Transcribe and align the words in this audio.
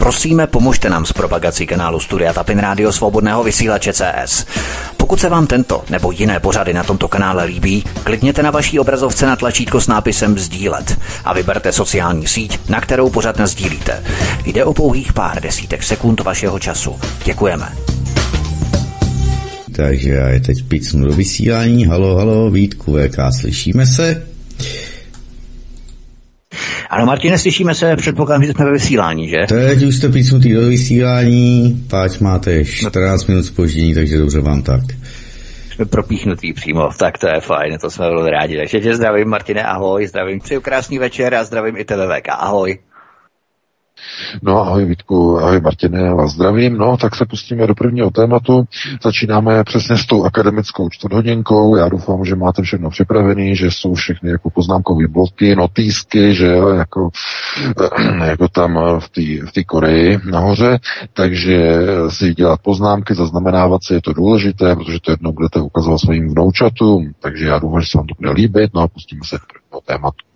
Prosíme, 0.00 0.46
pomožte 0.46 0.90
nám 0.90 1.06
s 1.06 1.12
propagací 1.12 1.66
kanálu 1.66 2.00
Studia 2.00 2.32
Tapin 2.32 2.58
Rádio 2.58 2.92
Svobodného 2.92 3.44
vysílače 3.44 3.92
CS. 3.92 4.46
Pokud 4.96 5.20
se 5.20 5.28
vám 5.28 5.46
tento 5.46 5.84
nebo 5.90 6.10
jiné 6.10 6.40
pořady 6.40 6.74
na 6.74 6.84
tomto 6.84 7.08
kanále 7.08 7.44
líbí, 7.44 7.84
klikněte 8.04 8.42
na 8.42 8.50
vaší 8.50 8.78
obrazovce 8.78 9.26
na 9.26 9.36
tlačítko 9.36 9.80
s 9.80 9.86
nápisem 9.86 10.38
Sdílet 10.38 10.98
a 11.24 11.34
vyberte 11.34 11.72
sociální 11.72 12.26
síť, 12.26 12.58
na 12.68 12.80
kterou 12.80 13.10
pořád 13.10 13.40
sdílíte. 13.40 14.02
Jde 14.46 14.64
o 14.64 14.74
pouhých 14.74 15.12
pár 15.12 15.42
desítek 15.42 15.82
sekund 15.82 16.20
vašeho 16.20 16.58
času. 16.58 16.96
Děkujeme. 17.24 17.68
Takže 19.76 20.10
já 20.10 20.28
je 20.28 20.40
teď 20.40 20.64
pícnu 20.64 21.04
do 21.04 21.12
vysílání. 21.12 21.86
Halo, 21.86 22.16
halo, 22.16 22.50
Vítku, 22.50 22.96
VK, 22.96 23.16
slyšíme 23.40 23.86
se? 23.86 24.26
Ano, 26.90 27.06
Martine, 27.06 27.38
slyšíme 27.38 27.74
se, 27.74 27.96
předpokládám, 27.96 28.44
že 28.44 28.52
jsme 28.52 28.64
ve 28.64 28.72
vysílání, 28.72 29.28
že? 29.28 29.36
Teď 29.48 29.82
už 29.82 29.96
jste 29.96 30.08
pícnutý 30.08 30.52
do 30.52 30.60
vysílání, 30.60 31.84
páč 31.90 32.18
máte 32.18 32.64
14 32.64 33.26
minut 33.26 33.42
spoždění, 33.42 33.94
takže 33.94 34.18
dobře 34.18 34.40
vám 34.40 34.62
tak. 34.62 34.80
Jsme 35.74 35.84
propíchnutý 35.84 36.52
přímo, 36.52 36.88
tak 36.98 37.18
to 37.18 37.26
je 37.26 37.40
fajn, 37.40 37.78
to 37.80 37.90
jsme 37.90 38.06
velmi 38.06 38.30
rádi. 38.30 38.56
Takže 38.56 38.80
tě 38.80 38.94
zdravím, 38.94 39.28
Martine, 39.28 39.62
ahoj, 39.62 40.06
zdravím, 40.06 40.40
přeju 40.40 40.60
krásný 40.60 40.98
večer 40.98 41.34
a 41.34 41.44
zdravím 41.44 41.76
i 41.76 41.84
TVVK, 41.84 42.28
ahoj. 42.28 42.78
No 44.42 44.60
ahoj 44.60 44.84
Vítku, 44.84 45.38
ahoj 45.38 45.60
Martine, 45.60 46.00
já 46.00 46.14
vás 46.14 46.32
zdravím. 46.32 46.78
No 46.78 46.96
tak 46.96 47.16
se 47.16 47.24
pustíme 47.24 47.66
do 47.66 47.74
prvního 47.74 48.10
tématu. 48.10 48.64
Začínáme 49.02 49.64
přesně 49.64 49.96
s 49.96 50.06
tou 50.06 50.24
akademickou 50.24 50.88
čtvrthodinkou. 50.88 51.76
Já 51.76 51.88
doufám, 51.88 52.24
že 52.24 52.36
máte 52.36 52.62
všechno 52.62 52.90
připravené, 52.90 53.54
že 53.54 53.70
jsou 53.70 53.94
všechny 53.94 54.30
jako 54.30 54.50
poznámkové 54.50 55.08
bloky, 55.08 55.56
notýsky, 55.56 56.34
že 56.34 56.46
jo, 56.46 56.68
jako, 56.68 57.10
jako 58.24 58.48
tam 58.48 58.78
v 58.98 59.08
té 59.08 59.60
v 59.60 59.64
Koreji 59.66 60.18
nahoře. 60.30 60.78
Takže 61.12 61.78
si 62.08 62.34
dělat 62.34 62.60
poznámky, 62.62 63.14
zaznamenávat 63.14 63.84
si 63.84 63.94
je 63.94 64.02
to 64.02 64.12
důležité, 64.12 64.76
protože 64.76 64.98
to 65.00 65.10
jednou 65.10 65.32
budete 65.32 65.60
ukazovat 65.60 65.98
svým 65.98 66.28
vnoučatům. 66.28 67.12
Takže 67.20 67.46
já 67.46 67.58
doufám, 67.58 67.80
že 67.80 67.86
se 67.90 67.98
vám 67.98 68.06
to 68.06 68.14
bude 68.18 68.30
líbit. 68.30 68.70
No 68.74 68.80
a 68.80 68.88
pustíme 68.88 69.20
se 69.24 69.36
do 69.36 69.42
prvního 69.52 69.80
tématu. 69.86 70.29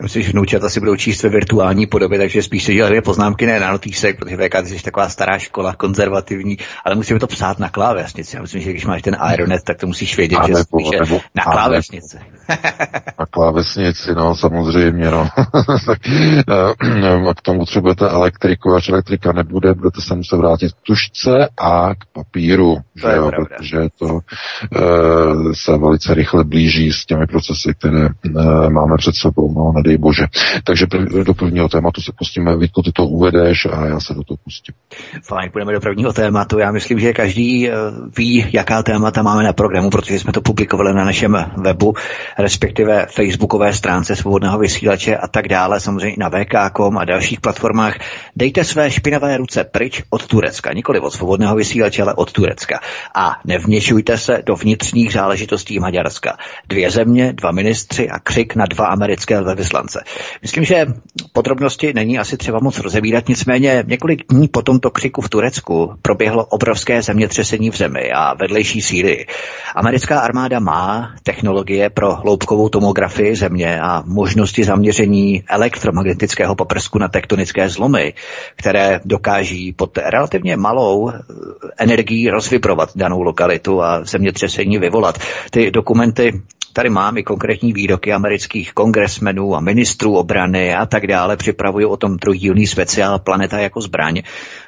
Já 0.00 0.02
myslím, 0.02 0.22
že 0.22 0.30
vnoučata 0.32 0.68
si 0.68 0.80
budou 0.80 0.96
číst 0.96 1.22
ve 1.22 1.28
virtuální 1.28 1.86
podobě, 1.86 2.18
takže 2.18 2.42
spíš 2.42 2.64
se 2.64 2.74
dělat 2.74 2.92
poznámky 3.04 3.46
ne 3.46 3.60
na 3.60 3.72
notýsek, 3.72 4.18
protože 4.18 4.36
VK 4.36 4.62
ty 4.62 4.66
jsi 4.66 4.84
taková 4.84 5.08
stará 5.08 5.38
škola, 5.38 5.74
konzervativní, 5.74 6.58
ale 6.84 6.94
musíme 6.94 7.20
to 7.20 7.26
psát 7.26 7.58
na 7.58 7.68
klávesnici. 7.68 8.36
Já 8.36 8.42
myslím, 8.42 8.62
že 8.62 8.70
když 8.70 8.86
máš 8.86 9.02
ten 9.02 9.16
Ironet, 9.34 9.62
tak 9.64 9.78
to 9.78 9.86
musíš 9.86 10.16
vědět, 10.16 10.36
a 10.36 10.46
že 10.46 10.52
nebo, 10.52 10.64
spíše 10.64 11.00
nebo, 11.00 11.20
na 11.34 11.44
klávesnici. 11.44 12.18
na 13.18 13.26
klávesnici, 13.30 14.14
no 14.14 14.36
samozřejmě, 14.36 15.10
no. 15.10 15.28
tak, 15.86 15.98
k 17.36 17.42
tomu 17.42 17.58
potřebujete 17.58 18.08
elektriku, 18.08 18.74
až 18.74 18.88
elektrika 18.88 19.32
nebude, 19.32 19.74
budete 19.74 20.00
se 20.00 20.14
muset 20.14 20.36
vrátit 20.36 20.72
k 20.72 20.86
tušce 20.86 21.48
a 21.60 21.94
k 21.94 22.04
papíru, 22.12 22.76
to 23.02 23.08
že 23.08 23.16
jo, 23.16 23.30
protože 23.36 23.78
to 23.98 24.06
uh, 24.06 25.52
se 25.52 25.78
velice 25.78 26.14
rychle 26.14 26.44
blíží 26.44 26.92
s 26.92 27.06
těmi 27.06 27.26
procesy, 27.26 27.74
které 27.78 28.08
uh, 28.08 28.70
máme 28.70 28.96
před 28.96 29.14
sebou 29.14 29.51
no, 29.54 29.72
nedej 29.72 29.98
bože. 29.98 30.24
Takže 30.64 30.86
prv, 30.86 31.24
do 31.24 31.34
prvního 31.34 31.68
tématu 31.68 32.00
se 32.00 32.12
pustíme, 32.18 32.56
Vítko, 32.56 32.82
ty 32.82 32.92
to 32.92 33.06
uvedeš 33.06 33.66
a 33.66 33.86
já 33.86 34.00
se 34.00 34.14
do 34.14 34.24
toho 34.24 34.38
pustím. 34.44 34.74
Fajn, 35.22 35.50
půjdeme 35.50 35.72
do 35.72 35.80
prvního 35.80 36.12
tématu. 36.12 36.58
Já 36.58 36.72
myslím, 36.72 36.98
že 36.98 37.12
každý 37.12 37.68
eh, 37.68 37.72
ví, 38.16 38.46
jaká 38.52 38.82
témata 38.82 39.22
máme 39.22 39.42
na 39.42 39.52
programu, 39.52 39.90
protože 39.90 40.18
jsme 40.18 40.32
to 40.32 40.40
publikovali 40.40 40.94
na 40.94 41.04
našem 41.04 41.44
webu, 41.56 41.94
respektive 42.38 43.06
facebookové 43.06 43.72
stránce 43.72 44.16
svobodného 44.16 44.58
vysílače 44.58 45.16
a 45.16 45.28
tak 45.28 45.48
dále, 45.48 45.80
samozřejmě 45.80 46.14
i 46.14 46.20
na 46.20 46.28
VK.com 46.28 46.98
a 46.98 47.04
dalších 47.04 47.40
platformách. 47.40 47.94
Dejte 48.36 48.64
své 48.64 48.90
špinavé 48.90 49.36
ruce 49.36 49.64
pryč 49.64 50.02
od 50.10 50.26
Turecka, 50.26 50.72
nikoli 50.72 51.00
od 51.00 51.10
svobodného 51.10 51.56
vysílače, 51.56 52.02
ale 52.02 52.14
od 52.14 52.32
Turecka. 52.32 52.80
A 53.14 53.36
nevměšujte 53.44 54.18
se 54.18 54.42
do 54.46 54.56
vnitřních 54.56 55.12
záležitostí 55.12 55.78
Maďarska. 55.78 56.36
Dvě 56.68 56.90
země, 56.90 57.32
dva 57.32 57.50
ministři 57.50 58.10
a 58.10 58.18
křik 58.18 58.56
na 58.56 58.66
dva 58.66 58.86
americké 58.86 59.41
velvyslance. 59.44 60.04
Myslím, 60.42 60.64
že 60.64 60.86
podrobnosti 61.32 61.92
není 61.94 62.18
asi 62.18 62.36
třeba 62.36 62.58
moc 62.62 62.78
rozebírat, 62.78 63.28
nicméně 63.28 63.84
několik 63.86 64.22
dní 64.30 64.48
po 64.48 64.62
tomto 64.62 64.90
křiku 64.90 65.20
v 65.20 65.28
Turecku 65.28 65.94
proběhlo 66.02 66.44
obrovské 66.44 67.02
zemětřesení 67.02 67.70
v 67.70 67.76
zemi 67.76 68.12
a 68.14 68.34
vedlejší 68.34 68.82
síly. 68.82 69.26
Americká 69.74 70.20
armáda 70.20 70.60
má 70.60 71.14
technologie 71.22 71.90
pro 71.90 72.14
hloubkovou 72.14 72.68
tomografii 72.68 73.36
země 73.36 73.80
a 73.80 74.02
možnosti 74.06 74.64
zaměření 74.64 75.44
elektromagnetického 75.48 76.54
poprsku 76.54 76.98
na 76.98 77.08
tektonické 77.08 77.68
zlomy, 77.68 78.14
které 78.56 79.00
dokáží 79.04 79.72
pod 79.72 79.98
relativně 79.98 80.56
malou 80.56 81.10
eh, 81.10 81.14
energií 81.78 82.30
rozvibrovat 82.30 82.90
danou 82.96 83.22
lokalitu 83.22 83.82
a 83.82 84.04
zemětřesení 84.04 84.78
vyvolat. 84.78 85.18
Ty 85.50 85.70
dokumenty 85.70 86.42
Tady 86.72 86.90
mám 86.90 87.18
i 87.18 87.22
konkrétní 87.22 87.72
výroky 87.72 88.12
amerických 88.12 88.72
kongresmenů 88.72 89.56
a 89.56 89.60
ministrů 89.60 90.16
obrany 90.16 90.74
a 90.74 90.86
tak 90.86 91.06
dále. 91.06 91.36
Připravuju 91.36 91.88
o 91.88 91.96
tom 91.96 92.18
trojdílný 92.18 92.66
speciál 92.66 93.18
Planeta 93.18 93.58
jako 93.58 93.80
zbraň. 93.80 94.22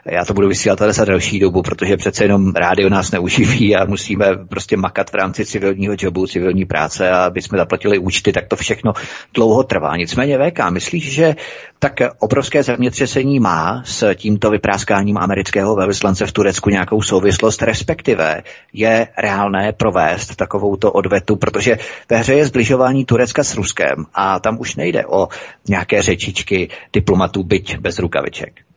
Já 0.06 0.24
to 0.24 0.34
budu 0.34 0.48
vysílat 0.48 0.82
ale 0.82 0.92
za 0.92 1.04
další 1.04 1.38
dobu, 1.38 1.62
protože 1.62 1.96
přece 1.96 2.24
jenom 2.24 2.52
rádio 2.52 2.88
nás 2.88 3.10
neuživí 3.10 3.76
a 3.76 3.84
musíme 3.84 4.26
prostě 4.48 4.76
makat 4.76 5.10
v 5.10 5.14
rámci 5.14 5.46
civilního 5.46 5.94
jobu, 5.98 6.26
civilní 6.26 6.64
práce 6.64 7.10
a 7.10 7.24
aby 7.24 7.42
jsme 7.42 7.58
zaplatili 7.58 7.98
účty, 7.98 8.32
tak 8.32 8.48
to 8.48 8.56
všechno 8.56 8.92
dlouho 9.34 9.62
trvá. 9.62 9.96
Nicméně 9.96 10.38
VK, 10.38 10.70
myslíš, 10.70 11.12
že 11.12 11.36
tak 11.78 11.92
obrovské 12.18 12.62
zemětřesení 12.62 13.40
má 13.40 13.82
s 13.84 14.14
tímto 14.14 14.50
vypráskáním 14.50 15.18
amerického 15.18 15.76
velvyslance 15.76 16.26
v 16.26 16.32
Turecku 16.32 16.70
nějakou 16.70 17.02
souvislost, 17.02 17.62
respektive 17.62 18.42
je 18.72 19.08
reálné 19.18 19.72
provést 19.72 20.36
takovouto 20.36 20.92
odvetu, 20.92 21.36
protože 21.36 21.78
ve 22.10 22.16
hře 22.16 22.34
je 22.34 22.46
zbližování 22.46 23.04
Turecka 23.04 23.44
s 23.44 23.54
Ruskem 23.54 24.04
a 24.14 24.40
tam 24.40 24.60
už 24.60 24.76
nejde 24.76 25.06
o 25.06 25.28
nějaké 25.68 26.02
řečičky 26.02 26.68
diplomatů 26.92 27.42
byť 27.42 27.78
bez 27.78 27.98
rukaviček. 27.98 28.73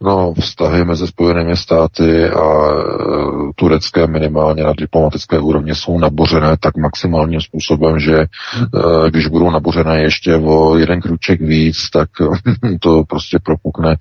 No, 0.00 0.34
vztahy 0.40 0.84
mezi 0.84 1.06
Spojenými 1.06 1.56
státy 1.56 2.28
a 2.28 2.70
e, 2.70 2.82
turecké 3.56 4.06
minimálně 4.06 4.64
na 4.64 4.72
diplomatické 4.78 5.38
úrovni 5.38 5.74
jsou 5.74 5.98
nabořené 5.98 6.56
tak 6.60 6.76
maximálním 6.76 7.40
způsobem, 7.40 7.98
že 7.98 8.16
e, 8.16 8.26
když 9.10 9.26
budou 9.26 9.50
nabořené 9.50 10.02
ještě 10.02 10.36
o 10.36 10.76
jeden 10.76 11.00
kruček 11.00 11.40
víc, 11.40 11.90
tak 11.90 12.08
to 12.80 13.04
prostě 13.04 13.38
propukne 13.44 13.92
e, 13.92 13.96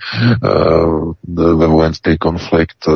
ve 1.56 1.68
vojenský 1.68 2.18
konflikt 2.18 2.90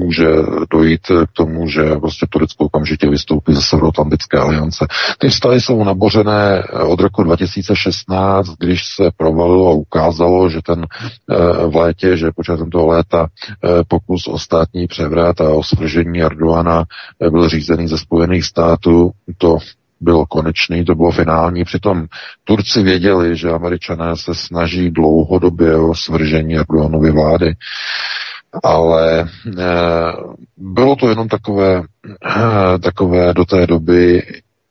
může 0.00 0.26
dojít 0.70 1.00
k 1.06 1.32
tomu, 1.32 1.68
že 1.68 1.82
prostě 2.00 2.26
Turecko 2.30 2.64
okamžitě 2.64 3.08
vystoupí 3.10 3.54
ze 3.54 3.62
Severoatlantické 3.62 4.38
aliance. 4.38 4.86
Ty 5.18 5.28
vztahy 5.28 5.60
jsou 5.60 5.84
nabořené 5.84 6.62
od 6.86 7.00
roku 7.00 7.22
2016, 7.22 8.48
když 8.58 8.80
se 8.96 9.10
provalilo 9.16 9.68
a 9.68 9.74
ukázalo, 9.74 10.50
že 10.50 10.60
ten 10.62 10.86
eh, 10.86 11.66
v 11.66 11.76
létě, 11.76 12.16
že 12.16 12.32
počátkem 12.36 12.70
toho 12.70 12.86
léta 12.86 13.26
eh, 13.26 13.68
pokus 13.88 14.26
o 14.28 14.38
státní 14.38 14.86
převrat 14.86 15.40
a 15.40 15.50
o 15.50 15.62
svržení 15.62 16.22
Erdoana 16.22 16.84
eh, 17.20 17.30
byl 17.30 17.48
řízený 17.48 17.88
ze 17.88 17.98
Spojených 17.98 18.44
států, 18.44 19.10
to 19.38 19.58
bylo 20.00 20.26
konečný, 20.26 20.84
to 20.84 20.94
bylo 20.94 21.10
finální. 21.10 21.64
Přitom 21.64 22.06
Turci 22.44 22.82
věděli, 22.82 23.36
že 23.36 23.50
američané 23.50 24.16
se 24.16 24.34
snaží 24.34 24.90
dlouhodobě 24.90 25.76
o 25.76 25.94
svržení 25.94 26.56
Erdoganovy 26.56 27.10
vlády 27.10 27.54
ale 28.64 29.28
eh, 29.58 30.12
bylo 30.56 30.96
to 30.96 31.08
jenom 31.08 31.28
takové, 31.28 31.82
eh, 32.26 32.78
takové 32.78 33.34
do 33.34 33.44
té 33.44 33.66
doby 33.66 34.22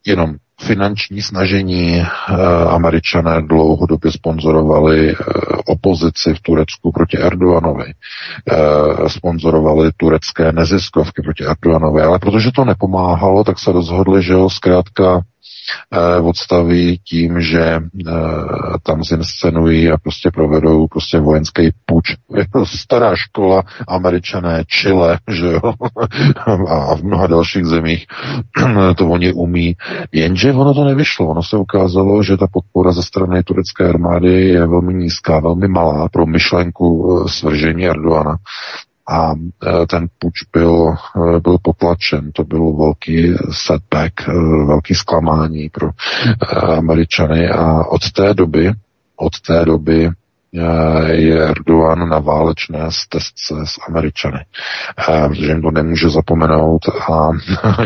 jenom 0.05 0.35
finanční 0.61 1.21
snažení. 1.21 1.99
Eh, 1.99 2.05
američané 2.67 3.41
dlouhodobě 3.41 4.11
sponzorovali 4.11 5.15
opozici 5.65 6.33
v 6.33 6.41
Turecku 6.41 6.91
proti 6.91 7.17
Erdoganovi. 7.17 7.93
Sponzorovali 9.07 9.91
turecké 9.97 10.51
neziskovky 10.51 11.21
proti 11.21 11.45
Erdoganovi, 11.45 12.01
ale 12.01 12.19
protože 12.19 12.51
to 12.51 12.65
nepomáhalo, 12.65 13.43
tak 13.43 13.59
se 13.59 13.71
rozhodli, 13.71 14.23
že 14.23 14.33
ho 14.33 14.49
zkrátka 14.49 15.21
odstaví 16.21 16.99
tím, 17.03 17.41
že 17.41 17.61
eh, 17.61 17.81
tam 18.83 19.03
zinscenují 19.03 19.91
a 19.91 19.97
prostě 19.97 20.31
provedou 20.31 20.87
prostě 20.87 21.19
vojenský 21.19 21.71
puč. 21.85 22.15
Je 22.35 22.45
to 22.53 22.65
stará 22.65 23.15
škola, 23.15 23.63
američané, 23.87 24.63
Chile, 24.65 25.19
že 25.27 25.45
jo, 25.45 25.73
a 26.67 26.95
v 26.95 27.03
mnoha 27.03 27.27
dalších 27.27 27.65
zemích 27.65 28.05
to 28.97 29.07
oni 29.07 29.33
umí. 29.33 29.75
Jenže 30.11 30.53
ono 30.53 30.73
to 30.73 30.83
nevyšlo. 30.83 31.27
Ono 31.27 31.43
se 31.43 31.57
ukázalo, 31.57 32.23
že 32.23 32.37
ta 32.37 32.47
podpora 32.47 32.91
ze 32.91 33.03
strany 33.03 33.43
turecké 33.43 33.89
armády 33.89 34.47
je 34.47 34.67
velmi 34.67 34.93
nízká, 34.93 35.39
velmi 35.39 35.67
malá 35.67 36.09
pro 36.09 36.25
myšlenku 36.25 36.85
eh, 37.25 37.29
svržení 37.29 37.87
Erdoana 37.87 38.37
a 39.09 39.33
e, 39.33 39.87
ten 39.87 40.07
puč 40.19 40.33
byl, 40.53 40.95
e, 41.35 41.39
byl 41.39 41.57
potlačen. 41.61 42.31
To 42.31 42.43
byl 42.43 42.73
velký 42.73 43.33
setback, 43.51 44.13
e, 44.27 44.31
velký 44.67 44.95
zklamání 44.95 45.69
pro 45.69 45.89
Američany 46.77 47.49
a 47.49 47.85
od 47.85 48.11
té 48.11 48.33
doby, 48.33 48.71
od 49.15 49.41
té 49.41 49.65
doby 49.65 50.09
je 51.11 51.43
Erdogan 51.43 52.09
na 52.09 52.19
válečné 52.19 52.79
stezce 52.89 53.55
s 53.65 53.79
Američany, 53.87 54.45
protože 54.95 55.51
jim 55.51 55.61
to 55.61 55.71
nemůže 55.71 56.09
zapomenout 56.09 56.81
a 57.11 57.29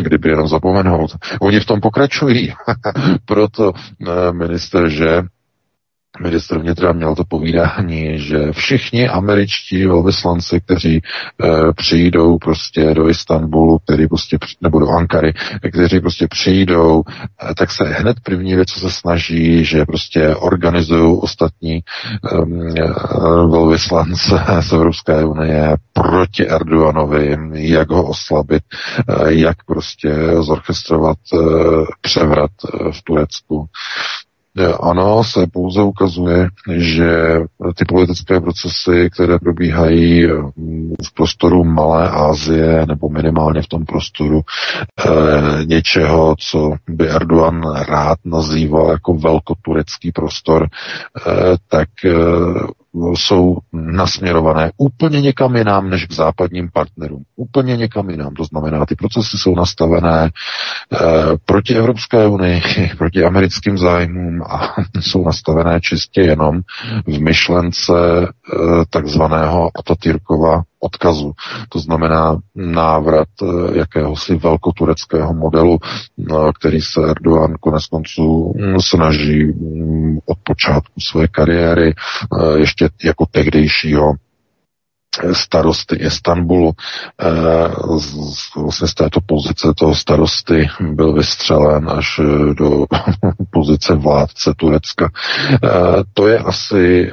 kdyby 0.00 0.28
jenom 0.28 0.48
zapomenout, 0.48 1.10
oni 1.40 1.60
v 1.60 1.66
tom 1.66 1.80
pokračují. 1.80 2.52
Proto 3.24 3.72
minister, 4.32 4.88
že 4.88 5.22
ministr 6.20 6.58
vnitra 6.58 6.92
měl 6.92 7.14
to 7.14 7.24
povídání, 7.24 8.18
že 8.18 8.52
všichni 8.52 9.08
američtí 9.08 9.86
velvyslanci, 9.86 10.60
kteří 10.60 10.96
e, 10.96 11.02
přijdou 11.72 12.38
prostě 12.38 12.94
do 12.94 13.08
Istanbulu, 13.08 13.78
který 13.78 14.08
prostě, 14.08 14.38
nebo 14.60 14.78
do 14.78 14.88
Ankary, 14.88 15.32
kteří 15.72 16.00
prostě 16.00 16.28
přijdou, 16.28 17.02
e, 17.50 17.54
tak 17.54 17.70
se 17.70 17.84
hned 17.84 18.16
první 18.22 18.54
věc, 18.54 18.68
co 18.68 18.80
se 18.80 18.90
snaží, 18.90 19.64
že 19.64 19.84
prostě 19.84 20.34
organizují 20.34 21.18
ostatní 21.20 21.74
e, 21.74 21.80
velvyslance 23.48 24.44
z 24.60 24.72
Evropské 24.72 25.24
unie 25.24 25.76
proti 25.92 26.48
Erdoganovi, 26.48 27.36
jak 27.52 27.90
ho 27.90 28.08
oslabit, 28.08 28.62
e, 29.08 29.34
jak 29.34 29.64
prostě 29.64 30.14
zorchestrovat 30.40 31.18
e, 31.34 31.38
převrat 32.00 32.50
e, 32.64 32.92
v 32.92 33.02
Turecku. 33.02 33.66
Ano, 34.80 35.24
se 35.24 35.46
pouze 35.46 35.82
ukazuje, 35.82 36.48
že 36.76 37.40
ty 37.76 37.84
politické 37.84 38.40
procesy, 38.40 39.10
které 39.12 39.38
probíhají 39.38 40.26
mm, 40.26 40.94
v 41.04 41.14
prostoru 41.14 41.64
Malé 41.64 42.10
Asie 42.10 42.86
nebo 42.86 43.08
minimálně 43.08 43.62
v 43.62 43.66
tom 43.68 43.84
prostoru 43.84 44.40
e, 44.40 45.64
něčeho, 45.64 46.36
co 46.38 46.72
by 46.88 47.08
Erdogan 47.08 47.62
rád 47.88 48.18
nazýval 48.24 48.90
jako 48.90 49.14
velkoturecký 49.14 50.12
prostor, 50.12 50.62
e, 50.64 50.68
tak 51.68 51.88
e, 52.04 52.10
jsou 52.94 53.56
nasměrované 53.72 54.70
úplně 54.76 55.20
někam 55.20 55.56
jinam 55.56 55.90
než 55.90 56.06
k 56.06 56.12
západním 56.12 56.70
partnerům. 56.72 57.22
Úplně 57.36 57.76
někam 57.76 58.10
jinam. 58.10 58.34
To 58.34 58.44
znamená, 58.44 58.86
ty 58.86 58.94
procesy 58.94 59.38
jsou 59.38 59.54
nastavené 59.54 60.24
e, 60.24 60.30
proti 61.44 61.74
Evropské 61.74 62.26
unii, 62.26 62.62
proti 62.98 63.24
americkým 63.24 63.78
zájmům 63.78 64.42
a 64.42 64.74
jsou 65.00 65.24
nastavené 65.24 65.80
čistě 65.80 66.20
jenom 66.20 66.60
v 67.06 67.20
myšlence 67.20 67.92
e, 67.92 68.26
takzvaného 68.90 69.70
Atatürkova 69.78 70.62
odkazu. 70.84 71.32
To 71.68 71.78
znamená 71.78 72.36
návrat 72.54 73.28
eh, 73.42 73.78
jakéhosi 73.78 74.34
velkotureckého 74.36 75.34
modelu, 75.34 75.78
eh, 75.80 76.34
který 76.58 76.80
se 76.80 77.00
Erdogan 77.08 77.54
konec 77.60 77.86
konců 77.86 78.54
mm, 78.56 78.80
snaží 78.80 79.44
mm, 79.44 80.18
od 80.26 80.38
počátku 80.42 81.00
své 81.00 81.28
kariéry 81.28 81.94
eh, 81.94 82.58
ještě 82.58 82.88
jako 83.04 83.26
tehdejšího 83.30 84.12
starosty 85.32 85.96
Istanbulu. 85.96 86.72
Vlastně 88.56 88.88
z 88.88 88.94
této 88.94 89.20
pozice 89.20 89.72
toho 89.76 89.94
starosty 89.94 90.68
byl 90.80 91.12
vystřelen 91.12 91.90
až 91.90 92.20
do 92.58 92.84
pozice 93.50 93.94
vládce 93.94 94.54
Turecka. 94.56 95.10
To 96.14 96.28
je 96.28 96.38
asi 96.38 97.10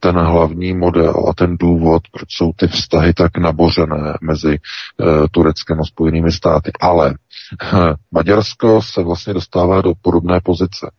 ten 0.00 0.18
hlavní 0.18 0.74
model 0.74 1.26
a 1.30 1.34
ten 1.34 1.56
důvod, 1.56 2.02
proč 2.12 2.28
jsou 2.36 2.52
ty 2.56 2.66
vztahy 2.68 3.14
tak 3.14 3.38
nabořené 3.38 4.18
mezi 4.22 4.58
Tureckem 5.30 5.80
a 5.80 5.84
Spojenými 5.84 6.32
státy. 6.32 6.72
Ale 6.80 7.14
Maďarsko 8.12 8.82
se 8.82 9.02
vlastně 9.02 9.34
dostává 9.34 9.80
do 9.80 9.92
podobné 10.02 10.40
pozice, 10.40 10.90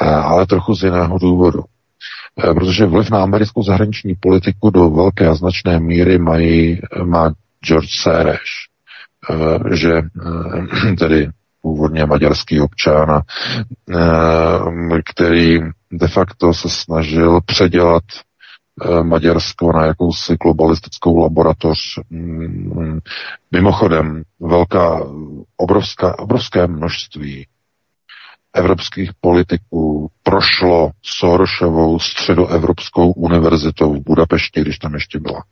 ale 0.00 0.46
trochu 0.46 0.74
z 0.74 0.82
jiného 0.82 1.18
důvodu. 1.18 1.62
Eh, 2.44 2.54
protože 2.54 2.86
vliv 2.86 3.10
na 3.10 3.22
americkou 3.22 3.62
zahraniční 3.62 4.14
politiku 4.20 4.70
do 4.70 4.90
velké 4.90 5.28
a 5.28 5.34
značné 5.34 5.80
míry 5.80 6.18
mají, 6.18 6.80
má 7.04 7.32
George 7.64 8.00
Soros, 8.02 8.38
eh, 9.30 9.76
že 9.76 9.92
eh, 9.92 10.94
tedy 10.98 11.28
původně 11.62 12.06
maďarský 12.06 12.60
občan, 12.60 13.22
který 15.04 15.58
de 15.92 16.08
facto 16.08 16.54
se 16.54 16.68
snažil 16.68 17.40
předělat 17.46 18.02
Maďarsko 19.02 19.72
na 19.72 19.86
jakousi 19.86 20.36
globalistickou 20.36 21.18
laboratoř. 21.18 21.78
Mm, 22.10 22.98
mimochodem, 23.52 24.22
velká, 24.40 25.06
obrovská, 25.56 26.18
obrovské 26.18 26.66
množství 26.66 27.46
evropských 28.58 29.10
politiků 29.20 30.08
prošlo 30.22 30.90
Sorošovou 31.02 31.98
středoevropskou 31.98 33.12
univerzitou 33.12 33.94
v 33.94 34.04
Budapešti, 34.04 34.60
když 34.60 34.78
tam 34.78 34.94
ještě 34.94 35.20
byla. 35.20 35.42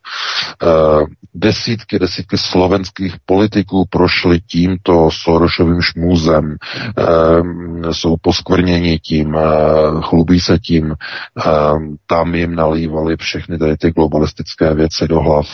Eh, 0.62 0.66
desítky, 1.34 1.98
desítky 1.98 2.38
slovenských 2.38 3.14
politiků 3.26 3.84
prošly 3.90 4.40
tímto 4.40 5.08
Sorošovým 5.12 5.80
šmůzem, 5.80 6.56
eh, 6.98 7.04
jsou 7.94 8.16
poskvrněni 8.20 8.98
tím, 8.98 9.36
eh, 9.36 9.40
chlubí 10.00 10.40
se 10.40 10.58
tím, 10.58 10.94
tam 12.06 12.34
jim 12.34 12.54
nalívali 12.54 13.16
všechny 13.16 13.58
tady 13.58 13.76
ty 13.76 13.90
globalistické 13.90 14.74
věci 14.74 15.08
do 15.08 15.20
hlav 15.20 15.46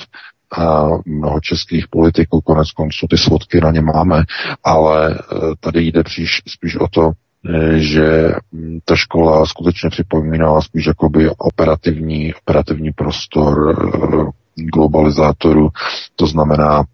a 0.58 0.86
mnoho 1.06 1.40
českých 1.40 1.88
politiků, 1.88 2.40
konec 2.40 2.72
konců 2.72 3.06
ty 3.10 3.18
svodky 3.18 3.60
na 3.60 3.70
ně 3.70 3.80
máme, 3.80 4.24
ale 4.64 5.18
tady 5.60 5.82
jde 5.82 6.02
příš, 6.02 6.42
spíš 6.46 6.76
o 6.76 6.88
to, 6.88 7.12
že 7.76 8.32
mm, 8.52 8.78
ta 8.84 8.96
škola 8.96 9.46
skutečně 9.46 9.90
připomínala 9.90 10.60
spíš 10.60 10.86
jakoby 10.86 11.30
operativní, 11.38 12.34
operativní 12.34 12.92
prostor 12.92 13.76
eh, 13.78 14.64
globalizátoru, 14.72 15.68
to 16.16 16.26
znamená 16.26 16.84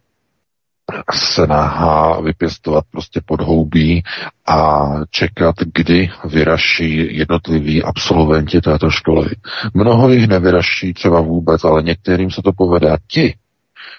se 1.12 1.46
náhá 1.46 2.20
vypěstovat 2.20 2.84
prostě 2.90 3.20
podhoubí 3.26 4.02
a 4.46 4.88
čekat, 5.10 5.54
kdy 5.74 6.10
vyraší 6.24 7.16
jednotliví 7.16 7.82
absolventi 7.82 8.60
této 8.60 8.90
školy. 8.90 9.30
Mnoho 9.74 10.10
jich 10.10 10.28
nevyraší 10.28 10.94
třeba 10.94 11.20
vůbec, 11.20 11.64
ale 11.64 11.82
některým 11.82 12.30
se 12.30 12.42
to 12.42 12.52
povede. 12.52 12.96
Ti, 13.06 13.34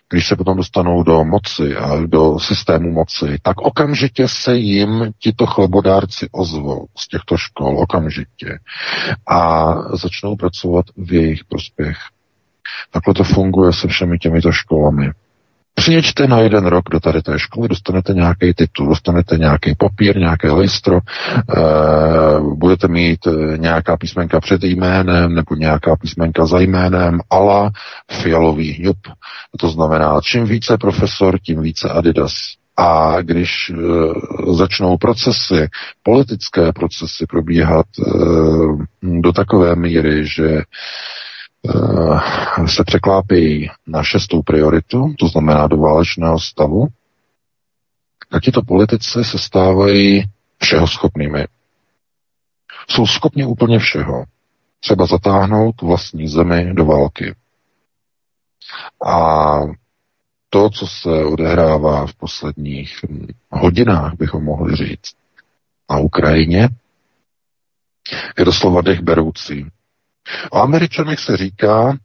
když 0.09 0.27
se 0.27 0.35
potom 0.35 0.57
dostanou 0.57 1.03
do 1.03 1.23
moci 1.23 1.75
a 1.75 2.05
do 2.05 2.39
systému 2.39 2.91
moci, 2.91 3.37
tak 3.41 3.61
okamžitě 3.61 4.27
se 4.27 4.55
jim 4.55 5.11
tito 5.19 5.45
chlebodárci 5.45 6.27
ozvou 6.31 6.87
z 6.97 7.07
těchto 7.07 7.37
škol, 7.37 7.79
okamžitě. 7.79 8.59
A 9.27 9.73
začnou 9.97 10.35
pracovat 10.35 10.85
v 10.97 11.13
jejich 11.13 11.43
prospěch. 11.43 11.97
Takhle 12.91 13.13
to 13.13 13.23
funguje 13.23 13.73
se 13.73 13.87
všemi 13.87 14.17
těmito 14.17 14.51
školami. 14.51 15.11
Přijeďte 15.79 16.27
na 16.27 16.39
jeden 16.39 16.65
rok 16.65 16.83
do 16.91 16.99
tady 16.99 17.21
té 17.21 17.39
školy, 17.39 17.67
dostanete 17.67 18.13
nějaký 18.13 18.53
titul, 18.53 18.87
dostanete 18.87 19.37
nějaký 19.37 19.75
papír, 19.75 20.17
nějaké 20.17 20.51
listro, 20.51 20.97
e, 20.97 20.99
budete 22.55 22.87
mít 22.87 23.27
eh, 23.27 23.57
nějaká 23.57 23.97
písmenka 23.97 24.39
před 24.39 24.63
jménem 24.63 25.35
nebo 25.35 25.55
nějaká 25.55 25.95
písmenka 25.95 26.45
za 26.45 26.59
jménem, 26.59 27.19
ala 27.29 27.71
fialový 28.11 28.71
hňup. 28.71 28.97
To 29.59 29.69
znamená, 29.69 30.19
čím 30.23 30.45
více 30.45 30.77
profesor, 30.77 31.39
tím 31.39 31.61
více 31.61 31.89
Adidas. 31.89 32.33
A 32.77 33.21
když 33.21 33.69
e, 33.69 33.75
začnou 34.53 34.97
procesy, 34.97 35.67
politické 36.03 36.73
procesy 36.73 37.25
probíhat 37.29 37.85
e, 37.99 38.03
do 39.03 39.31
takové 39.31 39.75
míry, 39.75 40.27
že 40.27 40.61
se 42.67 42.83
překlápí 42.85 43.69
na 43.87 44.03
šestou 44.03 44.41
prioritu, 44.41 45.13
to 45.19 45.27
znamená 45.27 45.67
do 45.67 45.77
válečného 45.77 46.39
stavu, 46.39 46.87
tak 48.29 48.43
tito 48.43 48.61
politici 48.61 49.23
se 49.23 49.37
stávají 49.37 50.23
všeho 50.63 50.87
schopnými. 50.87 51.47
Jsou 52.89 53.07
schopni 53.07 53.45
úplně 53.45 53.79
všeho. 53.79 54.23
Třeba 54.79 55.05
zatáhnout 55.05 55.81
vlastní 55.81 56.27
zemi 56.27 56.73
do 56.73 56.85
války. 56.85 57.35
A 59.05 59.59
to, 60.49 60.69
co 60.69 60.87
se 60.87 61.25
odehrává 61.25 62.07
v 62.07 62.13
posledních 62.13 63.05
hodinách, 63.49 64.13
bychom 64.13 64.43
mohli 64.43 64.75
říct, 64.75 65.15
na 65.91 65.97
Ukrajině, 65.97 66.69
je 68.37 68.45
doslova 68.45 68.81
dech 68.81 69.01
beroucí. 69.01 69.65
O 70.51 70.57
Američanech 70.57 71.19
se 71.19 71.37
říká, 71.37 71.97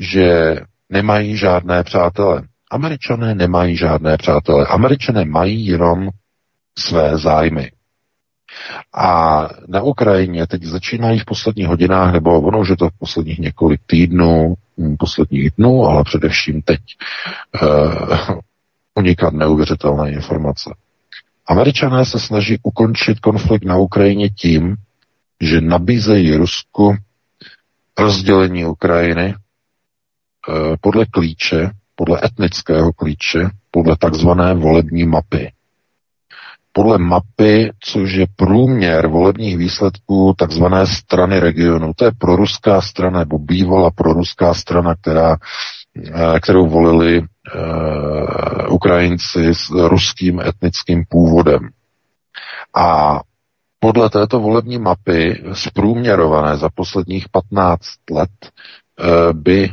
že 0.00 0.56
nemají 0.90 1.36
žádné 1.36 1.84
přátele. 1.84 2.42
Američané 2.70 3.34
nemají 3.34 3.76
žádné 3.76 4.16
přátele. 4.16 4.66
Američané 4.66 5.24
mají 5.24 5.66
jenom 5.66 6.08
své 6.78 7.18
zájmy. 7.18 7.70
A 8.94 9.48
na 9.68 9.82
Ukrajině 9.82 10.46
teď 10.46 10.62
začínají 10.62 11.18
v 11.18 11.24
posledních 11.24 11.68
hodinách, 11.68 12.12
nebo 12.12 12.40
ono 12.40 12.60
už 12.60 12.68
je 12.68 12.76
to 12.76 12.88
v 12.88 12.98
posledních 12.98 13.38
několik 13.38 13.80
týdnů, 13.86 14.54
hm, 14.78 14.96
posledních 14.98 15.50
dnů, 15.50 15.84
ale 15.84 16.04
především 16.04 16.62
teď, 16.62 16.80
uh, 17.62 18.38
unikat 18.94 19.32
neuvěřitelné 19.32 20.12
informace. 20.12 20.70
Američané 21.46 22.04
se 22.04 22.20
snaží 22.20 22.58
ukončit 22.62 23.20
konflikt 23.20 23.64
na 23.64 23.76
Ukrajině 23.76 24.30
tím, 24.30 24.76
že 25.40 25.60
nabízejí 25.60 26.36
Rusku 26.36 26.96
rozdělení 27.98 28.64
Ukrajiny 28.64 29.34
podle 30.80 31.06
klíče, 31.06 31.70
podle 31.94 32.20
etnického 32.24 32.92
klíče, 32.92 33.48
podle 33.70 33.96
takzvané 33.96 34.54
volební 34.54 35.06
mapy 35.06 35.52
podle 36.72 36.98
mapy, 36.98 37.72
což 37.80 38.12
je 38.12 38.26
průměr 38.36 39.06
volebních 39.06 39.58
výsledků 39.58 40.34
takzvané 40.38 40.86
strany 40.86 41.40
regionu. 41.40 41.92
To 41.96 42.04
je 42.04 42.10
proruská 42.18 42.80
strana, 42.80 43.18
nebo 43.18 43.38
bývala 43.38 43.90
proruská 43.90 44.54
strana, 44.54 44.94
která, 44.94 45.36
eh, 45.96 46.40
kterou 46.40 46.68
volili 46.68 47.20
uh, 47.20 48.74
Ukrajinci 48.74 49.54
s 49.54 49.70
ruským 49.70 50.40
etnickým 50.40 51.04
původem. 51.08 51.68
A 52.76 53.20
podle 53.82 54.10
této 54.10 54.40
volební 54.40 54.78
mapy, 54.78 55.42
zprůměrované 55.52 56.56
za 56.56 56.68
posledních 56.74 57.28
15 57.28 57.80
let, 58.10 58.30
eh, 58.42 59.32
by 59.32 59.70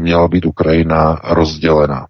měla 0.00 0.28
být 0.28 0.46
Ukrajina 0.46 1.20
rozdělena. 1.24 2.06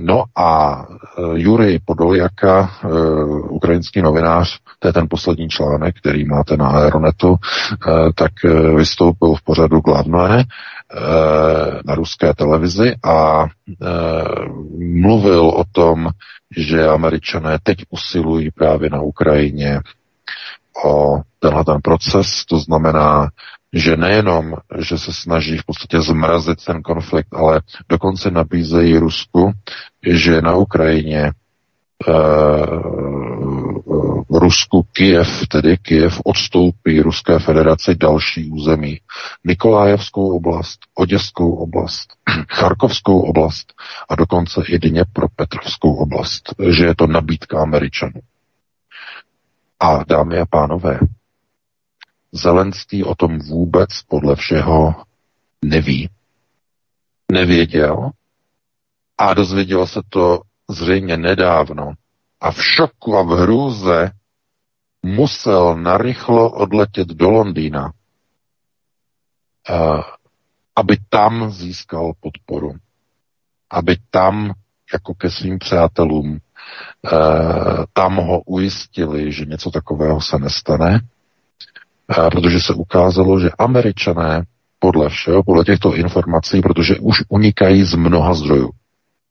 No 0.00 0.24
a 0.36 0.82
e, 1.18 1.22
Jurij 1.40 1.78
Podoljaka, 1.84 2.70
e, 2.84 2.88
ukrajinský 3.50 4.02
novinář, 4.02 4.58
to 4.78 4.88
je 4.88 4.92
ten 4.92 5.06
poslední 5.10 5.48
článek, 5.48 5.96
který 5.96 6.24
máte 6.24 6.56
na 6.56 6.68
Aeronetu, 6.68 7.34
e, 7.34 8.12
tak 8.14 8.32
vystoupil 8.76 9.34
v 9.34 9.42
pořadu 9.42 9.80
Gladné 9.80 10.44
na 11.84 11.94
ruské 11.94 12.34
televizi 12.34 12.94
a 13.04 13.46
mluvil 14.78 15.48
o 15.48 15.64
tom, 15.72 16.08
že 16.56 16.88
američané 16.88 17.58
teď 17.62 17.78
usilují 17.90 18.50
právě 18.50 18.90
na 18.90 19.00
Ukrajině 19.00 19.80
o 20.84 21.20
tenhle 21.38 21.64
ten 21.64 21.80
proces, 21.82 22.44
to 22.44 22.58
znamená 22.58 23.28
že 23.72 23.96
nejenom, 23.96 24.56
že 24.78 24.98
se 24.98 25.12
snaží 25.12 25.58
v 25.58 25.64
podstatě 25.64 26.00
zmrazit 26.00 26.64
ten 26.64 26.82
konflikt, 26.82 27.34
ale 27.34 27.60
dokonce 27.88 28.30
nabízejí 28.30 28.98
Rusku, 28.98 29.52
že 30.06 30.42
na 30.42 30.54
Ukrajině 30.54 31.32
Uh, 32.08 33.82
Rusku 34.30 34.82
Kiev, 34.92 35.28
tedy 35.48 35.76
Kiev 35.76 36.20
odstoupí 36.24 37.00
Ruské 37.00 37.38
federaci 37.38 37.94
další 37.94 38.50
území. 38.50 39.00
Nikolájevskou 39.44 40.36
oblast, 40.36 40.78
Oděskou 40.94 41.54
oblast, 41.54 42.08
Charkovskou 42.48 43.20
oblast 43.20 43.72
a 44.08 44.14
dokonce 44.14 44.62
i 44.68 44.78
Dněpropetrovskou 44.78 45.94
oblast, 45.94 46.54
že 46.70 46.84
je 46.84 46.94
to 46.94 47.06
nabídka 47.06 47.62
Američanů. 47.62 48.20
A 49.80 50.04
dámy 50.08 50.38
a 50.38 50.46
pánové, 50.46 50.98
Zelenský 52.32 53.04
o 53.04 53.14
tom 53.14 53.38
vůbec 53.38 53.88
podle 54.08 54.36
všeho 54.36 54.94
neví. 55.64 56.10
Nevěděl 57.32 58.10
a 59.18 59.34
dozvěděl 59.34 59.86
se 59.86 60.00
to 60.08 60.40
zřejmě 60.70 61.16
nedávno. 61.16 61.92
A 62.40 62.52
v 62.52 62.64
šoku 62.64 63.16
a 63.16 63.22
v 63.22 63.28
hrůze 63.28 64.10
musel 65.02 65.76
narychlo 65.76 66.50
odletět 66.50 67.08
do 67.08 67.30
Londýna, 67.30 67.92
aby 70.76 70.96
tam 71.08 71.50
získal 71.50 72.12
podporu. 72.20 72.74
Aby 73.70 73.96
tam, 74.10 74.54
jako 74.92 75.14
ke 75.14 75.30
svým 75.30 75.58
přátelům, 75.58 76.38
tam 77.92 78.16
ho 78.16 78.40
ujistili, 78.40 79.32
že 79.32 79.44
něco 79.44 79.70
takového 79.70 80.20
se 80.20 80.38
nestane 80.38 81.00
protože 82.32 82.60
se 82.60 82.74
ukázalo, 82.74 83.40
že 83.40 83.50
američané 83.58 84.44
podle 84.78 85.08
všeho, 85.08 85.42
podle 85.42 85.64
těchto 85.64 85.94
informací, 85.94 86.60
protože 86.60 86.98
už 87.00 87.22
unikají 87.28 87.84
z 87.84 87.94
mnoha 87.94 88.34
zdrojů. 88.34 88.70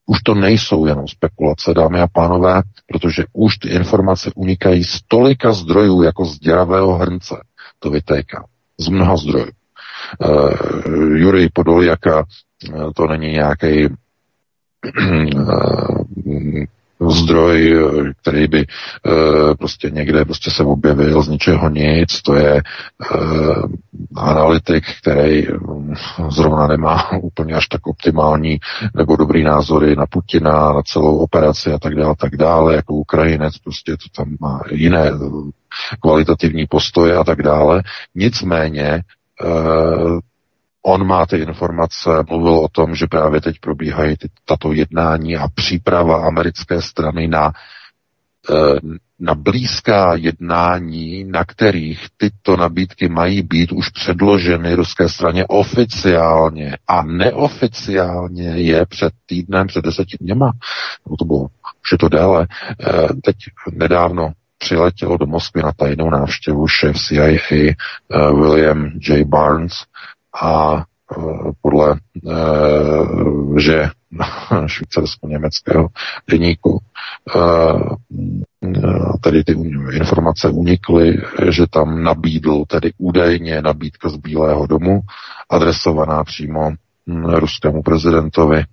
Už 0.06 0.22
to 0.22 0.36
nejsou 0.36 0.86
jenom 0.86 1.08
spekulace, 1.08 1.74
dámy 1.74 2.02
a 2.02 2.08
pánové, 2.08 2.62
protože 2.88 3.24
už 3.34 3.58
ty 3.58 3.70
informace 3.70 4.32
unikají 4.36 4.84
z 4.84 5.02
tolika 5.08 5.54
zdrojů, 5.54 6.02
jako 6.04 6.26
z 6.26 6.40
děravého 6.40 6.98
hrnce. 6.98 7.36
To 7.80 7.90
vytéká. 7.90 8.46
Z 8.78 8.88
mnoha 8.88 9.18
zdrojů. 9.18 9.52
Uh, 10.20 10.52
Jurij 11.16 11.50
Podoljaka, 11.54 12.24
uh, 12.74 12.92
to 12.96 13.08
není 13.08 13.32
nějaký 13.32 13.88
uh, 13.88 13.96
zdroj, 17.08 17.74
eh, 17.74 18.13
který 18.22 18.48
by 18.48 18.65
uh, 18.68 19.56
prostě 19.56 19.89
někde 19.89 20.25
prostě 20.25 20.51
se 20.51 20.63
objevil 20.63 21.22
z 21.22 21.27
ničeho 21.27 21.70
nic, 21.70 22.22
to 22.22 22.36
je 22.36 22.62
uh, 23.15 23.63
analytik, 24.15 24.84
který 25.01 25.48
um, 25.48 25.94
zrovna 26.29 26.68
nemá 26.68 27.12
úplně 27.22 27.53
až 27.53 27.68
tak 27.68 27.88
optimální 27.88 28.60
nebo 28.96 29.15
dobrý 29.15 29.44
názory 29.44 29.96
na 29.96 30.06
Putina, 30.06 30.74
na 30.74 30.82
celou 30.82 31.18
operaci 31.18 31.72
a 31.74 31.79
tak 31.79 31.96
dále, 31.96 32.15
tak 32.20 32.36
dále, 32.36 32.75
jako 32.75 32.94
Ukrajinec, 32.94 33.58
prostě 33.58 33.91
to 33.91 34.24
tam 34.24 34.36
má 34.39 34.62
jiné 34.72 35.12
kvalitativní 36.01 36.65
postoje 36.65 37.15
a 37.15 37.24
tak 37.24 37.41
dále. 37.41 37.84
Nicméně 38.15 39.03
uh, 39.46 40.20
On 40.82 41.08
má 41.08 41.26
ty 41.26 41.38
informace, 41.38 42.10
mluvil 42.30 42.54
o 42.54 42.68
tom, 42.68 42.96
že 42.96 43.08
právě 43.08 43.42
teď 43.42 43.60
probíhají 43.60 44.18
ty, 44.18 44.30
tato 44.46 44.74
jednání 44.74 45.38
a 45.38 45.48
příprava 45.56 46.28
americké 46.28 46.82
strany 46.82 47.28
na, 47.28 47.52
eh, 48.50 48.80
na 49.20 49.36
blízká 49.36 50.16
jednání, 50.16 51.24
na 51.24 51.46
kterých 51.46 52.06
tyto 52.18 52.58
nabídky 52.58 53.10
mají 53.10 53.42
být 53.42 53.72
už 53.72 53.90
předloženy 53.90 54.74
ruské 54.76 55.10
straně 55.10 55.46
oficiálně 55.46 56.78
a 56.88 57.04
neoficiálně 57.04 58.48
je 58.50 58.86
před 58.86 59.14
týdnem, 59.26 59.68
před 59.68 59.86
deseti 59.86 60.18
dněma, 60.22 60.52
nebo 61.06 61.16
to 61.18 61.26
bylo, 61.26 61.48
už 61.84 61.92
je 61.92 61.98
to 61.98 62.10
déle, 62.10 62.48
eh, 62.80 63.08
teď 63.24 63.36
nedávno 63.72 64.32
přiletěl 64.58 65.18
do 65.18 65.26
Moskvy 65.26 65.64
na 65.64 65.72
tajnou 65.72 66.10
návštěvu 66.10 66.68
šéf 66.68 66.96
CIA 66.98 67.28
eh, 67.28 67.76
William 68.34 68.92
J. 69.10 69.26
Barnes, 69.26 69.74
a 70.42 70.78
e, 70.78 70.84
podle 71.62 71.92
e, 71.92 71.98
že 73.60 73.90
švýcarsko-německého 74.68 75.88
deníku 76.30 76.80
e, 76.80 77.40
tedy 79.22 79.44
ty 79.44 79.52
informace 79.94 80.50
unikly, 80.50 81.18
že 81.50 81.66
tam 81.70 82.04
nabídl 82.04 82.66
tedy 82.68 82.92
údajně 82.98 83.62
nabídka 83.62 84.10
z 84.10 84.16
Bílého 84.16 84.68
domu, 84.68 85.02
adresovaná 85.50 86.24
přímo 86.24 86.72
ruskému 87.28 87.84
prezidentovi, 87.84 88.64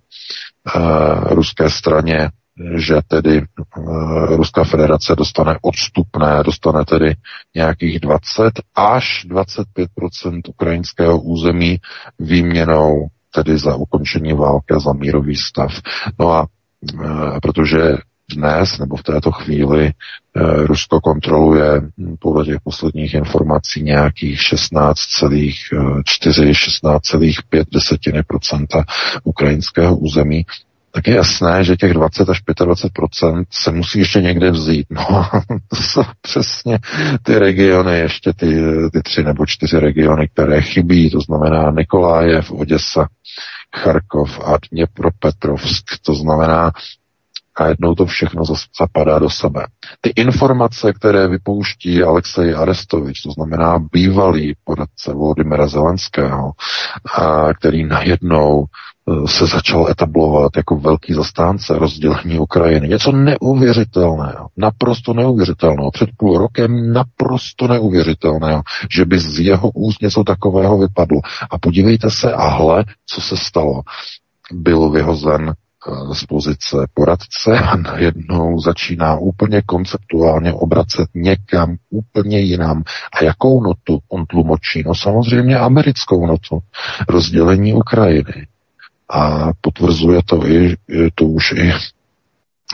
ruské 1.29 1.69
straně, 1.69 2.29
že 2.75 2.95
tedy 3.07 3.41
uh, 3.77 4.35
Ruská 4.35 4.63
federace 4.63 5.15
dostane 5.15 5.57
odstupné, 5.61 6.43
dostane 6.45 6.85
tedy 6.85 7.15
nějakých 7.55 7.99
20 7.99 8.53
až 8.75 9.25
25% 9.29 10.41
ukrajinského 10.47 11.21
území 11.21 11.77
výměnou 12.19 13.07
tedy 13.35 13.57
za 13.57 13.75
ukončení 13.75 14.33
války 14.33 14.73
a 14.73 14.79
za 14.79 14.93
mírový 14.93 15.35
stav. 15.35 15.71
No 16.19 16.31
a 16.31 16.47
uh, 16.93 17.39
protože 17.41 17.97
dnes 18.35 18.77
nebo 18.79 18.95
v 18.95 19.03
této 19.03 19.31
chvíli 19.31 19.91
uh, 20.35 20.65
Rusko 20.65 20.99
kontroluje 20.99 21.81
podle 22.19 22.45
těch 22.45 22.57
posledních 22.63 23.13
informací 23.13 23.83
nějakých 23.83 24.39
16,4, 24.39 26.03
16,5 26.83 27.65
desetiny 27.71 28.23
procenta 28.23 28.83
ukrajinského 29.23 29.97
území, 29.97 30.45
tak 30.91 31.07
je 31.07 31.15
jasné, 31.15 31.63
že 31.63 31.75
těch 31.75 31.93
20 31.93 32.29
až 32.29 32.41
25% 32.43 33.45
se 33.51 33.71
musí 33.71 33.99
ještě 33.99 34.21
někde 34.21 34.51
vzít. 34.51 34.87
No, 34.89 35.29
jsou 35.73 36.03
přesně 36.21 36.79
ty 37.23 37.39
regiony, 37.39 37.99
ještě 37.99 38.33
ty, 38.33 38.61
ty 38.93 39.01
tři 39.03 39.23
nebo 39.23 39.45
čtyři 39.45 39.79
regiony, 39.79 40.27
které 40.27 40.61
chybí, 40.61 41.09
to 41.09 41.19
znamená 41.21 41.71
Nikolájev, 41.71 42.51
Oděsa, 42.51 43.07
Charkov 43.75 44.39
a 44.39 44.57
Dněpropetrovsk, 44.71 45.85
to 46.01 46.15
znamená 46.15 46.71
a 47.57 47.67
jednou 47.67 47.95
to 47.95 48.05
všechno 48.05 48.43
zapadá 48.79 49.19
do 49.19 49.29
sebe. 49.29 49.65
Ty 50.01 50.13
informace, 50.15 50.93
které 50.93 51.27
vypouští 51.27 52.03
Alexej 52.03 52.55
Arestovič, 52.55 53.21
to 53.21 53.31
znamená 53.31 53.79
bývalý 53.91 54.55
poradce 54.63 55.13
Volodymyra 55.13 55.67
Zelenského, 55.67 56.51
a 57.15 57.53
který 57.53 57.85
najednou 57.85 58.65
se 59.25 59.47
začal 59.47 59.87
etablovat 59.89 60.51
jako 60.57 60.75
velký 60.75 61.13
zastánce 61.13 61.79
rozdělení 61.79 62.39
Ukrajiny. 62.39 62.87
Něco 62.87 63.11
neuvěřitelného, 63.11 64.47
naprosto 64.57 65.13
neuvěřitelného. 65.13 65.91
Před 65.91 66.09
půl 66.17 66.37
rokem 66.37 66.93
naprosto 66.93 67.67
neuvěřitelného, 67.67 68.61
že 68.91 69.05
by 69.05 69.19
z 69.19 69.39
jeho 69.39 69.69
úst 69.69 70.01
něco 70.01 70.23
takového 70.23 70.77
vypadlo. 70.77 71.21
A 71.49 71.57
podívejte 71.57 72.11
se, 72.11 72.33
a 72.33 72.47
hle, 72.47 72.85
co 73.05 73.21
se 73.21 73.37
stalo. 73.37 73.81
Byl 74.51 74.89
vyhozen 74.89 75.49
eh, 75.49 76.15
z 76.15 76.25
pozice 76.25 76.77
poradce 76.93 77.59
a 77.59 77.75
najednou 77.75 78.59
začíná 78.59 79.17
úplně 79.17 79.61
konceptuálně 79.65 80.53
obracet 80.53 81.07
někam 81.15 81.75
úplně 81.89 82.39
jinam. 82.39 82.83
A 83.21 83.23
jakou 83.23 83.63
notu 83.63 83.99
on 84.09 84.25
tlumočí? 84.25 84.83
No 84.85 84.95
samozřejmě 84.95 85.57
americkou 85.57 86.25
notu. 86.25 86.59
Rozdělení 87.09 87.73
Ukrajiny. 87.73 88.47
A 89.09 89.51
potvrzuje 89.61 90.21
to 90.25 90.47
i, 90.47 90.75
to 91.15 91.25
už 91.25 91.51
i 91.51 91.71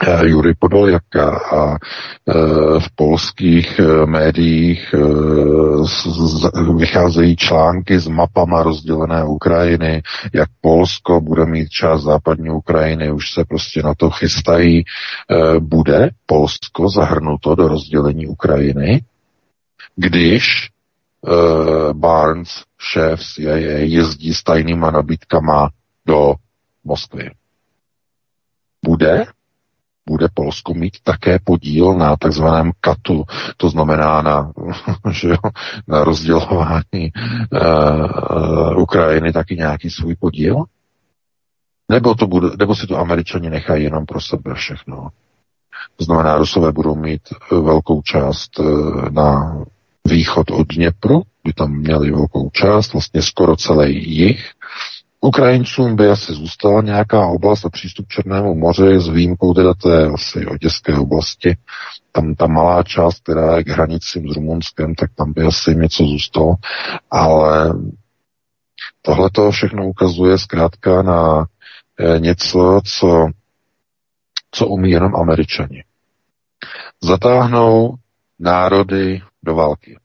Eh, 0.02 0.28
Jury 0.30 0.54
Podoljaka 0.60 1.38
a 1.38 1.78
eh, 1.78 2.34
v 2.80 2.88
polských 2.96 3.80
eh, 3.80 4.06
médiích 4.06 4.96
vycházejí 6.78 7.36
články 7.36 8.00
s 8.00 8.08
mapama 8.08 8.64
rozdělené 8.64 9.24
Ukrajiny, 9.24 10.02
jak 10.34 10.50
Polsko 10.62 11.22
bude 11.22 11.46
mít 11.46 11.70
část 11.70 12.04
západní 12.04 12.50
Ukrajiny, 12.50 13.12
už 13.12 13.32
se 13.32 13.46
prostě 13.46 13.82
na 13.82 13.94
to 13.94 14.10
chystají. 14.10 14.84
Bude 15.60 16.10
Polsko 16.26 16.90
zahrnuto 16.90 17.56
do 17.56 17.68
rozdělení 17.68 18.28
Ukrajiny, 18.28 19.02
když 19.96 20.70
Barnes, 21.94 22.64
šéf 22.80 23.20
CIA, 23.20 23.56
jezdí 23.78 24.34
s 24.34 24.44
tajnýma 24.44 24.92
nabídkama 24.92 25.70
do 26.06 26.34
Moskvy. 26.84 27.32
Bude 28.86 29.26
bude 30.06 30.28
Polsko 30.34 30.74
mít 30.74 30.98
také 31.04 31.40
podíl 31.40 31.94
na 31.94 32.16
takzvaném 32.18 32.72
katu, 32.82 33.24
to 33.58 33.70
znamená 33.70 34.22
na, 34.22 34.52
že 35.12 35.30
jo, 35.30 35.38
na 35.88 36.04
rozdělování 36.04 37.12
uh, 37.52 38.82
Ukrajiny 38.82 39.34
taky 39.34 39.56
nějaký 39.56 39.90
svůj 39.90 40.16
podíl? 40.16 40.64
Nebo, 41.90 42.16
to 42.16 42.28
bude, 42.28 42.48
nebo 42.60 42.76
si 42.76 42.88
to 42.88 42.98
američani 42.98 43.50
nechají 43.50 43.84
jenom 43.84 44.06
pro 44.06 44.22
sebe 44.22 44.54
všechno? 44.54 45.10
To 45.96 46.06
znamená, 46.06 46.38
Rusové 46.38 46.72
budou 46.72 46.96
mít 46.96 47.22
eh, 47.32 47.56
velkou 47.56 48.02
část 48.02 48.60
uh, 48.60 49.10
na 49.10 49.58
východ 50.06 50.52
od 50.52 50.68
Dněpru, 50.68 51.22
by 51.44 51.54
tam 51.54 51.72
měli 51.72 52.12
velkou 52.12 52.50
část, 52.50 52.94
vlastně 52.94 53.22
skoro 53.22 53.56
celý 53.56 54.16
jich, 54.16 54.52
Ukrajincům 55.26 55.96
by 55.96 56.10
asi 56.10 56.34
zůstala 56.34 56.82
nějaká 56.82 57.28
oblast 57.28 57.66
a 57.66 57.70
přístup 57.70 58.08
Černému 58.08 58.56
moři 58.56 59.00
s 59.00 59.08
výjimkou 59.08 59.54
teda 59.54 59.74
té 59.74 60.06
asi 60.14 60.46
oděské 60.46 60.94
oblasti. 60.98 61.58
Tam 62.12 62.36
ta 62.36 62.48
malá 62.48 62.84
část, 62.84 63.24
která 63.24 63.58
je 63.58 63.64
k 63.64 63.70
hranicím 63.70 64.30
s 64.30 64.36
Rumunskem, 64.36 64.96
tak 64.96 65.12
tam 65.16 65.34
by 65.34 65.42
asi 65.42 65.76
něco 65.76 66.04
zůstalo. 66.04 66.56
Ale 67.12 67.74
tohle 69.02 69.30
to 69.30 69.52
všechno 69.52 69.88
ukazuje 69.88 70.38
zkrátka 70.38 71.02
na 71.02 71.46
eh, 72.00 72.20
něco, 72.20 72.82
co, 72.86 73.28
co 74.52 74.68
umí 74.68 74.92
jenom 74.92 75.16
američani. 75.16 75.84
Zatáhnou 77.04 77.96
národy 78.40 79.22
do 79.44 79.56
války. 79.56 80.00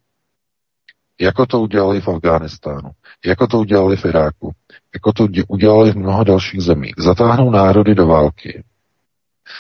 Jako 1.20 1.46
to 1.46 1.60
udělali 1.60 2.00
v 2.00 2.08
Afghánistánu, 2.08 2.90
jako 3.26 3.46
to 3.46 3.58
udělali 3.58 3.96
v 3.96 4.04
Iráku, 4.04 4.52
jako 4.94 5.12
to 5.12 5.26
udělali 5.48 5.92
v 5.92 5.96
mnoha 5.96 6.24
dalších 6.24 6.60
zemích. 6.60 6.94
Zatáhnou 6.98 7.50
národy 7.50 7.94
do 7.94 8.06
války. 8.06 8.64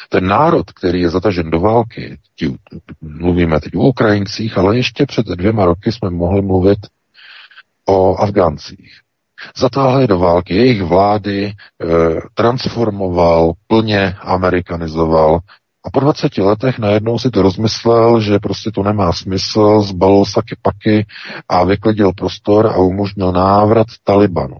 Ten 0.08 0.26
národ, 0.26 0.70
který 0.72 1.00
je 1.00 1.10
zatažen 1.10 1.50
do 1.50 1.60
války, 1.60 2.18
tí, 2.38 2.56
mluvíme 3.00 3.60
teď 3.60 3.76
o 3.76 3.80
Ukrajincích, 3.80 4.58
ale 4.58 4.76
ještě 4.76 5.06
před 5.06 5.26
dvěma 5.26 5.64
roky 5.64 5.92
jsme 5.92 6.10
mohli 6.10 6.42
mluvit 6.42 6.78
o 7.88 8.16
Afgáncích. 8.16 9.00
Zatáhli 9.56 10.06
do 10.06 10.18
války, 10.18 10.54
jejich 10.54 10.82
vlády 10.82 11.44
e, 11.44 11.54
transformoval, 12.34 13.52
plně 13.66 14.14
amerikanizoval 14.20 15.40
a 15.84 15.90
po 15.90 16.00
20 16.00 16.38
letech 16.38 16.78
najednou 16.78 17.18
si 17.18 17.30
to 17.30 17.42
rozmyslel, 17.42 18.20
že 18.20 18.38
prostě 18.38 18.70
to 18.70 18.82
nemá 18.82 19.12
smysl, 19.12 19.80
zbalil 19.80 20.24
saky 20.24 20.56
paky 20.62 21.06
a 21.48 21.64
vyklidil 21.64 22.12
prostor 22.12 22.66
a 22.66 22.76
umožnil 22.76 23.32
návrat 23.32 23.86
Talibanu. 24.04 24.56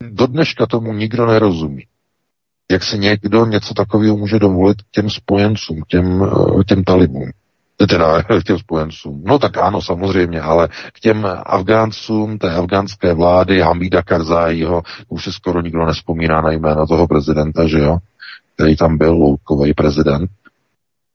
Do 0.00 0.26
dneška 0.26 0.66
tomu 0.66 0.92
nikdo 0.92 1.26
nerozumí. 1.26 1.84
Jak 2.70 2.84
si 2.84 2.98
někdo 2.98 3.46
něco 3.46 3.74
takového 3.74 4.16
může 4.16 4.38
dovolit 4.38 4.76
těm 4.90 5.10
spojencům, 5.10 5.82
těm, 5.88 6.22
eh, 6.22 6.64
těm 6.64 6.84
talibům. 6.84 7.30
Teda 7.88 8.22
k 8.22 8.42
těm 8.46 8.58
spojencům. 8.58 9.22
No 9.26 9.38
tak 9.38 9.56
ano, 9.56 9.82
samozřejmě, 9.82 10.40
ale 10.40 10.68
k 10.92 11.00
těm 11.00 11.26
Afgáncům, 11.46 12.38
té 12.38 12.54
afgánské 12.54 13.14
vlády, 13.14 13.60
Hamida 13.60 14.02
Karzájího, 14.02 14.82
už 15.08 15.24
se 15.24 15.32
skoro 15.32 15.60
nikdo 15.60 15.86
nespomíná 15.86 16.40
na 16.40 16.52
jméno 16.52 16.86
toho 16.86 17.08
prezidenta, 17.08 17.66
že 17.66 17.78
jo? 17.78 17.98
Který 18.54 18.76
tam 18.76 18.98
byl, 18.98 19.12
loukový 19.12 19.74
prezident. 19.74 20.30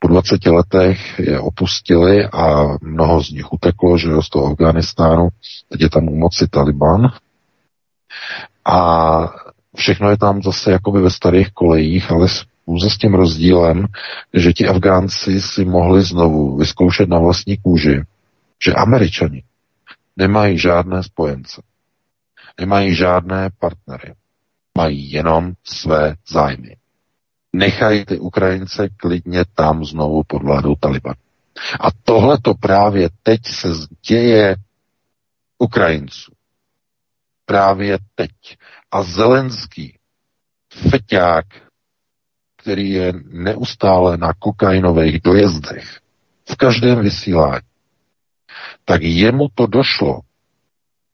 Po 0.04 0.08
20 0.08 0.46
letech 0.46 1.20
je 1.20 1.40
opustili 1.40 2.26
a 2.28 2.76
mnoho 2.82 3.24
z 3.24 3.30
nich 3.30 3.54
uteklo, 3.54 3.98
že 3.98 4.10
jo, 4.10 4.22
z 4.22 4.30
toho 4.30 4.46
Afganistánu. 4.52 5.30
Teď 5.70 5.82
je 5.82 5.90
tam 5.90 6.08
u 6.08 6.16
moci 6.16 6.48
Taliban. 6.48 7.12
A 8.66 8.78
všechno 9.76 10.10
je 10.10 10.18
tam 10.18 10.44
zase 10.44 10.72
jakoby 10.72 11.02
ve 11.02 11.10
starých 11.10 11.52
kolejích, 11.52 12.12
ale 12.12 12.28
pouze 12.66 12.90
s 12.90 12.98
tím 12.98 13.14
rozdílem, 13.14 13.86
že 14.34 14.54
ti 14.54 14.68
Afgánci 14.68 15.42
si 15.42 15.66
mohli 15.66 16.02
znovu 16.02 16.58
vyzkoušet 16.58 17.10
na 17.10 17.20
vlastní 17.20 17.58
kůži, 17.58 18.02
že 18.66 18.74
Američani 18.74 19.44
nemají 20.18 20.58
žádné 20.58 21.04
spojence, 21.04 21.62
nemají 22.60 22.96
žádné 22.96 23.50
partnery, 23.60 24.14
mají 24.78 25.12
jenom 25.12 25.54
své 25.64 26.16
zájmy. 26.28 26.76
Nechají 27.54 28.06
ty 28.06 28.20
Ukrajince 28.20 28.90
klidně 28.98 29.46
tam 29.56 29.86
znovu 29.86 30.24
pod 30.28 30.44
vládou 30.44 30.76
Taliban. 30.76 31.16
A 31.80 31.88
tohle 32.04 32.38
to 32.42 32.54
právě 32.54 33.10
teď 33.24 33.40
se 33.48 33.68
děje 34.08 34.56
Ukrajinců. 35.58 36.32
Právě 37.46 37.98
teď. 38.16 38.32
A 38.92 39.04
Zelenský, 39.04 39.98
feťák, 40.90 41.46
který 42.58 42.90
je 42.92 43.14
neustále 43.32 44.18
na 44.18 44.34
kokainových 44.34 45.22
dojezdech, 45.22 46.00
v 46.50 46.56
každém 46.56 47.00
vysílání, 47.02 47.68
tak 48.86 49.02
jemu 49.02 49.48
to 49.56 49.68
došlo 49.68 50.20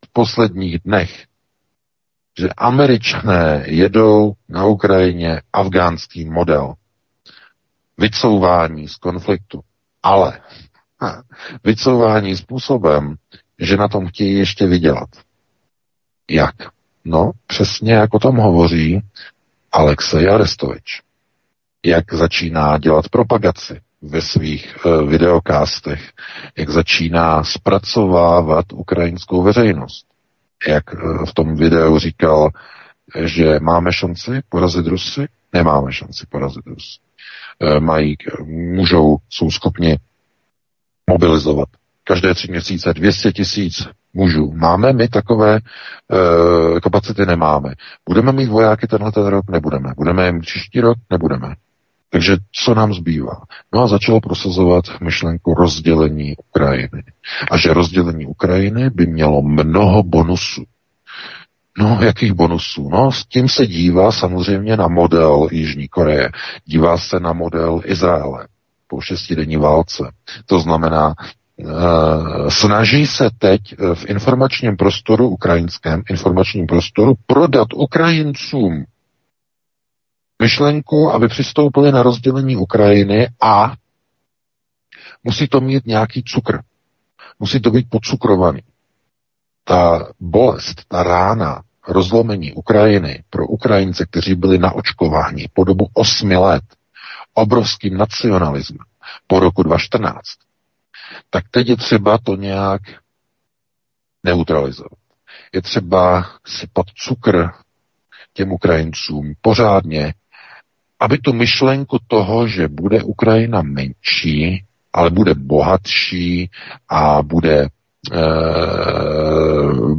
v 0.06 0.13
posledních 0.13 0.80
dnech, 0.80 1.25
že 2.39 2.49
američané 2.58 3.63
jedou 3.67 4.34
na 4.49 4.65
Ukrajině 4.65 5.41
afgánský 5.54 6.25
model 6.25 6.73
vycouvání 7.97 8.88
z 8.88 8.95
konfliktu, 8.95 9.62
ale 10.04 10.39
vycouvání 11.63 12.36
způsobem, 12.36 13.15
že 13.60 13.78
na 13.78 13.88
tom 13.88 14.08
chtějí 14.08 14.34
ještě 14.34 14.67
vydělat. 14.67 15.10
Jak? 16.30 16.56
No, 17.06 17.32
přesně 17.47 17.93
jak 17.93 18.13
o 18.13 18.19
tom 18.19 18.38
hovoří 18.38 19.02
Alexej 19.71 20.30
Arestovič 20.30 21.02
jak 21.86 22.13
začíná 22.13 22.78
dělat 22.78 23.10
propagaci 23.10 23.82
ve 24.02 24.21
svých 24.21 24.78
uh, 24.86 25.10
videokástech, 25.10 26.12
jak 26.58 26.69
začíná 26.69 27.43
zpracovávat 27.43 28.73
ukrajinskou 28.73 29.43
veřejnost. 29.43 30.09
Jak 30.67 30.93
uh, 30.93 31.26
v 31.26 31.34
tom 31.34 31.56
videu 31.56 31.98
říkal, 32.00 32.50
že 33.26 33.60
máme 33.60 33.93
šanci 33.93 34.32
porazit 34.50 34.88
Rusy, 34.88 35.28
nemáme 35.54 35.93
šanci 35.93 36.26
porazit 36.30 36.67
Rusy. 36.67 37.00
Uh, 37.60 37.80
mají, 37.80 38.15
můžou, 38.45 39.17
jsou 39.30 39.52
schopni 39.52 39.98
mobilizovat 41.10 41.69
každé 42.10 42.34
tři 42.34 42.52
měsíce 42.52 42.93
200 42.93 43.32
tisíc 43.32 43.88
mužů. 44.13 44.52
Máme 44.56 44.93
my 44.93 45.08
takové 45.08 45.56
e, 45.56 45.60
kapacity? 46.82 47.26
Nemáme. 47.26 47.74
Budeme 48.10 48.32
mít 48.32 48.50
vojáky 48.50 48.88
tenhle 48.88 49.12
ten 49.12 49.26
rok? 49.26 49.50
Nebudeme. 49.50 49.93
Budeme 49.98 50.26
je 50.26 50.32
mít 50.32 50.41
příští 50.41 50.82
rok? 50.82 50.98
Nebudeme. 51.10 51.56
Takže 52.10 52.38
co 52.52 52.74
nám 52.76 52.93
zbývá? 52.93 53.41
No 53.74 53.84
a 53.84 53.88
začalo 53.88 54.22
prosazovat 54.22 54.86
myšlenku 55.02 55.54
rozdělení 55.54 56.36
Ukrajiny. 56.50 57.04
A 57.52 57.58
že 57.58 57.74
rozdělení 57.74 58.26
Ukrajiny 58.26 58.89
by 58.89 59.08
mělo 59.08 59.41
mnoho 59.41 60.04
bonusů. 60.04 60.63
No, 61.78 62.00
jakých 62.02 62.34
bonusů? 62.34 62.89
No, 62.89 63.12
s 63.12 63.26
tím 63.26 63.50
se 63.50 63.67
dívá 63.67 64.12
samozřejmě 64.12 64.78
na 64.78 64.88
model 64.88 65.48
Jižní 65.52 65.88
Koreje. 65.88 66.30
Dívá 66.65 66.98
se 66.98 67.19
na 67.19 67.34
model 67.34 67.82
Izraele 67.86 68.48
po 68.88 69.02
šestidenní 69.02 69.58
válce. 69.58 70.04
To 70.45 70.60
znamená, 70.60 71.15
Uh, 71.62 72.50
snaží 72.50 73.08
se 73.08 73.30
teď 73.38 73.62
v 73.93 74.06
informačním 74.10 74.78
prostoru, 74.78 75.30
ukrajinském 75.30 76.04
informačním 76.10 76.67
prostoru, 76.67 77.13
prodat 77.28 77.67
Ukrajincům 77.74 78.86
myšlenku, 80.41 81.12
aby 81.12 81.28
přistoupili 81.28 81.91
na 81.91 82.04
rozdělení 82.04 82.56
Ukrajiny 82.56 83.28
a 83.41 83.73
musí 85.23 85.47
to 85.47 85.62
mít 85.62 85.86
nějaký 85.86 86.23
cukr. 86.23 86.60
Musí 87.39 87.62
to 87.62 87.71
být 87.71 87.89
podcukrovaný. 87.89 88.62
Ta 89.63 90.08
bolest, 90.19 90.86
ta 90.88 91.04
rána 91.04 91.63
rozlomení 91.88 92.54
Ukrajiny 92.54 93.23
pro 93.30 93.47
Ukrajince, 93.47 94.06
kteří 94.06 94.36
byli 94.36 94.58
naočkováni 94.58 95.47
po 95.54 95.63
dobu 95.63 95.88
osmi 95.93 96.38
let 96.38 96.63
obrovským 97.34 97.97
nacionalismem 97.97 98.86
po 99.28 99.39
roku 99.39 99.63
2014, 99.63 100.21
tak 101.30 101.43
teď 101.52 101.67
je 101.67 101.78
třeba 101.78 102.17
to 102.17 102.36
nějak 102.36 102.82
neutralizovat. 104.23 104.99
Je 105.54 105.62
třeba 105.62 106.30
sypat 106.47 106.86
cukr 106.95 107.49
těm 108.34 108.52
Ukrajincům 108.52 109.34
pořádně, 109.41 110.13
aby 111.00 111.18
tu 111.18 111.34
myšlenku 111.34 111.98
toho, 112.08 112.48
že 112.48 112.68
bude 112.68 113.04
Ukrajina 113.04 113.62
menší, 113.62 114.64
ale 114.94 115.10
bude 115.10 115.34
bohatší 115.34 116.50
a 116.90 117.22
bude, 117.22 117.68
e, 118.12 118.22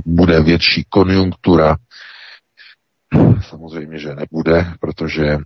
bude 0.07 0.43
větší 0.43 0.85
konjunktura. 0.89 1.77
Samozřejmě, 3.41 3.99
že 3.99 4.15
nebude, 4.15 4.67
protože 4.81 5.37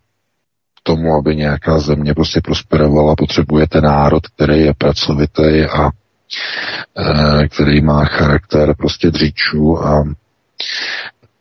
k 0.77 0.83
tomu, 0.83 1.15
aby 1.15 1.37
nějaká 1.37 1.79
země 1.79 2.15
prostě 2.15 2.41
prosperovala, 2.41 3.15
potřebujete 3.17 3.81
národ, 3.81 4.27
který 4.27 4.61
je 4.61 4.75
pracovitý 4.75 5.65
a 5.65 5.89
e, 5.89 7.49
který 7.49 7.81
má 7.81 8.05
charakter 8.05 8.75
prostě 8.77 9.11
dříčů 9.11 9.79
a 9.79 10.05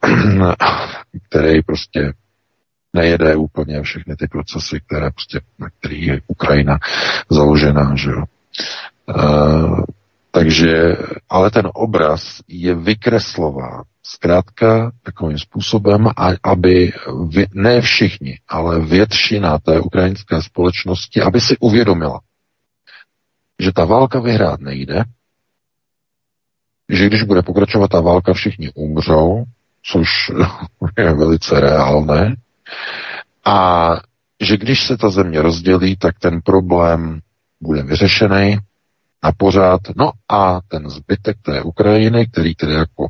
který 1.30 1.62
prostě 1.62 2.14
nejede 2.94 3.36
úplně 3.36 3.82
všechny 3.82 4.16
ty 4.16 4.28
procesy, 4.28 4.82
které 4.88 5.12
prostě, 5.12 5.42
na 5.60 5.70
kterých 5.70 6.08
je 6.08 6.22
Ukrajina 6.28 6.80
založená, 7.30 7.96
že 7.96 8.10
jo. 8.10 8.24
Uh, 9.16 9.84
takže, 10.32 10.96
ale 11.30 11.52
ten 11.52 11.70
obraz 11.74 12.40
je 12.48 12.76
vykreslován 12.76 13.84
zkrátka 14.04 14.92
takovým 15.04 15.40
způsobem, 15.40 16.08
aby 16.44 16.94
vě, 17.28 17.48
ne 17.54 17.82
všichni, 17.82 18.40
ale 18.48 18.80
většina 18.80 19.60
té 19.60 19.80
ukrajinské 19.80 20.42
společnosti, 20.42 21.22
aby 21.22 21.42
si 21.42 21.58
uvědomila, 21.58 22.20
že 23.60 23.72
ta 23.72 23.86
válka 23.86 24.20
vyhrát 24.20 24.60
nejde, 24.60 25.04
že 26.90 27.08
když 27.08 27.24
bude 27.24 27.42
pokračovat 27.42 27.88
ta 27.88 28.02
válka, 28.02 28.34
všichni 28.34 28.72
umřou, 28.76 29.44
což 29.92 30.32
je 30.98 31.14
velice 31.14 31.60
reálné, 31.60 32.36
a 33.46 33.90
že 34.42 34.58
když 34.58 34.88
se 34.88 34.98
ta 34.98 35.10
země 35.10 35.42
rozdělí, 35.42 35.98
tak 35.98 36.20
ten 36.20 36.42
problém 36.42 37.20
bude 37.62 37.84
vyřešený 37.84 38.58
na 39.24 39.32
pořád. 39.38 39.82
No 39.96 40.12
a 40.30 40.62
ten 40.68 40.90
zbytek 40.90 41.38
té 41.42 41.62
Ukrajiny, 41.62 42.28
který 42.28 42.56
tedy 42.56 42.74
jako 42.74 43.08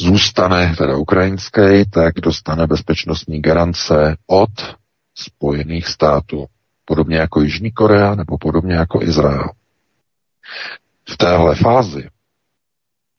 zůstane 0.00 0.74
teda 0.78 0.96
ukrajinský, 0.96 1.84
tak 1.90 2.14
dostane 2.14 2.66
bezpečnostní 2.66 3.40
garance 3.40 4.16
od 4.26 4.76
Spojených 5.14 5.86
států. 5.86 6.46
Podobně 6.84 7.16
jako 7.16 7.40
Jižní 7.40 7.72
Korea 7.72 8.14
nebo 8.14 8.38
podobně 8.38 8.74
jako 8.74 9.02
Izrael. 9.02 9.50
V 11.08 11.16
téhle 11.16 11.54
fázi, 11.54 12.08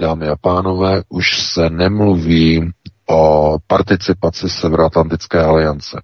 dámy 0.02 0.28
a 0.28 0.36
pánové, 0.36 1.04
už 1.10 1.41
se 1.41 1.69
nemluví 1.69 2.72
o 3.10 3.58
participaci 3.67 4.50
Severoatlantické 4.50 5.39
aliance. 5.43 6.02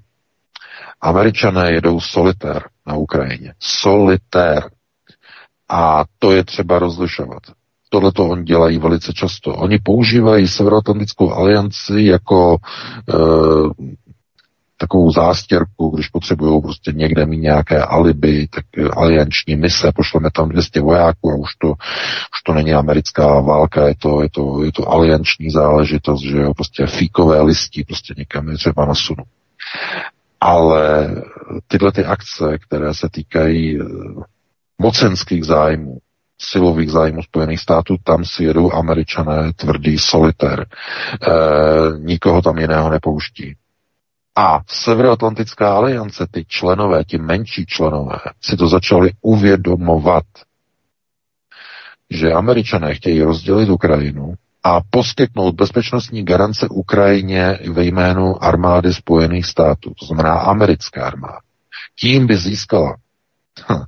Američané 1.02 1.72
jedou 1.72 2.00
solitér 2.00 2.64
na 2.88 2.96
Ukrajině. 2.96 3.54
Solitér. 3.60 4.70
A 5.70 6.04
to 6.20 6.32
je 6.32 6.44
třeba 6.44 6.80
rozlišovat. 6.80 7.44
Tohle 7.90 8.12
to 8.12 8.28
oni 8.28 8.44
dělají 8.44 8.78
velice 8.78 9.14
často. 9.14 9.56
Oni 9.56 9.80
používají 9.84 10.48
Severoatlantickou 10.48 11.32
alianci 11.32 12.02
jako 12.02 12.58
e, 13.10 13.14
takovou 14.78 15.12
zástěrku, 15.12 15.90
když 15.90 16.08
potřebují 16.08 16.62
prostě 16.62 16.92
někde 16.92 17.26
mít 17.26 17.38
nějaké 17.38 17.84
alibi, 17.84 18.48
tak 18.48 18.66
alianční 18.98 19.56
mise, 19.56 19.92
pošleme 19.96 20.30
tam 20.34 20.50
200 20.50 20.82
vojáků 20.82 21.32
a 21.32 21.36
už 21.36 21.56
to, 21.56 21.68
už 21.68 22.42
to 22.46 22.54
není 22.54 22.74
americká 22.74 23.40
válka, 23.40 23.88
je 23.88 23.96
to, 23.96 24.22
je 24.22 24.30
to, 24.30 24.64
je 24.64 24.72
to 24.72 24.90
alianční 24.90 25.50
záležitost, 25.50 26.22
že 26.22 26.38
jo, 26.38 26.54
prostě 26.54 26.88
fíkové 26.88 27.42
listí, 27.42 27.84
prostě 27.84 28.14
někam 28.18 28.50
je 28.50 28.56
třeba 28.56 28.86
nasunu. 28.86 29.24
Ale 30.42 31.16
tyhle 31.68 31.92
ty 31.92 32.06
akce, 32.06 32.58
které 32.68 32.94
se 32.94 33.10
týkají 33.12 33.82
eh, 33.82 33.86
mocenských 34.80 35.44
zájmů, 35.46 35.98
silových 36.38 36.92
zájmů 36.92 37.24
Spojených 37.24 37.60
států, 37.60 37.96
tam 38.04 38.26
si 38.26 38.44
jedou 38.44 38.74
američané 38.74 39.54
tvrdý 39.56 39.98
solitér. 39.98 40.66
E, 40.66 40.68
nikoho 42.00 42.42
tam 42.42 42.58
jiného 42.58 42.90
nepouští. 42.90 43.56
A 44.38 44.62
Severoatlantická 44.68 45.76
aliance, 45.76 46.28
ty 46.32 46.46
členové, 46.48 47.04
ti 47.04 47.18
menší 47.18 47.66
členové, 47.66 48.18
si 48.42 48.58
to 48.58 48.68
začali 48.68 49.12
uvědomovat, 49.22 50.24
že 52.10 52.34
američané 52.34 52.96
chtějí 52.96 53.22
rozdělit 53.22 53.70
Ukrajinu 53.70 54.34
a 54.64 54.82
poskytnout 54.90 55.56
bezpečnostní 55.56 56.26
garance 56.26 56.68
Ukrajině 56.70 57.60
ve 57.72 57.84
jménu 57.84 58.44
armády 58.44 58.94
Spojených 58.94 59.46
států, 59.46 59.94
to 60.00 60.06
znamená 60.06 60.34
americká 60.34 61.08
armáda. 61.08 61.40
Tím 62.00 62.28
by 62.28 62.38
získala 62.38 62.98
hm, 63.72 63.84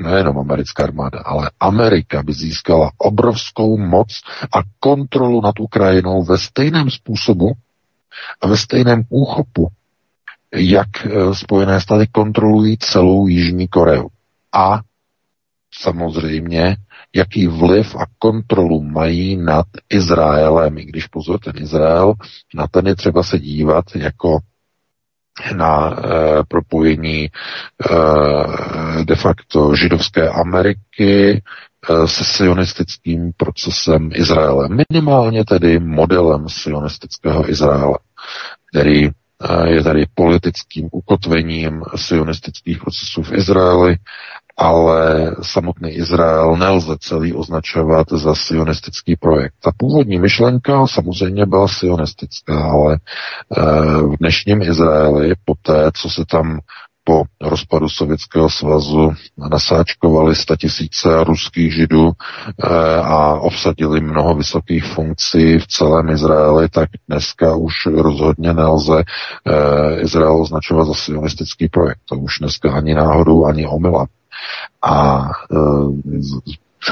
nejenom 0.00 0.38
americká 0.38 0.84
armáda, 0.84 1.18
ale 1.24 1.50
Amerika 1.60 2.22
by 2.22 2.32
získala 2.32 2.90
obrovskou 2.98 3.78
moc 3.78 4.08
a 4.56 4.58
kontrolu 4.80 5.40
nad 5.40 5.60
Ukrajinou 5.60 6.22
ve 6.22 6.38
stejném 6.38 6.90
způsobu, 6.90 7.52
a 8.40 8.46
ve 8.46 8.56
stejném 8.56 9.02
úchopu, 9.08 9.68
jak 10.54 11.06
eh, 11.06 11.34
Spojené 11.34 11.80
státy 11.80 12.06
kontrolují 12.12 12.78
celou 12.78 13.26
Jižní 13.26 13.68
Koreu. 13.68 14.08
A 14.52 14.80
samozřejmě, 15.74 16.76
jaký 17.14 17.46
vliv 17.46 17.96
a 17.96 18.06
kontrolu 18.18 18.82
mají 18.82 19.36
nad 19.36 19.66
Izraelem, 19.88 20.78
i 20.78 20.84
když 20.84 21.06
pozor, 21.06 21.40
ten 21.40 21.52
Izrael, 21.62 22.14
na 22.54 22.66
ten 22.66 22.86
je 22.86 22.94
třeba 22.96 23.22
se 23.22 23.38
dívat 23.38 23.84
jako 23.94 24.38
na 25.56 25.90
e, 25.90 25.98
propojení 26.48 27.24
e, 27.24 27.30
de 29.04 29.14
facto 29.14 29.76
židovské 29.76 30.28
Ameriky 30.28 31.42
se 32.06 32.24
sionistickým 32.24 33.32
procesem 33.36 34.10
Izraele. 34.14 34.68
Minimálně 34.90 35.44
tedy 35.44 35.78
modelem 35.78 36.48
sionistického 36.48 37.50
Izraele, 37.50 37.98
který 38.70 39.08
je 39.66 39.82
tady 39.82 40.06
politickým 40.14 40.88
ukotvením 40.92 41.82
sionistických 41.96 42.78
procesů 42.78 43.22
v 43.22 43.32
Izraeli 43.32 43.96
ale 44.56 45.30
samotný 45.42 45.90
Izrael 45.90 46.56
nelze 46.56 46.96
celý 47.00 47.32
označovat 47.34 48.06
za 48.10 48.34
sionistický 48.34 49.16
projekt. 49.16 49.54
Ta 49.62 49.70
původní 49.76 50.18
myšlenka 50.18 50.86
samozřejmě 50.86 51.46
byla 51.46 51.68
sionistická, 51.68 52.70
ale 52.70 52.98
eh, 52.98 53.62
v 54.02 54.16
dnešním 54.20 54.62
Izraeli, 54.62 55.34
po 55.44 55.54
té, 55.62 55.90
co 55.94 56.10
se 56.10 56.24
tam 56.30 56.58
po 57.04 57.22
rozpadu 57.40 57.88
Sovětského 57.88 58.50
svazu 58.50 59.12
nasáčkovali 59.50 60.34
tisíce 60.60 61.24
ruských 61.24 61.74
židů 61.74 62.12
eh, 62.12 62.68
a 62.96 63.34
obsadili 63.34 64.00
mnoho 64.00 64.34
vysokých 64.34 64.84
funkcí 64.84 65.58
v 65.58 65.66
celém 65.66 66.08
Izraeli, 66.08 66.68
tak 66.68 66.88
dneska 67.08 67.56
už 67.56 67.74
rozhodně 67.86 68.52
nelze 68.52 69.02
eh, 69.46 70.00
Izrael 70.00 70.42
označovat 70.42 70.86
za 70.86 70.94
sionistický 70.94 71.68
projekt. 71.68 72.00
To 72.04 72.16
už 72.16 72.38
dneska 72.38 72.72
ani 72.72 72.94
náhodou, 72.94 73.46
ani 73.46 73.66
omylem. 73.66 74.06
A 74.82 75.24
e, 75.50 75.56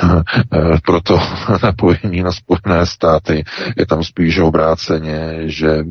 proto 0.85 1.18
napojení 1.62 2.22
na 2.22 2.33
Spojené 2.33 2.87
státy 2.87 3.44
je 3.76 3.87
tam 3.87 4.02
spíš 4.05 4.38
obráceně, 4.38 5.38
že 5.44 5.85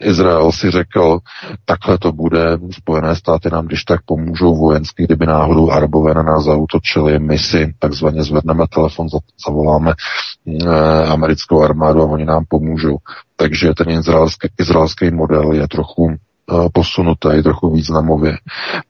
Izrael 0.00 0.52
si 0.52 0.70
řekl, 0.70 1.18
takhle 1.64 1.98
to 1.98 2.12
bude, 2.12 2.58
Spojené 2.70 3.16
státy 3.16 3.50
nám 3.52 3.66
když 3.66 3.84
tak 3.84 4.00
pomůžou 4.04 4.56
vojensky, 4.56 5.04
kdyby 5.04 5.26
náhodou 5.26 5.70
Arabové 5.70 6.14
na 6.14 6.22
nás 6.22 6.44
zautočili, 6.44 7.18
my 7.18 7.38
si 7.38 7.74
takzvaně 7.78 8.22
zvedneme 8.22 8.64
telefon, 8.74 9.06
zavoláme 9.46 9.92
e, 9.92 10.68
americkou 11.06 11.62
armádu 11.62 12.02
a 12.02 12.06
oni 12.06 12.24
nám 12.24 12.44
pomůžou. 12.48 12.96
Takže 13.36 13.74
ten 13.74 13.90
izraelský, 13.90 14.48
izraelský 14.58 15.10
model 15.10 15.52
je 15.52 15.68
trochu 15.68 16.08
Eh, 16.10 16.27
posunuté, 16.72 17.42
trochu 17.42 17.70
významově. 17.70 18.38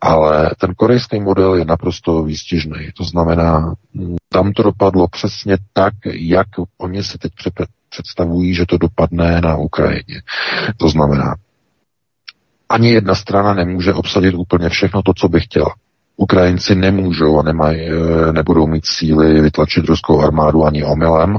Ale 0.01 0.51
ten 0.61 0.75
korejský 0.75 1.21
model 1.21 1.55
je 1.55 1.64
naprosto 1.64 2.23
výstižný. 2.23 2.88
To 2.97 3.05
znamená, 3.05 3.75
mm, 3.94 4.16
tam 4.29 4.53
to 4.53 4.62
dopadlo 4.62 5.09
přesně 5.09 5.57
tak, 5.73 5.94
jak 6.12 6.47
oni 6.79 7.05
si 7.05 7.18
teď 7.18 7.33
představují, 7.90 8.55
že 8.55 8.66
to 8.66 8.79
dopadne 8.79 9.40
na 9.40 9.57
Ukrajině. 9.57 10.23
To 10.77 10.88
znamená, 10.88 11.35
ani 12.68 12.90
jedna 12.90 13.14
strana 13.14 13.55
nemůže 13.55 13.94
obsadit 13.94 14.35
úplně 14.35 14.68
všechno 14.68 15.03
to, 15.03 15.12
co 15.16 15.29
by 15.29 15.40
chtěla. 15.40 15.75
Ukrajinci 16.20 16.74
nemůžou 16.74 17.38
a 17.38 17.42
nemaj, 17.42 17.88
eh, 17.88 18.33
nebudou 18.33 18.66
mít 18.66 18.87
síly 18.87 19.40
vytlačit 19.40 19.85
ruskou 19.85 20.20
armádu 20.20 20.64
ani 20.64 20.85
omylem 20.85 21.37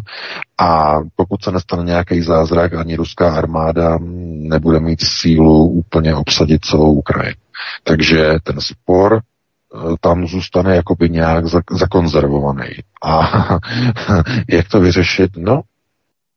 a 0.57 0.99
pokud 1.15 1.43
se 1.43 1.51
nestane 1.51 1.83
nějaký 1.83 2.21
zázrak, 2.21 2.73
ani 2.73 2.95
ruská 2.95 3.35
armáda 3.35 3.97
nebude 4.25 4.79
mít 4.79 5.01
sílu 5.01 5.65
úplně 5.65 6.15
obsadit 6.15 6.65
celou 6.65 6.93
Ukrajinu. 6.93 7.41
Takže 7.83 8.35
ten 8.43 8.61
spor 8.61 9.19
eh, 9.19 9.95
tam 10.01 10.27
zůstane 10.27 10.75
jakoby 10.75 11.09
nějak 11.09 11.45
zakonzervovaný. 11.71 12.69
A 13.03 13.19
jak 14.49 14.67
to 14.67 14.79
vyřešit? 14.79 15.31
No, 15.37 15.61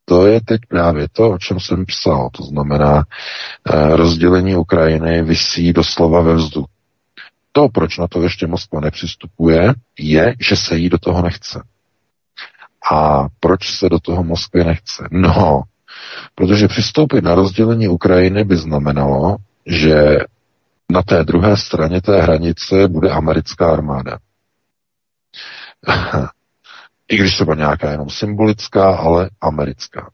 to 0.05 0.26
je 0.26 0.40
teď 0.40 0.61
právě 0.68 1.07
to, 1.12 1.31
o 1.31 1.38
čem 1.38 1.61
jsem 1.61 1.85
psal. 1.87 2.28
To 2.33 2.42
znamená, 2.42 3.02
eh, 3.70 3.96
rozdělení 3.96 4.57
Ukrajiny 4.57 5.22
vysí 5.22 5.72
doslova 5.72 6.20
ve 6.20 6.35
vzduchu. 6.35 6.71
To, 7.52 7.68
proč 7.68 7.98
na 7.98 8.08
to 8.08 8.22
ještě 8.22 8.46
Moskva 8.46 8.80
nepřistupuje, 8.80 9.74
je, 9.98 10.34
že 10.40 10.56
se 10.56 10.76
jí 10.76 10.88
do 10.88 10.98
toho 10.98 11.22
nechce. 11.22 11.62
A 12.92 13.26
proč 13.40 13.78
se 13.78 13.88
do 13.88 14.00
toho 14.00 14.24
Moskvy 14.24 14.64
nechce? 14.64 15.08
No, 15.10 15.62
protože 16.34 16.68
přistoupit 16.68 17.24
na 17.24 17.34
rozdělení 17.34 17.88
Ukrajiny 17.88 18.44
by 18.44 18.56
znamenalo, 18.56 19.36
že 19.66 20.18
na 20.90 21.02
té 21.02 21.24
druhé 21.24 21.56
straně 21.56 22.00
té 22.00 22.22
hranice 22.22 22.88
bude 22.88 23.10
americká 23.10 23.72
armáda. 23.72 24.18
I 27.08 27.16
když 27.16 27.34
třeba 27.34 27.54
nějaká 27.54 27.90
jenom 27.90 28.10
symbolická, 28.10 28.96
ale 28.96 29.30
americká. 29.40 30.10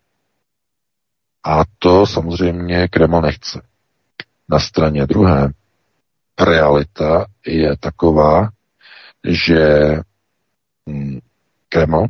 A 1.44 1.62
to 1.78 2.06
samozřejmě 2.06 2.88
Kreml 2.88 3.20
nechce. 3.20 3.62
Na 4.48 4.58
straně 4.58 5.06
druhé 5.06 5.52
realita 6.38 7.26
je 7.46 7.76
taková, 7.76 8.48
že 9.28 9.94
hm, 10.90 11.18
Kreml 11.68 12.06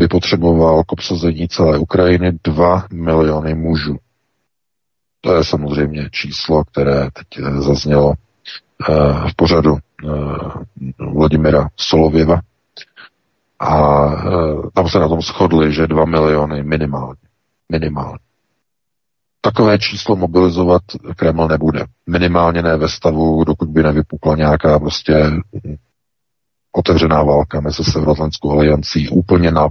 by 0.00 0.08
potřeboval 0.08 0.84
k 0.84 0.92
obsazení 0.92 1.48
celé 1.48 1.78
Ukrajiny 1.78 2.32
2 2.44 2.86
miliony 2.92 3.54
mužů. 3.54 3.96
To 5.20 5.34
je 5.34 5.44
samozřejmě 5.44 6.08
číslo, 6.10 6.64
které 6.64 7.10
teď 7.10 7.26
eh, 7.38 7.60
zaznělo 7.60 8.12
eh, 8.12 8.94
v 9.30 9.36
pořadu 9.36 9.76
eh, 9.76 10.08
Vladimira 10.98 11.68
Solověva. 11.76 12.40
A 13.60 14.08
tam 14.74 14.88
se 14.88 14.98
na 14.98 15.08
tom 15.08 15.20
shodli, 15.20 15.72
že 15.72 15.86
2 15.86 16.04
miliony 16.04 16.62
minimálně. 16.62 17.20
Minimálně. 17.68 18.18
Takové 19.44 19.78
číslo 19.78 20.16
mobilizovat 20.16 20.82
Kreml 21.16 21.48
nebude. 21.48 21.84
Minimálně 22.06 22.62
ne 22.62 22.76
ve 22.76 22.88
stavu, 22.88 23.44
dokud 23.44 23.68
by 23.68 23.82
nevypukla 23.82 24.36
nějaká 24.36 24.78
prostě 24.78 25.30
otevřená 26.72 27.22
válka 27.22 27.60
mezi 27.60 27.84
Severoatlantskou 27.84 28.50
aliancí 28.50 29.08
úplně 29.08 29.50
na 29.50 29.68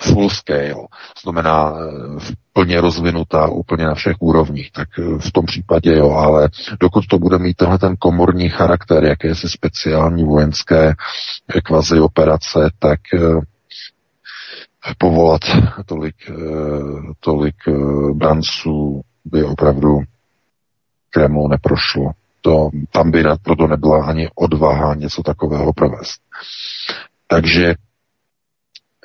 full 0.00 0.30
scale, 0.30 0.74
znamená 1.22 1.74
eh, 1.76 2.34
plně 2.52 2.80
rozvinutá 2.80 3.48
úplně 3.48 3.84
na 3.84 3.94
všech 3.94 4.16
úrovních, 4.20 4.72
tak 4.72 4.88
eh, 4.98 5.18
v 5.18 5.32
tom 5.32 5.46
případě 5.46 5.96
jo, 5.96 6.10
ale 6.10 6.48
dokud 6.80 7.06
to 7.06 7.18
bude 7.18 7.38
mít 7.38 7.56
tenhle 7.56 7.78
ten 7.78 7.96
komorní 7.96 8.48
charakter, 8.48 9.04
jakési 9.04 9.48
speciální 9.48 10.24
vojenské 10.24 10.94
eh, 11.54 11.60
kvazi 11.60 12.00
operace, 12.00 12.70
tak 12.78 13.00
povolat 14.98 15.40
tolik, 15.86 16.14
tolik 17.20 17.54
branců 18.12 19.02
by 19.24 19.44
opravdu 19.44 20.00
Kremlu 21.10 21.48
neprošlo. 21.48 22.10
To, 22.40 22.70
tam 22.90 23.10
by 23.10 23.24
proto 23.42 23.66
nebyla 23.66 24.04
ani 24.04 24.28
odvaha 24.34 24.94
něco 24.94 25.22
takového 25.22 25.72
provést. 25.72 26.20
Takže 27.26 27.74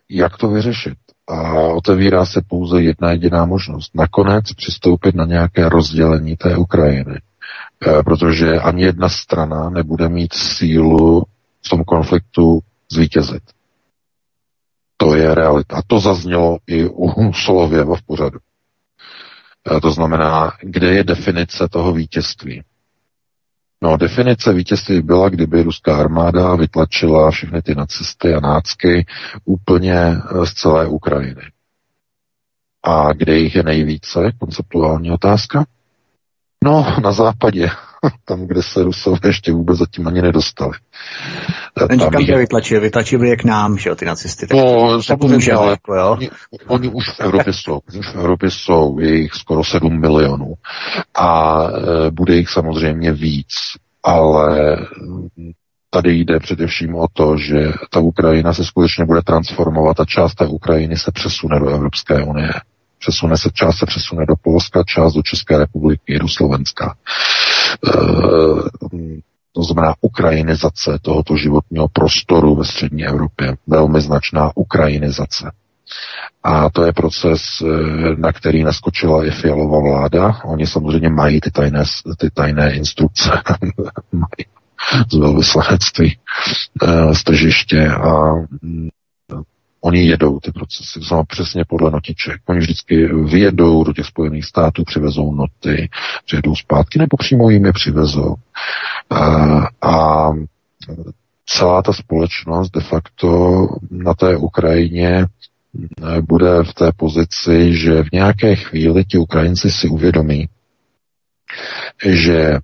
jak 0.10 0.38
to 0.38 0.48
vyřešit. 0.48 0.98
A 1.28 1.52
otevírá 1.54 2.26
se 2.26 2.42
pouze 2.48 2.82
jedna 2.82 3.12
jediná 3.12 3.46
možnost. 3.46 3.96
Nakonec 3.96 4.54
přistoupit 4.54 5.16
na 5.16 5.26
nějaké 5.26 5.70
rozdělení 5.70 6.38
té 6.38 6.58
Ukrajiny. 6.58 7.16
E, 7.16 8.04
protože 8.04 8.60
ani 8.60 8.84
jedna 8.84 9.10
strana 9.10 9.70
nebude 9.70 10.10
mít 10.10 10.34
sílu 10.34 11.24
v 11.66 11.70
tom 11.70 11.84
konfliktu 11.84 12.60
zvítězit. 12.92 13.44
To 15.02 15.16
je 15.16 15.36
realita. 15.36 15.76
A 15.76 15.82
to 15.88 16.00
zaznělo 16.00 16.58
i 16.68 16.90
u 16.90 17.34
Solověva 17.34 17.96
v 17.96 18.02
pořadu. 18.02 18.40
E, 19.78 19.82
to 19.82 19.92
znamená, 19.92 20.52
kde 20.62 20.94
je 20.94 21.04
definice 21.04 21.68
toho 21.70 21.94
vítězství. 21.94 22.64
No, 23.84 23.98
definice 23.98 24.54
vítězství 24.54 25.02
byla, 25.02 25.30
kdyby 25.30 25.64
ruská 25.64 25.98
armáda 25.98 26.56
vytlačila 26.56 27.32
všechny 27.32 27.62
ty 27.62 27.76
nacisty 27.76 28.34
a 28.34 28.40
nácky 28.40 29.06
úplně 29.46 29.96
eh, 29.96 30.46
z 30.46 30.54
celé 30.54 30.88
Ukrajiny. 30.88 31.42
A 32.84 33.14
kde 33.14 33.38
jich 33.38 33.56
je 33.56 33.64
nejvíce? 33.64 34.32
Konceptuální 34.40 35.12
otázka. 35.12 35.66
No, 36.64 36.96
na 37.04 37.12
západě, 37.12 37.70
tam, 38.26 38.48
kde 38.48 38.64
se 38.64 38.84
Rusové 38.84 39.20
ještě 39.26 39.52
vůbec 39.52 39.78
zatím 39.78 40.08
ani 40.08 40.22
nedostali. 40.22 40.74
Ten 41.74 42.00
kam 42.00 42.22
je 42.22 42.38
vytlačili, 42.38 42.80
vytlačili 42.80 43.30
je 43.30 43.38
k 43.38 43.44
nám, 43.44 43.78
že 43.78 43.90
jo, 43.90 43.96
ty 43.96 44.06
nacisty. 44.06 44.48
Tak, 44.48 44.58
no, 44.58 45.04
tak 45.08 45.20
můžeme, 45.20 45.58
ale 45.58 45.72
jako, 45.72 45.96
jo? 45.96 46.12
Oni, 46.12 46.30
oni 46.68 46.90
už 46.90 47.10
v 47.10 47.20
Evropě 47.20 47.54
jsou, 47.54 47.80
oni 47.90 48.02
v 48.02 48.16
Evropě 48.16 48.52
jsou, 48.52 49.00
je 49.00 49.16
jich 49.16 49.34
skoro 49.34 49.64
7 49.64 50.00
milionů 50.00 50.54
a 51.16 51.62
e, 51.68 52.12
bude 52.12 52.36
jich 52.36 52.50
samozřejmě 52.50 53.12
víc, 53.12 53.54
ale 54.04 54.78
tady 55.90 56.14
jde 56.16 56.40
především 56.40 56.96
o 56.96 57.08
to, 57.14 57.38
že 57.38 57.72
ta 57.90 58.00
Ukrajina 58.00 58.54
se 58.54 58.66
skutečně 58.66 59.06
bude 59.06 59.22
transformovat 59.22 60.00
a 60.00 60.06
část 60.06 60.36
té 60.36 60.48
Ukrajiny 60.48 60.98
se 60.98 61.12
přesune 61.12 61.60
do 61.60 61.70
Evropské 61.70 62.24
unie. 62.24 62.52
Přesune 63.00 63.38
se, 63.38 63.50
část 63.54 63.78
se 63.78 63.86
přesune 63.86 64.26
do 64.26 64.34
Polska, 64.42 64.84
část 64.84 65.14
do 65.14 65.22
České 65.22 65.58
republiky, 65.58 66.20
do 66.20 66.28
Slovenska. 66.28 66.96
E, 67.88 67.92
to 69.52 69.64
znamená 69.64 69.94
ukrajinizace 70.02 71.00
tohoto 71.02 71.38
životního 71.38 71.88
prostoru 71.88 72.56
ve 72.56 72.66
střední 72.66 73.06
Evropě. 73.06 73.56
Velmi 73.68 74.02
značná 74.02 74.52
ukrajinizace. 74.56 75.52
A 76.44 76.70
to 76.70 76.86
je 76.86 76.94
proces, 76.94 77.42
e, 77.62 77.66
na 78.16 78.32
který 78.32 78.64
naskočila 78.64 79.26
i 79.26 79.32
Fialová 79.32 79.80
vláda. 79.80 80.42
Oni 80.46 80.68
samozřejmě 80.68 81.10
mají 81.10 81.42
ty 81.42 81.52
tajné, 81.52 81.84
ty 82.18 82.30
tajné 82.30 82.74
instrukce, 82.74 83.30
z 85.12 85.18
velvyslanectví, 85.18 86.18
e, 86.82 87.16
z 87.16 87.24
tržiště 87.24 87.88
a 87.88 88.34
Oni 89.84 90.08
jedou 90.08 90.40
ty 90.40 90.52
procesy, 90.52 91.00
to 91.00 91.06
znamená 91.06 91.26
přesně 91.26 91.66
podle 91.66 91.92
notiček. 91.92 92.42
Oni 92.46 92.60
vždycky 92.60 93.08
vyjedou 93.08 93.84
do 93.84 93.94
těch 93.94 94.06
Spojených 94.06 94.46
států, 94.46 94.84
přivezou 94.84 95.36
noty, 95.36 95.90
přijedou 96.26 96.56
zpátky, 96.56 97.00
nebo 97.00 97.18
přímo 97.18 97.50
jim 97.50 97.66
je 97.66 97.74
přivezou. 97.74 98.36
A, 99.10 99.68
a 99.82 100.30
celá 101.46 101.82
ta 101.82 101.94
společnost 101.94 102.70
de 102.70 102.82
facto 102.82 103.68
na 103.92 104.14
té 104.14 104.38
Ukrajině 104.38 105.26
bude 106.22 106.64
v 106.64 106.74
té 106.74 106.92
pozici, 106.98 107.76
že 107.76 108.04
v 108.04 108.12
nějaké 108.14 108.56
chvíli 108.56 109.06
ti 109.06 109.18
Ukrajinci 109.18 109.72
si 109.72 109.88
uvědomí, 109.88 110.50
že 112.06 112.58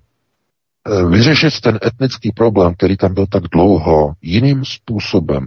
vyřešit 1.10 1.60
ten 1.60 1.78
etnický 1.86 2.32
problém, 2.32 2.74
který 2.74 2.96
tam 2.96 3.14
byl 3.14 3.26
tak 3.26 3.42
dlouho, 3.42 4.12
jiným 4.22 4.64
způsobem, 4.64 5.46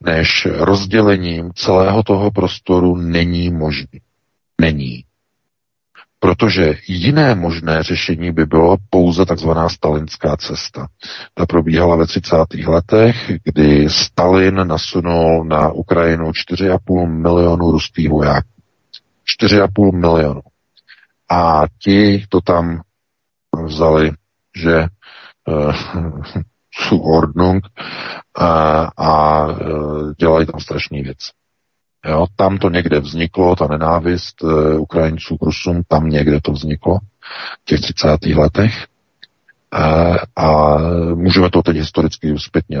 než 0.00 0.46
rozdělením 0.50 1.50
celého 1.54 2.02
toho 2.02 2.30
prostoru 2.30 2.96
není 2.96 3.50
možný. 3.50 4.00
Není. 4.60 5.04
Protože 6.18 6.74
jiné 6.88 7.34
možné 7.34 7.82
řešení 7.82 8.32
by 8.32 8.46
bylo 8.46 8.76
pouze 8.90 9.26
takzvaná 9.26 9.68
stalinská 9.68 10.36
cesta. 10.36 10.86
Ta 11.34 11.46
probíhala 11.46 11.96
ve 11.96 12.06
30. 12.06 12.36
letech, 12.66 13.32
kdy 13.44 13.90
Stalin 13.90 14.54
nasunul 14.54 15.44
na 15.44 15.72
Ukrajinu 15.72 16.30
4,5 16.30 17.06
milionu 17.22 17.70
ruských 17.70 18.08
vojáků. 18.08 18.48
4,5 19.42 20.00
milionu. 20.00 20.40
A 21.30 21.62
ti 21.82 22.24
to 22.28 22.40
tam 22.40 22.80
vzali, 23.64 24.12
že 24.56 24.86
uh, 26.92 27.16
Ordnung 27.16 27.66
a, 28.34 28.80
a 28.96 29.46
e, 29.50 29.54
dělají 30.18 30.46
tam 30.46 30.60
strašný 30.60 31.02
věc. 31.02 31.18
Jo, 32.06 32.26
tam 32.36 32.58
to 32.58 32.70
někde 32.70 33.00
vzniklo, 33.00 33.56
ta 33.56 33.66
nenávist 33.66 34.42
uh, 34.42 34.80
Ukrajinců 34.80 35.36
k 35.36 35.42
Rusům, 35.42 35.82
tam 35.88 36.08
někde 36.08 36.40
to 36.40 36.52
vzniklo 36.52 36.98
v 37.60 37.64
těch 37.64 37.80
30. 37.80 38.26
letech. 38.36 38.86
Uh, 39.74 40.16
a 40.36 40.78
můžeme 41.14 41.50
to 41.50 41.62
teď 41.62 41.76
historicky 41.76 42.34
zpětně 42.38 42.78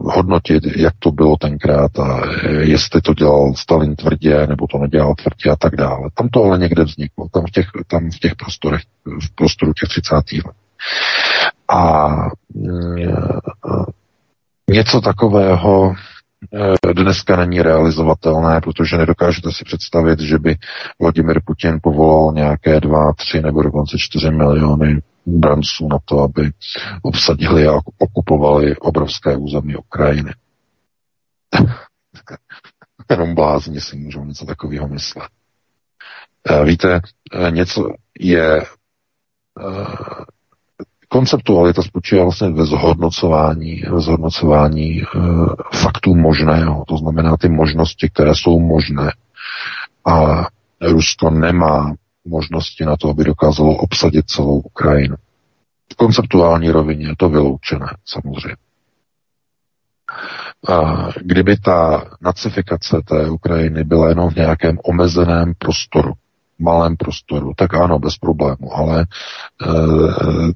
hodnotit, 0.00 0.64
jak 0.76 0.94
to 0.98 1.10
bylo 1.12 1.36
tenkrát 1.36 1.98
a 1.98 2.20
jestli 2.60 3.00
to 3.00 3.14
dělal 3.14 3.54
Stalin 3.54 3.96
tvrdě, 3.96 4.46
nebo 4.46 4.66
to 4.66 4.78
nedělal 4.78 5.14
tvrdě 5.14 5.50
a 5.50 5.56
tak 5.56 5.76
dále. 5.76 6.10
Tam 6.14 6.28
to 6.28 6.44
ale 6.44 6.58
někde 6.58 6.84
vzniklo, 6.84 7.28
tam 7.32 7.46
v 7.46 7.50
těch, 7.50 7.66
tam 7.86 8.10
v 8.10 8.18
těch 8.18 8.34
prostorech, 8.36 8.82
v 9.04 9.34
prostoru 9.34 9.72
těch 9.72 9.88
30. 9.88 10.14
let. 10.46 10.56
A 11.74 12.08
něco 14.70 15.00
takového 15.00 15.94
dneska 16.94 17.36
není 17.36 17.62
realizovatelné, 17.62 18.60
protože 18.60 18.96
nedokážete 18.96 19.52
si 19.52 19.64
představit, 19.64 20.20
že 20.20 20.38
by 20.38 20.56
Vladimir 21.00 21.40
Putin 21.44 21.78
povolal 21.82 22.32
nějaké 22.32 22.80
dva, 22.80 23.12
tři 23.12 23.42
nebo 23.42 23.62
dokonce 23.62 23.98
čtyři 23.98 24.30
miliony 24.30 25.02
branců 25.26 25.88
na 25.88 25.98
to, 26.04 26.20
aby 26.20 26.50
obsadili 27.02 27.68
a 27.68 27.72
okupovali 27.98 28.76
obrovské 28.76 29.36
území 29.36 29.76
Ukrajiny. 29.76 30.34
Jenom 33.10 33.34
blázni 33.34 33.80
si 33.80 33.96
můžou 33.96 34.24
něco 34.24 34.46
takového 34.46 34.88
myslet. 34.88 35.28
Eh, 36.50 36.64
víte, 36.64 37.00
něco 37.50 37.88
je 38.20 38.66
konceptualita 41.14 41.82
spočívá 41.82 42.22
vlastně 42.22 42.48
ve 42.48 42.66
zhodnocování, 42.66 43.82
ve 43.90 44.00
zhodnocování 44.00 45.02
e, 45.02 45.04
faktů 45.74 46.14
možného, 46.14 46.84
to 46.88 46.96
znamená 46.96 47.36
ty 47.36 47.48
možnosti, 47.48 48.10
které 48.10 48.34
jsou 48.34 48.60
možné. 48.60 49.12
A 50.06 50.46
Rusko 50.80 51.30
nemá 51.30 51.94
možnosti 52.24 52.84
na 52.84 52.96
to, 52.96 53.08
aby 53.08 53.24
dokázalo 53.24 53.76
obsadit 53.76 54.26
celou 54.26 54.58
Ukrajinu. 54.58 55.16
V 55.92 55.96
konceptuální 55.96 56.70
rovině 56.70 57.06
je 57.06 57.16
to 57.16 57.28
vyloučené, 57.28 57.96
samozřejmě. 58.06 58.56
A 60.68 61.08
kdyby 61.20 61.56
ta 61.56 62.04
nacifikace 62.20 62.96
té 63.04 63.30
Ukrajiny 63.30 63.84
byla 63.84 64.08
jenom 64.08 64.30
v 64.30 64.36
nějakém 64.36 64.78
omezeném 64.84 65.52
prostoru, 65.58 66.12
malém 66.58 66.96
prostoru, 66.96 67.52
tak 67.56 67.74
ano, 67.74 67.98
bez 67.98 68.18
problému, 68.18 68.74
ale 68.74 69.00
e, 69.00 69.06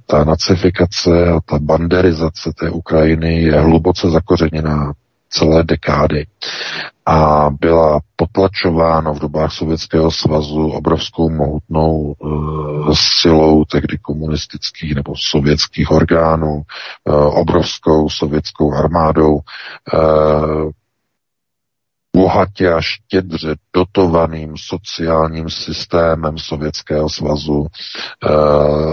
ta 0.07 0.25
nacifikace 0.25 1.27
a 1.31 1.41
ta 1.45 1.59
banderizace 1.59 2.53
té 2.61 2.71
Ukrajiny 2.71 3.43
je 3.43 3.61
hluboce 3.61 4.11
zakořeněná 4.11 4.93
celé 5.31 5.65
dekády. 5.65 6.27
A 7.07 7.51
byla 7.61 8.01
potlačována 8.17 9.13
v 9.13 9.19
dobách 9.19 9.53
Sovětského 9.53 10.11
svazu 10.11 10.69
obrovskou 10.69 11.31
mohutnou 11.31 12.15
e, 12.15 12.27
silou 12.95 13.65
tehdy 13.65 13.99
komunistických 14.03 14.95
nebo 14.95 15.13
sovětských 15.17 15.91
orgánů, 15.91 16.63
e, 16.63 17.13
obrovskou 17.13 18.09
sovětskou 18.09 18.75
armádou, 18.75 19.39
e, 19.39 19.99
bohatě 22.17 22.73
a 22.73 22.81
štědře 22.81 23.55
dotovaným 23.77 24.55
sociálním 24.57 25.51
systémem 25.51 26.39
Sovětského 26.39 27.09
svazu, 27.09 27.67
e, 27.67 28.33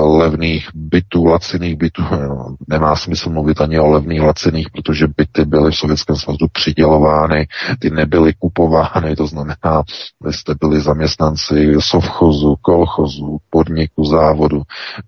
levných 0.02 0.70
bytů, 0.74 1.26
laciných 1.26 1.76
bytů. 1.76 2.04
No, 2.26 2.56
nemá 2.68 2.96
smysl 2.96 3.30
mluvit 3.30 3.62
ani 3.62 3.80
o 3.80 3.88
levných 3.88 4.22
laciných, 4.22 4.70
protože 4.70 5.08
byty 5.18 5.46
byly 5.46 5.72
v 5.72 5.76
Sovětském 5.76 6.16
svazu 6.16 6.48
přidělovány, 6.52 7.48
ty 7.80 7.90
nebyly 7.90 8.34
kupovány, 8.34 9.16
to 9.16 9.28
znamená, 9.28 9.84
vy 10.24 10.34
jste 10.34 10.56
byli 10.60 10.82
zaměstnanci 10.82 11.76
sovchozu, 11.80 12.56
kolchozu, 12.62 13.38
podniku, 13.50 14.04
závodu, 14.04 14.62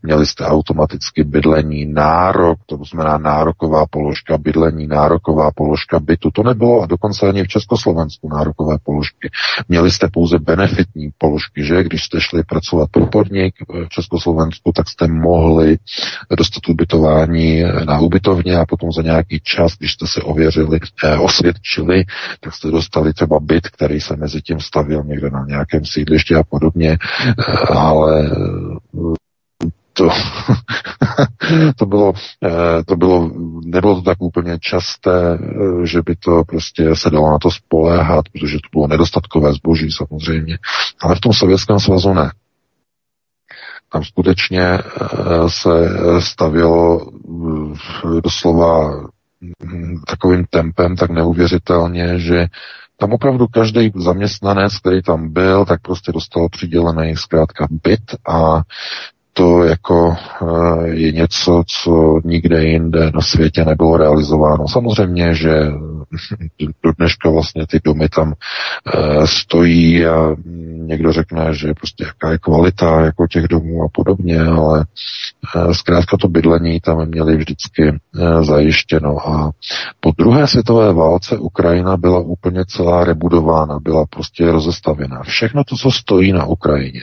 měli 0.03 0.25
jste 0.25 0.45
automaticky 0.45 1.23
bydlení, 1.23 1.85
nárok, 1.85 2.59
to 2.65 2.77
znamená 2.91 3.17
nároková 3.17 3.85
položka 3.89 4.37
bydlení, 4.37 4.87
nároková 4.87 5.51
položka 5.55 5.99
bytu. 5.99 6.31
To 6.31 6.43
nebylo 6.43 6.81
a 6.81 6.85
dokonce 6.85 7.27
ani 7.27 7.43
v 7.43 7.47
Československu 7.47 7.96
Slovensku 7.97 8.29
nárokové 8.29 8.77
položky. 8.83 9.29
Měli 9.69 9.91
jste 9.91 10.07
pouze 10.07 10.39
benefitní 10.39 11.09
položky, 11.17 11.63
že 11.65 11.83
když 11.83 12.03
jste 12.03 12.21
šli 12.21 12.43
pracovat 12.43 12.89
pro 12.91 13.07
podnik 13.07 13.55
v 13.69 13.89
Československu, 13.89 14.71
tak 14.75 14.89
jste 14.89 15.07
mohli 15.07 15.77
dostat 16.37 16.69
ubytování 16.69 17.63
na 17.85 17.99
ubytovně 17.99 18.57
a 18.57 18.65
potom 18.65 18.91
za 18.91 19.01
nějaký 19.01 19.39
čas, 19.43 19.73
když 19.77 19.93
jste 19.93 20.07
se 20.07 20.21
ověřili, 20.21 20.79
eh, 21.03 21.17
osvědčili, 21.17 22.03
tak 22.39 22.53
jste 22.53 22.71
dostali 22.71 23.13
třeba 23.13 23.39
byt, 23.39 23.67
který 23.67 24.01
se 24.01 24.15
mezi 24.15 24.41
tím 24.41 24.59
stavil 24.59 25.03
někde 25.03 25.29
na 25.29 25.45
nějakém 25.47 25.85
sídlišti 25.85 26.35
a 26.35 26.43
podobně, 26.43 26.97
eh, 26.97 27.43
ale 27.73 28.31
to, 29.97 30.09
to 31.77 31.85
bylo, 31.85 32.13
eh, 32.43 32.83
to 32.83 32.95
bylo, 32.95 33.31
nebylo 33.65 33.95
to 33.95 34.01
tak 34.01 34.21
úplně 34.21 34.59
časté, 34.59 35.39
eh, 35.41 35.85
že 35.85 36.01
by 36.01 36.15
to 36.15 36.43
prostě 36.47 36.95
se 36.95 37.09
dalo 37.09 37.31
na 37.31 37.37
to 37.37 37.51
spoléhat, 37.51 38.25
protože 38.29 38.57
to 38.57 38.69
bylo 38.77 38.87
nedostatkové 38.87 39.53
zboží 39.53 39.91
samozřejmě, 39.91 40.57
ale 41.01 41.15
v 41.15 41.19
tom 41.19 41.33
Sovětském 41.33 41.79
svazu 41.79 42.13
ne. 42.13 42.31
Tam 43.91 44.03
skutečně 44.03 44.63
eh, 44.63 44.81
se 45.47 45.69
stavělo 46.19 47.11
doslova 48.23 49.01
hm, 49.63 50.01
takovým 50.07 50.45
tempem 50.49 50.95
tak 50.95 51.09
neuvěřitelně, 51.09 52.19
že 52.19 52.47
tam 52.99 53.13
opravdu 53.13 53.47
každý 53.47 53.91
zaměstnanec, 53.95 54.77
který 54.79 55.01
tam 55.01 55.33
byl, 55.33 55.65
tak 55.65 55.81
prostě 55.81 56.11
dostal 56.11 56.49
přidělený 56.49 57.15
zkrátka 57.15 57.67
byt 57.83 58.15
a 58.29 58.61
to 59.37 59.63
jako 59.63 60.15
eh, 60.41 60.87
je 60.87 61.11
něco, 61.11 61.63
co 61.67 62.19
nikde 62.25 62.63
jinde 62.63 63.11
na 63.13 63.21
světě 63.21 63.65
nebylo 63.65 63.97
realizováno. 63.97 64.67
Samozřejmě, 64.67 65.33
že 65.33 65.49
do 66.83 66.91
dneška 66.97 67.29
vlastně 67.29 67.67
ty 67.67 67.79
domy 67.83 68.09
tam 68.09 68.33
eh, 68.33 69.27
stojí 69.27 70.05
a 70.05 70.35
někdo 70.87 71.11
řekne, 71.11 71.53
že 71.53 71.73
prostě 71.73 72.03
jaká 72.03 72.31
je 72.31 72.37
kvalita 72.37 73.01
jako 73.01 73.27
těch 73.27 73.47
domů 73.47 73.83
a 73.83 73.87
podobně, 73.93 74.41
ale 74.41 74.85
eh, 75.55 75.73
zkrátka 75.73 76.17
to 76.17 76.27
bydlení 76.27 76.79
tam 76.79 77.05
měli 77.05 77.37
vždycky 77.37 77.99
zajištěno 78.41 79.29
a 79.29 79.51
po 79.99 80.11
druhé 80.17 80.47
světové 80.47 80.93
válce 80.93 81.37
Ukrajina 81.37 81.97
byla 81.97 82.19
úplně 82.19 82.65
celá 82.65 83.03
rebudována, 83.03 83.79
byla 83.79 84.05
prostě 84.09 84.51
rozestavěná. 84.51 85.23
Všechno 85.23 85.63
to, 85.63 85.75
co 85.75 85.91
stojí 85.91 86.31
na 86.31 86.45
Ukrajině, 86.45 87.01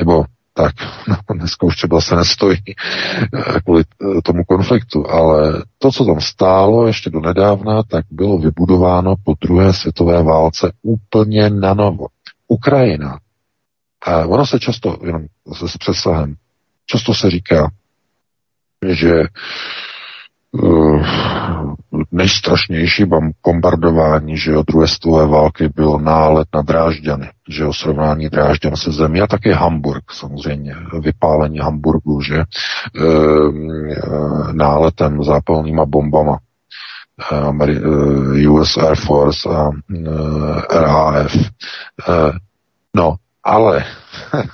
nebo 0.00 0.24
tak 0.54 0.74
no, 1.08 1.16
dneska 1.34 1.66
už 1.66 1.76
třeba 1.76 2.00
se 2.00 2.16
nestojí 2.16 2.58
eh, 2.66 3.60
kvůli 3.64 3.82
eh, 3.82 4.22
tomu 4.22 4.44
konfliktu, 4.44 5.10
ale 5.10 5.62
to, 5.78 5.92
co 5.92 6.04
tam 6.04 6.20
stálo 6.20 6.86
ještě 6.86 7.10
do 7.10 7.20
nedávna, 7.20 7.82
tak 7.82 8.04
bylo 8.10 8.38
vybudováno 8.38 9.14
po 9.24 9.34
druhé 9.40 9.72
světové 9.72 10.22
válce 10.22 10.72
úplně 10.82 11.50
na 11.50 11.74
novo. 11.74 12.06
Ukrajina. 12.48 13.18
A 14.06 14.26
ono 14.26 14.46
se 14.46 14.60
často, 14.60 14.98
jenom 15.04 15.26
s 15.66 15.76
přesahem, 15.76 16.34
často 16.86 17.14
se 17.14 17.30
říká, 17.30 17.70
že 18.88 19.22
nejstrašnější 22.12 23.04
bombardování, 23.44 24.36
že 24.36 24.50
jo, 24.50 24.62
druhé 24.62 24.88
světové 24.88 25.26
války 25.26 25.68
bylo 25.68 25.98
nálet 25.98 26.48
na 26.54 26.62
Drážďany, 26.62 27.30
že 27.48 27.62
jo, 27.62 27.72
srovnání 27.72 28.28
Drážďan 28.28 28.76
se 28.76 28.92
zemí 28.92 29.20
a 29.20 29.26
také 29.26 29.54
Hamburg, 29.54 30.12
samozřejmě, 30.12 30.74
vypálení 31.00 31.58
Hamburgu, 31.58 32.20
že 32.20 32.36
e, 32.36 32.44
náletem 34.52 35.24
zápalnýma 35.24 35.84
bombama 35.84 36.38
e, 37.32 38.48
US 38.48 38.76
Air 38.76 38.96
Force 38.96 39.48
a 39.48 39.68
e, 39.68 40.80
RAF. 40.80 41.36
E, 41.36 41.48
no, 42.96 43.16
ale 43.44 43.84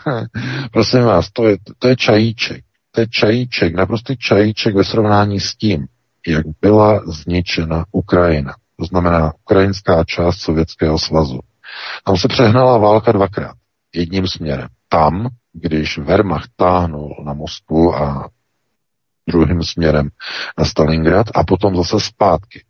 prosím 0.72 1.02
vás, 1.02 1.30
to 1.30 1.48
je, 1.48 1.56
to 1.78 1.88
je 1.88 1.96
čajíček. 1.96 2.64
To 2.90 3.00
je 3.00 3.06
čajíček, 3.08 3.74
naprostý 3.74 4.16
čajíček 4.16 4.74
ve 4.74 4.84
srovnání 4.84 5.40
s 5.40 5.56
tím, 5.56 5.86
jak 6.26 6.46
byla 6.60 7.00
zničena 7.06 7.84
Ukrajina. 7.92 8.54
To 8.76 8.84
znamená 8.84 9.32
ukrajinská 9.42 10.04
část 10.04 10.38
Sovětského 10.38 10.98
svazu. 10.98 11.40
Tam 12.04 12.16
se 12.16 12.28
přehnala 12.28 12.78
válka 12.78 13.12
dvakrát. 13.12 13.56
Jedním 13.94 14.26
směrem. 14.26 14.68
Tam, 14.88 15.28
když 15.52 15.98
Wehrmacht 15.98 16.50
táhnul 16.56 17.16
na 17.24 17.32
Moskvu 17.32 17.94
a 17.94 18.28
druhým 19.28 19.62
směrem 19.62 20.08
na 20.58 20.64
Stalingrad 20.64 21.26
a 21.34 21.44
potom 21.44 21.76
zase 21.76 22.00
zpátky. 22.00 22.64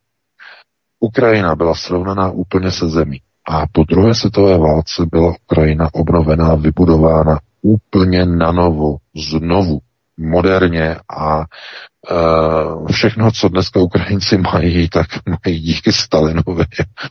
Ukrajina 1.01 1.55
byla 1.55 1.75
srovnaná 1.75 2.31
úplně 2.31 2.71
se 2.71 2.89
zemí. 2.89 3.21
A 3.49 3.67
po 3.73 3.85
druhé 3.85 4.15
světové 4.15 4.59
válce 4.59 5.07
byla 5.11 5.35
Ukrajina 5.43 5.89
obnovená, 5.93 6.55
vybudována 6.55 7.39
úplně 7.63 8.27
na 8.27 8.53
novo, 8.53 8.97
znovu 9.31 9.81
moderně 10.21 10.97
a 11.19 11.39
uh, 11.39 12.87
všechno, 12.87 13.33
co 13.33 13.49
dneska 13.49 13.81
Ukrajinci 13.81 14.39
mají, 14.39 14.89
tak 14.89 15.07
mají 15.27 15.61
díky 15.61 15.93
Stalinovi 15.93 16.65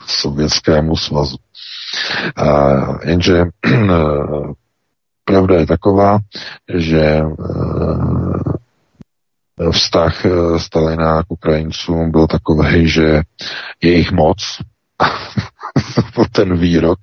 Sovětskému 0.08 0.96
svazu. 0.96 1.38
Jenže 3.04 3.44
uh, 3.66 4.52
pravda 5.26 5.56
je 5.56 5.66
taková, 5.66 6.20
že 6.78 7.22
uh, 7.22 8.34
vztah 9.72 10.26
Stalina 10.58 11.24
k 11.24 11.32
Ukrajincům 11.32 12.12
byl 12.12 12.28
takový, 12.28 12.90
že 12.90 13.22
jejich 13.82 14.12
moc 14.12 14.38
ten 16.32 16.58
výrok, 16.58 17.00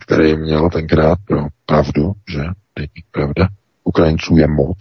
který 0.00 0.36
měl 0.36 0.70
tenkrát 0.70 1.18
pro 1.26 1.46
pravdu, 1.66 2.12
že 2.28 2.40
není 2.78 3.02
pravda, 3.10 3.48
Ukrajinců 3.86 4.36
je 4.36 4.46
moc 4.46 4.78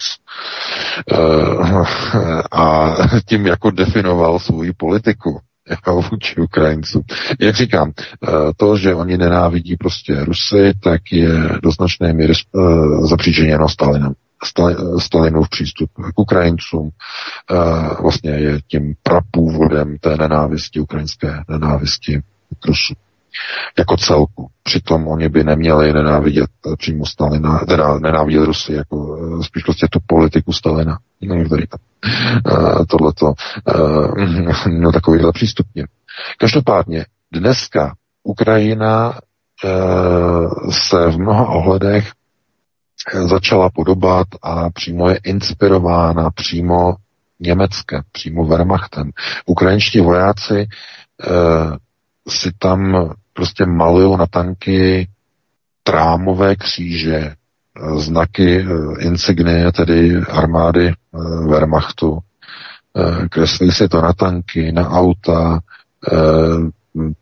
a 2.51 2.95
tím 3.25 3.45
jako 3.45 3.71
definoval 3.71 4.39
svoji 4.39 4.73
politiku 4.73 5.39
jako 5.69 6.01
vůči 6.01 6.41
Ukrajincům. 6.41 7.01
Jak 7.39 7.55
říkám, 7.55 7.91
to, 8.57 8.77
že 8.77 8.95
oni 8.95 9.17
nenávidí 9.17 9.75
prostě 9.75 10.23
Rusy, 10.23 10.73
tak 10.83 11.01
je 11.11 11.29
do 11.63 11.71
značné 11.71 12.13
míry 12.13 12.33
zapříčeněno 13.09 13.69
Stalinem. 13.69 14.13
Stalinův 14.99 15.49
přístup 15.49 15.89
k 16.15 16.19
Ukrajincům 16.19 16.89
vlastně 18.01 18.31
je 18.31 18.61
tím 18.67 18.93
prapůvodem 19.03 19.97
té 19.97 20.17
nenávisti, 20.17 20.79
ukrajinské 20.79 21.43
nenávisti 21.49 22.21
k 22.59 22.65
Rusu 22.65 22.93
jako 23.77 23.97
celku. 23.97 24.47
Přitom 24.63 25.07
oni 25.07 25.29
by 25.29 25.43
neměli 25.43 25.93
nenávidět 25.93 26.49
přímo 26.77 27.05
Stalina, 27.05 27.59
teda 27.67 27.99
nenávidět 27.99 28.43
Rusy, 28.43 28.73
jako 28.73 29.17
spíš 29.41 29.63
prostě 29.63 29.87
tu 29.91 29.99
politiku 30.07 30.53
Stalina. 30.53 30.99
Který 31.45 31.63
uh, 32.51 32.85
tohleto 32.85 33.33
no 34.69 34.91
takovýhle 34.91 35.31
přístupně. 35.31 35.85
Každopádně 36.37 37.05
dneska 37.31 37.95
Ukrajina 38.23 39.19
se 40.69 41.11
v 41.11 41.17
mnoha 41.17 41.47
ohledech 41.49 42.11
začala 43.13 43.69
podobat 43.69 44.27
a 44.41 44.69
přímo 44.69 45.09
je 45.09 45.19
inspirována 45.23 46.29
přímo 46.29 46.95
Německem, 47.39 48.01
přímo 48.11 48.45
Wehrmachtem. 48.45 49.11
Ukrajinští 49.45 49.99
vojáci 49.99 50.59
e, 50.59 50.67
si 52.27 52.51
tam 52.59 53.09
prostě 53.35 53.65
malují 53.65 54.17
na 54.17 54.25
tanky 54.25 55.07
trámové 55.83 56.55
kříže, 56.55 57.15
e, 57.15 57.35
znaky 57.99 58.59
e, 58.59 58.65
insignie, 58.99 59.71
tedy 59.71 60.17
armády 60.17 60.87
e, 60.87 60.93
Wehrmachtu. 61.49 62.19
Kreslí 63.29 63.71
si 63.71 63.87
to 63.87 64.01
na 64.01 64.13
tanky, 64.13 64.71
na 64.71 64.89
auta, 64.89 65.59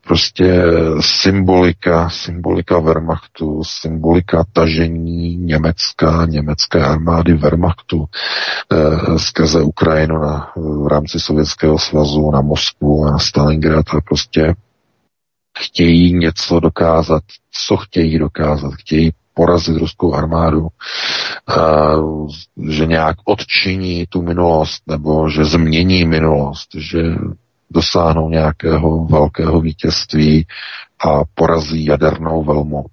prostě 0.06 0.62
symbolika, 1.00 2.08
symbolika 2.10 2.78
Wehrmachtu, 2.78 3.62
symbolika 3.64 4.44
tažení 4.52 5.36
Německa, 5.36 6.26
německé 6.26 6.84
armády 6.84 7.34
Wehrmachtu 7.34 8.04
eh, 8.72 9.18
skrze 9.18 9.62
Ukrajinu 9.62 10.18
na, 10.18 10.52
v 10.56 10.86
rámci 10.86 11.20
Sovětského 11.20 11.78
svazu 11.78 12.30
na 12.30 12.40
Moskvu 12.40 13.04
a 13.04 13.10
na 13.10 13.18
Stalingrad 13.18 13.86
a 13.88 14.00
prostě 14.00 14.54
chtějí 15.58 16.12
něco 16.12 16.60
dokázat. 16.60 17.22
Co 17.66 17.76
chtějí 17.76 18.18
dokázat? 18.18 18.74
Chtějí 18.74 19.12
porazit 19.34 19.76
ruskou 19.76 20.14
armádu, 20.14 20.68
že 22.70 22.86
nějak 22.86 23.16
odčiní 23.24 24.06
tu 24.06 24.22
minulost, 24.22 24.82
nebo 24.86 25.30
že 25.30 25.44
změní 25.44 26.04
minulost, 26.04 26.68
že 26.74 27.02
dosáhnou 27.70 28.28
nějakého 28.28 29.04
velkého 29.04 29.60
vítězství 29.60 30.46
a 31.06 31.20
porazí 31.34 31.84
jadernou 31.84 32.44
velmoc. 32.44 32.92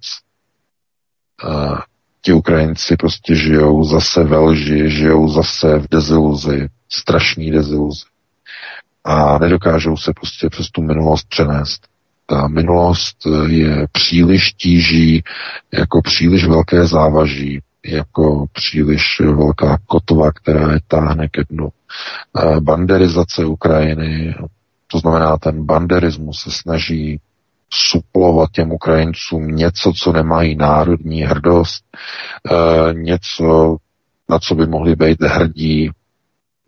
Uh, 1.44 1.78
ti 2.22 2.32
Ukrajinci 2.32 2.96
prostě 2.96 3.34
žijou 3.34 3.84
zase 3.84 4.24
ve 4.24 4.38
lži, 4.38 4.90
žijou 4.90 5.28
zase 5.28 5.78
v 5.78 5.88
deziluzi, 5.90 6.68
strašný 6.88 7.50
deziluzi. 7.50 8.04
A 9.04 9.38
nedokážou 9.38 9.96
se 9.96 10.12
prostě 10.12 10.48
přes 10.50 10.70
tu 10.70 10.82
minulost 10.82 11.28
přenést. 11.28 11.91
Ta 12.26 12.48
minulost 12.48 13.16
je 13.46 13.86
příliš 13.92 14.52
tíží, 14.52 15.22
jako 15.72 16.02
příliš 16.02 16.46
velké 16.46 16.86
závaží, 16.86 17.60
jako 17.86 18.46
příliš 18.52 19.20
velká 19.20 19.78
kotva, 19.86 20.32
která 20.32 20.72
je 20.72 20.80
táhne 20.88 21.28
ke 21.28 21.42
dnu. 21.50 21.68
Banderizace 22.60 23.44
Ukrajiny, 23.44 24.34
to 24.86 24.98
znamená, 24.98 25.36
ten 25.36 25.64
banderismus 25.64 26.42
se 26.42 26.50
snaží 26.50 27.20
suplovat 27.72 28.50
těm 28.50 28.72
Ukrajincům 28.72 29.46
něco, 29.46 29.92
co 29.92 30.12
nemají 30.12 30.56
národní 30.56 31.22
hrdost, 31.22 31.84
e, 31.94 32.94
něco, 32.94 33.76
na 34.28 34.38
co 34.38 34.54
by 34.54 34.66
mohli 34.66 34.96
být 34.96 35.22
hrdí, 35.22 35.90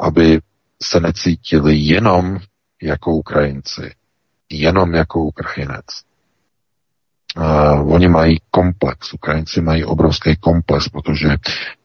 aby 0.01 0.41
se 0.83 1.01
necítili 1.01 1.77
jenom 1.77 2.39
jako 2.83 3.13
Ukrajinci, 3.13 3.93
jenom 4.51 4.95
jako 4.95 5.21
Ukrajinec. 5.21 5.85
Uh, 7.37 7.95
oni 7.95 8.09
mají 8.09 8.41
komplex, 8.51 9.15
Ukrajinci 9.15 9.61
mají 9.61 9.85
obrovský 9.85 10.37
komplex, 10.37 10.89
protože 10.89 11.29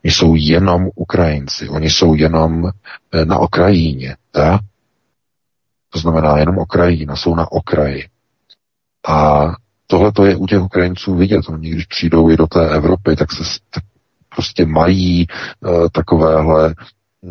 jsou 0.04 0.36
jenom 0.36 0.90
Ukrajinci, 0.96 1.70
oni 1.70 1.90
jsou 1.90 2.16
jenom 2.16 2.68
e, 3.12 3.26
na 3.26 3.38
Okrajině, 3.38 4.16
tak? 4.32 4.62
To 5.90 6.00
znamená 6.00 6.38
jenom 6.38 6.58
Ukrajina, 6.58 7.16
jsou 7.16 7.36
na 7.36 7.52
okraji. 7.52 8.08
A 9.08 9.48
tohle 9.88 10.12
to 10.12 10.26
je 10.26 10.36
u 10.36 10.48
těch 10.48 10.62
Ukrajinců 10.62 11.16
vidět. 11.16 11.50
Oni, 11.50 11.70
když 11.70 11.86
přijdou 11.86 12.30
i 12.30 12.38
do 12.38 12.48
té 12.48 12.70
Evropy, 12.70 13.16
tak 13.16 13.32
se 13.32 13.44
tak 13.70 13.84
prostě 14.36 14.66
mají 14.66 15.28
uh, 15.60 15.88
takovéhle 15.92 16.76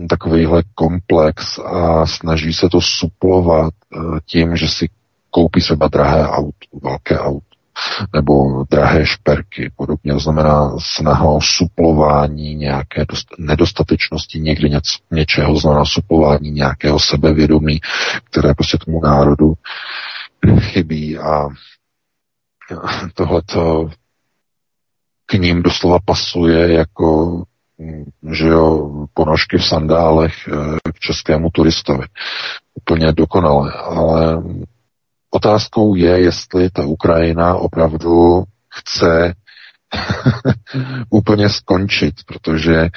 takovýhle 0.09 0.63
komplex 0.75 1.59
a 1.59 2.07
snaží 2.07 2.53
se 2.53 2.69
to 2.69 2.81
suplovat 2.81 3.75
uh, 3.97 4.19
tím, 4.27 4.57
že 4.57 4.69
si 4.69 4.89
koupí 5.31 5.61
třeba 5.61 5.89
drahé 5.89 6.29
auto, 6.29 6.79
velké 6.83 7.19
auto 7.19 7.49
nebo 8.15 8.65
drahé 8.71 9.07
šperky, 9.07 9.73
podobně 9.77 10.13
to 10.13 10.19
znamená 10.19 10.77
snaha 10.79 11.25
o 11.25 11.41
suplování 11.43 12.55
nějaké 12.55 13.05
dost, 13.09 13.29
nedostatečnosti 13.39 14.41
někdy 14.41 14.71
něco, 14.71 14.99
něčeho, 15.11 15.57
znamená 15.57 15.85
suplování 15.85 16.51
nějakého 16.51 16.99
sebevědomí, 16.99 17.81
které 18.25 18.55
prostě 18.55 18.79
tomu 18.79 19.01
národu 19.01 19.55
chybí 20.59 21.19
a 21.19 21.49
tohleto 23.15 23.91
k 25.27 25.33
ním 25.33 25.63
doslova 25.63 25.99
pasuje 26.05 26.73
jako 26.73 27.43
že 28.33 28.47
jo, 28.47 28.91
ponožky 29.15 29.59
v 29.59 29.65
sandálech 29.65 30.49
eh, 30.49 30.91
k 30.95 30.99
českému 30.99 31.51
turistovi. 31.51 32.07
Úplně 32.75 33.13
dokonale, 33.13 33.73
ale 33.73 34.43
Otázkou 35.31 35.95
je, 35.95 36.21
jestli 36.21 36.71
ta 36.71 36.87
Ukrajina 36.87 37.55
opravdu 37.55 38.45
chce 38.75 39.35
úplně 41.11 41.49
skončit, 41.49 42.15
protože 42.27 42.89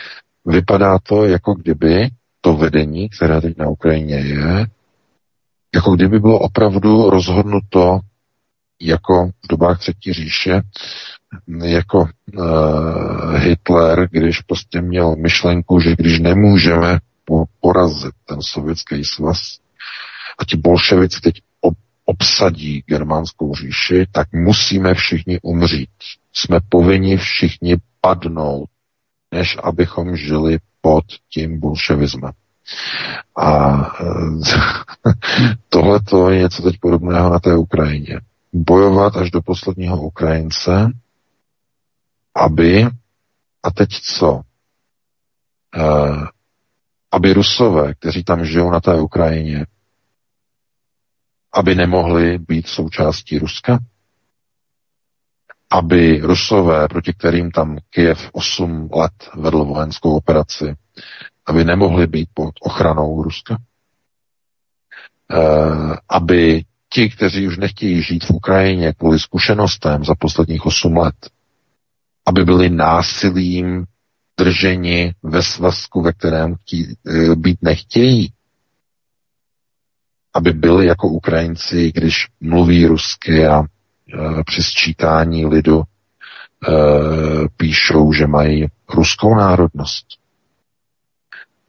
vypadá 0.46 1.00
to, 1.04 1.26
jako 1.26 1.54
kdyby 1.54 2.10
to 2.42 2.54
vedení, 2.54 3.10
které 3.10 3.42
teď 3.42 3.58
na 3.58 3.68
Ukrajině 3.70 4.16
je, 4.16 4.68
jako 5.76 5.96
kdyby 5.96 6.20
bylo 6.20 6.40
opravdu 6.40 7.10
rozhodnuto 7.10 8.00
jako 8.82 9.28
v 9.28 9.48
dobách 9.50 9.80
třetí 9.80 10.14
říše, 10.14 10.62
jako 11.64 12.10
uh, 12.38 13.36
Hitler, 13.36 14.08
když 14.12 14.42
prostě 14.42 14.82
měl 14.82 15.16
myšlenku, 15.16 15.80
že 15.80 15.96
když 15.96 16.20
nemůžeme 16.20 17.00
porazit 17.60 18.12
ten 18.26 18.42
sovětský 18.42 19.06
svaz 19.06 19.38
a 20.40 20.46
ti 20.46 20.58
bolševici 20.58 21.22
teď 21.22 21.42
obsadí 22.12 22.84
germánskou 22.86 23.56
říši, 23.56 24.08
tak 24.12 24.28
musíme 24.34 24.94
všichni 24.94 25.40
umřít. 25.42 25.90
Jsme 26.34 26.60
povinni 26.70 27.18
všichni 27.18 27.78
padnout, 28.02 28.70
než 29.32 29.58
abychom 29.64 30.16
žili 30.16 30.60
pod 30.82 31.04
tím 31.34 31.60
bolševismem. 31.60 32.32
A 33.38 33.72
tohle 35.70 36.00
je 36.30 36.40
něco 36.40 36.62
teď 36.62 36.76
podobného 36.82 37.30
na 37.30 37.40
té 37.40 37.56
Ukrajině. 37.56 38.22
Bojovat 38.54 39.18
až 39.18 39.32
do 39.32 39.42
posledního 39.42 40.02
Ukrajince, 40.02 40.92
aby, 42.36 42.88
a 43.64 43.72
teď 43.72 43.90
co? 43.90 44.42
Uh, 45.78 46.24
aby 47.12 47.34
Rusové, 47.34 47.94
kteří 47.94 48.24
tam 48.24 48.46
žijou 48.46 48.72
na 48.72 48.80
té 48.80 48.96
Ukrajině, 49.02 49.66
aby 51.54 51.76
nemohli 51.76 52.38
být 52.38 52.68
součástí 52.68 53.40
Ruska? 53.40 53.80
Aby 55.70 56.20
Rusové, 56.24 56.88
proti 56.88 57.14
kterým 57.14 57.52
tam 57.52 57.78
Kiev 57.90 58.30
8 58.32 58.90
let 58.94 59.30
vedl 59.36 59.64
vojenskou 59.66 60.18
operaci, 60.18 60.76
aby 61.46 61.64
nemohli 61.64 62.08
být 62.08 62.30
pod 62.34 62.54
ochranou 62.62 63.24
Ruska? 63.24 63.58
E, 65.32 65.38
aby 66.10 66.64
ti, 66.90 67.10
kteří 67.10 67.48
už 67.48 67.58
nechtějí 67.58 68.02
žít 68.02 68.26
v 68.26 68.32
Ukrajině 68.32 68.94
kvůli 68.94 69.20
zkušenostem 69.20 70.06
za 70.06 70.16
posledních 70.16 70.66
8 70.66 70.98
let, 70.98 71.30
aby 72.26 72.46
byli 72.46 72.70
násilím 72.70 73.86
drženi 74.38 75.14
ve 75.24 75.44
svazku, 75.44 76.02
ve 76.02 76.14
kterém 76.14 76.56
chtí, 76.56 76.96
e, 77.08 77.36
být 77.36 77.58
nechtějí, 77.62 78.34
aby 80.34 80.54
byli 80.54 80.86
jako 80.86 81.08
Ukrajinci, 81.08 81.92
když 81.92 82.28
mluví 82.42 82.86
rusky 82.86 83.48
a 83.48 83.64
e, 83.64 83.66
při 84.44 84.64
sčítání 84.64 85.46
lidu 85.46 85.82
e, 85.82 85.84
píšou, 87.58 88.14
že 88.14 88.28
mají 88.28 88.68
ruskou 88.94 89.36
národnost. 89.36 90.06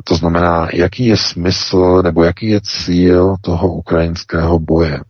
To 0.05 0.17
znamená, 0.17 0.69
jaký 0.73 1.07
je 1.07 1.17
smysl 1.17 2.03
nebo 2.03 2.25
jaký 2.25 2.47
je 2.47 2.61
cíl 2.61 3.37
toho 3.41 3.75
ukrajinského 3.75 4.59
boje. 4.59 5.01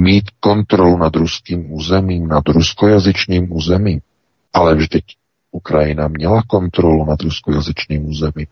Mít 0.00 0.24
kontrolu 0.40 0.96
nad 0.96 1.16
ruským 1.16 1.72
územím, 1.72 2.28
nad 2.28 2.48
ruskojazyčným 2.48 3.52
územím. 3.52 4.00
Ale 4.52 4.74
vždyť 4.74 5.04
Ukrajina 5.50 6.08
měla 6.08 6.42
kontrolu 6.46 7.04
nad 7.04 7.22
ruskojazyčným 7.22 8.06
územím. 8.06 8.46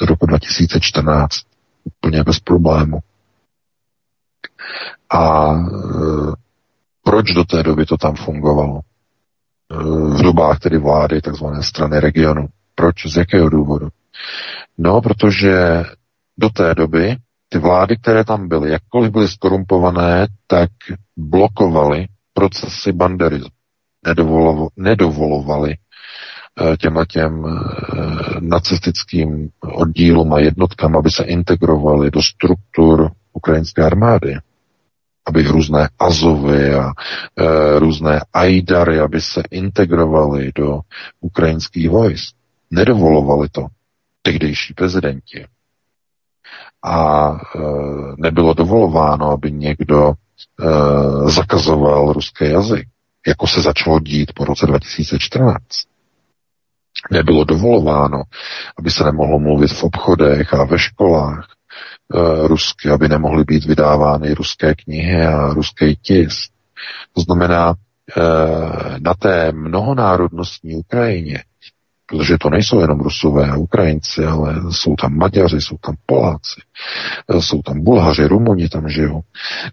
Do 0.00 0.06
roku 0.06 0.26
2014 0.26 1.42
úplně 1.86 2.22
bez 2.24 2.40
problému. 2.40 2.98
A 5.10 5.52
e, 5.52 5.58
proč 7.04 7.32
do 7.32 7.44
té 7.44 7.62
doby 7.62 7.86
to 7.86 7.96
tam 7.96 8.14
fungovalo? 8.14 8.80
E, 8.80 9.76
v 10.18 10.22
dobách 10.22 10.58
tedy 10.58 10.78
vlády, 10.78 11.20
takzvané 11.20 11.62
strany 11.62 12.00
regionu. 12.00 12.48
Proč? 12.74 13.06
Z 13.06 13.16
jakého 13.16 13.48
důvodu? 13.48 13.88
No, 14.78 15.00
protože 15.00 15.84
do 16.38 16.48
té 16.50 16.74
doby 16.74 17.16
ty 17.48 17.58
vlády, 17.58 17.96
které 17.96 18.24
tam 18.24 18.48
byly, 18.48 18.70
jakkoliv 18.70 19.12
byly 19.12 19.28
skorumpované, 19.28 20.26
tak 20.46 20.70
blokovaly 21.16 22.06
procesy 22.34 22.92
banderizmu. 22.92 23.50
Nedovolo, 24.06 24.68
nedovolovali 24.76 25.74
těmhle 26.78 27.06
těm 27.06 27.46
eh, 27.46 27.60
nacistickým 28.40 29.48
oddílům 29.60 30.32
a 30.32 30.38
jednotkám, 30.40 30.96
aby 30.96 31.10
se 31.10 31.24
integrovali 31.24 32.10
do 32.10 32.22
struktur 32.22 33.10
ukrajinské 33.32 33.82
armády 33.82 34.36
aby 35.26 35.42
různé 35.42 35.88
Azovy 35.98 36.74
a 36.74 36.90
e, 36.90 37.78
různé 37.78 38.20
Aidary, 38.32 39.00
aby 39.00 39.20
se 39.20 39.42
integrovali 39.50 40.52
do 40.54 40.80
ukrajinských 41.20 41.90
vojsk. 41.90 42.34
Nedovolovali 42.70 43.48
to 43.48 43.66
tehdejší 44.22 44.74
prezidenti. 44.74 45.46
A 46.82 47.28
e, 47.30 47.58
nebylo 48.16 48.54
dovolováno, 48.54 49.30
aby 49.30 49.52
někdo 49.52 50.12
e, 50.12 51.30
zakazoval 51.30 52.12
ruský 52.12 52.44
jazyk, 52.44 52.88
jako 53.26 53.46
se 53.46 53.60
začalo 53.60 54.00
dít 54.00 54.32
po 54.32 54.44
roce 54.44 54.66
2014. 54.66 55.58
Nebylo 57.10 57.44
dovolováno, 57.44 58.22
aby 58.78 58.90
se 58.90 59.04
nemohlo 59.04 59.38
mluvit 59.38 59.72
v 59.72 59.84
obchodech 59.84 60.54
a 60.54 60.64
ve 60.64 60.78
školách 60.78 61.46
e, 61.46 62.48
rusky, 62.48 62.90
aby 62.90 63.08
nemohly 63.08 63.44
být 63.44 63.64
vydávány 63.64 64.34
ruské 64.34 64.74
knihy 64.74 65.26
a 65.26 65.52
ruský 65.52 65.96
tisk. 66.02 66.52
To 67.12 67.20
znamená, 67.20 67.74
e, 67.74 68.20
na 69.00 69.14
té 69.14 69.52
mnohonárodnostní 69.52 70.74
Ukrajině 70.74 71.42
protože 72.06 72.38
to 72.38 72.50
nejsou 72.50 72.80
jenom 72.80 73.00
Rusové 73.00 73.50
a 73.50 73.56
Ukrajinci, 73.56 74.24
ale 74.24 74.54
jsou 74.70 74.96
tam 74.96 75.16
Maďaři, 75.16 75.60
jsou 75.60 75.76
tam 75.78 75.94
Poláci, 76.06 76.60
jsou 77.40 77.62
tam 77.62 77.84
Bulhaři, 77.84 78.26
Rumuni 78.26 78.68
tam 78.68 78.88
žijou. 78.88 79.20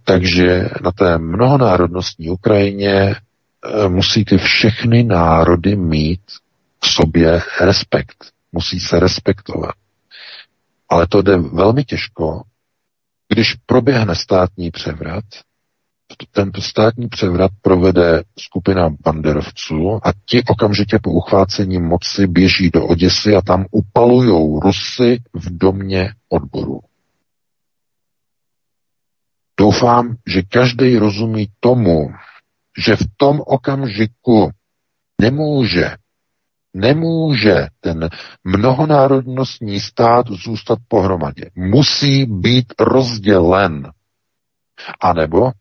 Takže 0.03 0.69
na 0.83 0.91
té 0.91 1.17
mnohonárodnostní 1.17 2.29
Ukrajině 2.29 3.15
eh, 3.15 3.89
musí 3.89 4.25
ty 4.25 4.37
všechny 4.37 5.03
národy 5.03 5.75
mít 5.75 6.21
k 6.83 6.87
sobě 6.87 7.41
respekt. 7.61 8.25
Musí 8.51 8.79
se 8.79 8.99
respektovat. 8.99 9.75
Ale 10.89 11.07
to 11.07 11.21
jde 11.21 11.37
velmi 11.37 11.83
těžko, 11.83 12.43
když 13.29 13.53
proběhne 13.65 14.15
státní 14.15 14.71
převrat 14.71 15.23
tento 16.31 16.61
státní 16.61 17.07
převrat 17.07 17.51
provede 17.61 18.23
skupina 18.39 18.89
banderovců 19.03 19.99
a 20.03 20.11
ti 20.25 20.43
okamžitě 20.43 20.99
po 21.03 21.11
uchvácení 21.11 21.79
moci 21.79 22.27
běží 22.27 22.69
do 22.69 22.85
Oděsy 22.85 23.35
a 23.35 23.41
tam 23.41 23.65
upalují 23.71 24.59
Rusy 24.63 25.23
v 25.33 25.57
domě 25.57 26.13
odboru. 26.29 26.79
Doufám, 29.59 30.15
že 30.27 30.41
každý 30.41 30.97
rozumí 30.97 31.47
tomu, 31.59 32.09
že 32.85 32.95
v 32.95 33.03
tom 33.17 33.41
okamžiku 33.45 34.51
nemůže, 35.21 35.95
nemůže 36.73 37.67
ten 37.79 38.09
mnohonárodnostní 38.43 39.79
stát 39.79 40.27
zůstat 40.27 40.79
pohromadě. 40.87 41.49
Musí 41.55 42.25
být 42.25 42.73
rozdělen. 42.79 43.91
A 44.99 45.13
nebo 45.13 45.51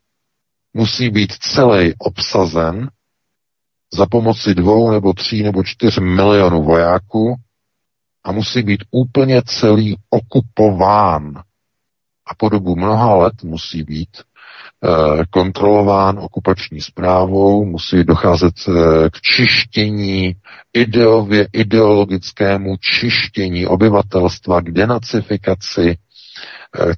musí 0.74 1.10
být 1.10 1.32
celý 1.32 1.94
obsazen 1.98 2.90
za 3.92 4.06
pomoci 4.06 4.54
dvou 4.54 4.90
nebo 4.90 5.12
tří 5.12 5.42
nebo 5.42 5.64
čtyř 5.64 5.98
milionů 5.98 6.62
vojáků 6.62 7.36
a 8.24 8.32
musí 8.32 8.62
být 8.62 8.84
úplně 8.90 9.42
celý 9.42 9.96
okupován. 10.10 11.42
A 12.26 12.34
po 12.36 12.48
dobu 12.48 12.76
mnoha 12.76 13.14
let 13.14 13.42
musí 13.42 13.82
být 13.82 14.16
kontrolován 15.30 16.18
okupační 16.18 16.80
zprávou, 16.80 17.64
musí 17.64 18.04
docházet 18.04 18.54
e, 18.68 18.70
k 19.10 19.20
čištění, 19.20 20.34
ideově, 20.72 21.48
ideologickému 21.52 22.76
čištění 22.76 23.66
obyvatelstva, 23.66 24.60
k 24.60 24.70
denacifikaci, 24.70 25.88
e, 25.90 25.96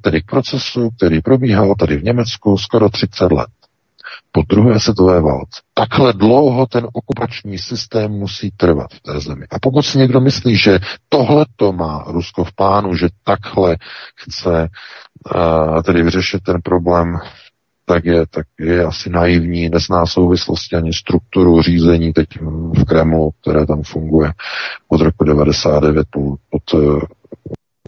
tedy 0.01 0.23
k 0.23 0.27
procesu, 0.27 0.91
který 0.91 1.21
probíhal 1.21 1.75
tady 1.79 1.97
v 1.97 2.05
Německu 2.05 2.59
skoro 2.59 2.89
30 2.89 3.33
let 3.33 3.49
po 4.33 4.43
druhé 4.49 4.81
světové 4.81 5.21
válce. 5.21 5.61
Takhle 5.75 6.13
dlouho 6.13 6.67
ten 6.67 6.87
okupační 6.93 7.59
systém 7.59 8.11
musí 8.11 8.51
trvat 8.51 8.87
v 8.95 9.01
té 9.01 9.21
zemi. 9.21 9.47
A 9.51 9.59
pokud 9.59 9.83
si 9.83 9.99
někdo 9.99 10.21
myslí, 10.21 10.57
že 10.57 10.79
tohle 11.09 11.47
to 11.57 11.73
má 11.73 12.05
Rusko 12.07 12.45
v 12.45 12.53
plánu, 12.53 12.95
že 12.95 13.09
takhle 13.25 13.77
chce 14.17 14.69
uh, 15.35 15.83
tedy 15.83 16.03
vyřešit 16.03 16.43
ten 16.43 16.57
problém, 16.65 17.19
tak 17.85 18.05
je, 18.05 18.27
tak 18.27 18.47
je 18.59 18.85
asi 18.85 19.11
naivní, 19.11 19.69
nezná 19.69 20.07
souvislosti 20.07 20.77
ani 20.77 20.93
strukturu 20.93 21.63
řízení 21.63 22.13
teď 22.13 22.29
v 22.79 22.85
Kremlu, 22.85 23.31
které 23.41 23.67
tam 23.67 23.83
funguje 23.83 24.33
od 24.89 25.01
roku 25.01 25.25
99 25.25 26.07
pod, 26.51 26.75
uh, 26.75 27.03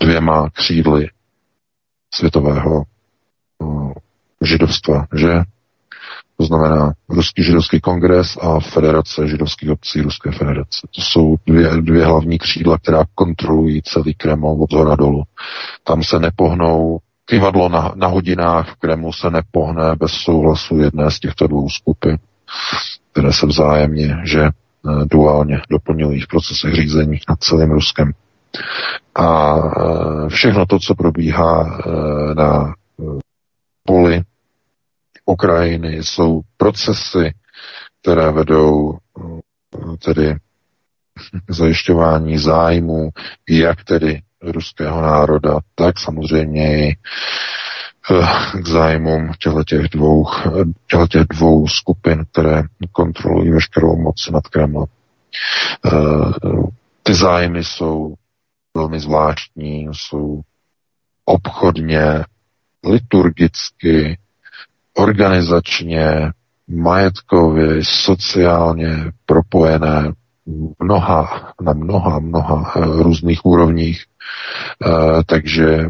dvěma 0.01 0.51
křídly 0.51 1.09
světového 2.15 2.83
uh, 3.59 3.93
židovstva, 4.43 5.07
že? 5.17 5.29
To 6.39 6.45
znamená 6.47 6.93
Ruský 7.09 7.43
židovský 7.43 7.81
kongres 7.81 8.37
a 8.41 8.61
Federace 8.61 9.29
židovských 9.29 9.71
obcí 9.71 10.01
Ruské 10.01 10.31
federace. 10.33 10.89
To 10.97 11.01
jsou 11.01 11.37
dvě, 11.47 11.71
dvě 11.81 12.07
hlavní 12.07 12.39
křídla, 12.39 12.79
která 12.79 13.05
kontrolují 13.15 13.83
celý 13.83 14.15
Kreml 14.15 14.57
od 14.63 14.71
zhora 14.71 14.97
dolů. 14.97 15.23
Tam 15.85 16.03
se 16.03 16.19
nepohnou 16.19 16.99
kivadlo 17.27 17.69
na, 17.69 17.93
na 17.95 18.07
hodinách 18.07 18.71
v 18.71 18.77
Kremlu 18.77 19.13
se 19.13 19.31
nepohne 19.31 19.97
bez 19.97 20.13
souhlasu 20.13 20.79
jedné 20.79 21.11
z 21.11 21.21
těchto 21.21 21.47
dvou 21.47 21.69
skupin, 21.69 22.19
které 23.13 23.33
se 23.33 23.47
vzájemně, 23.47 24.17
že 24.25 24.41
e, 24.43 24.51
duálně 25.05 25.61
doplňují 25.71 26.21
v 26.21 26.27
procesech 26.27 26.75
řízení 26.75 27.19
nad 27.29 27.39
celým 27.41 27.71
Ruskem. 27.71 28.13
A 29.15 29.57
e, 29.57 30.29
všechno 30.29 30.67
to, 30.67 30.79
co 30.79 30.95
probíhá 30.95 31.65
e, 31.67 32.35
na 32.35 32.75
poli 33.85 34.23
Ukrajiny, 35.27 35.97
jsou 35.97 36.41
procesy, 36.57 37.35
které 38.03 38.31
vedou 38.33 38.93
eh, 38.95 39.97
tedy 40.05 40.35
zajišťování 41.49 42.39
zájmu 42.39 43.11
jak 43.51 43.85
tedy 43.85 44.23
ruského 44.53 45.03
národa, 45.03 45.59
tak 45.75 45.99
samozřejmě 45.99 46.89
i 46.89 46.97
eh, 48.11 48.61
k 48.63 48.69
zájmům 48.69 49.33
těch 49.69 49.89
dvou, 49.93 50.25
těch 51.11 51.23
dvou 51.31 51.69
skupin, 51.69 52.25
které 52.33 52.63
kontrolují 52.93 53.51
veškerou 53.51 53.97
moc 53.97 54.29
nad 54.31 54.49
Kremlem. 54.49 54.87
Eh, 55.87 55.91
ty 57.03 57.15
zájmy 57.15 57.65
jsou 57.65 58.15
velmi 58.77 59.01
zvláštní, 59.01 59.89
jsou 59.93 60.41
obchodně, 61.25 62.25
liturgicky, 62.85 64.19
organizačně, 64.95 66.33
majetkově, 66.69 67.85
sociálně 67.85 69.13
propojené 69.27 70.13
mnoha, 70.79 71.53
na 71.61 71.73
mnoha, 71.73 72.19
mnoha 72.19 72.73
eh, 72.77 73.03
různých 73.03 73.45
úrovních. 73.45 74.05
Eh, 74.87 75.23
takže 75.27 75.89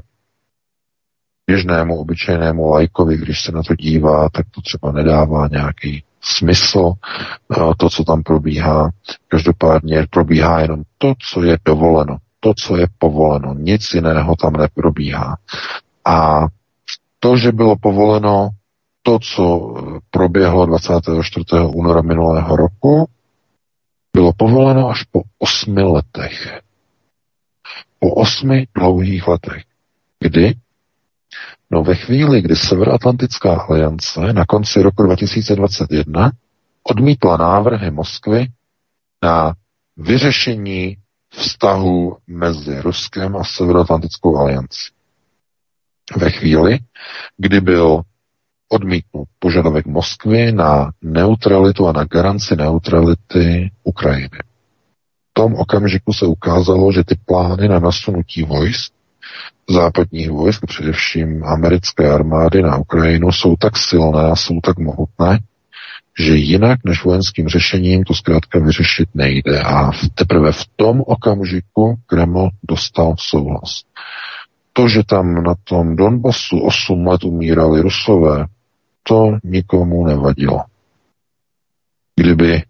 běžnému, 1.47 1.99
obyčejnému 1.99 2.69
lajkovi, 2.69 3.17
když 3.17 3.43
se 3.43 3.53
na 3.53 3.63
to 3.63 3.75
dívá, 3.75 4.29
tak 4.29 4.47
to 4.51 4.61
třeba 4.61 4.93
nedává 4.93 5.49
nějaký 5.49 6.05
smysl, 6.21 6.93
eh, 7.57 7.75
to, 7.77 7.91
co 7.91 8.05
tam 8.05 8.23
probíhá. 8.23 8.91
Každopádně 9.29 10.07
probíhá 10.11 10.61
jenom 10.61 10.83
to, 10.99 11.15
co 11.31 11.43
je 11.43 11.59
dovoleno, 11.65 12.17
to, 12.41 12.55
co 12.55 12.77
je 12.77 12.87
povoleno. 12.99 13.55
Nic 13.55 13.95
jiného 13.95 14.37
tam 14.37 14.53
neprobíhá. 14.53 15.37
A 16.05 16.47
to, 17.21 17.37
že 17.37 17.53
bylo 17.53 17.77
povoleno 17.77 18.49
to, 19.03 19.19
co 19.19 19.75
proběhlo 20.11 20.67
24. 20.67 21.45
února 21.67 22.03
minulého 22.03 22.57
roku, 22.57 23.09
bylo 24.13 24.33
povoleno 24.37 24.89
až 24.89 25.03
po 25.03 25.23
osmi 25.39 25.83
letech. 25.83 26.61
Po 27.99 28.15
osmi 28.15 28.67
dlouhých 28.75 29.29
letech. 29.29 29.63
Kdy? 30.21 30.55
No 31.71 31.83
ve 31.83 31.95
chvíli, 31.95 32.43
kdy 32.43 32.57
Severoatlantická 32.57 33.55
aliance 33.55 34.33
na 34.33 34.45
konci 34.45 34.83
roku 34.83 35.03
2021 35.03 36.33
odmítla 36.83 37.37
návrhy 37.37 37.91
Moskvy 37.91 38.47
na 39.23 39.55
vyřešení 39.97 40.97
vztahu 41.31 42.17
mezi 42.27 42.81
Ruskem 42.81 43.37
a 43.37 43.45
Severoatlantickou 43.45 44.37
aliancí. 44.37 44.93
Ve 46.17 46.31
chvíli, 46.31 46.79
kdy 47.37 47.61
byl 47.61 48.03
odmítnut 48.69 49.29
požadavek 49.39 49.87
Moskvy 49.87 50.53
na 50.53 50.91
neutralitu 51.03 51.89
a 51.89 51.93
na 51.93 52.05
garanci 52.05 52.57
neutrality 52.57 53.71
Ukrajiny. 53.85 54.39
Tom 55.39 55.55
okamžiku 55.55 56.13
se 56.13 56.27
ukázalo, 56.27 56.93
že 56.93 57.05
ty 57.05 57.15
plány 57.27 57.69
na 57.69 57.79
nasunutí 57.79 58.43
vojsk, 58.43 58.93
západních 59.71 60.31
vojsk, 60.31 60.67
především 60.67 61.45
americké 61.45 62.13
armády 62.13 62.63
na 62.63 62.77
Ukrajinu, 62.77 63.33
jsou 63.33 63.57
tak 63.57 63.77
silné 63.77 64.31
a 64.31 64.37
jsou 64.37 64.61
tak 64.61 64.79
mohutné, 64.79 65.39
že 66.21 66.35
jinak 66.35 66.81
než 66.85 67.05
vojenským 67.05 67.49
řešením 67.49 68.05
to 68.05 68.15
zkrátka 68.15 68.59
vyřešit 68.59 69.09
nejde. 69.15 69.63
A 69.63 69.91
teprve 70.15 70.53
v 70.53 70.65
tom 70.77 71.03
okamžiku 71.07 71.99
Kreml 72.07 72.51
dostal 72.69 73.15
souhlas. 73.19 73.83
To, 74.73 74.89
že 74.89 75.03
tam 75.05 75.35
na 75.43 75.55
tom 75.65 75.97
Donbasu 75.97 76.61
8 76.61 77.07
let 77.07 77.25
umírali 77.25 77.81
Rusové, 77.81 78.45
to 79.03 79.39
nikomu 79.45 80.07
nevadilo. 80.07 80.61
Kdyby 82.17 82.63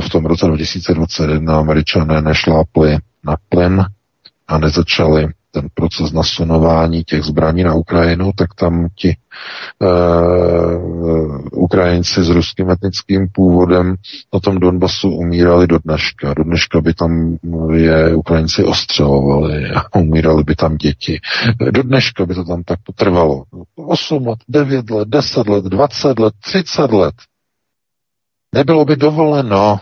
v 0.00 0.08
tom 0.08 0.26
roce 0.26 0.46
2021 0.46 1.58
američané 1.58 2.22
nešlápli 2.22 2.98
na 3.24 3.36
plyn 3.48 3.84
a 4.48 4.58
nezačali 4.58 5.28
ten 5.50 5.68
proces 5.74 6.12
nasunování 6.12 7.04
těch 7.04 7.22
zbraní 7.22 7.62
na 7.62 7.74
Ukrajinu, 7.74 8.32
tak 8.36 8.54
tam 8.54 8.88
ti 8.94 9.16
uh, 9.78 11.40
Ukrajinci 11.52 12.24
s 12.24 12.28
ruským 12.28 12.70
etnickým 12.70 13.28
původem 13.32 13.94
na 14.34 14.40
tom 14.40 14.58
Donbasu 14.58 15.10
umírali 15.10 15.66
do 15.66 15.78
dneška. 15.78 16.34
Do 16.34 16.44
dneška 16.44 16.80
by 16.80 16.94
tam 16.94 17.36
je 17.74 18.14
Ukrajinci 18.14 18.64
ostřelovali 18.64 19.70
a 19.70 19.98
umírali 19.98 20.44
by 20.44 20.56
tam 20.56 20.76
děti. 20.76 21.20
Do 21.70 21.82
dneška 21.82 22.26
by 22.26 22.34
to 22.34 22.44
tam 22.44 22.62
tak 22.62 22.78
potrvalo. 22.86 23.44
8 23.76 24.26
let, 24.26 24.38
9 24.48 24.90
let, 24.90 25.08
10 25.08 25.48
let, 25.48 25.64
20 25.64 26.18
let, 26.18 26.34
30 26.44 26.92
let. 26.92 27.14
Nebylo 28.54 28.84
by 28.84 28.96
dovoleno 28.96 29.80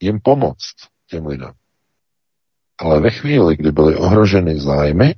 jim 0.00 0.20
pomoct 0.20 0.76
těm 1.06 1.26
lidem. 1.26 1.52
Ale 2.78 3.00
ve 3.00 3.10
chvíli, 3.10 3.56
kdy 3.56 3.72
byly 3.72 3.96
ohroženy 3.96 4.60
zájmy 4.60 5.14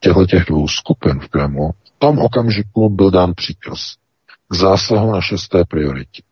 těchto 0.00 0.26
těch 0.26 0.44
dvou 0.44 0.68
skupin 0.68 1.20
v 1.20 1.28
Kremlu, 1.28 1.70
v 1.70 1.98
tom 1.98 2.18
okamžiku 2.18 2.88
byl 2.88 3.10
dán 3.10 3.32
příkaz 3.36 3.94
k 4.48 4.54
zásahu 4.54 5.12
na 5.12 5.20
šesté 5.20 5.64
prioritě. 5.64 6.22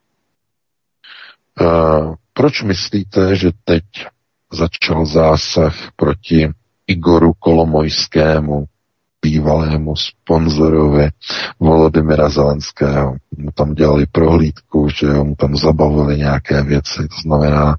Uh, 1.61 2.15
proč 2.33 2.63
myslíte, 2.63 3.37
že 3.37 3.51
teď 3.65 3.85
začal 4.53 5.07
zásah 5.07 5.75
proti 5.97 6.49
Igoru 6.87 7.33
Kolomojskému, 7.33 8.65
bývalému 9.23 9.97
sponzorovi 9.97 11.09
Volodymyra 11.61 12.29
Zelenského. 12.29 13.17
Mu 13.37 13.51
tam 13.55 13.75
dělali 13.75 14.07
prohlídku, 14.07 14.89
že 14.89 15.07
mu 15.07 15.35
tam 15.35 15.57
zabavili 15.57 16.19
nějaké 16.19 16.63
věci. 16.63 17.09
To 17.09 17.17
znamená, 17.23 17.77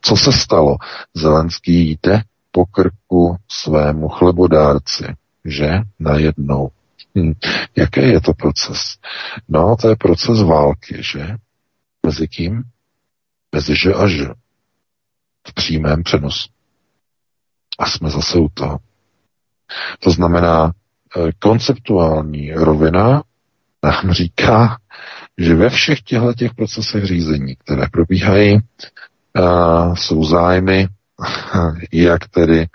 co 0.00 0.16
se 0.16 0.32
stalo? 0.32 0.76
Zelenský 1.14 1.90
jde 1.90 2.22
po 2.50 2.66
krku 2.66 3.36
svému 3.48 4.08
chlebodárci, 4.08 5.04
že 5.44 5.80
najednou. 5.98 6.70
Hm. 7.18 7.32
Jaký 7.76 8.00
je 8.00 8.20
to 8.20 8.32
proces? 8.34 8.96
No, 9.48 9.76
to 9.76 9.88
je 9.88 9.96
proces 9.96 10.42
války, 10.42 11.02
že? 11.02 11.36
Mezi 12.06 12.28
kým? 12.28 12.62
Mezi 13.54 13.76
že 13.76 13.94
a 13.94 14.08
že. 14.08 14.28
V 15.48 15.54
přímém 15.54 16.02
přenosu. 16.02 16.48
A 17.78 17.86
jsme 17.86 18.10
zase 18.10 18.38
u 18.38 18.48
toho. 18.54 18.78
To 20.00 20.10
znamená, 20.10 20.72
konceptuální 21.38 22.52
rovina 22.52 23.22
nám 23.84 24.12
říká, 24.12 24.76
že 25.38 25.54
ve 25.54 25.68
všech 25.68 26.00
těchto 26.02 26.34
těch 26.34 26.54
procesech 26.54 27.04
řízení, 27.04 27.56
které 27.56 27.86
probíhají, 27.92 28.54
uh, 28.54 29.94
jsou 29.94 30.24
zájmy 30.24 30.88
jak 31.92 32.28
tedy 32.28 32.66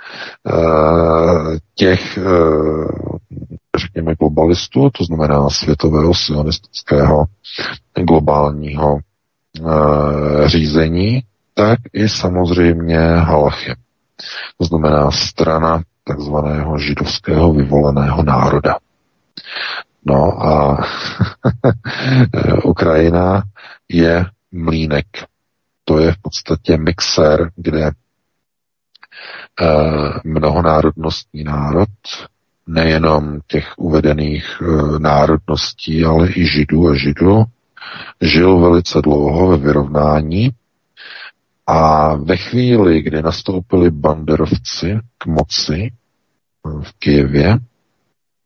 uh, 0.44 1.58
těch, 1.76 2.20
řekněme, 3.78 4.16
globalistů, 4.16 4.90
to 4.90 5.04
znamená 5.04 5.50
světového 5.50 6.14
sionistického 6.14 7.26
globálního 8.08 8.98
řízení, 10.46 11.24
tak 11.54 11.80
i 11.94 12.10
samozřejmě 12.10 13.00
halachy. 13.00 13.76
To 14.58 14.66
znamená 14.66 15.12
strana 15.12 15.82
takzvaného 16.06 16.78
židovského 16.78 17.54
vyvoleného 17.54 18.24
národa. 18.24 18.78
No 20.06 20.46
a 20.46 20.78
Ukrajina 22.64 23.44
je 23.90 24.26
mlínek. 24.52 25.08
To 25.86 26.00
je 26.00 26.12
v 26.12 26.18
podstatě 26.18 26.78
mixer, 26.78 27.50
kde 27.56 27.92
Eh, 29.62 30.20
mnohonárodnostní 30.24 31.44
národ, 31.44 31.90
nejenom 32.68 33.40
těch 33.48 33.74
uvedených 33.78 34.62
eh, 34.62 35.00
národností, 35.00 36.06
ale 36.06 36.30
i 36.30 36.46
židů 36.46 36.90
a 36.90 36.96
židů, 36.96 37.44
žil 38.22 38.60
velice 38.60 39.02
dlouho 39.02 39.48
ve 39.48 39.58
vyrovnání 39.58 40.50
a 41.68 42.16
ve 42.16 42.38
chvíli, 42.38 43.02
kdy 43.02 43.22
nastoupili 43.22 43.92
banderovci 43.92 45.00
k 45.18 45.26
moci 45.26 45.92
v 46.64 46.94
Kijevě, 47.00 47.58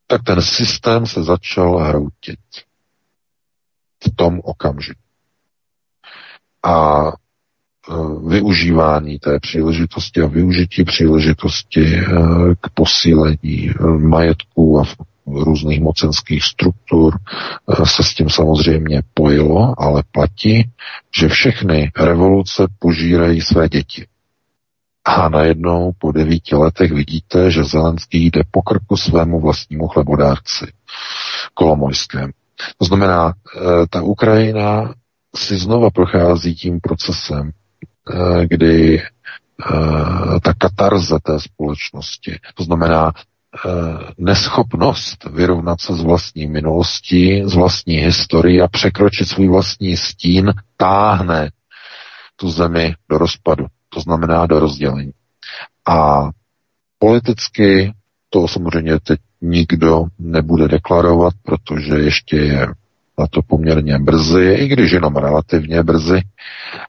tak 0.08 0.24
ten 0.24 0.42
systém 0.42 1.06
se 1.06 1.24
začal 1.24 1.78
hroutit 1.78 2.40
v 4.04 4.16
tom 4.16 4.40
okamžiku. 4.44 5.02
A 6.64 7.02
Eh, 7.92 8.30
využívání 8.30 9.20
té 9.20 9.40
příležitosti 9.40 10.22
a 10.22 10.28
využití 10.28 10.84
příležitosti 10.84 11.96
eh, 11.96 12.06
k 12.62 12.70
posílení 12.74 13.70
eh, 13.70 13.84
majetku 13.88 14.80
a 14.80 14.84
různých 15.34 15.82
mocenských 15.82 16.44
struktur 16.44 17.20
se 17.84 18.04
s 18.04 18.14
tím 18.14 18.30
samozřejmě 18.30 19.02
pojilo, 19.14 19.74
ale 19.78 20.04
platí, 20.12 20.72
že 21.20 21.28
všechny 21.28 21.92
revoluce 21.98 22.68
požírají 22.80 23.42
své 23.42 23.70
děti. 23.70 24.08
A 25.06 25.30
najednou 25.30 25.92
po 25.98 26.12
devíti 26.12 26.56
letech 26.56 26.92
vidíte, 26.92 27.52
že 27.52 27.64
Zelenský 27.64 28.26
jde 28.26 28.42
po 28.52 28.62
krku 28.62 28.98
svému 28.98 29.40
vlastnímu 29.40 29.88
chlebodárci, 29.88 30.66
Kolomojskému. 31.54 32.34
To 32.78 32.86
znamená, 32.86 33.34
ta 33.90 34.02
Ukrajina 34.02 34.94
si 35.36 35.58
znova 35.58 35.90
prochází 35.90 36.56
tím 36.56 36.80
procesem 36.80 37.52
Eh, 38.10 38.48
kdy 38.48 39.02
eh, 39.02 40.40
ta 40.44 40.54
katarze 40.58 41.16
té 41.24 41.40
společnosti, 41.40 42.40
to 42.56 42.64
znamená 42.64 43.12
eh, 43.16 43.22
neschopnost 44.18 45.26
vyrovnat 45.26 45.82
se 45.82 45.94
s 45.96 46.02
vlastní 46.02 46.48
minulostí, 46.48 47.44
s 47.46 47.54
vlastní 47.56 47.96
historií 47.96 48.62
a 48.62 48.68
překročit 48.68 49.28
svůj 49.28 49.48
vlastní 49.48 49.98
stín, 49.98 50.54
táhne 50.78 51.52
tu 52.36 52.50
zemi 52.50 52.96
do 53.10 53.18
rozpadu, 53.18 53.66
to 53.90 54.02
znamená 54.02 54.46
do 54.46 54.60
rozdělení. 54.60 55.12
A 55.88 56.30
politicky 57.00 57.94
to 58.30 58.48
samozřejmě 58.48 59.00
teď 59.00 59.20
nikdo 59.42 60.06
nebude 60.20 60.68
deklarovat, 60.68 61.34
protože 61.44 61.96
ještě 61.96 62.38
je 62.38 62.68
na 63.20 63.28
to 63.28 63.42
poměrně 63.42 64.00
brzy, 64.00 64.54
i 64.54 64.68
když 64.68 64.92
jenom 64.92 65.16
relativně 65.16 65.84
brzy, 65.84 66.22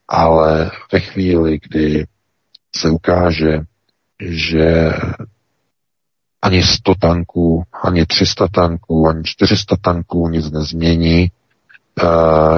ale 0.09 0.71
ve 0.93 1.01
chvíli, 1.01 1.59
kdy 1.63 2.07
se 2.77 2.91
ukáže, 2.91 3.61
že 4.21 4.93
ani 6.43 6.63
100 6.63 6.95
tanků, 6.95 7.63
ani 7.83 8.07
300 8.07 8.49
tanků, 8.49 9.09
ani 9.09 9.23
400 9.25 9.77
tanků 9.77 10.29
nic 10.29 10.51
nezmění, 10.51 11.31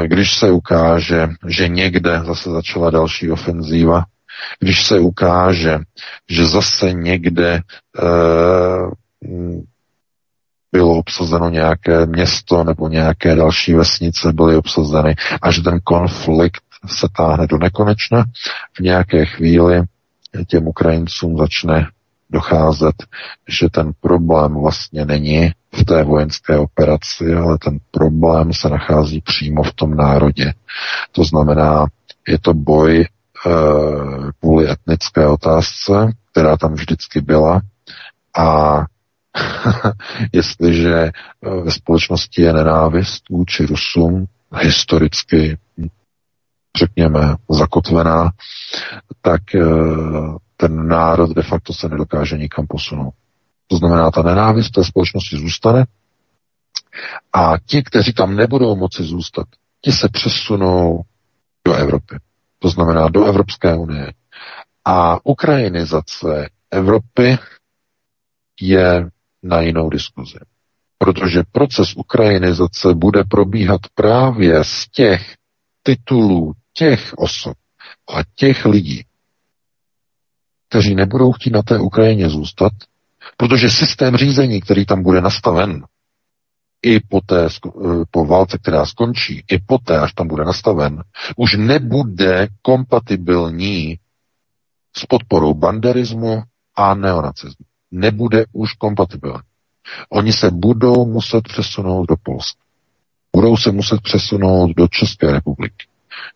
když 0.07 0.39
se 0.39 0.51
ukáže, 0.51 1.29
že 1.49 1.69
někde 1.69 2.23
zase 2.27 2.51
začala 2.51 2.91
další 2.91 3.31
ofenzíva, 3.31 4.05
když 4.61 4.87
se 4.87 4.99
ukáže, 4.99 5.79
že 6.31 6.47
zase 6.47 6.93
někde 6.93 7.61
bylo 10.73 10.99
obsazeno 10.99 11.49
nějaké 11.49 12.07
město 12.07 12.65
nebo 12.65 12.89
nějaké 12.89 13.35
další 13.35 13.75
vesnice 13.75 14.33
byly 14.33 14.57
obsazeny 14.57 15.15
a 15.43 15.51
že 15.51 15.63
ten 15.63 15.81
konflikt 15.85 16.63
se 16.87 17.07
táhne 17.17 17.47
do 17.47 17.59
nekonečna. 17.59 18.25
V 18.73 18.81
nějaké 18.81 19.25
chvíli 19.27 19.83
těm 20.47 20.67
Ukrajincům 20.67 21.39
začne 21.39 21.87
docházet, 22.33 22.95
že 23.49 23.69
ten 23.71 23.93
problém 24.01 24.55
vlastně 24.55 25.05
není 25.05 25.51
v 25.75 25.85
té 25.85 26.05
vojenské 26.05 26.59
operaci, 26.59 27.35
ale 27.35 27.59
ten 27.59 27.79
problém 27.91 28.53
se 28.53 28.69
nachází 28.69 29.21
přímo 29.21 29.63
v 29.63 29.73
tom 29.73 29.97
národě. 29.97 30.53
To 31.13 31.25
znamená, 31.25 31.87
je 32.29 32.39
to 32.39 32.55
boj 32.55 33.01
e, 33.01 33.07
kvůli 34.41 34.71
etnické 34.71 35.27
otázce, 35.27 36.13
která 36.33 36.57
tam 36.57 36.73
vždycky 36.73 37.21
byla 37.21 37.61
a 38.39 38.79
jestliže 40.33 40.95
eh, 40.97 41.11
ve 41.65 41.71
společnosti 41.71 42.43
je 42.43 42.53
nenávist 42.53 43.29
vůči 43.31 43.67
Rusům, 43.67 44.27
historicky, 44.55 45.59
řekněme, 46.79 47.35
zakotvená, 47.51 48.31
tak 49.21 49.55
eh, 49.55 49.61
ten 50.63 50.87
národ 50.89 51.31
de 51.31 51.43
facto 51.43 51.73
se 51.75 51.89
nedokáže 51.89 52.39
nikam 52.39 52.67
posunout. 52.67 53.15
To 53.67 53.77
znamená, 53.77 54.11
ta 54.11 54.23
nenávist 54.23 54.71
té 54.71 54.85
společnosti 54.85 55.37
zůstane 55.37 55.87
a 57.33 57.55
ti, 57.67 57.83
kteří 57.83 58.13
tam 58.13 58.37
nebudou 58.37 58.77
moci 58.77 59.03
zůstat, 59.03 59.47
ti 59.81 59.93
se 59.93 60.09
přesunou 60.09 61.03
do 61.65 61.75
Evropy. 61.75 62.17
To 62.59 62.69
znamená 62.69 63.09
do 63.09 63.25
Evropské 63.25 63.75
unie. 63.77 64.13
A 64.85 65.27
ukrajinizace 65.27 66.49
Evropy 66.71 67.39
je 68.61 69.09
na 69.43 69.61
jinou 69.61 69.91
diskuzi. 69.91 70.39
Protože 70.99 71.43
proces 71.53 71.95
ukrajinizace 71.97 72.95
bude 72.95 73.25
probíhat 73.25 73.81
právě 73.95 74.65
z 74.65 74.89
těch 74.89 75.35
titulů 75.83 76.53
těch 76.73 77.13
osob 77.17 77.57
a 78.15 78.21
těch 78.35 78.65
lidí, 78.65 79.05
kteří 80.73 80.95
nebudou 80.95 81.33
chtít 81.33 81.51
na 81.51 81.63
té 81.63 81.79
Ukrajině 81.79 82.29
zůstat, 82.29 82.73
protože 83.37 83.71
systém 83.71 84.17
řízení, 84.17 84.61
který 84.61 84.87
tam 84.87 85.03
bude 85.03 85.21
nastaven, 85.21 85.85
i 86.83 87.01
po, 87.01 87.21
té, 87.21 87.49
po 88.11 88.25
válce, 88.27 88.59
která 88.59 88.87
skončí, 88.87 89.45
i 89.51 89.59
poté, 89.59 90.01
až 90.01 90.13
tam 90.13 90.29
bude 90.29 90.45
nastaven, 90.45 91.03
už 91.37 91.57
nebude 91.57 92.49
kompatibilní 92.63 93.99
s 94.97 95.07
podporou 95.07 95.55
banderismu 95.55 96.43
a 96.77 96.95
neonacismu. 96.95 97.67
Nebude 97.91 98.45
už 98.53 98.73
kompatibilní. 98.73 99.43
Oni 100.09 100.33
se 100.33 100.51
budou 100.51 101.07
muset 101.07 101.43
přesunout 101.49 102.07
do 102.09 102.15
Polska. 102.23 102.61
Budou 103.37 103.57
se 103.57 103.73
muset 103.73 104.01
přesunout 104.01 104.71
do 104.77 104.89
České 104.89 105.33
republiky 105.33 105.87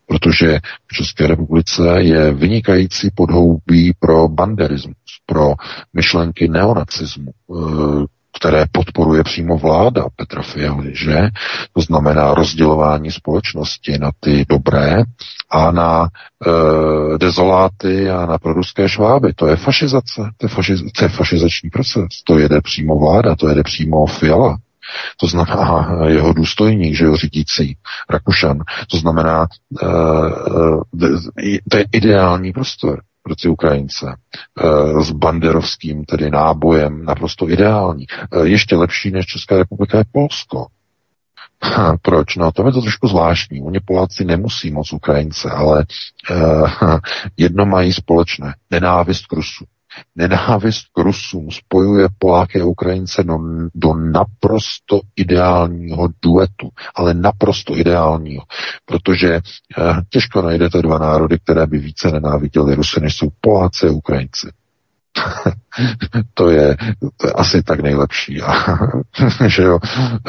protože 0.07 0.59
v 0.87 0.93
České 0.93 1.27
republice 1.27 1.81
je 1.97 2.33
vynikající 2.33 3.09
podhoubí 3.15 3.93
pro 3.99 4.27
banderismus, 4.27 4.95
pro 5.25 5.53
myšlenky 5.93 6.47
neonacismu, 6.47 7.31
eh, 7.31 8.05
které 8.39 8.65
podporuje 8.71 9.23
přímo 9.23 9.57
vláda 9.57 10.05
Petra 10.15 10.41
Fialy, 10.41 10.95
že? 10.95 11.29
To 11.73 11.81
znamená 11.81 12.33
rozdělování 12.33 13.11
společnosti 13.11 13.97
na 13.97 14.11
ty 14.19 14.45
dobré 14.49 15.03
a 15.49 15.71
na 15.71 16.07
e, 16.07 17.17
dezoláty 17.17 18.09
a 18.09 18.25
na 18.25 18.37
proruské 18.37 18.89
šváby. 18.89 19.33
To 19.33 19.47
je 19.47 19.55
fašizace, 19.55 20.21
to 20.37 20.45
je, 20.45 20.49
fašiz, 20.49 20.81
to 20.97 21.05
je 21.05 21.09
fašizační 21.09 21.69
proces. 21.69 22.07
To 22.23 22.39
jede 22.39 22.61
přímo 22.61 22.99
vláda, 22.99 23.35
to 23.35 23.49
jede 23.49 23.63
přímo 23.63 24.05
Fiala. 24.05 24.57
To 25.17 25.27
znamená 25.27 25.97
jeho 26.07 26.33
důstojník, 26.33 26.95
že 26.95 27.05
jo, 27.05 27.15
řídící 27.15 27.77
Rakušan. 28.09 28.59
To 28.91 28.97
znamená, 28.97 29.47
e, 29.83 29.87
to 31.69 31.77
je 31.77 31.85
ideální 31.91 32.53
prostor 32.53 33.01
pro 33.23 33.35
ty 33.35 33.49
Ukrajince 33.49 34.15
s 35.01 35.11
banderovským 35.11 36.05
tedy 36.05 36.29
nábojem, 36.29 37.05
naprosto 37.05 37.49
ideální. 37.49 38.05
Ještě 38.43 38.75
lepší 38.75 39.11
než 39.11 39.25
Česká 39.25 39.57
republika 39.57 39.97
je 39.97 40.03
Polsko. 40.11 40.67
Proč? 42.01 42.35
No, 42.35 42.51
to 42.51 42.67
je 42.67 42.71
to 42.71 42.81
trošku 42.81 43.07
zvláštní. 43.07 43.61
Oni 43.61 43.79
Poláci 43.79 44.25
nemusí 44.25 44.71
moc 44.71 44.93
Ukrajince, 44.93 45.49
ale 45.49 45.85
jedno 47.37 47.65
mají 47.65 47.93
společné. 47.93 48.55
Nenávist 48.71 49.25
k 49.27 49.33
Rusu. 49.33 49.65
Nenávist 50.15 50.85
k 50.93 50.99
Rusům 50.99 51.51
spojuje 51.51 52.07
Poláky 52.17 52.61
a 52.61 52.65
Ukrajince 52.65 53.23
do, 53.23 53.37
do 53.75 53.93
naprosto 53.93 55.01
ideálního 55.15 56.07
duetu, 56.21 56.69
ale 56.95 57.13
naprosto 57.13 57.77
ideálního, 57.77 58.43
protože 58.85 59.33
eh, 59.33 59.41
těžko 60.09 60.41
najdete 60.41 60.81
dva 60.81 60.97
národy, 60.97 61.39
které 61.39 61.67
by 61.67 61.77
více 61.77 62.11
nenáviděli 62.11 62.75
Rusy, 62.75 62.99
než 63.01 63.15
jsou 63.15 63.27
Poláci 63.41 63.87
a 63.87 63.91
Ukrajinci. 63.91 64.47
to, 66.33 66.49
je, 66.49 66.77
to 67.17 67.27
je 67.27 67.33
asi 67.33 67.63
tak 67.63 67.79
nejlepší. 67.79 68.39
Že 69.47 69.63
jo, 69.63 69.79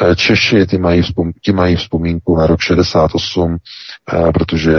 eh, 0.02 0.16
Češi 0.16 0.66
ty 0.66 0.78
mají, 0.78 1.02
vzpom, 1.02 1.32
ty 1.44 1.52
mají 1.52 1.76
vzpomínku 1.76 2.36
na 2.36 2.46
rok 2.46 2.60
68, 2.60 3.56
eh, 4.12 4.32
protože 4.32 4.74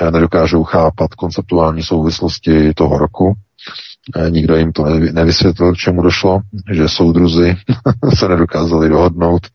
eh, 0.00 0.10
nedokážou 0.10 0.64
chápat 0.64 1.14
konceptuální 1.14 1.82
souvislosti 1.82 2.74
toho 2.74 2.98
roku, 2.98 3.34
nikdo 4.28 4.56
jim 4.56 4.72
to 4.72 4.84
nevysvětlil, 5.12 5.72
k 5.74 5.76
čemu 5.76 6.02
došlo, 6.02 6.40
že 6.72 6.88
soudruzi 6.88 7.56
se 8.18 8.28
nedokázali 8.28 8.88
dohodnout. 8.88 9.46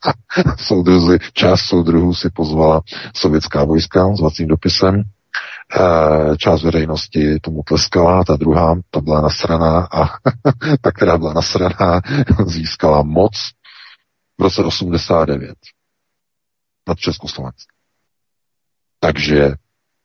soudruzi, 0.56 1.18
část 1.32 1.60
soudruhů 1.60 2.14
si 2.14 2.30
pozvala 2.30 2.82
sovětská 3.14 3.64
vojska 3.64 4.16
s 4.16 4.20
vacím 4.20 4.48
dopisem. 4.48 5.02
Část 6.38 6.62
veřejnosti 6.62 7.40
tomu 7.40 7.62
tleskala, 7.66 8.24
ta 8.24 8.36
druhá, 8.36 8.76
ta 8.90 9.00
byla 9.00 9.20
nasraná 9.20 9.88
a 9.92 10.06
ta, 10.80 10.92
která 10.92 11.18
byla 11.18 11.32
nasraná, 11.32 12.00
získala 12.46 13.02
moc 13.02 13.32
v 14.38 14.42
roce 14.42 14.62
89 14.62 15.54
nad 16.88 16.98
Československem. 16.98 17.76
Takže 19.00 19.54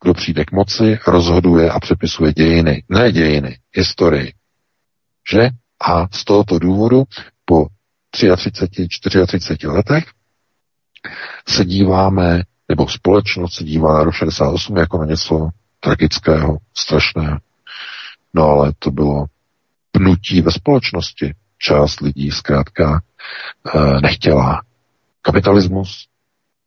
kdo 0.04 0.14
přijde 0.14 0.46
k 0.46 0.52
moci, 0.52 1.00
rozhoduje 1.08 1.72
a 1.72 1.80
přepisuje 1.80 2.34
dějiny. 2.34 2.84
Ne 2.90 3.12
dějiny, 3.12 3.60
historii. 3.72 4.34
Že? 5.32 5.50
A 5.82 6.08
z 6.12 6.24
tohoto 6.26 6.60
důvodu 6.60 7.04
po 7.46 7.68
33, 8.12 8.88
34 8.88 9.68
letech 9.68 10.06
se 11.48 11.66
díváme, 11.66 12.42
nebo 12.70 12.88
společnost 12.88 13.54
se 13.54 13.64
dívá 13.64 13.94
na 13.94 14.04
rok 14.04 14.14
68 14.14 14.78
jako 14.78 14.98
na 14.98 15.06
něco 15.06 15.50
tragického, 15.80 16.58
strašného. 16.78 17.38
No 18.34 18.44
ale 18.44 18.74
to 18.80 18.92
bylo 18.92 19.26
pnutí 19.92 20.42
ve 20.42 20.52
společnosti. 20.52 21.34
Část 21.58 22.02
lidí 22.02 22.32
zkrátka 22.32 23.02
e, 23.76 24.02
nechtěla 24.02 24.62
kapitalismus, 25.22 26.08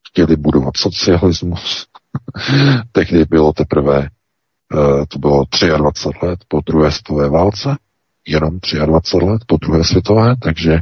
chtěli 0.08 0.36
budovat 0.36 0.76
socialismus, 0.76 1.86
Tehdy 2.92 3.24
bylo 3.24 3.52
teprve, 3.52 3.98
eh, 4.02 5.06
to 5.08 5.18
bylo 5.18 5.44
23 5.76 6.26
let 6.26 6.38
po 6.48 6.60
druhé 6.66 6.92
světové 6.92 7.28
válce, 7.28 7.76
jenom 8.26 8.58
23 8.86 9.26
let 9.26 9.42
po 9.46 9.56
druhé 9.56 9.84
světové, 9.84 10.36
takže 10.42 10.72
eh, 10.72 10.80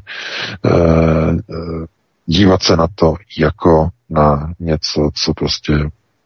eh, 0.71 1.87
dívat 2.27 2.63
se 2.63 2.77
na 2.77 2.87
to 2.95 3.15
jako 3.39 3.89
na 4.11 4.53
něco, 4.61 5.11
co 5.15 5.35
prostě 5.35 5.73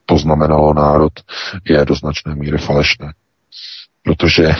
poznamenalo 0.07 0.75
národ, 0.75 1.13
je 1.65 1.85
do 1.85 1.95
značné 1.95 2.35
míry 2.35 2.59
falešné. 2.59 3.13
Protože 4.03 4.49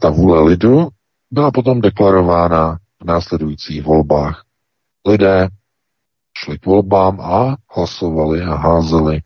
ta 0.00 0.10
vůle 0.10 0.42
lidu 0.42 0.88
byla 1.30 1.50
potom 1.50 1.80
deklarována 1.80 2.78
v 3.02 3.04
následujících 3.04 3.82
volbách. 3.82 4.42
Lidé 5.06 5.48
šli 6.44 6.58
k 6.58 6.66
volbám 6.66 7.20
a 7.20 7.56
hlasovali 7.76 8.42
a 8.42 8.54
házeli 8.54 9.20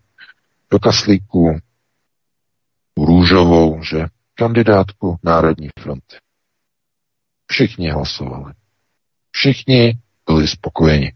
do 0.70 0.78
kaslíku 0.78 1.58
růžovou, 2.96 3.82
že 3.82 4.06
kandidátku 4.34 5.18
Národní 5.22 5.68
fronty. 5.80 6.16
Všichni 7.46 7.90
hlasovali. 7.90 8.52
Všichni 9.30 9.98
byli 10.26 10.48
spokojeni. 10.48 11.12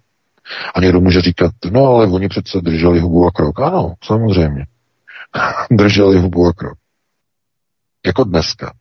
A 0.74 0.80
někdo 0.80 1.00
může 1.00 1.20
říkat, 1.20 1.52
no 1.72 1.84
ale 1.84 2.06
oni 2.06 2.28
přece 2.28 2.60
drželi 2.60 3.00
hubu 3.00 3.26
a 3.26 3.30
krok. 3.30 3.60
Ano, 3.60 3.94
samozřejmě. 4.04 4.66
drželi 5.70 6.20
hubu 6.20 6.46
a 6.46 6.52
krok. 6.52 6.78
Jako 8.06 8.24
dneska. 8.24 8.74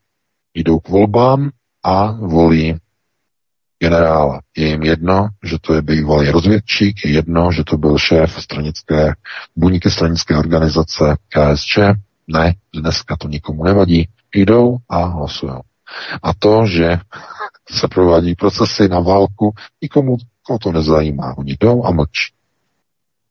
Jdou 0.53 0.79
k 0.79 0.89
volbám 0.89 1.49
a 1.83 2.11
volí 2.11 2.75
generála. 3.83 4.41
Je 4.57 4.67
jim 4.67 4.83
jedno, 4.83 5.27
že 5.43 5.59
to 5.61 5.73
je 5.73 5.81
bývalý 5.81 6.29
rozvědčík, 6.29 7.05
je 7.05 7.11
jedno, 7.11 7.51
že 7.51 7.63
to 7.63 7.77
byl 7.77 7.97
šéf 7.97 8.41
stranické, 8.43 9.13
buňky 9.55 9.89
stranické 9.91 10.37
organizace 10.37 11.15
KSČ. 11.29 11.77
Ne, 12.27 12.55
dneska 12.73 13.17
to 13.17 13.27
nikomu 13.27 13.63
nevadí. 13.63 14.07
Jdou 14.35 14.77
a 14.89 15.05
hlasují. 15.05 15.53
A 16.23 16.33
to, 16.33 16.67
že 16.67 16.99
se 17.71 17.87
provádí 17.87 18.35
procesy 18.35 18.87
na 18.87 18.99
válku, 18.99 19.53
nikomu 19.81 20.17
to 20.61 20.71
nezajímá. 20.71 21.37
Oni 21.37 21.57
jdou 21.59 21.85
a 21.85 21.91
mlčí. 21.91 22.33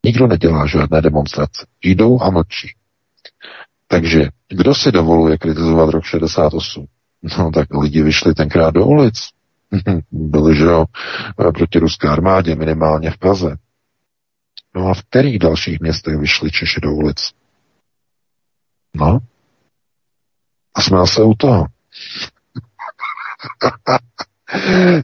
Nikdo 0.04 0.26
nedělá 0.26 0.66
žádné 0.66 1.00
demonstrace. 1.00 1.66
Jdou 1.82 2.20
a 2.20 2.30
mlčí. 2.30 2.74
Takže 3.88 4.28
kdo 4.48 4.74
si 4.74 4.92
dovoluje 4.92 5.38
kritizovat 5.38 5.90
rok 5.90 6.04
68? 6.04 6.86
No 7.38 7.50
tak 7.50 7.66
lidi 7.80 8.02
vyšli 8.02 8.34
tenkrát 8.34 8.74
do 8.74 8.86
ulic. 8.86 9.14
Byli, 10.10 10.56
že 10.56 10.64
jo, 10.64 10.84
proti 11.36 11.78
ruské 11.78 12.08
armádě, 12.08 12.54
minimálně 12.54 13.10
v 13.10 13.18
Praze. 13.18 13.56
No 14.74 14.88
a 14.88 14.94
v 14.94 15.02
kterých 15.02 15.38
dalších 15.38 15.80
městech 15.80 16.16
vyšli 16.16 16.50
Češi 16.50 16.80
do 16.80 16.92
ulic? 16.92 17.32
No. 18.94 19.18
A 20.74 20.82
jsme 20.82 21.06
se 21.06 21.22
u 21.22 21.34
toho. 21.34 21.66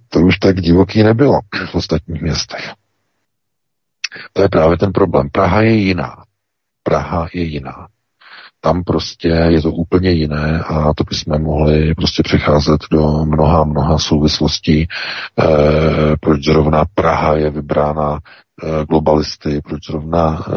to 0.09 0.21
už 0.21 0.39
tak 0.39 0.61
divoký 0.61 1.03
nebylo 1.03 1.41
v 1.71 1.75
ostatních 1.75 2.23
městech. 2.23 2.73
To 4.33 4.43
je 4.43 4.49
právě 4.49 4.77
ten 4.77 4.93
problém. 4.93 5.31
Praha 5.31 5.63
je 5.63 5.75
jiná. 5.75 6.25
Praha 6.83 7.29
je 7.35 7.43
jiná. 7.43 7.89
Tam 8.61 8.85
prostě 8.85 9.29
je 9.29 9.63
to 9.63 9.73
úplně 9.73 10.11
jiné 10.11 10.63
a 10.67 10.95
to 10.95 11.05
bychom 11.05 11.43
mohli 11.43 11.95
prostě 11.95 12.23
přecházet 12.23 12.81
do 12.91 13.25
mnoha, 13.25 13.65
mnoha 13.65 13.99
souvislostí, 13.99 14.83
e, 14.83 14.87
proč 16.21 16.45
zrovna 16.45 16.85
Praha 16.95 17.37
je 17.37 17.51
vybrána 17.51 18.19
e, 18.19 18.85
globalisty, 18.85 19.61
proč 19.65 19.87
zrovna 19.87 20.39
e, 20.41 20.53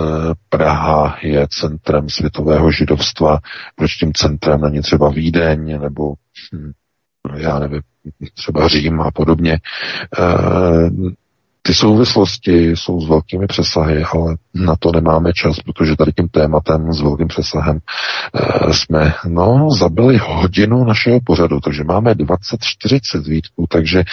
Praha 0.49 1.17
je 1.21 1.47
centrem 1.49 2.09
světového 2.09 2.71
židovstva, 2.71 3.39
proč 3.75 3.91
tím 3.91 4.13
centrem 4.13 4.61
není 4.61 4.81
třeba 4.81 5.09
Vídeň 5.09 5.79
nebo 5.81 6.13
hm, 6.53 6.71
já 7.37 7.59
nevím, 7.59 7.81
třeba 8.33 8.67
Řím 8.67 9.01
a 9.01 9.11
podobně. 9.11 9.53
E, 9.53 9.59
ty 11.61 11.73
souvislosti 11.73 12.69
jsou 12.69 13.01
s 13.01 13.09
velkými 13.09 13.47
přesahy, 13.47 14.03
ale 14.03 14.35
na 14.53 14.75
to 14.79 14.91
nemáme 14.91 15.33
čas, 15.33 15.59
protože 15.59 15.95
tady 15.95 16.11
tím 16.11 16.27
tématem 16.27 16.93
s 16.93 17.01
velkým 17.01 17.27
přesahem 17.27 17.79
e, 17.79 18.73
jsme 18.73 19.13
no, 19.27 19.67
zabili 19.79 20.17
hodinu 20.17 20.83
našeho 20.83 21.19
pořadu, 21.23 21.59
takže 21.59 21.83
máme 21.83 22.13
20-40 22.13 23.23
výtků, 23.29 23.65
takže 23.69 23.99
e, 23.99 24.05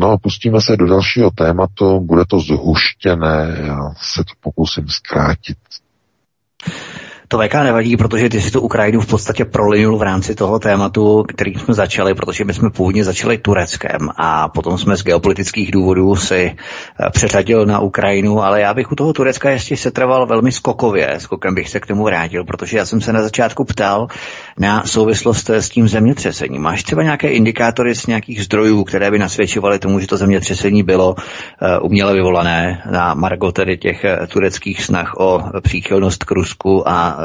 no, 0.00 0.18
pustíme 0.18 0.60
se 0.60 0.76
do 0.76 0.86
dalšího 0.86 1.30
tématu, 1.30 2.00
bude 2.00 2.24
to 2.24 2.40
zhuštěné, 2.40 3.56
já 3.66 3.78
se 3.96 4.24
to 4.24 4.32
pokusím 4.40 4.88
zkrátit. 4.88 5.56
To 7.30 7.38
VK 7.38 7.54
nevadí, 7.54 7.96
protože 7.96 8.28
ty 8.28 8.40
si 8.40 8.50
tu 8.50 8.60
Ukrajinu 8.60 9.00
v 9.00 9.06
podstatě 9.06 9.44
prolinul 9.44 9.98
v 9.98 10.02
rámci 10.02 10.34
toho 10.34 10.58
tématu, 10.58 11.24
který 11.28 11.54
jsme 11.54 11.74
začali, 11.74 12.14
protože 12.14 12.44
my 12.44 12.54
jsme 12.54 12.70
původně 12.70 13.04
začali 13.04 13.38
Tureckem 13.38 14.08
a 14.16 14.48
potom 14.48 14.78
jsme 14.78 14.96
z 14.96 15.04
geopolitických 15.04 15.70
důvodů 15.70 16.16
si 16.16 16.56
eh, 16.56 17.10
přeřadil 17.10 17.66
na 17.66 17.78
Ukrajinu, 17.78 18.42
ale 18.42 18.60
já 18.60 18.74
bych 18.74 18.92
u 18.92 18.94
toho 18.94 19.12
Turecka 19.12 19.50
ještě 19.50 19.76
setrval 19.76 20.26
velmi 20.26 20.52
skokově. 20.52 21.14
Skokem 21.18 21.54
bych 21.54 21.68
se 21.68 21.80
k 21.80 21.86
tomu 21.86 22.04
vrátil, 22.04 22.44
protože 22.44 22.78
já 22.78 22.86
jsem 22.86 23.00
se 23.00 23.12
na 23.12 23.22
začátku 23.22 23.64
ptal 23.64 24.08
na 24.58 24.84
souvislost 24.86 25.50
s 25.50 25.68
tím 25.68 25.88
zemětřesením. 25.88 26.62
Máš 26.62 26.82
třeba 26.82 27.02
nějaké 27.02 27.28
indikátory 27.28 27.94
z 27.94 28.06
nějakých 28.06 28.44
zdrojů, 28.44 28.84
které 28.84 29.10
by 29.10 29.18
nasvědčovaly 29.18 29.78
tomu, 29.78 30.00
že 30.00 30.06
to 30.06 30.16
zemětřesení 30.16 30.82
bylo 30.82 31.14
uh, 31.14 31.16
uměle 31.82 32.14
vyvolané 32.14 32.82
na 32.90 33.14
margo 33.14 33.52
tedy 33.52 33.78
těch 33.78 34.04
uh, 34.04 34.26
tureckých 34.26 34.82
snah 34.82 35.14
o 35.16 35.42
příchylnost 35.60 36.24
k 36.24 36.30
Rusku 36.30 36.88
a 36.88 37.18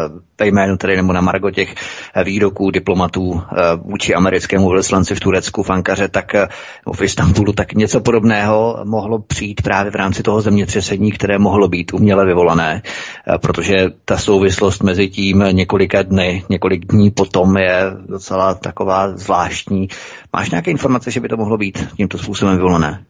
ve 0.43 0.47
jménu 0.47 0.77
tedy 0.77 0.95
nebo 0.95 1.13
na 1.13 1.21
margo 1.21 1.51
těch 1.51 1.75
výroků 2.23 2.71
diplomatů 2.71 3.41
eh, 3.41 3.55
vůči 3.75 4.15
americkému 4.15 4.69
velvyslanci 4.69 5.15
v 5.15 5.19
Turecku, 5.19 5.63
v 5.63 5.69
Ankaře, 5.69 6.07
tak 6.07 6.35
eh, 6.35 6.47
v 6.95 7.01
Istanbulu, 7.01 7.53
tak 7.53 7.73
něco 7.73 8.01
podobného 8.01 8.79
mohlo 8.83 9.19
přijít 9.19 9.61
právě 9.61 9.91
v 9.91 9.95
rámci 9.95 10.23
toho 10.23 10.41
zemětřesení, 10.41 11.11
které 11.11 11.39
mohlo 11.39 11.67
být 11.67 11.93
uměle 11.93 12.25
vyvolané, 12.25 12.81
eh, 12.83 13.37
protože 13.37 13.89
ta 14.05 14.17
souvislost 14.17 14.83
mezi 14.83 15.07
tím 15.07 15.43
několika 15.51 16.01
dny, 16.01 16.43
několik 16.49 16.85
dní 16.85 17.11
potom 17.11 17.57
je 17.57 17.91
docela 18.09 18.53
taková 18.53 19.17
zvláštní. 19.17 19.87
Máš 20.33 20.49
nějaké 20.49 20.71
informace, 20.71 21.11
že 21.11 21.19
by 21.19 21.27
to 21.27 21.37
mohlo 21.37 21.57
být 21.57 21.87
tímto 21.97 22.17
způsobem 22.17 22.55
vyvolané? 22.57 23.05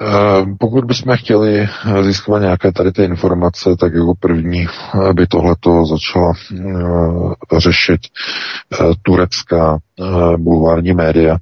Eh, 0.00 0.46
pokud 0.58 0.84
bychom 0.84 1.16
chtěli 1.16 1.68
získat 2.02 2.38
nějaké 2.38 2.72
tady 2.72 2.92
ty 2.92 3.04
informace, 3.04 3.76
tak 3.80 3.94
jako 3.94 4.14
první 4.20 4.66
by 5.12 5.26
tohleto 5.26 5.86
začala 5.86 6.32
eh, 6.52 7.60
řešit 7.60 8.00
eh, 8.72 8.76
turecká 9.02 9.78
bulvární 10.36 10.92
média, 10.92 11.36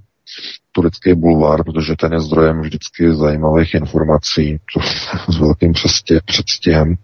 turecký 0.73 1.15
bulvár, 1.15 1.65
protože 1.65 1.95
ten 1.97 2.13
je 2.13 2.21
zdrojem 2.21 2.61
vždycky 2.61 3.15
zajímavých 3.15 3.75
informací 3.75 4.59
to 4.75 4.81
s 5.33 5.39
velkým 5.39 5.73
předstihem. 6.25 6.95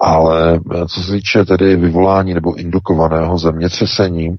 Ale 0.00 0.60
co 0.88 1.02
se 1.02 1.12
týče 1.12 1.44
tedy 1.44 1.76
vyvolání 1.76 2.34
nebo 2.34 2.54
indukovaného 2.54 3.38
zemětřesení 3.38 4.36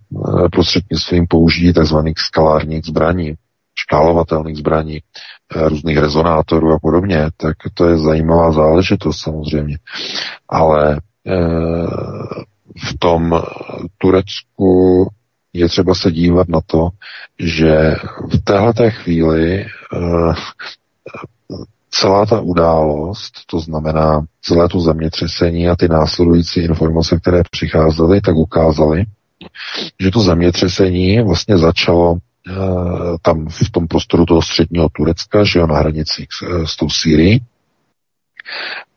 prostřednictvím 0.52 1.28
použití 1.28 1.74
tzv. 1.74 1.98
skalárních 2.18 2.86
zbraní, 2.86 3.36
škálovatelných 3.80 4.58
zbraní, 4.58 4.98
eh, 4.98 5.02
různých 5.56 5.98
rezonátorů 5.98 6.74
a 6.74 6.80
podobně, 6.80 7.30
tak 7.38 7.56
to 7.74 7.88
je 7.88 7.98
zajímavá 7.98 8.52
záležitost 8.52 9.20
samozřejmě. 9.20 9.78
Ale 10.50 11.02
eh, 11.28 11.34
v 12.86 12.98
tom 13.00 13.42
Turecku 13.98 15.08
je 15.54 15.68
třeba 15.68 15.96
se 15.96 16.12
dívat 16.12 16.48
na 16.50 16.60
to, 16.66 16.90
že 17.40 17.96
v 18.34 18.44
téhle 18.44 18.92
chvíli 18.92 19.62
eh, 19.62 20.34
celá 21.90 22.26
ta 22.26 22.40
událost, 22.40 23.34
to 23.46 23.60
znamená 23.60 24.22
celé 24.42 24.70
to 24.70 24.80
zemětřesení 24.80 25.70
a 25.70 25.76
ty 25.76 25.88
následující 25.88 26.60
informace, 26.60 27.20
které 27.20 27.42
přicházely, 27.52 28.22
tak 28.22 28.36
ukázaly, 28.36 29.06
že 30.00 30.12
to 30.12 30.20
zemětřesení 30.20 31.22
vlastně 31.22 31.58
začalo 31.58 32.18
Eh, 32.18 32.37
tam 33.22 33.48
v 33.50 33.72
tom 33.72 33.88
prostoru 33.88 34.26
toho 34.26 34.42
středního 34.42 34.90
Turecka, 34.90 35.44
že 35.44 35.60
jo, 35.60 35.68
na 35.68 35.78
hranicích 35.78 36.28
s, 36.32 36.42
eh, 36.42 36.68
s 36.68 36.76
tou 36.76 36.90
Sýrií. 36.90 37.42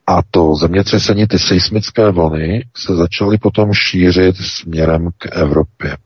A 0.06 0.22
to 0.30 0.54
zemětřesení, 0.54 1.26
ty 1.26 1.38
seismické 1.38 2.10
vlny 2.10 2.64
se 2.76 2.96
začaly 2.96 3.38
potom 3.38 3.72
šířit 3.72 4.36
směrem 4.36 5.08
k 5.18 5.36
Evropě. 5.36 5.96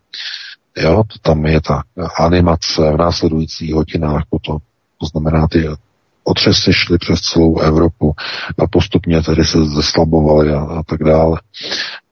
Jo, 0.77 1.05
to 1.13 1.19
tam 1.23 1.47
je 1.47 1.61
ta 1.61 1.83
animace 2.19 2.91
v 2.93 2.97
následujících 2.97 3.75
hodinách 3.75 4.23
potom. 4.31 4.59
To 5.01 5.07
znamená, 5.07 5.49
ty 5.49 5.69
otřesy 6.25 6.73
šly 6.73 6.99
přes 6.99 7.21
celou 7.21 7.59
Evropu 7.59 8.15
a 8.59 8.67
postupně 8.67 9.23
tedy 9.23 9.45
se 9.45 9.65
zeslabovaly 9.65 10.53
a, 10.53 10.61
a 10.61 10.83
tak 10.83 11.03
dále. 11.05 11.41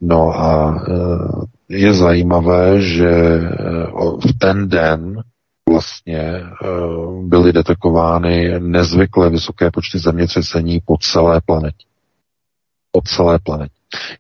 No 0.01 0.41
a 0.41 0.77
e, 0.89 0.93
je 1.73 1.95
zajímavé, 1.95 2.81
že 2.81 3.09
e, 3.09 3.41
v 4.29 4.39
ten 4.39 4.69
den 4.69 5.23
vlastně 5.69 6.21
e, 6.21 6.45
byly 7.23 7.53
detekovány 7.53 8.61
nezvykle 8.61 9.31
vysoké 9.31 9.71
počty 9.71 9.99
zemětřesení 9.99 10.81
po 10.85 10.97
celé 10.99 11.41
planetě. 11.41 11.87
Po 12.93 13.01
celé 13.01 13.39
planetě. 13.39 13.75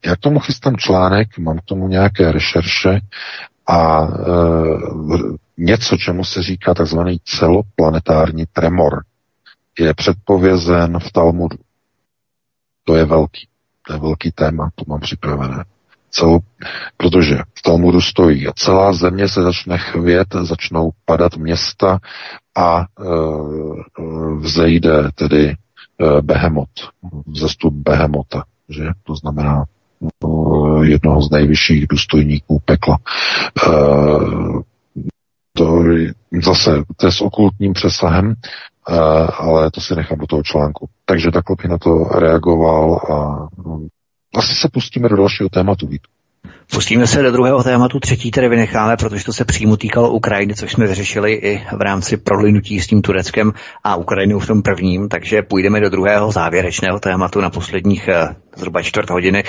Já 0.06 0.16
k 0.16 0.20
tomu 0.20 0.38
chystám 0.38 0.76
článek, 0.76 1.38
mám 1.38 1.58
k 1.58 1.64
tomu 1.64 1.88
nějaké 1.88 2.32
rešerše 2.32 3.00
a 3.66 4.02
e, 4.04 4.08
něco, 5.58 5.96
čemu 5.96 6.24
se 6.24 6.42
říká 6.42 6.74
takzvaný 6.74 7.20
celoplanetární 7.24 8.44
tremor 8.52 9.02
je 9.78 9.94
předpovězen 9.94 10.98
v 10.98 11.12
Talmudu. 11.12 11.56
To 12.84 12.96
je 12.96 13.04
velký. 13.04 13.48
To 13.86 13.92
je 13.92 13.98
velký 13.98 14.32
téma, 14.32 14.70
to 14.74 14.84
mám 14.88 15.00
připravené. 15.00 15.64
Celou, 16.14 16.38
protože 16.96 17.36
v 17.58 17.62
Talmudu 17.62 18.00
stojí 18.00 18.48
a 18.48 18.52
celá 18.56 18.92
země 18.92 19.28
se 19.28 19.42
začne 19.42 19.78
chvět, 19.78 20.28
začnou 20.42 20.90
padat 21.04 21.36
města 21.36 21.98
a 22.56 22.80
e, 22.80 22.84
vzejde 24.38 25.08
tedy 25.14 25.48
e, 25.48 25.56
behemot, 26.22 26.68
vzestup 27.26 27.74
behemota, 27.74 28.44
že? 28.68 28.84
To 29.02 29.14
znamená 29.16 29.64
e, 29.64 30.86
jednoho 30.86 31.22
z 31.22 31.30
nejvyšších 31.30 31.86
důstojníků 31.86 32.62
pekla. 32.64 32.98
E, 33.66 33.70
to 35.56 35.82
zase, 36.42 36.82
to 36.96 37.06
je 37.06 37.12
s 37.12 37.20
okultním 37.20 37.72
přesahem, 37.72 38.34
ale 39.38 39.70
to 39.70 39.80
si 39.80 39.96
nechám 39.96 40.18
do 40.18 40.26
toho 40.26 40.42
článku. 40.42 40.88
Takže 41.04 41.30
takhle 41.30 41.56
bych 41.56 41.70
na 41.70 41.78
to 41.78 42.04
reagoval 42.04 42.94
a 42.94 43.48
asi 44.34 44.54
se 44.54 44.68
pustíme 44.72 45.08
do 45.08 45.16
dalšího 45.16 45.48
tématu, 45.48 45.86
Vít. 45.86 46.02
Pustíme 46.74 47.06
se 47.06 47.22
do 47.22 47.32
druhého 47.32 47.62
tématu, 47.62 48.00
třetí 48.00 48.30
tedy 48.30 48.48
vynecháme, 48.48 48.96
protože 48.96 49.24
to 49.24 49.32
se 49.32 49.44
přímo 49.44 49.76
týkalo 49.76 50.10
Ukrajiny, 50.10 50.54
což 50.54 50.72
jsme 50.72 50.86
vyřešili 50.86 51.32
i 51.32 51.62
v 51.76 51.80
rámci 51.80 52.16
prolinutí 52.16 52.80
s 52.80 52.86
tím 52.86 53.02
Tureckem 53.02 53.52
a 53.84 53.96
Ukrajinou 53.96 54.38
v 54.38 54.46
tom 54.46 54.62
prvním, 54.62 55.08
takže 55.08 55.42
půjdeme 55.42 55.80
do 55.80 55.90
druhého 55.90 56.32
závěrečného 56.32 57.00
tématu 57.00 57.40
na 57.40 57.50
posledních 57.50 58.08
zhruba 58.56 58.82
čtvrt 58.82 59.10
hodiny. 59.10 59.44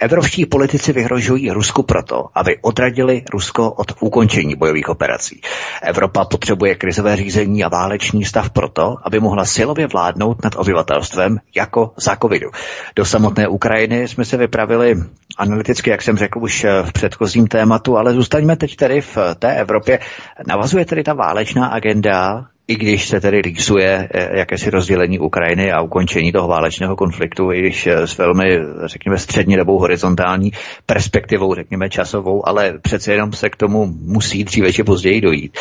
Evropští 0.00 0.46
politici 0.46 0.92
vyhrožují 0.92 1.50
Rusku 1.50 1.82
proto, 1.82 2.24
aby 2.34 2.58
odradili 2.62 3.22
Rusko 3.32 3.70
od 3.70 3.92
ukončení 4.00 4.56
bojových 4.56 4.88
operací. 4.88 5.40
Evropa 5.82 6.24
potřebuje 6.24 6.74
krizové 6.74 7.16
řízení 7.16 7.64
a 7.64 7.68
válečný 7.68 8.24
stav 8.24 8.50
proto, 8.50 8.96
aby 9.04 9.20
mohla 9.20 9.44
silově 9.44 9.86
vládnout 9.86 10.44
nad 10.44 10.56
obyvatelstvem 10.56 11.38
jako 11.56 11.92
za 11.96 12.16
covidu. 12.16 12.50
Do 12.96 13.04
samotné 13.04 13.48
Ukrajiny 13.48 14.08
jsme 14.08 14.24
se 14.24 14.36
vypravili 14.36 14.94
analyticky, 15.38 15.90
jak 15.90 16.02
jsem 16.02 16.16
řekl 16.16 16.38
už 16.38 16.66
v 16.82 16.92
předchozím 16.92 17.46
tématu, 17.46 17.96
ale 17.96 18.12
zůstaňme 18.12 18.56
teď 18.56 18.76
tedy 18.76 19.00
v 19.00 19.18
té 19.38 19.54
Evropě. 19.54 19.98
Navazuje 20.46 20.84
tedy 20.84 21.02
ta 21.04 21.12
válečná 21.14 21.66
agenda 21.66 22.46
i 22.68 22.76
když 22.76 23.08
se 23.08 23.20
tedy 23.20 23.42
rýsuje 23.42 24.08
eh, 24.14 24.38
jakési 24.38 24.70
rozdělení 24.70 25.18
Ukrajiny 25.18 25.72
a 25.72 25.80
ukončení 25.80 26.32
toho 26.32 26.48
válečného 26.48 26.96
konfliktu, 26.96 27.52
i 27.52 27.60
když 27.60 27.86
eh, 27.86 28.06
s 28.06 28.18
velmi, 28.18 28.58
řekněme, 28.84 29.18
středně 29.18 29.56
dobou 29.56 29.78
horizontální 29.78 30.52
perspektivou, 30.86 31.54
řekněme, 31.54 31.90
časovou, 31.90 32.48
ale 32.48 32.78
přece 32.82 33.12
jenom 33.12 33.32
se 33.32 33.50
k 33.50 33.56
tomu 33.56 33.86
musí 33.86 34.44
dříve 34.44 34.72
či 34.72 34.84
později 34.84 35.20
dojít, 35.20 35.58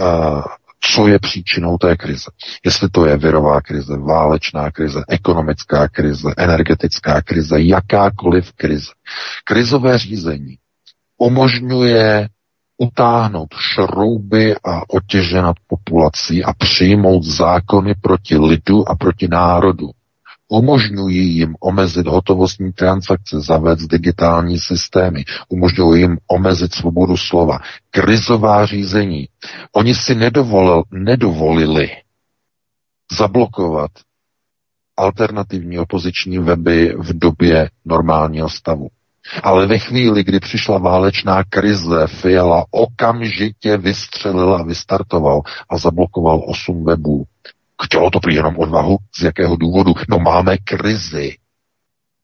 co 0.80 1.08
je 1.08 1.20
příčinou 1.20 1.78
té 1.78 1.98
krize. 1.98 2.32
Jestli 2.66 2.90
to 2.90 3.06
je 3.06 3.18
virová 3.18 3.62
krize, 3.62 3.98
válečná 3.98 4.72
krize, 4.72 5.04
ekonomická 5.10 5.88
krize, 5.88 6.30
energetická 6.38 7.22
krize, 7.22 7.62
jakákoliv 7.62 8.54
krize. 8.54 8.92
Krizové 9.44 9.98
řízení 9.98 10.58
umožňuje 11.18 12.30
utáhnout 12.78 13.54
šrouby 13.54 14.56
a 14.64 14.90
otěže 14.90 15.42
nad 15.42 15.56
populací 15.68 16.44
a 16.44 16.54
přijmout 16.54 17.24
zákony 17.24 17.94
proti 18.02 18.38
lidu 18.38 18.90
a 18.90 18.96
proti 18.96 19.28
národu 19.28 19.90
umožňují 20.50 21.36
jim 21.36 21.56
omezit 21.60 22.08
hotovostní 22.08 22.72
transakce, 22.72 23.42
zavést 23.42 23.88
digitální 23.88 24.60
systémy, 24.60 25.24
umožňují 25.50 26.02
jim 26.02 26.18
omezit 26.28 26.74
svobodu 26.74 27.18
slova, 27.18 27.60
krizová 27.92 28.66
řízení. 28.66 29.28
Oni 29.72 29.96
si 29.96 30.16
nedovolil, 30.16 30.84
nedovolili 30.92 31.90
zablokovat 33.18 33.92
alternativní 34.98 35.80
opoziční 35.80 36.38
weby 36.40 36.96
v 36.98 37.20
době 37.20 37.70
normálního 37.86 38.50
stavu. 38.50 38.88
Ale 39.44 39.68
ve 39.68 39.80
chvíli, 39.80 40.24
kdy 40.24 40.40
přišla 40.40 40.78
válečná 40.78 41.44
krize, 41.44 42.08
Fiala 42.08 42.66
okamžitě 42.72 43.78
vystřelil 43.78 44.54
a 44.56 44.64
vystartoval 44.64 45.42
a 45.70 45.78
zablokoval 45.78 46.44
osm 46.48 46.84
webů. 46.84 47.26
Chtělo 47.84 48.10
to 48.10 48.20
prý 48.20 48.36
jenom 48.36 48.58
odvahu? 48.58 48.98
Z 49.16 49.22
jakého 49.22 49.56
důvodu? 49.56 49.94
No 50.10 50.20
máme 50.20 50.58
krizi. 50.58 51.38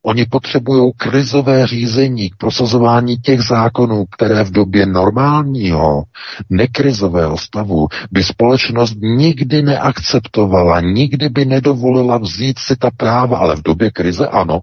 Oni 0.07 0.25
potřebují 0.25 0.91
krizové 0.97 1.67
řízení 1.67 2.29
k 2.29 2.35
prosazování 2.35 3.17
těch 3.17 3.41
zákonů, 3.41 4.05
které 4.05 4.43
v 4.43 4.51
době 4.51 4.85
normálního, 4.85 6.03
nekrizového 6.49 7.37
stavu 7.37 7.87
by 8.11 8.23
společnost 8.23 8.95
nikdy 9.01 9.61
neakceptovala, 9.61 10.81
nikdy 10.81 11.29
by 11.29 11.45
nedovolila 11.45 12.17
vzít 12.17 12.59
si 12.59 12.75
ta 12.75 12.91
práva, 12.91 13.37
ale 13.37 13.55
v 13.55 13.61
době 13.61 13.91
krize 13.91 14.27
ano. 14.27 14.59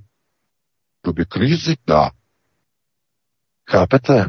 V 1.03 1.07
době 1.07 1.24
krizi 1.24 1.74
dá. 1.86 2.11
Chápete? 3.70 4.26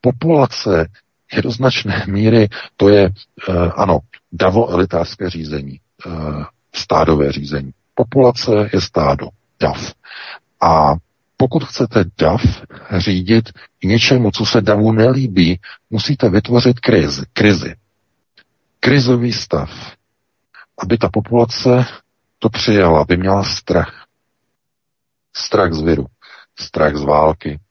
Populace 0.00 0.88
je 1.32 1.42
do 1.42 1.50
značné 1.50 2.04
míry, 2.08 2.48
to 2.76 2.88
je, 2.88 3.10
uh, 3.48 3.72
ano, 3.76 3.98
davo-elitářské 4.34 5.30
řízení, 5.30 5.80
uh, 6.06 6.44
stádové 6.74 7.32
řízení. 7.32 7.70
Populace 7.94 8.70
je 8.72 8.80
stádo, 8.80 9.28
dav. 9.60 9.92
A 10.60 10.94
pokud 11.36 11.64
chcete 11.64 12.04
DAV 12.18 12.42
řídit 12.96 13.52
k 13.80 13.84
něčemu, 13.84 14.30
co 14.30 14.46
se 14.46 14.60
DAVu 14.60 14.92
nelíbí, 14.92 15.60
musíte 15.90 16.28
vytvořit 16.28 16.80
krizi. 16.80 17.22
krizi. 17.32 17.74
Krizový 18.80 19.32
stav. 19.32 19.70
Aby 20.78 20.98
ta 20.98 21.08
populace 21.12 21.86
to 22.38 22.48
přijala, 22.48 23.00
aby 23.00 23.16
měla 23.16 23.44
strach. 23.44 24.04
Strach 25.36 25.72
z 25.72 25.82
viru, 25.82 26.06
strach 26.58 26.96
z 26.96 27.02
války, 27.02 27.58
Eh, 27.58 27.63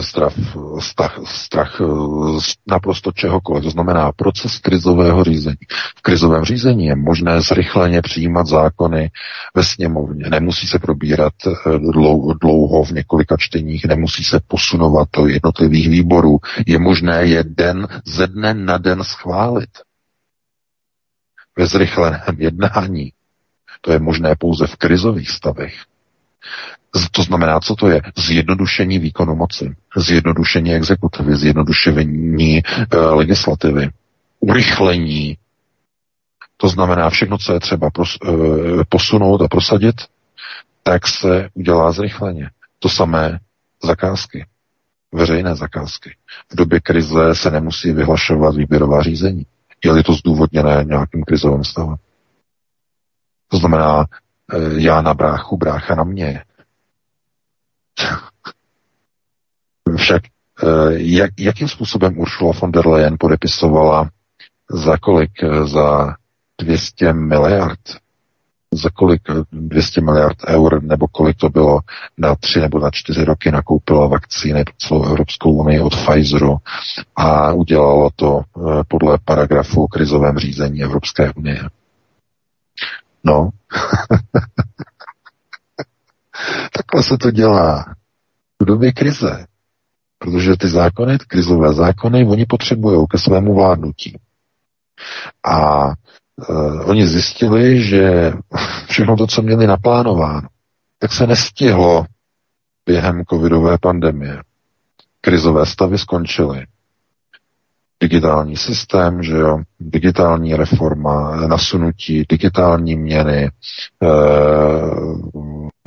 strach, 0.00 0.32
strach, 0.78 1.18
strach 1.24 1.80
eh, 1.80 1.84
naprosto 2.66 3.12
čehokoliv. 3.12 3.64
To 3.64 3.70
znamená 3.70 4.12
proces 4.12 4.58
krizového 4.58 5.24
řízení. 5.24 5.56
V 5.96 6.02
krizovém 6.02 6.44
řízení 6.44 6.86
je 6.86 6.96
možné 6.96 7.40
zrychleně 7.40 8.02
přijímat 8.02 8.46
zákony 8.46 9.10
ve 9.54 9.64
sněmovně. 9.64 10.30
Nemusí 10.30 10.66
se 10.66 10.78
probírat 10.78 11.32
eh, 11.46 11.78
dlouho 12.40 12.84
v 12.84 12.90
několika 12.90 13.36
čteních, 13.38 13.84
nemusí 13.84 14.24
se 14.24 14.40
posunovat 14.48 15.08
do 15.16 15.26
jednotlivých 15.26 15.88
výborů. 15.88 16.38
Je 16.66 16.78
možné 16.78 17.24
je 17.26 17.44
den 17.46 17.88
ze 18.04 18.26
dne 18.26 18.54
na 18.54 18.78
den 18.78 19.04
schválit. 19.04 19.70
Ve 21.58 21.66
zrychleném 21.66 22.36
jednání. 22.38 23.12
To 23.80 23.92
je 23.92 23.98
možné 23.98 24.34
pouze 24.38 24.66
v 24.66 24.76
krizových 24.76 25.30
stavech. 25.30 25.74
To 27.10 27.22
znamená, 27.22 27.60
co 27.60 27.74
to 27.74 27.88
je? 27.88 28.02
Zjednodušení 28.16 28.98
výkonu 28.98 29.34
moci, 29.34 29.76
zjednodušení 29.96 30.74
exekutivy, 30.74 31.36
zjednodušení 31.36 32.58
e, 32.58 32.62
legislativy, 32.96 33.88
urychlení. 34.40 35.36
To 36.56 36.68
znamená, 36.68 37.10
všechno, 37.10 37.38
co 37.38 37.52
je 37.52 37.60
třeba 37.60 37.90
pros, 37.90 38.16
e, 38.24 38.28
posunout 38.88 39.42
a 39.42 39.48
prosadit, 39.48 39.94
tak 40.82 41.08
se 41.08 41.48
udělá 41.54 41.92
zrychleně. 41.92 42.50
To 42.78 42.88
samé 42.88 43.38
zakázky, 43.82 44.46
veřejné 45.12 45.54
zakázky. 45.54 46.16
V 46.52 46.56
době 46.56 46.80
krize 46.80 47.34
se 47.34 47.50
nemusí 47.50 47.92
vyhlašovat 47.92 48.56
výběrová 48.56 49.02
řízení. 49.02 49.46
Je-li 49.84 50.02
to 50.02 50.12
zdůvodněné 50.12 50.84
nějakým 50.84 51.22
krizovým 51.22 51.64
stavem. 51.64 51.96
To 53.48 53.56
znamená, 53.56 54.06
já 54.76 55.00
na 55.00 55.14
bráchu, 55.14 55.56
brácha 55.56 55.94
na 55.94 56.04
mě. 56.04 56.44
Však 59.96 60.22
eh, 60.26 60.66
jak, 60.92 61.30
jakým 61.38 61.68
způsobem 61.68 62.18
Ursula 62.18 62.52
von 62.60 62.72
der 62.72 62.86
Leyen 62.86 63.16
podepisovala 63.20 64.10
za 64.70 64.96
kolik? 64.96 65.30
Eh, 65.42 65.66
za 65.66 66.14
200 66.60 67.12
miliard? 67.12 67.80
Za 68.72 68.90
kolik 68.90 69.22
200 69.52 70.00
eh, 70.00 70.04
miliard 70.04 70.36
eur, 70.48 70.82
nebo 70.82 71.08
kolik 71.08 71.36
to 71.36 71.48
bylo 71.48 71.80
na 72.18 72.34
tři 72.34 72.60
nebo 72.60 72.78
na 72.78 72.90
čtyři 72.90 73.24
roky 73.24 73.50
nakoupila 73.50 74.06
vakcíny 74.06 74.64
pro 74.64 74.74
celou 74.78 75.04
Evropskou 75.04 75.52
unii 75.52 75.80
od 75.80 75.96
Pfizeru 75.96 76.56
a 77.16 77.52
udělala 77.52 78.10
to 78.16 78.40
podle 78.88 79.18
paragrafu 79.24 79.84
o 79.84 79.88
krizovém 79.88 80.38
řízení 80.38 80.82
Evropské 80.82 81.32
unie. 81.32 81.60
No, 83.24 83.50
Takhle 86.72 87.02
se 87.02 87.18
to 87.18 87.30
dělá 87.30 87.94
v 88.62 88.64
době 88.64 88.92
krize. 88.92 89.46
Protože 90.18 90.56
ty 90.56 90.68
zákony, 90.68 91.18
ty 91.18 91.24
krizové 91.28 91.74
zákony, 91.74 92.26
oni 92.26 92.46
potřebují 92.46 93.06
ke 93.10 93.18
svému 93.18 93.54
vládnutí. 93.54 94.18
A 95.44 95.86
uh, 95.86 96.90
oni 96.90 97.06
zjistili, 97.06 97.82
že 97.82 98.32
všechno 98.88 99.16
to, 99.16 99.26
co 99.26 99.42
měli 99.42 99.66
naplánováno, 99.66 100.48
tak 100.98 101.12
se 101.12 101.26
nestihlo 101.26 102.06
během 102.86 103.24
covidové 103.24 103.78
pandemie. 103.78 104.42
krizové 105.20 105.66
stavy 105.66 105.98
skončily. 105.98 106.66
Digitální 108.02 108.56
systém, 108.56 109.22
že 109.22 109.36
jo, 109.36 109.58
digitální 109.80 110.54
reforma, 110.54 111.46
nasunutí 111.46 112.24
digitální 112.28 112.96
měny, 112.96 113.50
eh, 114.02 114.08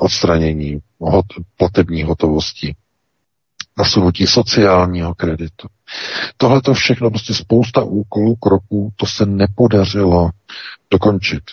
odstranění 0.02 0.80
hot, 1.00 1.26
platební 1.58 2.04
hotovosti, 2.04 2.76
nasunutí 3.78 4.28
sociálního 4.28 5.16
kreditu. 5.16 5.68
Tohle 6.38 6.62
to 6.62 6.74
všechno, 6.74 7.10
prostě 7.10 7.34
spousta 7.34 7.84
úkolů, 7.84 8.36
kroků, 8.36 8.92
to 8.96 9.06
se 9.06 9.26
nepodařilo 9.26 10.30
dokončit. 10.92 11.44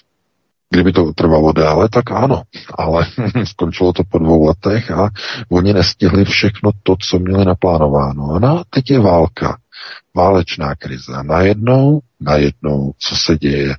Kdyby 0.71 0.93
to 0.93 1.13
trvalo 1.13 1.53
déle, 1.53 1.89
tak 1.89 2.11
ano, 2.11 2.43
ale 2.79 3.07
skončilo 3.45 3.93
to 3.93 4.03
po 4.05 4.19
dvou 4.19 4.47
letech 4.47 4.91
a 4.91 5.11
oni 5.51 5.73
nestihli 5.73 6.25
všechno 6.25 6.71
to, 6.83 6.97
co 7.01 7.19
měli 7.19 7.45
naplánováno. 7.45 8.39
No 8.39 8.59
a 8.59 8.65
teď 8.71 8.91
je 8.91 9.01
válka, 9.01 9.59
válečná 10.17 10.75
krize. 10.75 11.13
Najednou, 11.23 12.01
najednou, 12.21 12.93
co 12.99 13.17
se 13.17 13.37
děje? 13.39 13.75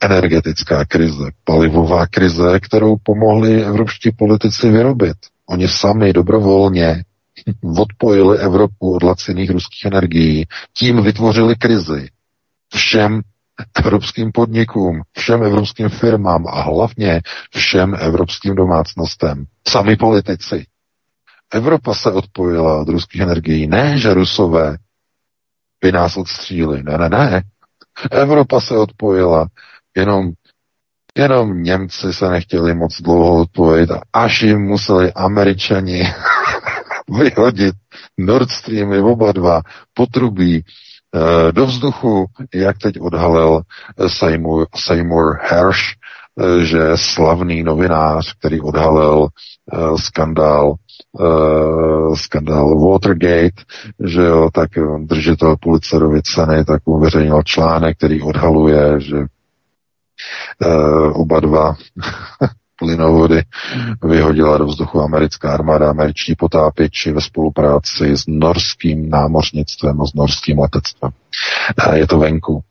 Energetická 0.00 0.84
krize, 0.84 1.24
palivová 1.44 2.06
krize, 2.06 2.60
kterou 2.60 2.96
pomohli 3.02 3.64
evropští 3.64 4.10
politici 4.12 4.70
vyrobit. 4.70 5.16
Oni 5.46 5.68
sami 5.68 6.12
dobrovolně 6.12 7.04
odpojili 7.78 8.38
Evropu 8.38 8.94
od 8.94 9.02
laciných 9.02 9.50
ruských 9.50 9.84
energií, 9.84 10.46
tím 10.78 11.02
vytvořili 11.02 11.56
krizi. 11.56 12.08
Všem 12.74 13.20
evropským 13.78 14.32
podnikům, 14.32 15.02
všem 15.18 15.42
evropským 15.42 15.88
firmám 15.88 16.46
a 16.48 16.62
hlavně 16.62 17.20
všem 17.56 17.96
evropským 18.00 18.54
domácnostem. 18.54 19.44
Sami 19.68 19.96
politici. 19.96 20.66
Evropa 21.52 21.94
se 21.94 22.12
odpojila 22.12 22.80
od 22.80 22.88
ruských 22.88 23.20
energií. 23.20 23.66
Ne, 23.66 23.98
že 23.98 24.14
Rusové 24.14 24.76
by 25.80 25.92
nás 25.92 26.16
odstříli. 26.16 26.82
Ne, 26.82 26.98
ne, 26.98 27.08
ne. 27.08 27.42
Evropa 28.10 28.60
se 28.60 28.76
odpojila. 28.78 29.46
Jenom, 29.96 30.30
jenom 31.16 31.62
Němci 31.62 32.12
se 32.12 32.28
nechtěli 32.28 32.74
moc 32.74 33.00
dlouho 33.00 33.40
odpojit, 33.40 33.90
až 34.12 34.42
jim 34.42 34.60
museli 34.60 35.12
Američani 35.12 36.02
vyhodit 37.18 37.74
Nord 38.18 38.50
Streamy 38.50 39.00
oba 39.00 39.32
dva 39.32 39.62
potrubí 39.94 40.64
Eh, 41.16 41.52
do 41.52 41.66
vzduchu, 41.66 42.26
jak 42.54 42.78
teď 42.78 43.00
odhalil 43.00 43.62
Seymour, 44.06 44.66
Seymour 44.76 45.38
Hersh, 45.42 45.80
že 46.62 46.80
slavný 46.94 47.62
novinář, 47.62 48.34
který 48.38 48.60
odhalil 48.60 49.28
skandál, 49.96 50.74
skandál 52.14 52.90
Watergate, 52.90 53.62
že 54.04 54.22
jo, 54.22 54.48
tak 54.52 54.70
držitel 54.98 55.56
Pulitzerovy 55.60 56.22
ceny, 56.22 56.64
tak 56.64 56.82
uveřejnil 56.84 57.42
článek, 57.42 57.96
který 57.96 58.22
odhaluje, 58.22 59.00
že 59.00 59.16
oba 61.12 61.40
dva 61.40 61.74
plynovody 62.76 63.42
vyhodila 64.04 64.58
do 64.58 64.66
vzduchu 64.66 65.00
americká 65.00 65.54
armáda, 65.54 65.90
američtí 65.90 66.34
potápěči 66.34 67.12
ve 67.12 67.20
spolupráci 67.20 68.16
s 68.16 68.24
norským 68.28 69.10
námořnictvem 69.10 70.02
a 70.02 70.06
s 70.06 70.14
norským 70.14 70.58
letectvem. 70.58 71.10
Je 71.94 72.06
to 72.06 72.18
venku. 72.18 72.64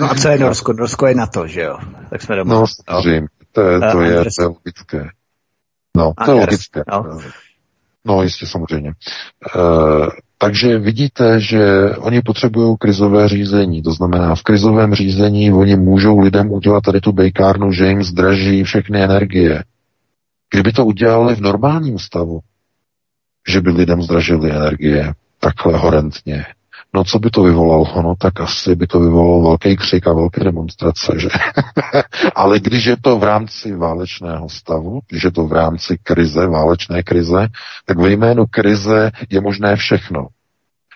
no 0.00 0.10
a 0.10 0.14
co 0.14 0.28
je 0.28 0.38
Norsko? 0.38 0.72
Norsko 0.72 1.06
je 1.06 1.14
na 1.14 1.26
to, 1.26 1.46
že 1.46 1.60
jo? 1.60 1.78
Tak 2.10 2.22
jsme 2.22 2.36
doma. 2.36 2.54
No, 2.54 2.64
samozřejmě. 2.66 3.28
To 3.52 3.60
je, 3.60 3.80
to 3.80 4.00
je, 4.00 4.24
to 4.36 4.42
je 4.42 4.46
logické. 4.46 5.08
No, 5.96 6.12
to 6.24 6.30
je 6.32 6.40
logické. 6.40 6.82
No. 6.92 7.18
no, 8.04 8.22
jistě, 8.22 8.46
samozřejmě. 8.46 8.92
Takže 10.42 10.78
vidíte, 10.78 11.40
že 11.40 11.90
oni 11.96 12.22
potřebují 12.22 12.76
krizové 12.78 13.28
řízení. 13.28 13.82
To 13.82 13.92
znamená, 13.92 14.34
v 14.34 14.42
krizovém 14.42 14.94
řízení 14.94 15.52
oni 15.52 15.76
můžou 15.76 16.18
lidem 16.18 16.52
udělat 16.52 16.80
tady 16.80 17.00
tu 17.00 17.12
bejkárnu, 17.12 17.72
že 17.72 17.86
jim 17.86 18.02
zdraží 18.02 18.64
všechny 18.64 19.02
energie. 19.02 19.64
Kdyby 20.50 20.72
to 20.72 20.86
udělali 20.86 21.34
v 21.34 21.40
normálním 21.40 21.98
stavu, 21.98 22.40
že 23.48 23.60
by 23.60 23.70
lidem 23.70 24.02
zdražili 24.02 24.50
energie 24.50 25.12
takhle 25.40 25.78
horentně, 25.78 26.44
No 26.94 27.04
co 27.04 27.18
by 27.18 27.30
to 27.30 27.42
vyvolalo? 27.42 28.02
No 28.02 28.14
tak 28.18 28.40
asi 28.40 28.74
by 28.74 28.86
to 28.86 29.00
vyvolalo 29.00 29.42
velký 29.42 29.76
křik 29.76 30.06
a 30.06 30.12
velké 30.12 30.44
demonstrace, 30.44 31.12
že? 31.18 31.28
Ale 32.34 32.60
když 32.60 32.84
je 32.84 32.96
to 32.96 33.18
v 33.18 33.24
rámci 33.24 33.76
válečného 33.76 34.48
stavu, 34.48 35.00
když 35.08 35.22
je 35.22 35.30
to 35.30 35.46
v 35.46 35.52
rámci 35.52 35.98
krize, 36.02 36.46
válečné 36.46 37.02
krize, 37.02 37.48
tak 37.86 37.98
ve 37.98 38.10
jménu 38.10 38.46
krize 38.50 39.10
je 39.30 39.40
možné 39.40 39.76
všechno 39.76 40.26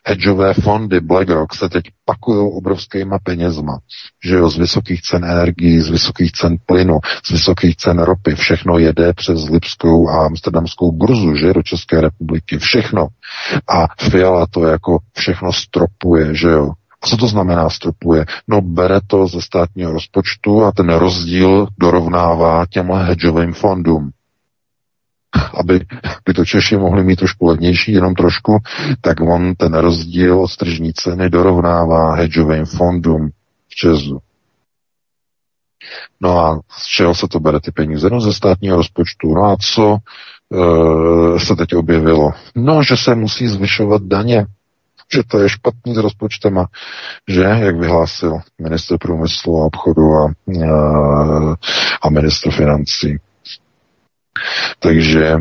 hedžové 0.07 0.55
fondy 0.55 1.01
BlackRock 1.01 1.55
se 1.55 1.69
teď 1.69 1.85
pakují 2.05 2.53
obrovskýma 2.53 3.19
penězma, 3.23 3.79
že 4.25 4.35
jo, 4.35 4.51
z 4.51 4.59
vysokých 4.59 5.03
cen 5.03 5.25
energií, 5.25 5.81
z 5.81 5.91
vysokých 5.91 6.33
cen 6.33 6.57
plynu, 6.67 6.99
z 7.27 7.31
vysokých 7.31 7.77
cen 7.77 7.99
ropy, 7.99 8.35
všechno 8.35 8.79
jede 8.79 9.13
přes 9.13 9.49
Lipskou 9.49 10.09
a 10.09 10.27
Amsterdamskou 10.27 10.93
burzu, 10.93 11.35
že 11.35 11.53
do 11.53 11.63
České 11.63 12.01
republiky, 12.01 12.59
všechno. 12.59 13.09
A 13.69 13.87
Fiala 14.11 14.47
to 14.47 14.67
jako 14.67 14.99
všechno 15.17 15.53
stropuje, 15.53 16.35
že 16.35 16.49
jo. 16.49 16.71
A 17.03 17.07
co 17.07 17.17
to 17.17 17.27
znamená 17.27 17.71
stropuje? 17.71 18.25
No 18.49 18.61
bere 18.61 19.01
to 19.07 19.27
ze 19.27 19.43
státního 19.43 19.93
rozpočtu 19.93 20.65
a 20.65 20.73
ten 20.73 20.95
rozdíl 20.95 21.67
dorovnává 21.79 22.67
těmhle 22.67 23.05
hedžovým 23.05 23.53
fondům 23.53 24.11
aby 25.55 25.81
by 26.27 26.35
to 26.35 26.45
Češi 26.45 26.77
mohli 26.77 27.05
mít 27.05 27.17
trošku 27.17 27.47
levnější, 27.47 27.93
jenom 27.93 28.15
trošku, 28.15 28.59
tak 29.01 29.21
on 29.21 29.55
ten 29.55 29.75
rozdíl 29.75 30.41
od 30.41 30.57
tržní 30.57 30.93
ceny 30.93 31.31
dorovnává 31.31 32.15
hedžovým 32.15 32.65
fondům 32.65 33.31
v 33.69 33.75
Česu. 33.75 34.19
No 36.21 36.39
a 36.39 36.61
z 36.79 36.87
čeho 36.87 37.15
se 37.15 37.29
to 37.29 37.41
bere 37.41 37.61
ty 37.61 37.73
peníze? 37.73 38.11
No 38.11 38.21
ze 38.21 38.33
státního 38.33 38.77
rozpočtu. 38.77 39.35
No 39.35 39.45
a 39.45 39.57
co 39.57 39.97
e, 39.97 41.41
se 41.41 41.57
teď 41.57 41.75
objevilo? 41.75 42.33
No, 42.55 42.83
že 42.83 42.97
se 42.97 43.15
musí 43.15 43.49
zvyšovat 43.49 44.03
daně, 44.03 44.47
že 45.15 45.23
to 45.27 45.39
je 45.39 45.49
špatný 45.49 45.95
s 45.95 45.99
rozpočtem 45.99 46.59
a 46.59 46.67
že, 47.29 47.43
jak 47.43 47.77
vyhlásil 47.77 48.39
minister 48.63 48.99
průmyslu 48.99 49.63
a 49.63 49.65
obchodu 49.65 50.13
a, 50.13 50.33
a, 50.73 51.57
a 52.03 52.11
minister 52.11 52.53
financí, 52.53 53.17
takže 54.79 55.37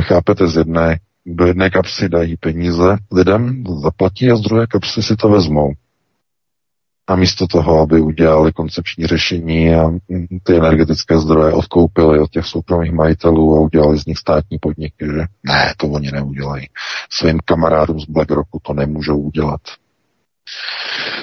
chápete, 0.00 0.46
z 0.46 0.56
jedné, 0.56 0.98
do 1.26 1.46
jedné 1.46 1.70
kapsy 1.70 2.08
dají 2.08 2.36
peníze 2.36 2.96
lidem, 3.12 3.64
zaplatí 3.82 4.30
a 4.30 4.36
z 4.36 4.40
druhé 4.40 4.66
kapsy 4.66 5.02
si 5.02 5.16
to 5.16 5.28
vezmou. 5.28 5.72
A 7.08 7.16
místo 7.16 7.46
toho, 7.46 7.80
aby 7.80 8.00
udělali 8.00 8.52
koncepční 8.52 9.06
řešení 9.06 9.74
a 9.74 9.90
ty 10.42 10.56
energetické 10.56 11.18
zdroje 11.18 11.52
odkoupili 11.52 12.18
od 12.18 12.30
těch 12.30 12.46
soukromých 12.46 12.92
majitelů 12.92 13.56
a 13.56 13.60
udělali 13.60 13.98
z 13.98 14.06
nich 14.06 14.18
státní 14.18 14.58
podniky, 14.58 15.06
že 15.06 15.24
ne, 15.42 15.74
to 15.76 15.86
oni 15.86 16.10
neudělají. 16.12 16.66
Svým 17.10 17.38
kamarádům 17.44 18.00
z 18.00 18.04
BlackRocku 18.04 18.60
to 18.62 18.72
nemůžou 18.72 19.18
udělat. 19.18 19.60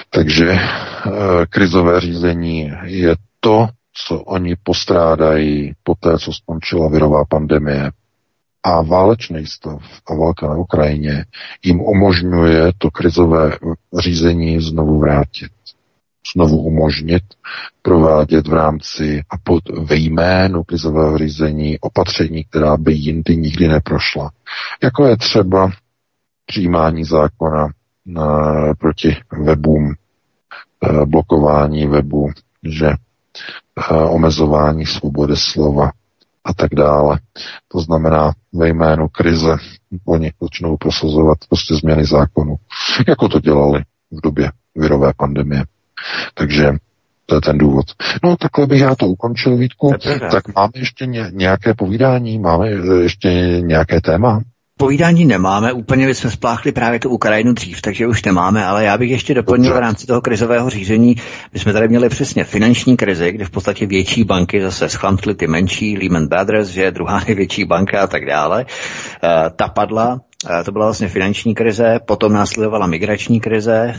Takže 0.09 0.51
e, 0.51 0.59
krizové 1.49 2.01
řízení 2.01 2.71
je 2.83 3.15
to, 3.39 3.67
co 3.93 4.19
oni 4.19 4.55
postrádají 4.63 5.73
po 5.83 5.95
té, 5.95 6.17
co 6.17 6.33
skončila 6.33 6.89
virová 6.89 7.25
pandemie 7.25 7.91
a 8.63 8.81
válečný 8.81 9.45
stav 9.45 9.81
a 10.07 10.15
válka 10.15 10.47
na 10.47 10.55
Ukrajině 10.55 11.25
jim 11.63 11.81
umožňuje 11.81 12.71
to 12.77 12.91
krizové 12.91 13.57
řízení 13.99 14.61
znovu 14.61 14.99
vrátit 14.99 15.51
znovu 16.35 16.57
umožnit 16.57 17.23
provádět 17.81 18.47
v 18.47 18.53
rámci 18.53 19.21
a 19.29 19.37
pod 19.43 19.69
ve 19.69 19.95
jménu 19.95 20.63
krizového 20.63 21.17
řízení 21.17 21.79
opatření, 21.79 22.43
která 22.43 22.77
by 22.77 22.93
jindy 22.93 23.37
nikdy 23.37 23.67
neprošla. 23.67 24.31
Jako 24.83 25.05
je 25.05 25.17
třeba 25.17 25.71
přijímání 26.45 27.03
zákona 27.03 27.67
na, 28.05 28.53
proti 28.79 29.17
webům, 29.43 29.93
eh, 30.83 31.05
blokování 31.05 31.87
webu, 31.87 32.29
že 32.63 32.89
omezování 34.09 34.85
svobody 34.85 35.33
slova 35.37 35.91
a 36.43 36.53
tak 36.53 36.75
dále. 36.75 37.19
To 37.67 37.79
znamená, 37.79 38.31
ve 38.53 38.69
jménu 38.69 39.07
krize 39.07 39.55
oni 40.05 40.31
začnou 40.41 40.77
prosazovat 40.77 41.37
prostě 41.49 41.75
změny 41.75 42.05
zákonů, 42.05 42.55
jako 43.07 43.27
to 43.29 43.39
dělali 43.39 43.83
v 44.11 44.21
době 44.21 44.51
virové 44.75 45.11
pandemie. 45.17 45.63
Takže 46.33 46.73
to 47.25 47.35
je 47.35 47.41
ten 47.41 47.57
důvod. 47.57 47.85
No 48.23 48.37
takhle 48.37 48.67
bych 48.67 48.81
já 48.81 48.95
to 48.95 49.07
ukončil, 49.07 49.57
Vítku. 49.57 49.93
Tak 50.31 50.55
máme 50.55 50.71
ještě 50.75 51.05
nějaké 51.31 51.73
povídání, 51.73 52.39
máme 52.39 52.69
ještě 53.01 53.29
nějaké 53.61 54.01
téma? 54.01 54.41
Povídání 54.77 55.25
nemáme, 55.25 55.73
úplně 55.73 56.15
jsme 56.15 56.31
spláchli 56.31 56.71
právě 56.71 56.99
tu 56.99 57.09
Ukrajinu 57.09 57.53
dřív, 57.53 57.81
takže 57.81 58.07
už 58.07 58.23
nemáme, 58.23 58.65
ale 58.65 58.83
já 58.83 58.97
bych 58.97 59.11
ještě 59.11 59.33
doplnil 59.33 59.73
v 59.73 59.77
rámci 59.77 60.07
toho 60.07 60.21
krizového 60.21 60.69
řízení, 60.69 61.15
my 61.53 61.59
jsme 61.59 61.73
tady 61.73 61.87
měli 61.87 62.09
přesně 62.09 62.43
finanční 62.43 62.97
krizi, 62.97 63.31
kde 63.31 63.45
v 63.45 63.49
podstatě 63.49 63.85
větší 63.85 64.23
banky 64.23 64.61
zase 64.61 64.89
schlamtly 64.89 65.35
ty 65.35 65.47
menší, 65.47 65.97
Lehman 65.97 66.27
Brothers, 66.27 66.67
že 66.67 66.81
je 66.81 66.91
druhá 66.91 67.23
největší 67.27 67.65
banka 67.65 68.01
a 68.01 68.07
tak 68.07 68.25
dále, 68.25 68.65
uh, 68.65 69.29
ta 69.55 69.67
padla, 69.67 70.21
To 70.65 70.71
byla 70.71 70.85
vlastně 70.85 71.07
finanční 71.07 71.55
krize, 71.55 71.99
potom 72.05 72.33
následovala 72.33 72.87
migrační 72.87 73.39
krize, 73.39 73.95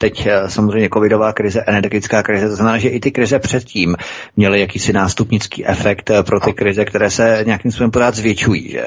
teď 0.00 0.28
samozřejmě 0.46 0.88
covidová 0.94 1.32
krize, 1.32 1.64
energetická 1.66 2.22
krize. 2.22 2.48
To 2.48 2.56
znamená, 2.56 2.78
že 2.78 2.88
i 2.88 3.00
ty 3.00 3.10
krize 3.10 3.38
předtím 3.38 3.96
měly 4.36 4.60
jakýsi 4.60 4.92
nástupnický 4.92 5.66
efekt 5.66 6.10
pro 6.26 6.40
ty 6.40 6.52
krize, 6.52 6.84
které 6.84 7.10
se 7.10 7.42
nějakým 7.46 7.70
způsobem 7.70 7.90
pořád 7.90 8.14
zvětšují, 8.14 8.70
že? 8.70 8.84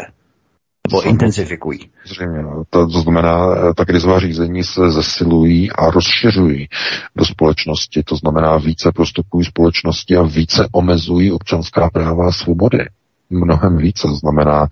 Nebo 0.87 1.01
intenzifikují. 1.01 1.79
Zřejmě. 2.05 2.41
No. 2.41 2.63
To, 2.69 2.87
to 2.87 2.99
znamená, 2.99 3.55
ta 3.73 3.85
krizová 3.85 4.19
řízení 4.19 4.63
se 4.63 4.91
zesilují 4.91 5.71
a 5.71 5.89
rozšiřují 5.89 6.67
do 7.15 7.25
společnosti. 7.25 8.03
To 8.03 8.15
znamená, 8.15 8.57
více 8.57 8.91
prostupují 8.91 9.45
společnosti 9.45 10.17
a 10.17 10.21
více 10.21 10.67
omezují 10.71 11.31
občanská 11.31 11.89
práva 11.89 12.27
a 12.27 12.31
svobody 12.31 12.85
mnohem 13.31 13.77
více. 13.77 14.07
Znamená, 14.07 14.67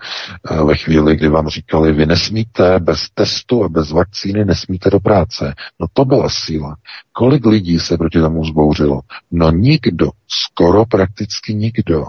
eh, 0.51 0.63
ve 0.63 0.75
chvíli, 0.75 1.15
kdy 1.15 1.29
vám 1.29 1.47
říkali, 1.47 1.93
vy 1.93 2.05
nesmíte 2.05 2.79
bez 2.79 3.09
testu 3.13 3.63
a 3.63 3.69
bez 3.69 3.91
vakcíny 3.91 4.45
nesmíte 4.45 4.89
do 4.89 4.99
práce. 4.99 5.53
No 5.79 5.87
to 5.93 6.05
byla 6.05 6.29
síla. 6.29 6.75
Kolik 7.13 7.45
lidí 7.45 7.79
se 7.79 7.97
proti 7.97 8.19
tomu 8.19 8.45
zbouřilo? 8.45 9.01
No 9.31 9.51
nikdo. 9.51 10.09
Skoro 10.27 10.85
prakticky 10.85 11.53
nikdo. 11.53 12.05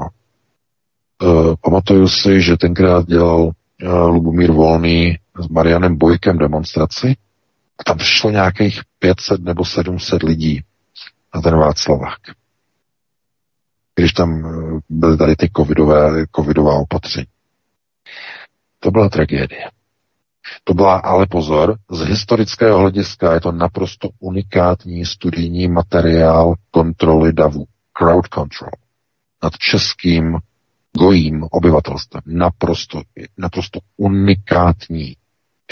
Uh, 1.22 1.54
pamatuju 1.64 2.08
si, 2.08 2.42
že 2.42 2.56
tenkrát 2.56 3.06
dělal 3.06 3.50
Lubomír 3.82 4.52
Volný 4.52 5.18
s 5.40 5.48
Marianem 5.48 5.98
Bojkem 5.98 6.38
demonstraci 6.38 7.16
a 7.78 7.84
tam 7.84 7.98
přišlo 7.98 8.30
nějakých 8.30 8.80
500 8.98 9.40
nebo 9.40 9.64
700 9.64 10.22
lidí 10.22 10.62
na 11.34 11.40
ten 11.40 11.56
Václavák 11.56 12.18
když 14.00 14.12
tam 14.12 14.44
eh, 14.46 14.80
byly 14.88 15.16
tady 15.16 15.36
ty 15.36 15.50
covidové, 15.56 16.26
covidová 16.36 16.74
opatření. 16.74 17.26
To 18.78 18.90
byla 18.90 19.08
tragédie. 19.08 19.70
To 20.64 20.74
byla, 20.74 20.96
ale 20.98 21.26
pozor, 21.26 21.76
z 21.90 22.00
historického 22.00 22.78
hlediska 22.78 23.34
je 23.34 23.40
to 23.40 23.52
naprosto 23.52 24.08
unikátní 24.20 25.06
studijní 25.06 25.68
materiál 25.68 26.54
kontroly 26.70 27.32
davu, 27.32 27.64
crowd 27.92 28.26
control, 28.34 28.70
nad 29.42 29.52
českým 29.58 30.38
gojím 30.98 31.46
obyvatelstvem. 31.50 32.22
Naprosto, 32.26 33.02
naprosto 33.38 33.80
unikátní 33.96 35.16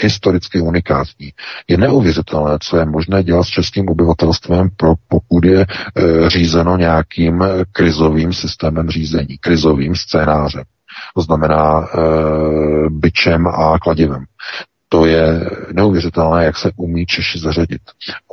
historicky 0.01 0.61
unikátní. 0.61 1.33
Je 1.67 1.77
neuvěřitelné, 1.77 2.57
co 2.61 2.77
je 2.77 2.85
možné 2.85 3.23
dělat 3.23 3.43
s 3.43 3.47
českým 3.47 3.89
obyvatelstvem, 3.89 4.69
pro, 4.77 4.93
pokud 5.07 5.45
je 5.45 5.61
e, 5.61 6.29
řízeno 6.29 6.77
nějakým 6.77 7.43
krizovým 7.71 8.33
systémem 8.33 8.89
řízení, 8.89 9.37
krizovým 9.37 9.95
scénářem. 9.95 10.63
To 11.15 11.21
znamená 11.21 11.81
e, 11.81 11.99
byčem 12.89 13.47
a 13.47 13.79
kladivem. 13.79 14.25
To 14.89 15.05
je 15.05 15.49
neuvěřitelné, 15.73 16.45
jak 16.45 16.57
se 16.57 16.71
umí 16.75 17.05
Češi 17.05 17.39
zařadit. 17.39 17.81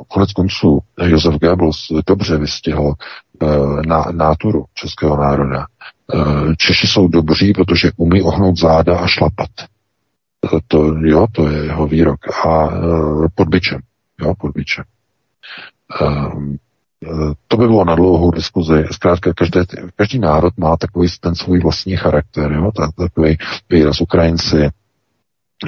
Konec 0.07 0.33
konců 0.33 0.79
Josef 1.03 1.35
Goebbels 1.35 1.77
dobře 2.07 2.37
vystihl 2.37 2.93
e, 3.41 3.45
na, 3.87 4.05
náturu 4.11 4.65
českého 4.73 5.17
národa. 5.17 5.65
E, 6.13 6.55
Češi 6.55 6.87
jsou 6.87 7.07
dobří, 7.07 7.53
protože 7.53 7.91
umí 7.97 8.21
ohnout 8.21 8.59
záda 8.59 8.97
a 8.97 9.07
šlapat 9.07 9.49
to, 10.67 10.95
jo, 11.03 11.27
to 11.31 11.49
je 11.49 11.63
jeho 11.63 11.87
výrok. 11.87 12.19
A 12.45 12.67
uh, 12.67 13.27
pod 13.35 13.47
byčem. 13.47 13.79
Jo, 14.21 14.33
pod 14.39 14.51
byčem. 14.51 14.83
Uh, 16.01 16.55
to 17.47 17.57
by 17.57 17.67
bylo 17.67 17.85
na 17.85 17.95
dlouhou 17.95 18.31
diskuzi. 18.31 18.85
Zkrátka, 18.91 19.33
každý, 19.33 19.59
každý 19.95 20.19
národ 20.19 20.57
má 20.57 20.77
takový 20.77 21.07
ten 21.19 21.35
svůj 21.35 21.59
vlastní 21.59 21.95
charakter, 21.95 22.51
jo? 22.51 22.71
takový 22.97 23.37
výraz 23.69 24.01
Ukrajinci, 24.01 24.69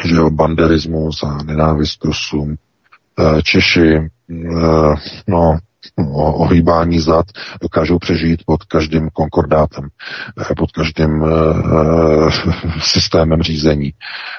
že 0.06 0.16
jo, 0.16 0.30
banderismus 0.30 1.24
a 1.24 1.44
nenávist 1.44 2.04
Rusům. 2.06 2.56
Češi, 3.44 4.10
no, 5.28 5.58
ohýbání 6.14 7.00
zad 7.00 7.26
dokážou 7.62 8.00
přežít 8.00 8.44
pod 8.46 8.64
každým 8.64 9.10
konkordátem, 9.14 9.88
eh, 10.52 10.56
pod 10.58 10.72
každým 10.72 11.22
uh, 11.22 12.32
systémem 12.82 13.42
řízení. 13.42 13.94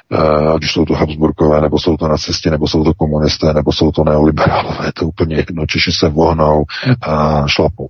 Uh, 0.08 0.52
ať 0.54 0.64
už 0.64 0.72
jsou 0.72 0.84
to 0.84 0.94
Habsburkové, 0.94 1.60
nebo 1.60 1.78
jsou 1.78 1.96
to 1.96 2.08
nacisti, 2.08 2.50
nebo 2.50 2.68
jsou 2.68 2.84
to 2.84 2.94
komunisté, 2.94 3.52
nebo 3.52 3.72
jsou 3.72 3.92
to 3.92 4.04
neoliberálové, 4.04 4.92
to 4.92 5.06
úplně 5.06 5.36
jedno. 5.36 5.66
Češi 5.66 5.92
se 5.92 6.08
vohnou 6.08 6.64
a 7.02 7.46
šlapou. 7.46 7.88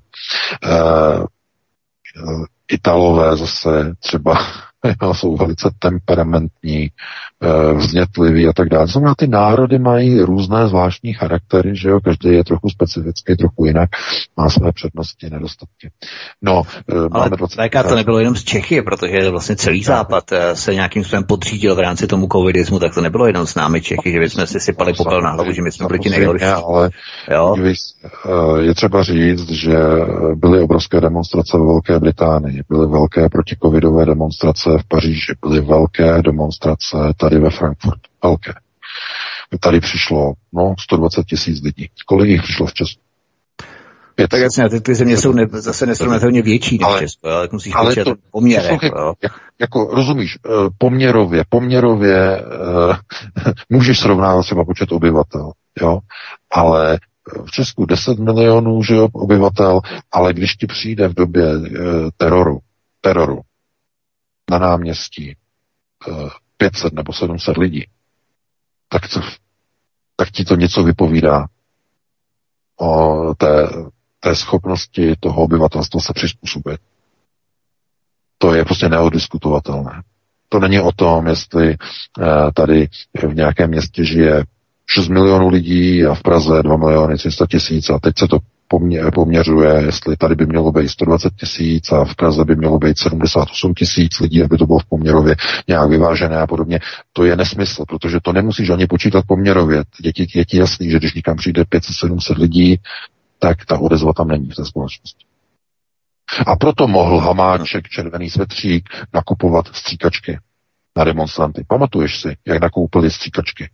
Uh, 0.64 1.24
Italové 2.72 3.36
zase 3.36 3.94
třeba 4.00 4.34
jsou 5.12 5.36
velice 5.36 5.70
temperamentní, 5.78 6.88
eh, 7.42 7.74
vznětliví 7.74 8.48
a 8.48 8.52
tak 8.52 8.68
dále. 8.68 8.86
Znamená, 8.86 9.14
ty 9.18 9.26
národy 9.26 9.78
mají 9.78 10.20
různé 10.20 10.68
zvláštní 10.68 11.12
charaktery, 11.12 11.76
že 11.76 11.88
jo, 11.88 12.00
každý 12.00 12.28
je 12.28 12.44
trochu 12.44 12.68
specifický, 12.70 13.36
trochu 13.36 13.64
jinak, 13.64 13.90
má 14.36 14.48
své 14.48 14.72
přednosti, 14.72 15.30
nedostatky. 15.30 15.90
No, 16.42 16.62
eh, 16.88 16.94
Ale 16.94 17.08
máme 17.10 17.36
20... 17.36 17.88
to 17.88 17.94
nebylo 17.94 18.18
jenom 18.18 18.36
z 18.36 18.44
Čechy, 18.44 18.82
protože 18.82 19.30
vlastně 19.30 19.56
celý 19.56 19.82
západ 19.82 20.32
eh, 20.32 20.56
se 20.56 20.74
nějakým 20.74 21.04
způsobem 21.04 21.24
podřídil 21.24 21.74
v 21.74 21.78
rámci 21.78 22.06
tomu 22.06 22.28
covidismu, 22.32 22.78
tak 22.78 22.94
to 22.94 23.00
nebylo 23.00 23.26
jenom 23.26 23.46
s 23.46 23.54
námi 23.54 23.80
Čechy, 23.80 24.12
že 24.12 24.30
jsme 24.30 24.46
si 24.46 24.60
sypali 24.60 24.92
popel 24.92 25.22
na 25.22 25.30
hlavu, 25.30 25.52
že 25.52 25.62
my 25.62 25.72
jsme 25.72 25.86
byli 25.86 25.98
ti 25.98 26.10
nejhorší. 26.10 26.44
Ale 26.44 26.90
jo? 27.30 27.56
je 28.60 28.74
třeba 28.74 29.02
říct, 29.02 29.50
že 29.50 29.76
byly 30.34 30.60
obrovské 30.60 31.00
demonstrace 31.00 31.58
ve 31.58 31.64
Velké 31.64 31.98
Británii, 31.98 32.62
byly 32.68 32.86
velké 32.86 33.28
protikovidové 33.28 34.06
demonstrace 34.06 34.69
demonstrace 34.70 34.84
v 34.84 34.88
Paříži, 34.88 35.32
byly 35.42 35.60
velké 35.60 36.22
demonstrace 36.22 36.96
tady 37.16 37.38
ve 37.38 37.50
Frankfurtu. 37.50 38.10
Velké. 38.22 38.52
Tady 39.60 39.80
přišlo 39.80 40.32
no, 40.52 40.74
120 40.78 41.26
tisíc 41.26 41.62
lidí. 41.62 41.90
Kolik 42.06 42.30
jich 42.30 42.42
přišlo 42.42 42.66
v 42.66 42.74
Česku? 42.74 43.00
Pět. 44.14 44.30
Tak 44.30 44.40
jasně, 44.40 44.68
ty, 44.68 44.80
ty 44.80 44.94
země 44.94 45.16
jsou 45.16 45.32
ne, 45.32 45.46
zase 45.50 45.86
nesrovnatelně 45.86 46.42
větší 46.42 46.78
než 46.78 46.86
ale, 46.86 47.00
Česko, 47.00 47.28
ale 47.28 47.48
musíš 47.52 47.72
ale 47.76 47.94
to, 47.94 48.14
poměrech. 48.30 48.82
jako, 48.82 49.14
jako, 49.60 49.84
rozumíš, 49.94 50.38
eh, 50.46 50.50
poměrově, 50.78 51.44
poměrově 51.48 52.42
uh, 52.42 52.96
můžeš 53.70 54.00
srovnávat 54.00 54.42
třeba 54.42 54.64
počet 54.64 54.92
obyvatel, 54.92 55.52
jo, 55.82 55.98
ale 56.50 56.98
v 57.44 57.50
Česku 57.50 57.86
10 57.86 58.18
milionů 58.18 58.82
že 58.82 58.94
jo, 58.94 59.08
obyvatel, 59.12 59.80
ale 60.12 60.32
když 60.32 60.56
ti 60.56 60.66
přijde 60.66 61.08
v 61.08 61.14
době 61.14 61.56
uh, 61.56 61.66
teroru, 62.16 62.58
teroru, 63.00 63.40
na 64.50 64.58
náměstí 64.58 65.36
500 66.56 66.92
eh, 66.92 66.96
nebo 66.96 67.12
700 67.12 67.56
lidí, 67.56 67.86
tak, 68.88 69.08
to, 69.08 69.20
tak 70.16 70.30
ti 70.30 70.44
to 70.44 70.56
něco 70.56 70.82
vypovídá 70.82 71.46
o 72.80 73.34
té, 73.34 73.68
té 74.20 74.34
schopnosti 74.36 75.14
toho 75.20 75.42
obyvatelstva 75.42 76.00
se 76.00 76.12
přizpůsobit. 76.12 76.80
To 78.38 78.54
je 78.54 78.64
prostě 78.64 78.88
neodiskutovatelné. 78.88 80.02
To 80.48 80.60
není 80.60 80.80
o 80.80 80.92
tom, 80.92 81.26
jestli 81.26 81.70
eh, 81.70 82.52
tady 82.54 82.88
v 83.28 83.34
nějakém 83.34 83.70
městě 83.70 84.04
žije 84.04 84.44
6 84.86 85.08
milionů 85.08 85.48
lidí 85.48 86.06
a 86.06 86.14
v 86.14 86.22
Praze 86.22 86.62
2 86.62 86.76
miliony 86.76 87.16
300 87.16 87.46
tisíc 87.46 87.90
a 87.90 87.98
teď 87.98 88.18
se 88.18 88.28
to 88.28 88.38
poměřuje, 89.14 89.82
jestli 89.82 90.16
tady 90.16 90.34
by 90.34 90.46
mělo 90.46 90.72
být 90.72 90.88
120 90.88 91.34
tisíc 91.34 91.92
a 91.92 92.04
v 92.04 92.14
Praze 92.14 92.44
by 92.44 92.56
mělo 92.56 92.78
být 92.78 92.98
78 92.98 93.74
tisíc 93.74 94.20
lidí, 94.20 94.42
aby 94.42 94.58
to 94.58 94.66
bylo 94.66 94.78
v 94.78 94.84
poměrově 94.84 95.36
nějak 95.68 95.90
vyvážené 95.90 96.36
a 96.36 96.46
podobně. 96.46 96.80
To 97.12 97.24
je 97.24 97.36
nesmysl, 97.36 97.84
protože 97.88 98.18
to 98.22 98.32
nemusíš 98.32 98.70
ani 98.70 98.86
počítat 98.86 99.24
poměrově. 99.26 99.84
Děti 100.00 100.26
je 100.34 100.44
ti 100.44 100.56
jasný, 100.56 100.90
že 100.90 100.98
když 100.98 101.14
někam 101.14 101.36
přijde 101.36 101.62
500-700 101.62 102.38
lidí, 102.38 102.80
tak 103.38 103.64
ta 103.66 103.78
odezva 103.78 104.12
tam 104.12 104.28
není 104.28 104.50
v 104.50 104.54
té 104.54 104.64
společnosti. 104.64 105.24
A 106.46 106.56
proto 106.56 106.88
mohl 106.88 107.18
Hamáček, 107.18 107.88
červený 107.88 108.30
svetřík, 108.30 108.88
nakupovat 109.14 109.66
stříkačky 109.72 110.38
na 110.96 111.04
demonstranty. 111.04 111.64
Pamatuješ 111.68 112.20
si, 112.20 112.36
jak 112.46 112.62
nakoupili 112.62 113.10
stříkačky? 113.10 113.70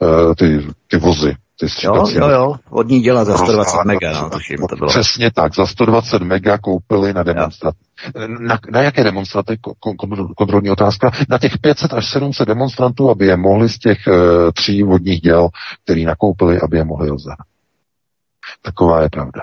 Uh, 0.00 0.34
ty, 0.34 0.66
ty 0.86 0.96
vozy 0.96 1.36
ty 1.60 1.66
jo, 1.82 2.04
jo, 2.08 2.28
jo, 2.28 2.54
vodní 2.70 3.00
děla 3.00 3.24
za 3.24 3.36
120 3.36 3.76
mega, 3.84 4.22
no, 4.22 4.30
tuším, 4.30 4.56
to 4.70 4.76
bylo. 4.76 4.88
Přesně 4.88 5.30
tak, 5.30 5.54
za 5.54 5.66
120 5.66 6.22
mega 6.22 6.58
koupili 6.58 7.12
na 7.12 7.22
demonstraci. 7.22 7.78
Na, 8.40 8.58
na 8.70 8.82
jaké 8.82 9.04
demonstraty, 9.04 9.58
kontrolní 10.36 10.70
otázka? 10.70 11.10
Na 11.28 11.38
těch 11.38 11.58
500 11.58 11.92
až 11.92 12.10
700 12.10 12.48
demonstrantů, 12.48 13.10
aby 13.10 13.26
je 13.26 13.36
mohli 13.36 13.68
z 13.68 13.78
těch 13.78 13.98
uh, 14.06 14.14
tří 14.54 14.82
vodních 14.82 15.20
děl, 15.20 15.48
který 15.84 16.04
nakoupili, 16.04 16.60
aby 16.60 16.76
je 16.76 16.84
mohli 16.84 17.08
rozdat. 17.08 17.38
Taková 18.62 19.02
je 19.02 19.08
pravda. 19.08 19.40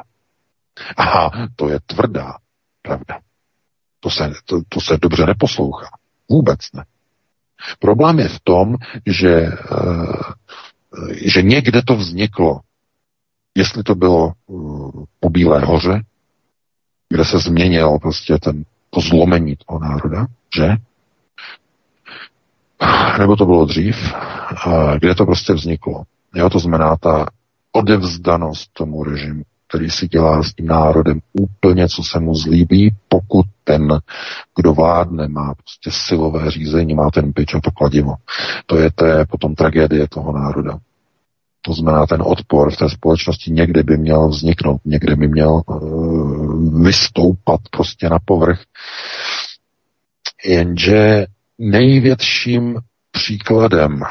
Aha, 0.98 1.32
to 1.56 1.70
je 1.70 1.80
tvrdá 1.86 2.34
pravda. 2.82 3.20
To 4.00 4.10
se, 4.10 4.32
to, 4.46 4.62
to 4.70 4.82
se 4.82 4.98
dobře 4.98 5.26
neposlouchá. 5.26 5.88
Vůbec 6.30 6.60
ne. 6.74 6.84
Problém 7.80 8.20
je 8.20 8.30
v 8.30 8.40
tom, 8.40 8.76
že 9.06 9.52
uh, 9.72 10.22
že 11.26 11.42
někde 11.42 11.82
to 11.82 11.96
vzniklo. 11.96 12.60
Jestli 13.56 13.84
to 13.84 13.96
bylo 13.96 14.34
uh, 14.48 14.92
po 15.20 15.30
Bílé 15.30 15.60
hoře, 15.60 16.02
kde 17.10 17.26
se 17.26 17.40
změnil 17.40 17.98
prostě 18.02 18.38
ten, 18.38 18.64
to 18.90 19.02
zlomení 19.02 19.56
toho 19.56 19.80
národa, 19.80 20.28
že? 20.58 20.76
nebo 23.20 23.36
to 23.36 23.46
bylo 23.46 23.66
dřív, 23.66 24.14
kde 25.00 25.16
to 25.16 25.26
prostě 25.26 25.54
vzniklo. 25.54 26.04
Jo, 26.36 26.50
to 26.50 26.60
znamená 26.60 26.96
ta 26.96 27.26
odevzdanost 27.72 28.74
tomu 28.74 29.04
režimu, 29.04 29.44
který 29.68 29.90
si 29.90 30.08
dělá 30.08 30.44
s 30.44 30.54
tím 30.54 30.66
národem 30.68 31.20
úplně, 31.34 31.90
co 31.90 32.04
se 32.04 32.20
mu 32.20 32.36
zlíbí, 32.36 32.96
pokud 33.10 33.46
ten, 33.64 34.00
kdo 34.56 34.74
vládne, 34.74 35.28
má 35.28 35.54
prostě 35.54 35.92
silové 35.92 36.52
řízení, 36.52 36.96
má 36.96 37.10
ten 37.12 37.34
pič 37.34 37.54
a 37.54 37.60
to 37.60 37.72
kladivo. 37.72 38.14
To 38.66 38.78
je, 38.78 38.92
je 39.06 39.26
potom 39.26 39.56
tragédie 39.56 40.08
toho 40.08 40.32
národa. 40.34 40.80
To 41.62 41.74
znamená, 41.74 42.06
ten 42.06 42.22
odpor 42.26 42.72
v 42.72 42.78
té 42.78 42.90
společnosti 42.90 43.52
někdy 43.52 43.84
by 43.84 43.98
měl 43.98 44.28
vzniknout, 44.28 44.82
někdy 44.86 45.16
by 45.16 45.28
měl 45.28 45.62
uh, 45.66 46.84
vystoupat 46.84 47.60
prostě 47.72 48.10
na 48.10 48.20
povrch. 48.26 48.60
Jenže 50.46 51.26
největším 51.60 52.80
příkladem 53.12 54.02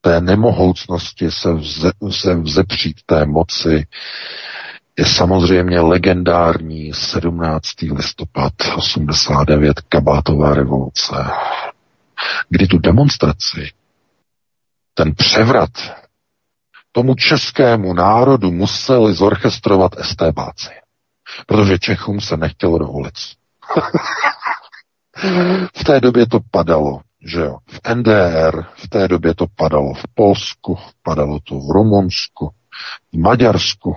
té 0.00 0.20
nemohoucnosti 0.20 1.30
se, 1.30 1.54
vze, 1.54 1.90
se 2.10 2.34
vzepřít 2.34 2.96
té 3.06 3.26
moci 3.26 3.86
je 4.98 5.06
samozřejmě 5.06 5.80
legendární 5.80 6.92
17. 6.94 7.68
listopad 7.82 8.52
89 8.76 9.80
kabátová 9.80 10.54
revoluce, 10.54 11.14
kdy 12.48 12.66
tu 12.66 12.78
demonstraci, 12.78 13.72
ten 14.94 15.14
převrat 15.14 15.70
tomu 16.92 17.14
českému 17.14 17.94
národu 17.94 18.52
museli 18.52 19.14
zorchestrovat 19.14 19.98
estébáci, 19.98 20.70
protože 21.46 21.78
Čechům 21.78 22.20
se 22.20 22.36
nechtělo 22.36 22.78
do 22.78 22.88
ulic. 22.88 23.34
v 25.76 25.84
té 25.84 26.00
době 26.00 26.26
to 26.26 26.38
padalo, 26.50 27.00
že 27.24 27.40
jo. 27.40 27.58
V 27.66 27.94
NDR 27.94 28.64
v 28.74 28.88
té 28.88 29.08
době 29.08 29.34
to 29.34 29.46
padalo 29.56 29.94
v 29.94 30.02
Polsku, 30.14 30.78
padalo 31.02 31.38
to 31.40 31.54
v 31.54 31.70
Rumunsku, 31.70 32.50
v 33.12 33.18
Maďarsku, 33.18 33.96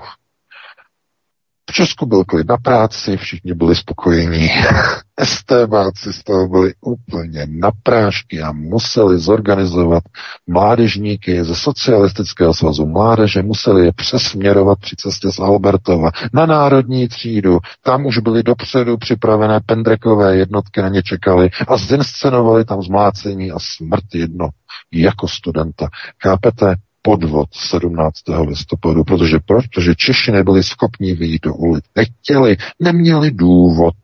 Česku 1.71 2.05
byl 2.05 2.23
klid 2.23 2.47
na 2.49 2.57
práci, 2.57 3.17
všichni 3.17 3.53
byli 3.53 3.75
spokojení. 3.75 4.49
STBáci 5.23 6.13
z 6.13 6.23
toho 6.23 6.47
byli 6.47 6.73
úplně 6.81 7.47
na 7.49 7.69
prášky 7.83 8.41
a 8.41 8.51
museli 8.51 9.19
zorganizovat 9.19 10.03
mládežníky 10.47 11.43
ze 11.43 11.55
socialistického 11.55 12.53
svazu 12.53 12.85
mládeže, 12.85 13.41
museli 13.41 13.85
je 13.85 13.93
přesměrovat 13.93 14.79
při 14.79 14.95
cestě 14.95 15.31
z 15.31 15.39
Albertova 15.39 16.09
na 16.33 16.45
národní 16.45 17.07
třídu. 17.07 17.59
Tam 17.83 18.05
už 18.05 18.17
byly 18.17 18.43
dopředu 18.43 18.97
připravené 18.97 19.59
pendrekové 19.65 20.35
jednotky, 20.35 20.81
na 20.81 20.89
ně 20.89 21.03
čekali 21.03 21.49
a 21.67 21.77
zinscenovali 21.77 22.65
tam 22.65 22.81
zmlácení 22.81 23.51
a 23.51 23.55
smrt 23.59 24.05
jedno 24.13 24.49
jako 24.91 25.27
studenta. 25.27 25.89
Chápete? 26.23 26.75
Podvod 27.01 27.49
17. 27.53 28.17
listopadu. 28.47 29.03
Protože 29.03 29.39
proč? 29.45 29.67
Protože 29.67 29.95
Češi 29.95 30.31
nebyli 30.31 30.63
schopni 30.63 31.13
vyjít 31.13 31.41
do 31.41 31.53
ulic. 31.53 31.85
Nechtěli, 31.95 32.57
neměli 32.79 33.31
důvod. 33.31 33.95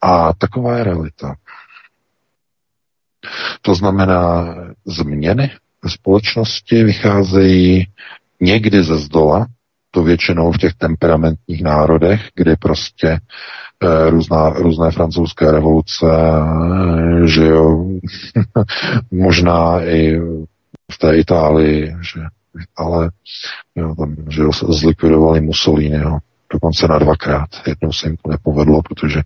A 0.00 0.32
taková 0.32 0.76
je 0.76 0.84
realita. 0.84 1.34
To 3.62 3.74
znamená, 3.74 4.54
změny 4.84 5.50
ve 5.84 5.90
společnosti 5.90 6.84
vycházejí 6.84 7.86
někdy 8.40 8.82
ze 8.82 8.98
zdola, 8.98 9.46
to 9.90 10.02
většinou 10.02 10.52
v 10.52 10.58
těch 10.58 10.74
temperamentních 10.74 11.62
národech, 11.62 12.20
kdy 12.34 12.56
prostě 12.56 13.08
e, 13.08 13.20
různá, 14.10 14.48
různé 14.50 14.90
francouzské 14.90 15.52
revoluce, 15.52 16.06
že 17.24 17.44
jo, 17.44 17.84
možná 19.10 19.82
i 19.82 20.20
v 20.92 20.98
té 20.98 21.16
Itálii, 21.16 21.96
že, 22.00 22.20
ale 22.76 23.10
jo, 23.76 23.94
tam, 23.94 24.16
že 24.28 24.42
zlikvidovali 24.68 25.40
Mussoliniho 25.40 26.18
dokonce 26.52 26.88
na 26.88 26.98
dvakrát. 26.98 27.48
Jednou 27.66 27.92
se 27.92 28.08
jim 28.08 28.16
to 28.16 28.30
nepovedlo, 28.30 28.82
protože 28.82 29.20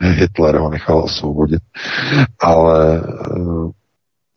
Hitler 0.00 0.56
ho 0.56 0.70
nechal 0.70 0.98
osvobodit. 0.98 1.62
Ale 2.38 3.02
eh, 3.02 3.70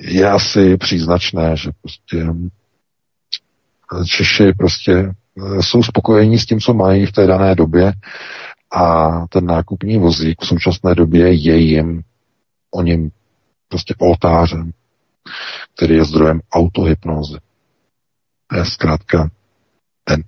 je 0.02 0.30
asi 0.30 0.78
příznačné, 0.78 1.57
že 1.57 1.69
prostě 1.82 2.28
eh, 3.94 4.06
Češi 4.06 4.53
prostě 4.57 4.94
eh, 4.94 5.64
jsou 5.64 5.84
spokojení 5.84 6.40
s 6.40 6.45
tím, 6.45 6.60
co 6.60 6.73
mají 6.73 7.06
v 7.06 7.11
té 7.11 7.28
dané 7.28 7.56
době 7.56 7.94
a 8.73 9.10
ten 9.28 9.45
nákupní 9.45 9.98
vozík 9.98 10.41
v 10.41 10.48
současné 10.48 10.95
době 10.95 11.34
je 11.34 11.57
jim 11.57 12.02
o 12.72 12.82
něm 12.82 13.10
prostě 13.68 13.95
oltářem 13.99 14.72
který 15.76 15.95
je 15.95 16.06
zdrojem 16.06 16.41
autohypnózy. 16.52 17.38
To 18.48 18.57
je 18.57 18.65
zkrátka 18.65 19.30
ten 20.03 20.23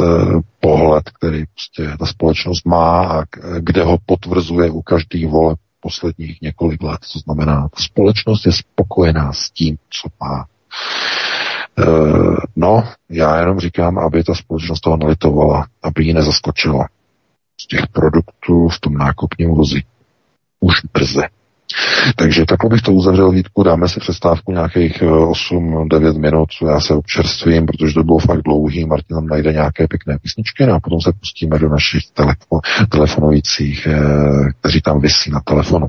uh, 0.00 0.40
pohled, 0.60 1.10
který 1.10 1.44
prostě 1.46 1.96
ta 1.98 2.06
společnost 2.06 2.66
má 2.66 3.06
a 3.06 3.24
kde 3.58 3.82
ho 3.82 3.98
potvrzuje 4.06 4.70
u 4.70 4.82
každých 4.82 5.28
voleb 5.28 5.58
posledních 5.80 6.42
několik 6.42 6.82
let. 6.82 7.00
To 7.12 7.18
znamená, 7.18 7.68
ta 7.68 7.82
společnost 7.82 8.46
je 8.46 8.52
spokojená 8.52 9.32
s 9.32 9.50
tím, 9.50 9.78
co 9.90 10.08
má. 10.20 10.46
Uh, 11.78 12.36
no, 12.56 12.88
já 13.10 13.38
jenom 13.38 13.60
říkám, 13.60 13.98
aby 13.98 14.24
ta 14.24 14.34
společnost 14.34 14.80
toho 14.80 14.96
nalitovala, 14.96 15.66
aby 15.82 16.04
ji 16.04 16.14
nezaskočila 16.14 16.88
z 17.60 17.66
těch 17.66 17.86
produktů 17.86 18.68
v 18.68 18.80
tom 18.80 18.94
nákupním 18.94 19.50
vozi. 19.50 19.82
Už 20.60 20.74
brze. 20.92 21.22
Takže 22.16 22.44
takhle 22.44 22.70
bych 22.70 22.82
to 22.82 22.92
uzavřel, 22.92 23.30
Vítku, 23.30 23.62
dáme 23.62 23.88
si 23.88 24.00
přestávku 24.00 24.52
nějakých 24.52 25.02
8-9 25.02 26.16
eh, 26.16 26.18
minut, 26.18 26.48
já 26.66 26.80
se 26.80 26.94
občerstvím, 26.94 27.66
protože 27.66 27.94
to 27.94 28.04
bylo 28.04 28.18
fakt 28.18 28.42
dlouhý, 28.42 28.84
Martin 28.84 29.16
tam 29.16 29.26
najde 29.26 29.52
nějaké 29.52 29.88
pěkné 29.88 30.18
písničky 30.18 30.66
no 30.66 30.74
a 30.74 30.80
potom 30.80 31.00
se 31.00 31.12
pustíme 31.20 31.58
do 31.58 31.68
našich 31.68 32.02
telefon, 32.12 32.60
telefonujících, 32.88 33.86
eh, 33.86 33.98
kteří 34.60 34.80
tam 34.80 35.00
vysí 35.00 35.30
na 35.30 35.40
telefonu. 35.40 35.86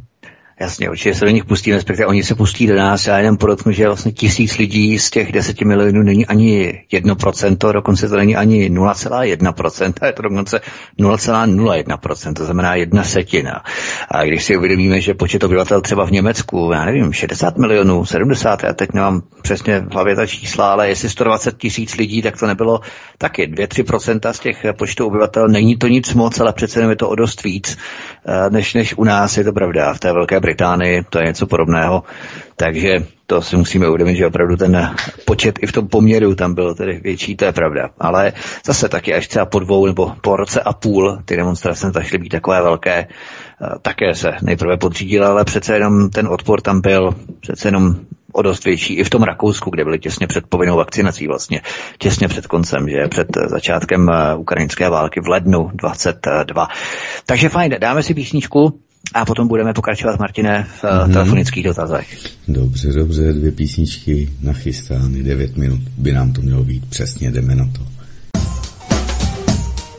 Jasně, 0.64 0.90
určitě 0.90 1.15
se 1.15 1.26
do 1.26 1.31
nich 1.31 1.45
pustíme, 1.45 1.77
respektive 1.77 2.07
oni 2.07 2.23
se 2.23 2.35
pustí 2.35 2.68
do 2.68 2.76
nás. 2.76 3.07
Já 3.07 3.18
jenom 3.18 3.38
podotknu, 3.38 3.72
že 3.72 3.88
vlastně 3.88 4.11
tisíc 4.11 4.57
lidí 4.57 4.99
z 4.99 5.10
těch 5.10 5.31
deseti 5.31 5.65
milionů 5.65 6.03
není 6.03 6.26
ani 6.26 6.84
jedno 6.91 7.15
procento, 7.15 7.72
dokonce 7.72 8.10
to 8.10 8.15
není 8.15 8.35
ani 8.35 8.69
0,1%, 8.69 10.06
je 10.06 10.14
to 10.14 10.22
dokonce 10.22 10.61
0,01%, 10.99 12.34
to 12.34 12.45
znamená 12.45 12.76
jedna 12.76 13.03
setina. 13.03 13.64
A 14.11 14.23
když 14.23 14.44
si 14.44 14.57
uvědomíme, 14.57 15.02
že 15.02 15.14
počet 15.14 15.44
obyvatel 15.44 15.81
třeba 15.81 16.06
v 16.06 16.11
Německu, 16.11 16.69
já 16.73 16.85
nevím, 16.85 17.14
60 17.14 17.57
milionů, 17.57 18.06
70, 18.06 18.64
já 18.64 18.73
teď 18.73 18.94
nemám 18.94 19.22
přesně 19.41 19.80
v 19.80 19.94
hlavě 19.94 20.15
ta 20.15 20.26
čísla, 20.26 20.72
ale 20.72 20.90
jestli 20.90 21.10
120 21.10 21.57
tisíc 21.57 21.95
lidí, 21.95 22.22
tak 22.22 22.40
to 22.40 22.48
nebylo 22.48 22.80
taky 23.18 23.48
2-3% 23.48 24.31
z 24.31 24.40
těch 24.40 24.65
počtů 24.77 25.07
obyvatel. 25.07 25.48
Není 25.48 25.77
to 25.77 25.88
nic 25.88 26.14
moc, 26.14 26.40
ale 26.40 26.53
přece 26.53 26.80
jenom 26.80 26.90
je 26.90 26.95
to 26.95 27.10
o 27.10 27.15
dost 27.15 27.44
víc, 27.44 27.77
než, 28.49 28.73
než 28.73 28.97
u 28.97 29.03
nás, 29.03 29.37
je 29.37 29.43
to 29.43 29.53
pravda, 29.53 29.93
v 29.93 29.99
té 29.99 30.13
Velké 30.13 30.39
Británii, 30.39 31.03
to 31.09 31.19
je 31.19 31.25
něco 31.25 31.47
podobného. 31.47 32.03
Takže 32.55 33.05
to 33.27 33.41
si 33.41 33.57
musíme 33.57 33.87
uvědomit, 33.87 34.15
že 34.15 34.27
opravdu 34.27 34.57
ten 34.57 34.95
počet 35.25 35.59
i 35.61 35.67
v 35.67 35.71
tom 35.71 35.87
poměru 35.87 36.35
tam 36.35 36.53
byl 36.53 36.75
tedy 36.75 36.99
větší, 37.03 37.35
to 37.35 37.45
je 37.45 37.51
pravda. 37.51 37.89
Ale 37.99 38.33
zase 38.65 38.89
taky 38.89 39.13
až 39.13 39.27
třeba 39.27 39.45
po 39.45 39.59
dvou 39.59 39.85
nebo 39.85 40.13
po 40.21 40.35
roce 40.35 40.61
a 40.61 40.73
půl 40.73 41.19
ty 41.25 41.35
demonstrace 41.35 41.91
začaly 41.91 42.17
být 42.17 42.29
takové 42.29 42.61
velké, 42.61 42.97
eh, 42.99 43.07
také 43.81 44.15
se 44.15 44.31
nejprve 44.41 44.77
podřídila, 44.77 45.27
ale 45.29 45.45
přece 45.45 45.73
jenom 45.73 46.09
ten 46.09 46.27
odpor 46.27 46.61
tam 46.61 46.81
byl 46.81 47.15
přece 47.39 47.67
jenom 47.67 47.95
o 48.34 48.41
dost 48.41 48.65
větší 48.65 48.93
i 48.93 49.03
v 49.03 49.10
tom 49.10 49.23
Rakousku, 49.23 49.69
kde 49.69 49.84
byli 49.84 49.99
těsně 49.99 50.27
před 50.27 50.47
povinnou 50.47 50.77
vakcinací 50.77 51.27
vlastně, 51.27 51.61
těsně 51.97 52.27
před 52.27 52.47
koncem, 52.47 52.89
že 52.89 53.07
před 53.07 53.27
začátkem 53.49 54.10
eh, 54.10 54.35
ukrajinské 54.35 54.89
války 54.89 55.22
v 55.22 55.27
lednu 55.27 55.72
22. 55.73 56.68
Takže 57.26 57.49
fajn, 57.49 57.76
dáme 57.80 58.03
si 58.03 58.14
písničku, 58.14 58.80
a 59.14 59.26
potom 59.26 59.47
budeme 59.47 59.73
pokračovat, 59.73 60.19
Martine, 60.19 60.68
v 60.81 60.84
mm-hmm. 60.84 61.14
telefonických 61.14 61.64
dotazech. 61.64 62.18
Dobře, 62.47 62.93
dobře, 62.93 63.34
dvě 63.34 63.51
písničky 63.51 64.30
nachystány, 64.41 65.23
devět 65.23 65.57
minut 65.57 65.80
by 65.97 66.14
nám 66.14 66.34
to 66.34 66.41
mělo 66.41 66.64
být, 66.64 66.85
přesně 66.89 67.31
jdeme 67.31 67.55
na 67.55 67.65
to. 67.65 67.93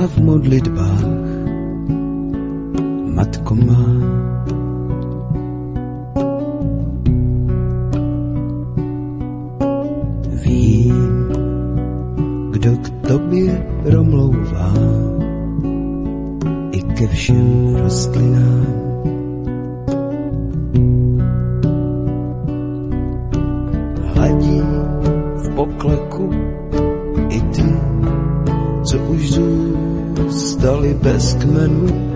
A 0.00 0.06
v 0.08 0.16
modlitbách, 0.24 1.04
matko 3.12 3.54
má. 3.54 3.84
Vím, 10.40 11.28
kdo 12.50 12.70
k 12.76 12.86
tobě 13.08 13.66
promlouvá 13.84 14.72
i 16.72 16.80
ke 16.82 17.06
všem 17.06 17.76
rostlinám. 17.76 18.80
Pokleku 25.60 26.30
i 27.28 27.40
ty, 27.40 27.68
co 28.84 28.98
už 28.98 29.30
zůstali 30.60 30.94
bez 30.94 31.34
kmenu. 31.34 32.09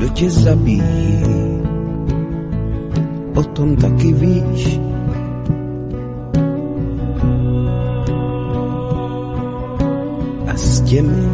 Kdo 0.00 0.08
tě 0.08 0.30
zabíjí, 0.30 1.22
o 3.34 3.42
tom 3.42 3.76
taky 3.76 4.12
víš. 4.12 4.80
A 10.46 10.56
s 10.56 10.80
těmi, 10.80 11.28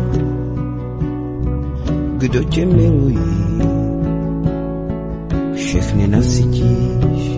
kdo 2.19 2.45
tě 2.45 2.67
milují, 2.67 3.19
všechny 5.55 6.09
nasytíš. 6.09 7.36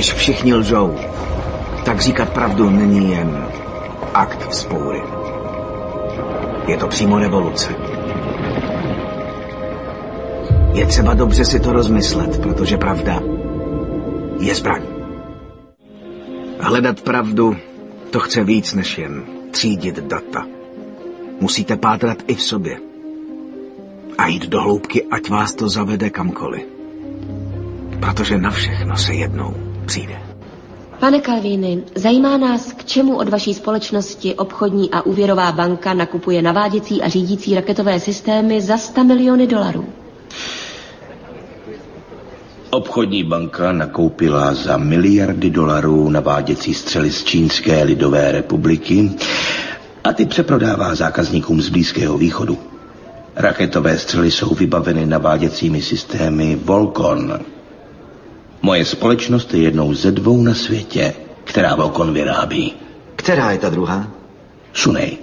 Když 0.00 0.14
všichni 0.14 0.54
lžou, 0.54 0.96
tak 1.84 2.00
říkat 2.00 2.32
pravdu 2.32 2.70
není 2.70 3.10
jen 3.10 3.46
akt 4.14 4.48
vzpoury. 4.48 5.02
Je 6.66 6.76
to 6.76 6.88
přímo 6.88 7.18
revoluce. 7.18 7.74
Je 10.72 10.86
třeba 10.86 11.14
dobře 11.14 11.44
si 11.44 11.60
to 11.60 11.72
rozmyslet, 11.72 12.42
protože 12.42 12.76
pravda 12.76 13.20
je 14.40 14.54
zbraň. 14.54 14.82
Hledat 16.60 17.00
pravdu, 17.00 17.56
to 18.10 18.20
chce 18.20 18.44
víc 18.44 18.74
než 18.74 18.98
jen 18.98 19.24
třídit 19.50 19.98
data. 19.98 20.46
Musíte 21.40 21.76
pátrat 21.76 22.18
i 22.26 22.34
v 22.34 22.42
sobě. 22.42 22.80
A 24.18 24.26
jít 24.26 24.46
do 24.46 24.60
hloubky, 24.60 25.04
ať 25.10 25.30
vás 25.30 25.54
to 25.54 25.68
zavede 25.68 26.10
kamkoliv. 26.10 26.62
Protože 28.00 28.38
na 28.38 28.50
všechno 28.50 28.96
se 28.96 29.14
jednou 29.14 29.69
přijde. 29.90 30.14
Pane 31.00 31.20
Kalvíny, 31.20 31.82
zajímá 31.94 32.36
nás, 32.36 32.72
k 32.72 32.84
čemu 32.84 33.16
od 33.16 33.28
vaší 33.28 33.54
společnosti 33.54 34.34
obchodní 34.34 34.90
a 34.90 35.02
úvěrová 35.02 35.52
banka 35.52 35.94
nakupuje 35.94 36.42
naváděcí 36.42 37.02
a 37.02 37.08
řídící 37.08 37.54
raketové 37.54 38.00
systémy 38.00 38.60
za 38.60 38.76
100 38.76 39.04
miliony 39.04 39.46
dolarů. 39.46 39.84
Obchodní 42.70 43.24
banka 43.24 43.72
nakoupila 43.72 44.54
za 44.54 44.76
miliardy 44.76 45.50
dolarů 45.50 46.10
naváděcí 46.10 46.74
střely 46.74 47.10
z 47.10 47.24
Čínské 47.24 47.82
lidové 47.82 48.32
republiky 48.32 49.10
a 50.04 50.12
ty 50.12 50.26
přeprodává 50.26 50.94
zákazníkům 50.94 51.62
z 51.62 51.68
Blízkého 51.68 52.18
východu. 52.18 52.58
Raketové 53.36 53.98
střely 53.98 54.30
jsou 54.30 54.54
vybaveny 54.54 55.06
naváděcími 55.06 55.82
systémy 55.82 56.58
Volcon. 56.64 57.40
Moje 58.70 58.84
společnost 58.84 59.54
je 59.54 59.62
jednou 59.62 59.94
ze 59.94 60.10
dvou 60.10 60.42
na 60.42 60.54
světě, 60.54 61.14
která 61.44 61.74
Volcon 61.74 62.12
vyrábí. 62.14 62.74
Která 63.16 63.50
je 63.50 63.58
ta 63.58 63.70
druhá? 63.70 64.06
Sunej. 64.72 65.18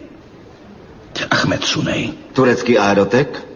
Ahmed 1.31 1.63
Sunej. 1.63 2.13
Turecký 2.33 2.77
aerotek? 2.77 3.47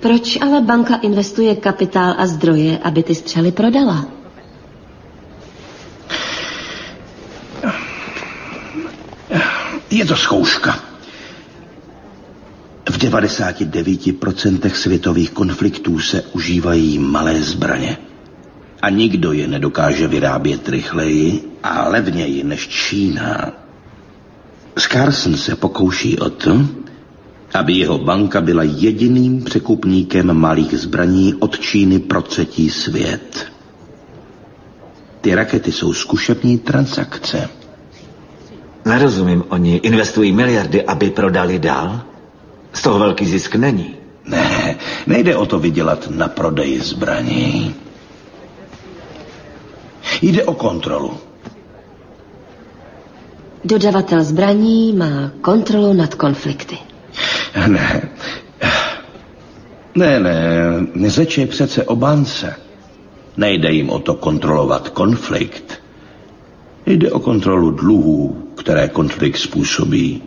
Proč 0.00 0.38
ale 0.40 0.60
banka 0.60 0.94
investuje 0.96 1.56
kapitál 1.56 2.14
a 2.18 2.26
zdroje, 2.26 2.78
aby 2.78 3.02
ty 3.02 3.14
střely 3.14 3.52
prodala? 3.52 4.04
Je 9.90 10.04
to 10.04 10.16
zkouška. 10.16 10.85
V 12.96 12.98
99% 12.98 14.70
světových 14.72 15.30
konfliktů 15.30 15.98
se 16.00 16.22
užívají 16.32 16.98
malé 16.98 17.42
zbraně. 17.42 17.96
A 18.82 18.90
nikdo 18.90 19.32
je 19.32 19.48
nedokáže 19.48 20.06
vyrábět 20.08 20.68
rychleji 20.68 21.44
a 21.62 21.88
levněji 21.88 22.44
než 22.44 22.68
Čína. 22.68 23.52
Scarson 24.78 25.36
se 25.36 25.56
pokouší 25.56 26.18
o 26.18 26.30
to, 26.30 26.66
aby 27.54 27.72
jeho 27.72 27.98
banka 27.98 28.40
byla 28.40 28.62
jediným 28.62 29.44
překupníkem 29.44 30.34
malých 30.34 30.74
zbraní 30.78 31.34
od 31.34 31.58
Číny 31.58 31.98
pro 31.98 32.22
třetí 32.22 32.70
svět. 32.70 33.46
Ty 35.20 35.34
rakety 35.34 35.72
jsou 35.72 35.92
zkušební 35.92 36.58
transakce. 36.58 37.48
Nerozumím, 38.84 39.44
oni 39.48 39.76
investují 39.76 40.32
miliardy, 40.32 40.84
aby 40.84 41.10
prodali 41.10 41.58
dál? 41.58 42.02
Z 42.72 42.82
toho 42.82 42.98
velký 42.98 43.26
zisk 43.26 43.54
není. 43.54 43.96
Ne, 44.24 44.76
nejde 45.06 45.36
o 45.36 45.46
to 45.46 45.58
vydělat 45.58 46.10
na 46.10 46.28
prodeji 46.28 46.80
zbraní. 46.80 47.74
Jde 50.22 50.44
o 50.44 50.54
kontrolu. 50.54 51.16
Dodavatel 53.64 54.24
zbraní 54.24 54.92
má 54.92 55.30
kontrolu 55.40 55.92
nad 55.92 56.14
konflikty. 56.14 56.78
Ne. 57.66 58.08
Ne, 59.94 60.20
ne, 60.20 61.10
řeč 61.10 61.38
je 61.38 61.46
přece 61.46 61.84
o 61.84 61.96
bance. 61.96 62.56
Nejde 63.36 63.72
jim 63.72 63.90
o 63.90 63.98
to 63.98 64.14
kontrolovat 64.14 64.88
konflikt. 64.88 65.80
Jde 66.86 67.12
o 67.12 67.20
kontrolu 67.20 67.70
dluhů, 67.70 68.42
které 68.56 68.88
konflikt 68.88 69.36
způsobí. 69.36 70.22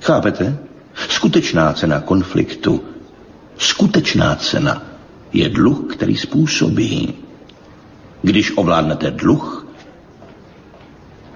Chápete? 0.00 0.58
Skutečná 0.94 1.72
cena 1.72 2.00
konfliktu, 2.00 2.84
skutečná 3.58 4.36
cena 4.36 4.82
je 5.32 5.48
dluh, 5.48 5.94
který 5.94 6.16
způsobí. 6.16 7.14
Když 8.22 8.52
ovládnete 8.56 9.10
dluh, 9.10 9.66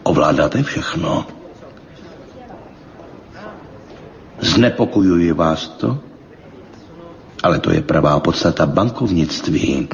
ovládáte 0.02 0.62
všechno. 0.62 1.26
Znepokojuje 4.40 5.34
vás 5.34 5.68
to? 5.68 5.98
Ale 7.42 7.58
to 7.58 7.70
je 7.70 7.82
pravá 7.82 8.20
podstata 8.20 8.66
bankovnictví. 8.66 9.88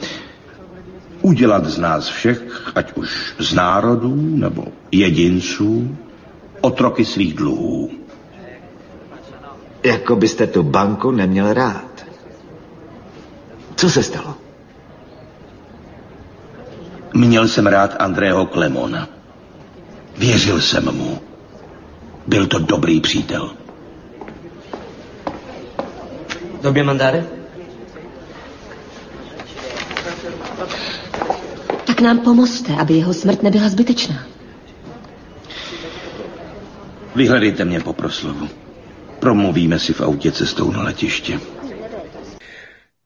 Udělat 1.23 1.65
z 1.67 1.79
nás 1.79 2.09
všech, 2.09 2.73
ať 2.75 2.93
už 2.97 3.35
z 3.39 3.53
národů 3.55 4.17
nebo 4.37 4.65
jedinců, 4.93 5.97
otroky 6.61 7.05
svých 7.05 7.35
dluhů. 7.35 7.91
Jako 9.83 10.17
byste 10.17 10.47
tu 10.47 10.63
banku 10.63 11.11
neměl 11.11 11.53
rád. 11.53 12.07
Co 13.77 13.91
se 13.91 14.03
stalo? 14.03 14.35
Měl 17.15 17.49
jsem 17.49 17.67
rád 17.67 17.97
Andrého 17.99 18.47
Klemona. 18.47 19.09
Věřil 20.19 20.61
jsem 20.61 20.85
mu. 20.85 21.19
Byl 22.27 22.47
to 22.47 22.59
dobrý 22.59 23.01
přítel. 23.01 23.51
Době 26.63 26.85
mandáre? 26.85 27.27
Tak 31.87 32.01
nám 32.01 32.19
pomozte, 32.19 32.77
aby 32.77 32.95
jeho 32.95 33.15
smrt 33.15 33.43
nebyla 33.43 33.69
zbytečná. 33.69 34.17
Vyhledejte 37.15 37.65
mě 37.65 37.81
po 37.81 37.93
proslovu. 37.93 38.49
Promluvíme 39.23 39.79
si 39.79 39.93
v 39.93 40.01
autě 40.01 40.33
cestou 40.33 40.73
na 40.73 40.83
letiště. 40.83 41.39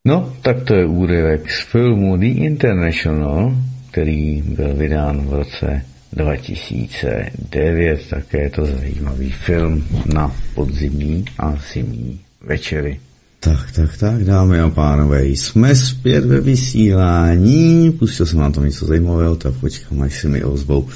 No, 0.04 0.32
tak 0.42 0.62
to 0.64 0.74
je 0.74 0.86
úryvek 0.86 1.50
z 1.50 1.60
filmu 1.60 2.16
The 2.16 2.26
International, 2.26 3.56
který 3.90 4.42
byl 4.42 4.74
vydán 4.74 5.26
v 5.26 5.34
roce 5.34 5.82
2009. 6.12 8.08
Také 8.10 8.42
je 8.42 8.50
to 8.50 8.66
zajímavý 8.66 9.30
film 9.30 9.84
na 10.14 10.32
podzimní 10.54 11.24
a 11.38 11.54
zimní 11.72 12.20
večery. 12.40 13.00
Tak, 13.40 13.72
tak, 13.72 13.96
tak, 13.96 14.24
dámy 14.24 14.60
a 14.60 14.70
pánové, 14.70 15.26
jsme 15.26 15.74
zpět 15.74 16.24
ve 16.24 16.40
vysílání. 16.40 17.92
Pustil 17.98 18.26
jsem 18.26 18.38
vám 18.38 18.52
to 18.52 18.64
něco 18.64 18.86
zajímavého, 18.86 19.36
tak 19.36 19.54
počkám, 19.54 20.02
až 20.02 20.20
se 20.20 20.28
mi 20.28 20.44
ozvou, 20.44 20.88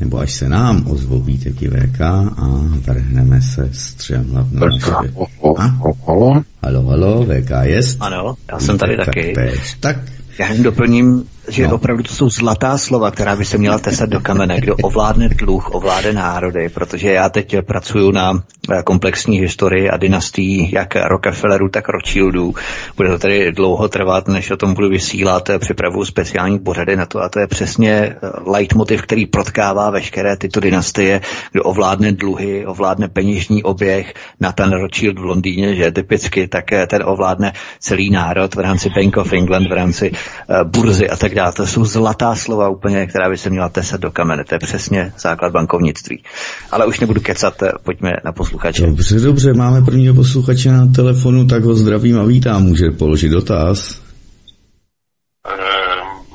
nebo 0.00 0.18
až 0.18 0.32
se 0.32 0.48
nám 0.48 0.84
ozvou 0.90 1.20
Vítek 1.20 1.62
i 1.62 1.68
VK 1.68 2.00
a 2.00 2.48
vrhneme 2.86 3.40
s 3.42 3.68
střem 3.72 4.34
na 4.34 4.48
naše... 4.52 4.90
Halo? 6.06 6.42
Halo, 6.62 6.82
halo, 6.86 7.24
VK 7.26 7.50
jest? 7.62 7.96
Ano, 8.00 8.34
já 8.52 8.58
jsem 8.58 8.78
tady 8.78 8.92
Vítek 8.92 9.06
taky. 9.06 9.32
taktéž. 9.34 9.76
Tak, 9.80 9.96
Já 10.38 10.52
jen 10.52 10.62
doplním, 10.62 11.24
že 11.50 11.66
No. 11.68 11.74
opravdu 11.74 12.02
to 12.02 12.14
jsou 12.14 12.28
zlatá 12.30 12.78
slova, 12.78 13.10
která 13.10 13.36
by 13.36 13.44
se 13.44 13.58
měla 13.58 13.78
tesat 13.78 14.08
do 14.08 14.20
kamene. 14.20 14.60
Kdo 14.60 14.76
ovládne 14.76 15.28
dluh, 15.28 15.74
ovládne 15.74 16.12
národy, 16.12 16.68
protože 16.68 17.12
já 17.12 17.28
teď 17.28 17.56
pracuju 17.66 18.10
na 18.10 18.42
eh, 18.72 18.82
komplexní 18.82 19.38
historii 19.40 19.90
a 19.90 19.96
dynastii 19.96 20.74
jak 20.74 20.96
Rockefellerů, 20.96 21.68
tak 21.68 21.88
Rothschildů. 21.88 22.54
Bude 22.96 23.08
to 23.08 23.18
tedy 23.18 23.52
dlouho 23.52 23.88
trvat, 23.88 24.28
než 24.28 24.50
o 24.50 24.56
tom 24.56 24.74
budu 24.74 24.88
vysílat. 24.88 25.50
eh, 25.50 25.58
Připravuju 25.58 26.04
speciální 26.04 26.58
pořady 26.58 26.96
na 26.96 27.06
to 27.06 27.22
a 27.22 27.28
to 27.28 27.40
je 27.40 27.46
přesně 27.46 27.92
eh, 27.92 28.16
leitmotiv, 28.46 29.02
který 29.02 29.26
protkává 29.26 29.90
veškeré 29.90 30.36
tyto 30.36 30.60
dynastie, 30.60 31.20
kdo 31.52 31.62
ovládne 31.62 32.12
dluhy, 32.12 32.66
ovládne 32.66 33.08
peněžní 33.08 33.62
oběh, 33.62 34.14
Nathan 34.40 34.72
Rothschild 34.72 35.18
v 35.18 35.24
Londýně, 35.24 35.74
že 35.74 35.90
typicky, 35.90 36.48
tak 36.48 36.64
ten 36.86 37.02
ovládne 37.04 37.52
celý 37.80 38.10
národ 38.10 38.54
v 38.54 38.58
rámci 38.58 38.90
Bank 38.96 39.16
of 39.16 39.32
England, 39.32 39.68
v 39.68 39.72
rámci 39.72 40.12
burzy 40.64 41.10
a 41.10 41.16
tak 41.16 41.34
dále. 41.34 41.39
To 41.56 41.66
jsou 41.66 41.84
zlatá 41.84 42.34
slova 42.34 42.68
úplně, 42.68 43.06
která 43.06 43.30
by 43.30 43.38
se 43.38 43.50
měla 43.50 43.68
tesat 43.68 44.00
do 44.00 44.10
kamene. 44.10 44.44
To 44.44 44.54
je 44.54 44.58
přesně 44.58 45.12
základ 45.18 45.52
bankovnictví. 45.52 46.22
Ale 46.70 46.86
už 46.86 47.00
nebudu 47.00 47.20
kecat, 47.20 47.62
eh, 47.62 47.72
pojďme 47.82 48.12
na 48.24 48.32
posluchače. 48.32 48.86
dobře, 48.86 49.20
dobře, 49.20 49.54
máme 49.54 49.82
prvního 49.82 50.14
posluchače 50.14 50.72
na 50.72 50.86
telefonu, 50.86 51.46
tak 51.46 51.64
ho 51.64 51.74
zdravím 51.74 52.20
a 52.20 52.24
vítám, 52.24 52.62
může 52.62 52.90
položit 52.90 53.28
dotaz. 53.28 54.00
Eh, 55.48 55.56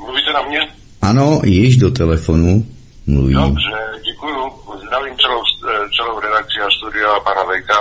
mluvíte 0.06 0.34
na 0.34 0.41
mě? 0.41 0.60
Ano, 1.02 1.41
již 1.44 1.77
do 1.77 1.91
telefonu 1.91 2.65
mluvím. 3.07 3.38
Dobře, 3.38 3.77
děkuju. 4.06 4.52
Zdravím 4.88 5.15
celou, 5.18 5.41
eh, 5.69 5.90
celou 5.98 6.19
redakci 6.19 6.57
a 6.68 6.69
studio 6.77 7.10
a 7.10 7.19
pana 7.19 7.44
Vejka. 7.44 7.77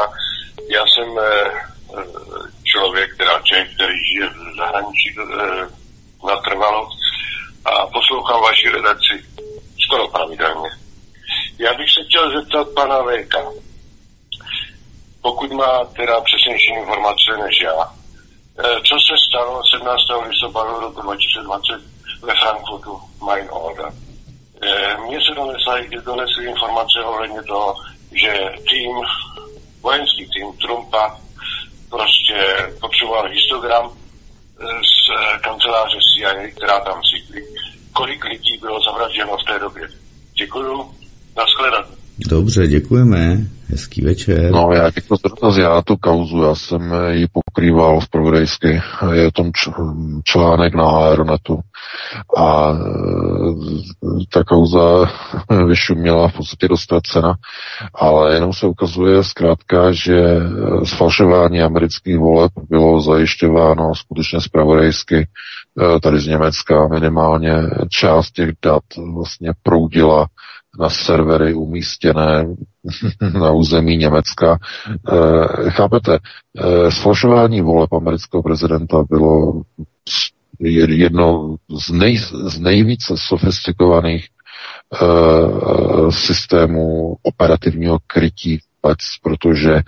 Já 0.76 0.82
jsem 0.92 1.09
člověk, 2.64 3.16
teda 3.16 3.34
Čech, 3.42 3.74
který 3.74 3.94
žije 4.09 4.28
v 4.28 4.56
zahraničí 4.56 5.09
natrvalo 6.24 6.88
a 7.64 7.86
poslouchám 7.86 8.40
vaši 8.40 8.68
redakci 8.68 9.24
skoro 9.80 10.09
pravidelně. 10.09 10.70
Já 11.59 11.74
bych 11.74 11.90
se 11.90 12.01
chtěl 12.05 12.40
zeptat 12.40 12.68
pana 12.74 13.02
Vejka, 13.02 13.38
pokud 15.22 15.52
má 15.52 15.84
teda 15.96 16.20
přesnější 16.20 16.72
informace 16.74 17.36
než 17.44 17.60
já, 17.60 17.92
eh, 18.59 18.80
co 18.80 18.94
se 19.09 19.14
stalo 19.28 19.62
17. 19.70 20.28
listopadu 20.28 20.80
roku 20.80 21.01
2020 21.02 21.80
ve 22.22 22.34
Frankfurtu 22.34 23.01
Main 23.20 23.48
Order. 23.51 23.92
Eh, 24.62 24.96
Mně 25.06 25.18
se 25.20 25.34
donesly, 25.34 26.01
donesly 26.05 26.44
informace 26.46 27.05
ohledně 27.05 27.42
toho, 27.42 27.76
že 28.12 28.55
tým, 28.70 28.96
vojenský 29.80 30.30
tým 30.30 30.52
Trumpa 30.52 31.20
prostě 31.90 32.36
potřeboval 32.80 33.28
histogram 33.28 33.90
z 34.64 35.10
eh, 35.10 35.38
kanceláře 35.38 35.98
CIA, 36.16 36.50
která 36.56 36.80
tam 36.80 37.00
sídlí 37.04 37.42
kolik 37.94 38.24
lidí 38.24 38.56
bylo 38.56 38.80
zavražděno 38.80 39.36
v 39.36 39.44
té 39.44 39.58
době. 39.58 39.88
Děkuju, 40.34 40.94
nashledanou. 41.36 42.03
Dobře, 42.18 42.66
děkujeme. 42.66 43.38
Hezký 43.68 44.02
večer. 44.02 44.52
No, 44.52 44.70
já 44.72 44.90
za 45.10 45.16
dotaz. 45.28 45.56
Já 45.56 45.82
tu 45.82 45.96
kauzu, 45.96 46.42
já 46.42 46.54
jsem 46.54 46.94
ji 47.10 47.26
pokrýval 47.32 48.00
v 48.00 48.08
Provodejsky. 48.08 48.82
Je 49.12 49.32
tom 49.32 49.50
článek 50.24 50.74
na 50.74 50.84
Aeronetu. 50.84 51.60
A 52.36 52.72
e, 52.72 52.76
ta 54.32 54.44
kauza 54.44 55.10
vyšuměla 55.66 56.28
v 56.28 56.36
podstatě 56.36 56.68
dost 56.68 56.92
cena, 57.12 57.34
ale 57.94 58.34
jenom 58.34 58.52
se 58.52 58.66
ukazuje 58.66 59.24
zkrátka, 59.24 59.92
že 59.92 60.38
sfalšování 60.84 61.62
amerických 61.62 62.18
voleb 62.18 62.52
bylo 62.68 63.00
zajišťováno 63.00 63.94
skutečně 63.94 64.40
zpravodajsky 64.40 65.16
e, 65.16 66.00
tady 66.00 66.18
z 66.18 66.26
Německa 66.26 66.88
minimálně 66.88 67.54
část 67.90 68.30
těch 68.30 68.50
dat 68.62 68.82
vlastně 69.14 69.52
proudila 69.62 70.26
na 70.78 70.90
servery 70.90 71.55
umístěné 71.55 72.46
na 73.40 73.51
území 73.52 73.96
Německa. 73.96 74.59
E, 74.59 75.70
chápete, 75.70 76.18
e, 76.18 76.90
sfalšování 76.90 77.60
voleb 77.60 77.92
amerického 77.92 78.42
prezidenta 78.42 79.05
bylo 79.09 79.62
jedno 80.60 81.56
z, 81.86 81.90
nej, 81.90 82.18
z 82.46 82.59
nejvíce 82.60 83.14
sofistikovaných 83.16 84.26
e, 84.28 85.06
systémů 86.12 87.16
operativního 87.22 87.98
krytí 88.06 88.59
protože 89.22 89.80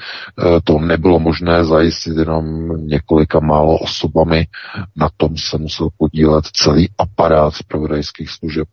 to 0.64 0.78
nebylo 0.78 1.18
možné 1.18 1.64
zajistit 1.64 2.16
jenom 2.16 2.68
několika 2.86 3.40
málo 3.40 3.78
osobami. 3.78 4.46
Na 4.96 5.08
tom 5.16 5.36
se 5.36 5.58
musel 5.58 5.88
podílet 5.98 6.44
celý 6.44 6.88
aparát 6.98 7.54
zpravodajských 7.54 8.30
služeb 8.30 8.68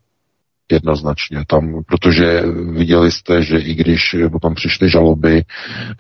jednoznačně 0.73 1.43
tam, 1.47 1.83
protože 1.87 2.43
viděli 2.71 3.11
jste, 3.11 3.43
že 3.43 3.57
i 3.57 3.73
když 3.73 4.15
potom 4.31 4.55
přišly 4.55 4.89
žaloby 4.89 5.43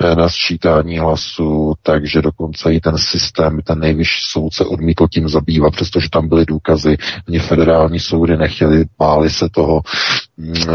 eh, 0.01 0.15
na 0.15 0.29
sčítání 0.29 0.99
hlasu, 0.99 1.73
takže 1.83 2.21
dokonce 2.21 2.73
i 2.73 2.79
ten 2.79 2.97
systém, 2.97 3.59
ten 3.63 3.79
nejvyšší 3.79 4.21
soudce 4.31 4.65
odmítl 4.65 5.07
tím 5.11 5.29
zabývat, 5.29 5.73
přestože 5.73 6.09
tam 6.09 6.27
byly 6.29 6.45
důkazy, 6.45 6.97
ani 7.27 7.39
federální 7.39 7.99
soudy 7.99 8.37
nechtěli, 8.37 8.85
báli 8.99 9.29
se 9.29 9.49
toho. 9.49 9.81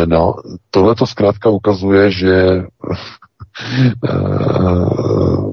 No, 0.06 0.34
tohle 0.70 0.94
to 0.94 1.06
zkrátka 1.06 1.50
ukazuje, 1.50 2.10
že 2.10 2.62
uh, 4.02 5.52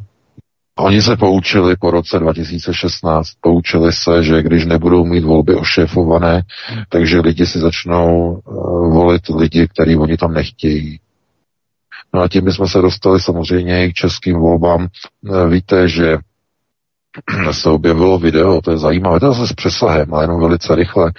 Oni 0.79 1.01
se 1.01 1.17
poučili 1.17 1.75
po 1.75 1.91
roce 1.91 2.19
2016, 2.19 3.27
poučili 3.41 3.93
se, 3.93 4.23
že 4.23 4.43
když 4.43 4.65
nebudou 4.65 5.05
mít 5.05 5.23
volby 5.23 5.55
ošéfované, 5.55 6.43
takže 6.89 7.19
lidi 7.19 7.45
si 7.45 7.59
začnou 7.59 8.31
uh, 8.31 8.93
volit 8.93 9.21
lidi, 9.29 9.67
který 9.67 9.97
oni 9.97 10.17
tam 10.17 10.33
nechtějí. 10.33 10.99
No 12.13 12.21
a 12.21 12.27
tím 12.27 12.51
jsme 12.51 12.67
se 12.67 12.81
dostali 12.81 13.19
samozřejmě 13.19 13.85
i 13.85 13.91
k 13.91 13.93
českým 13.93 14.35
volbám. 14.39 14.87
Uh, 15.21 15.49
víte, 15.49 15.87
že 15.87 16.17
se 17.51 17.69
objevilo 17.69 18.19
video, 18.19 18.61
to 18.61 18.71
je 18.71 18.77
zajímavé, 18.77 19.19
to 19.19 19.25
je 19.25 19.31
zase 19.31 19.47
s 19.47 19.53
přesahem, 19.53 20.13
ale 20.13 20.23
jenom 20.23 20.41
velice 20.41 20.75
rychle, 20.75 21.11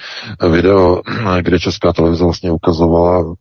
video, 0.50 1.02
kde 1.40 1.58
Česká 1.58 1.92
televize 1.92 2.24
vlastně 2.24 2.50
ukazovala 2.52 3.34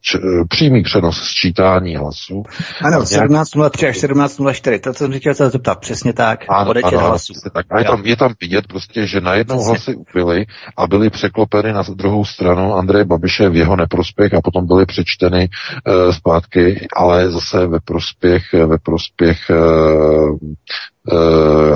č, 0.00 0.18
přímý 0.48 0.82
přenos 0.82 1.22
sčítání 1.22 1.96
hlasů. 1.96 2.42
Ano, 2.84 2.98
17.03 3.00 3.88
až 3.88 3.96
17.04, 3.96 4.80
to 4.80 4.94
jsem 4.94 5.12
chtěl 5.12 5.34
se 5.34 5.50
zeptat, 5.50 5.80
přesně 5.80 6.12
tak, 6.12 6.44
ano, 6.48 6.70
odečet 6.70 6.94
ano, 6.94 7.08
hlasů. 7.08 7.32
Tak. 7.54 7.66
A 7.70 7.78
je 7.78 7.84
tam, 7.84 8.02
je 8.04 8.16
tam 8.16 8.34
vidět 8.40 8.66
prostě, 8.66 9.06
že 9.06 9.20
najednou 9.20 9.56
přesně. 9.56 9.70
hlasy 9.70 9.94
ubyly 9.94 10.46
a 10.76 10.86
byly 10.86 11.10
překlopeny 11.10 11.72
na 11.72 11.82
druhou 11.94 12.24
stranu 12.24 12.74
Andreje 12.74 13.04
Babiše 13.04 13.48
v 13.48 13.56
jeho 13.56 13.76
neprospěch 13.76 14.34
a 14.34 14.40
potom 14.40 14.66
byly 14.66 14.86
přečteny 14.86 15.48
uh, 15.48 16.12
zpátky, 16.12 16.86
ale 16.96 17.30
zase 17.30 17.66
ve 17.66 17.78
prospěch, 17.80 18.42
ve 18.52 18.78
prospěch 18.78 19.38
Uh, 19.50 20.38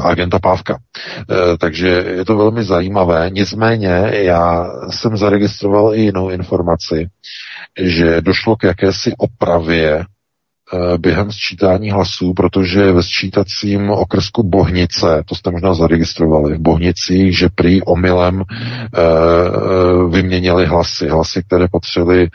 agenta 0.03 0.39
Pávka. 0.39 0.75
Uh, 0.75 1.57
takže 1.59 1.89
je 1.89 2.25
to 2.25 2.37
velmi 2.37 2.65
zajímavé. 2.65 3.31
Nicméně 3.31 4.11
já 4.13 4.67
jsem 4.91 5.17
zaregistroval 5.17 5.95
i 5.95 6.01
jinou 6.01 6.31
informaci, 6.31 7.09
že 7.81 8.21
došlo 8.21 8.57
k 8.57 8.63
jakési 8.63 9.13
opravě 9.19 10.05
eh, 10.05 10.99
během 10.99 11.33
sčítání 11.33 11.91
hlasů, 11.91 12.35
protože 12.35 12.93
ve 12.93 13.03
sčítacím 13.03 13.91
okrsku 13.91 14.43
Bohnice, 14.43 15.23
to 15.27 15.35
jste 15.35 15.51
možná 15.51 15.75
zaregistrovali, 15.75 16.55
v 16.55 16.61
Bohnicích, 16.61 17.39
že 17.39 17.49
prý 17.55 17.83
omylem 17.83 18.43
vyměnili 20.11 20.67
hlasy, 20.67 21.09
hlasy, 21.09 21.43
které 21.43 21.69
potřebovali 21.69 22.23
e, 22.23 22.29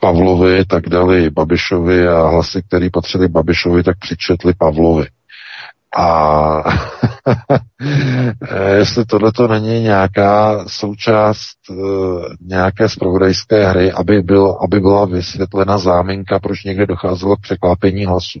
Pavlovi, 0.00 0.64
tak 0.64 0.88
dali 0.88 1.30
Babišovi 1.30 2.08
a 2.08 2.28
hlasy, 2.28 2.62
které 2.62 2.88
patřili 2.92 3.28
Babišovi, 3.28 3.82
tak 3.82 3.98
přičetli 3.98 4.54
Pavlovi. 4.58 5.06
A 5.96 6.62
jestli 8.78 9.04
tohle 9.04 9.32
to 9.32 9.48
není 9.48 9.80
nějaká 9.80 10.64
součást 10.68 11.56
uh, 11.70 12.22
nějaké 12.40 12.88
zpravodajské 12.88 13.68
hry, 13.68 13.92
aby, 13.92 14.22
byl, 14.22 14.58
aby 14.64 14.80
byla 14.80 15.06
vysvětlena 15.06 15.78
záminka, 15.78 16.38
proč 16.38 16.64
někde 16.64 16.86
docházelo 16.86 17.36
k 17.36 17.40
překlápění 17.40 18.04
hlasu. 18.04 18.38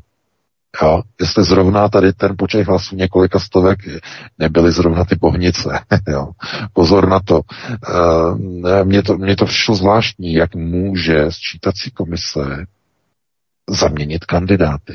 Jo, 0.82 1.02
jestli 1.20 1.44
zrovna 1.44 1.88
tady 1.88 2.12
ten 2.12 2.34
počet 2.38 2.66
hlasů 2.66 2.96
několika 2.96 3.38
stovek 3.38 3.78
nebyly 4.38 4.72
zrovna 4.72 5.04
ty 5.04 5.16
pohnice. 5.16 5.80
jo. 6.08 6.28
Pozor 6.72 7.08
na 7.08 7.20
to. 7.20 7.40
Uh, 7.40 8.84
mně 8.84 9.02
to. 9.02 9.18
Mně 9.18 9.36
to 9.36 9.44
přišlo 9.44 9.74
zvláštní, 9.74 10.34
jak 10.34 10.54
může 10.54 11.24
sčítací 11.28 11.90
komise 11.90 12.66
zaměnit 13.70 14.24
kandidáty. 14.24 14.94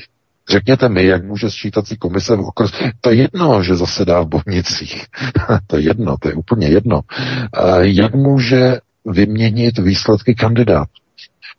Řekněte 0.49 0.89
mi, 0.89 1.05
jak 1.05 1.25
může 1.25 1.49
sčítací 1.49 1.97
komise 1.97 2.35
v 2.35 2.39
okres... 2.39 2.71
To 3.01 3.09
je 3.09 3.15
jedno, 3.15 3.63
že 3.63 3.75
zasedá 3.75 4.21
v 4.21 4.27
Bohnicích. 4.27 5.05
to 5.67 5.77
je 5.77 5.83
jedno, 5.83 6.17
to 6.17 6.29
je 6.29 6.35
úplně 6.35 6.67
jedno. 6.67 7.01
Jak 7.79 8.15
může 8.15 8.79
vyměnit 9.05 9.77
výsledky 9.77 10.35
kandidátů? 10.35 11.06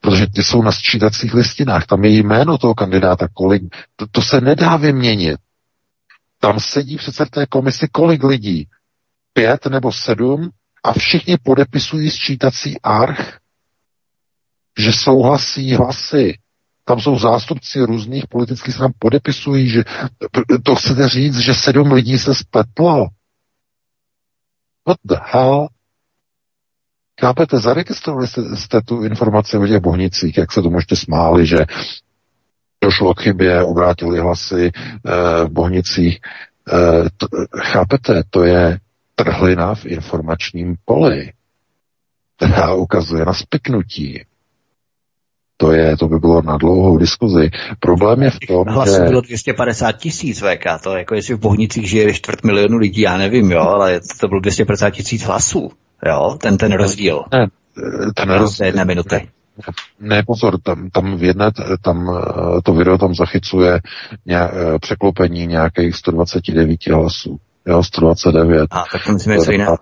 Protože 0.00 0.26
ty 0.26 0.44
jsou 0.44 0.62
na 0.62 0.72
sčítacích 0.72 1.34
listinách, 1.34 1.86
tam 1.86 2.04
je 2.04 2.10
jméno 2.10 2.58
toho 2.58 2.74
kandidáta, 2.74 3.28
kolik, 3.34 3.62
to, 3.96 4.06
to 4.06 4.22
se 4.22 4.40
nedá 4.40 4.76
vyměnit. 4.76 5.40
Tam 6.40 6.60
sedí 6.60 6.96
přece 6.96 7.24
v 7.24 7.30
té 7.30 7.46
komisi 7.46 7.88
kolik 7.92 8.24
lidí? 8.24 8.68
Pět 9.32 9.66
nebo 9.66 9.92
sedm 9.92 10.50
a 10.84 10.92
všichni 10.92 11.36
podepisují 11.42 12.10
sčítací 12.10 12.80
arch, 12.80 13.38
že 14.78 14.92
souhlasí 14.92 15.74
hlasy. 15.74 16.38
Tam 16.84 17.00
jsou 17.00 17.18
zástupci 17.18 17.80
různých 17.80 18.26
politických 18.26 18.74
stran, 18.74 18.92
podepisují, 18.98 19.68
že 19.68 19.84
to 20.62 20.74
chcete 20.74 21.08
říct, 21.08 21.38
že 21.38 21.54
sedm 21.54 21.92
lidí 21.92 22.18
se 22.18 22.34
spletlo. 22.34 23.06
What 24.86 24.98
the 25.04 25.16
hell? 25.32 25.68
Chápete, 27.20 27.58
zaregistrovali 27.58 28.26
jste, 28.26 28.56
jste 28.56 28.82
tu 28.82 29.02
informaci 29.04 29.56
o 29.56 29.66
těch 29.66 29.80
bohnicích, 29.80 30.38
jak 30.38 30.52
se 30.52 30.62
to 30.62 30.70
možná 30.70 30.96
smáli, 30.96 31.46
že 31.46 31.58
došlo 32.84 33.14
k 33.14 33.20
chybě, 33.20 33.62
obrátili 33.62 34.20
hlasy 34.20 34.66
e, 34.66 34.70
v 35.44 35.48
bohnicích. 35.48 36.18
E, 36.72 36.78
to, 37.16 37.26
chápete, 37.62 38.22
to 38.30 38.44
je 38.44 38.78
trhlina 39.14 39.74
v 39.74 39.86
informačním 39.86 40.76
poli, 40.84 41.32
která 42.36 42.74
ukazuje 42.74 43.24
na 43.24 43.34
spiknutí. 43.34 44.24
To, 45.56 45.72
je, 45.72 45.96
to 45.96 46.08
by 46.08 46.18
bylo 46.18 46.42
na 46.42 46.56
dlouhou 46.56 46.98
diskuzi. 46.98 47.50
Problém 47.80 48.22
je 48.22 48.30
v 48.30 48.38
tom, 48.48 48.66
Hlasů 48.68 48.92
že... 48.92 49.08
bylo 49.08 49.20
250 49.20 49.92
tisíc 49.92 50.42
VK, 50.42 50.82
to 50.82 50.96
jako 50.96 51.14
jestli 51.14 51.34
v 51.34 51.40
Bohnicích 51.40 51.90
žije 51.90 52.14
čtvrt 52.14 52.44
milionu 52.44 52.76
lidí, 52.76 53.00
já 53.00 53.16
nevím, 53.16 53.50
jo, 53.50 53.60
ale 53.60 54.00
to 54.20 54.28
bylo 54.28 54.40
250 54.40 54.90
tisíc 54.90 55.22
hlasů, 55.22 55.70
jo, 56.06 56.38
ten 56.40 56.56
ten 56.56 56.72
rozdíl. 56.72 57.24
Ne, 57.32 57.46
ten 58.14 58.30
rozdíl. 58.30 58.66
jedné 58.66 58.84
minuty. 58.84 59.28
Ne, 60.00 60.22
pozor, 60.22 60.60
tam, 60.60 60.90
tam 60.90 61.16
v 61.16 61.22
jedné, 61.22 61.50
tam 61.82 62.10
eh, 62.10 62.62
to 62.62 62.74
video 62.74 62.98
tam 62.98 63.14
zachycuje 63.14 63.80
ně, 64.26 64.38
eh, 64.38 64.78
překlopení 64.78 65.46
nějakých 65.46 65.96
129 65.96 66.86
hlasů 66.86 67.38
jo, 67.68 67.82
129. 67.82 68.66
A, 68.70 68.84
tak 68.92 69.04
to 69.06 69.12
myslím 69.12 69.32
něco 69.32 69.52
jiného. 69.52 69.78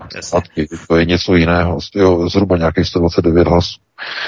To 0.89 0.97
je 0.97 1.05
něco 1.05 1.35
jiného, 1.35 1.79
jo, 1.95 2.29
zhruba 2.29 2.57
nějakých 2.57 2.87
129 2.87 3.49
hlasů. 3.49 3.81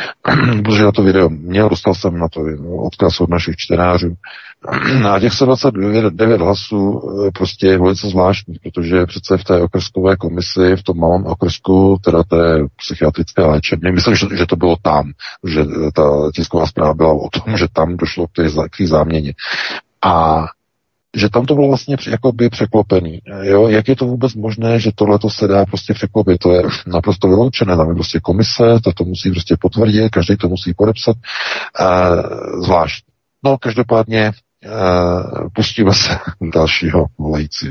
Protože 0.64 0.84
na 0.84 0.92
to 0.92 1.02
video 1.02 1.28
měl, 1.28 1.68
dostal 1.68 1.94
jsem 1.94 2.18
na 2.18 2.28
to 2.28 2.40
odkaz 2.78 3.20
od 3.20 3.30
našich 3.30 3.56
čtenářů. 3.56 4.14
A 5.08 5.20
těch 5.20 5.32
129 5.32 6.40
hlasů 6.40 7.00
eh, 7.26 7.30
prostě 7.30 7.66
je 7.66 7.78
velice 7.78 8.08
zvláštní, 8.08 8.54
protože 8.62 9.06
přece 9.06 9.38
v 9.38 9.44
té 9.44 9.62
okrskové 9.62 10.16
komisi, 10.16 10.76
v 10.76 10.82
tom 10.82 10.98
malém 10.98 11.26
okrsku, 11.26 11.98
teda 12.04 12.22
té 12.22 12.66
psychiatrické 12.76 13.42
léčebny, 13.42 13.92
myslím, 13.92 14.14
že, 14.14 14.26
že 14.36 14.46
to 14.46 14.56
bylo 14.56 14.76
tam, 14.82 15.12
že 15.46 15.64
ta 15.94 16.30
tisková 16.34 16.66
zpráva 16.66 16.94
byla 16.94 17.12
o 17.12 17.28
tom, 17.28 17.56
že 17.56 17.66
tam 17.72 17.96
došlo 17.96 18.26
k 18.26 18.32
té, 18.32 18.48
k 18.48 18.76
té 18.78 18.86
záměně. 18.86 19.32
A 20.02 20.44
že 21.16 21.28
tam 21.28 21.46
to 21.46 21.54
bylo 21.54 21.68
vlastně 21.68 21.96
jakoby 22.10 22.48
překlopený. 22.50 23.20
Jo? 23.42 23.68
Jak 23.68 23.88
je 23.88 23.96
to 23.96 24.06
vůbec 24.06 24.34
možné, 24.34 24.80
že 24.80 24.90
tohle 24.94 25.18
to 25.18 25.30
se 25.30 25.46
dá 25.48 25.64
prostě 25.64 25.94
překlopit? 25.94 26.38
To 26.38 26.52
je 26.52 26.62
naprosto 26.86 27.28
vyloučené. 27.28 27.76
Tam 27.76 27.88
je 27.88 27.94
prostě 27.94 28.20
komise, 28.20 28.64
ta 28.84 28.92
to 28.96 29.04
musí 29.04 29.30
prostě 29.30 29.56
potvrdit, 29.60 30.10
každý 30.10 30.36
to 30.36 30.48
musí 30.48 30.74
podepsat. 30.74 31.16
Uh, 31.80 32.64
zvlášť. 32.64 33.04
No, 33.44 33.58
každopádně 33.58 34.32
pustíme 35.54 35.94
se 35.94 36.18
dalšího 36.54 37.06
volající. 37.18 37.66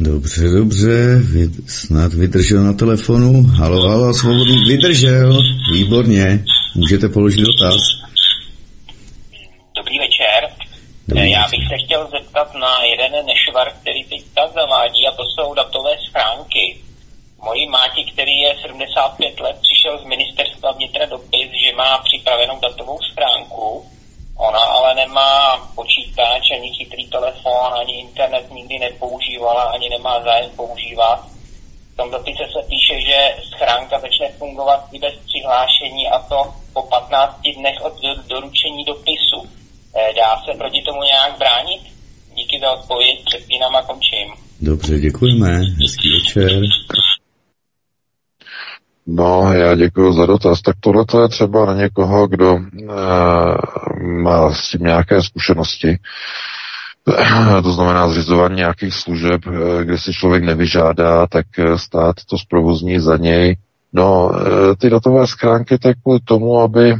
Dobře, 0.00 0.48
dobře, 0.48 1.20
snad 1.68 2.12
vydržel 2.12 2.64
na 2.64 2.72
telefonu. 2.72 3.42
Halo, 3.42 3.88
halo, 3.88 4.14
svobodný, 4.14 4.64
vydržel, 4.68 5.38
výborně, 5.72 6.44
můžete 6.74 7.08
položit 7.08 7.40
dotaz. 7.40 7.76
Dobrý 9.76 9.98
večer. 9.98 10.40
Dobrý 11.08 11.30
Já 11.30 11.48
bych 11.48 11.68
se 11.68 11.76
chtěl 11.84 12.08
zeptat 12.18 12.54
na 12.54 12.82
jeden 12.82 13.12
nešvar, 13.26 13.72
který 13.80 14.04
teď 14.04 14.22
tak 14.34 14.52
zavádí, 14.54 15.06
a 15.06 15.16
to 15.16 15.22
jsou 15.24 15.54
datové 15.54 15.90
schránky. 16.08 16.78
Mojí 17.44 17.68
máti, 17.68 18.04
který 18.12 18.36
je 18.38 18.56
75 18.62 19.40
let, 19.40 19.56
přišel 19.66 19.98
z 19.98 20.04
ministerstva 20.04 20.72
vnitra 20.72 21.06
dopis, 21.06 21.48
že 21.64 21.76
má 21.76 21.98
připravenou 21.98 22.60
datovou 22.60 22.98
schránku, 23.10 23.84
Ona 24.36 24.58
ale 24.58 24.94
nemá 24.94 25.56
počítač, 25.74 26.50
ani 26.50 26.70
chytrý 26.74 27.06
telefon, 27.06 27.74
ani 27.80 28.00
internet 28.00 28.50
nikdy 28.50 28.78
nepoužívala, 28.78 29.62
ani 29.62 29.88
nemá 29.88 30.22
zájem 30.22 30.50
používat. 30.56 31.26
V 31.92 31.96
tom 31.96 32.10
dopise 32.10 32.44
se 32.52 32.68
píše, 32.68 33.00
že 33.00 33.36
schránka 33.54 34.00
začne 34.00 34.28
fungovat 34.38 34.88
i 34.92 34.98
bez 34.98 35.14
přihlášení 35.26 36.08
a 36.08 36.18
to 36.18 36.54
po 36.72 36.82
15 36.82 37.40
dnech 37.56 37.78
od 37.82 37.94
doručení 38.28 38.84
dopisu. 38.84 39.40
Eh, 39.96 40.12
dá 40.16 40.42
se 40.44 40.58
proti 40.58 40.82
tomu 40.82 41.02
nějak 41.02 41.38
bránit? 41.38 41.82
Díky 42.34 42.60
za 42.60 42.70
odpověď, 42.70 43.24
předpínám 43.24 43.76
a 43.76 43.82
končím. 43.82 44.28
Dobře, 44.60 44.98
děkujeme. 44.98 45.48
Hezký 45.82 46.12
večer. 46.12 46.60
No, 49.06 49.52
já 49.52 49.74
děkuji 49.74 50.12
za 50.12 50.26
dotaz. 50.26 50.62
Tak 50.62 50.76
tohle 50.80 51.04
je 51.22 51.28
třeba 51.28 51.66
na 51.66 51.74
někoho, 51.74 52.26
kdo 52.26 52.56
e, 52.56 52.60
má 54.02 54.50
s 54.52 54.70
tím 54.70 54.80
nějaké 54.80 55.22
zkušenosti. 55.22 55.98
To 57.62 57.72
znamená 57.72 58.08
zřizování 58.08 58.56
nějakých 58.56 58.94
služeb, 58.94 59.40
eh, 59.46 59.84
kde 59.84 59.98
si 59.98 60.12
člověk 60.12 60.44
nevyžádá, 60.44 61.26
tak 61.26 61.46
eh, 61.58 61.78
stát 61.78 62.16
to 62.30 62.38
zprovozní 62.38 63.00
za 63.00 63.16
něj. 63.16 63.56
No, 63.92 64.30
ty 64.78 64.90
datové 64.90 65.26
schránky 65.26 65.78
tak 65.78 65.96
kvůli 66.02 66.20
tomu, 66.24 66.60
aby 66.60 66.94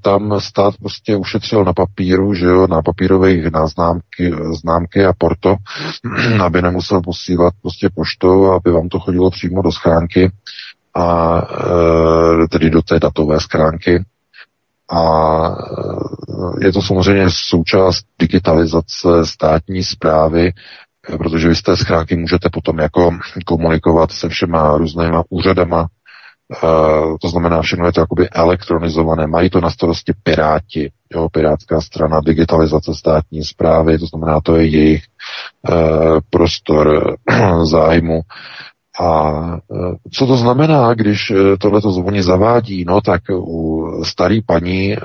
tam 0.00 0.40
stát 0.40 0.74
prostě 0.76 1.16
ušetřil 1.16 1.64
na 1.64 1.72
papíru, 1.72 2.34
že 2.34 2.46
jo, 2.46 2.66
na 2.66 2.82
papírové 2.82 3.34
známky, 3.66 4.32
známky 4.62 5.04
a 5.04 5.12
porto, 5.18 5.56
aby 6.44 6.62
nemusel 6.62 7.00
posílat 7.00 7.54
prostě 7.62 7.88
poštou, 7.94 8.52
aby 8.52 8.70
vám 8.70 8.88
to 8.88 9.00
chodilo 9.00 9.30
přímo 9.30 9.62
do 9.62 9.72
schránky 9.72 10.32
a 10.94 11.38
e, 12.44 12.48
tedy 12.48 12.70
do 12.70 12.82
té 12.82 13.00
datové 13.00 13.40
schránky. 13.40 14.04
A 14.90 15.02
e, 16.60 16.66
je 16.66 16.72
to 16.72 16.82
samozřejmě 16.82 17.26
součást 17.28 18.04
digitalizace 18.18 19.08
státní 19.24 19.84
zprávy, 19.84 20.52
e, 21.12 21.18
protože 21.18 21.48
vy 21.48 21.54
z 21.54 21.62
té 21.62 21.76
schránky 21.76 22.16
můžete 22.16 22.48
potom 22.52 22.78
jako 22.78 23.10
komunikovat 23.46 24.12
se 24.12 24.28
všema 24.28 24.76
různýma 24.76 25.22
úřadama, 25.30 25.86
to 27.20 27.28
znamená, 27.28 27.62
všechno 27.62 27.86
je 27.86 27.92
to 27.92 28.00
jakoby 28.00 28.30
elektronizované. 28.30 29.26
Mají 29.26 29.50
to 29.50 29.60
na 29.60 29.70
starosti 29.70 30.12
Piráti, 30.22 30.90
jo, 31.14 31.28
Pirátská 31.28 31.80
strana, 31.80 32.20
digitalizace 32.20 32.94
státní 32.94 33.44
zprávy, 33.44 33.98
to 33.98 34.06
znamená, 34.06 34.40
to 34.40 34.56
je 34.56 34.66
jejich 34.66 35.02
prostor 36.30 37.16
zájmu. 37.70 38.20
A 39.00 39.30
e, 39.56 39.60
co 40.12 40.26
to 40.26 40.36
znamená, 40.36 40.94
když 40.94 41.30
e, 41.30 41.56
tohleto 41.56 41.92
zvoní 41.92 42.22
zavádí? 42.22 42.84
No 42.84 43.00
tak 43.00 43.22
u 43.30 43.88
starý 44.04 44.42
paní 44.42 44.92
e, 44.92 44.96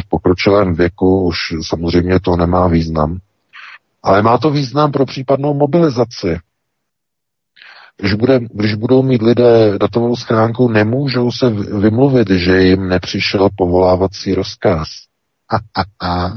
v 0.00 0.08
pokročilém 0.08 0.74
věku 0.74 1.24
už 1.24 1.38
samozřejmě 1.68 2.20
to 2.20 2.36
nemá 2.36 2.68
význam. 2.68 3.18
Ale 4.02 4.22
má 4.22 4.38
to 4.38 4.50
význam 4.50 4.92
pro 4.92 5.06
případnou 5.06 5.54
mobilizaci. 5.54 6.38
Když, 7.96 8.14
bude, 8.14 8.40
když 8.54 8.74
budou 8.74 9.02
mít 9.02 9.22
lidé 9.22 9.78
datovou 9.78 10.16
schránku, 10.16 10.68
nemůžou 10.68 11.30
se 11.30 11.50
vymluvit, 11.80 12.30
že 12.30 12.62
jim 12.62 12.88
nepřišel 12.88 13.48
povolávací 13.56 14.34
rozkaz. 14.34 14.88
A, 15.52 15.56
a, 15.56 16.08
a. 16.08 16.32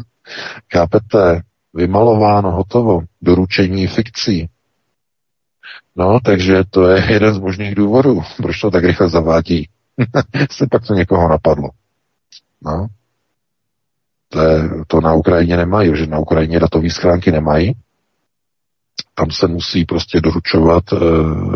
Kápete? 0.67 1.41
Vymalováno, 1.73 2.51
hotovo. 2.51 2.99
Doručení 3.21 3.87
fikcí. 3.87 4.49
No, 5.95 6.19
takže 6.23 6.63
to 6.69 6.87
je 6.87 7.13
jeden 7.13 7.33
z 7.33 7.39
možných 7.39 7.75
důvodů, 7.75 8.21
proč 8.37 8.61
to 8.61 8.71
tak 8.71 8.83
rychle 8.83 9.09
zavádí. 9.09 9.69
Se 10.51 10.67
pak 10.71 10.87
to 10.87 10.93
někoho 10.93 11.29
napadlo. 11.29 11.69
No. 12.61 12.87
To, 14.29 14.41
je, 14.41 14.69
to 14.87 15.01
na 15.01 15.13
Ukrajině 15.13 15.57
nemají, 15.57 15.91
že 15.95 16.07
na 16.07 16.19
Ukrajině 16.19 16.59
datové 16.59 16.89
schránky 16.89 17.31
nemají. 17.31 17.73
Tam 19.15 19.31
se 19.31 19.47
musí 19.47 19.85
prostě 19.85 20.21
doručovat 20.21 20.83
e, 20.93 20.97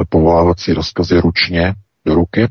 povolávací 0.10 0.74
rozkazy 0.74 1.20
ručně 1.20 1.74
do 2.06 2.16
ruky 2.16 2.48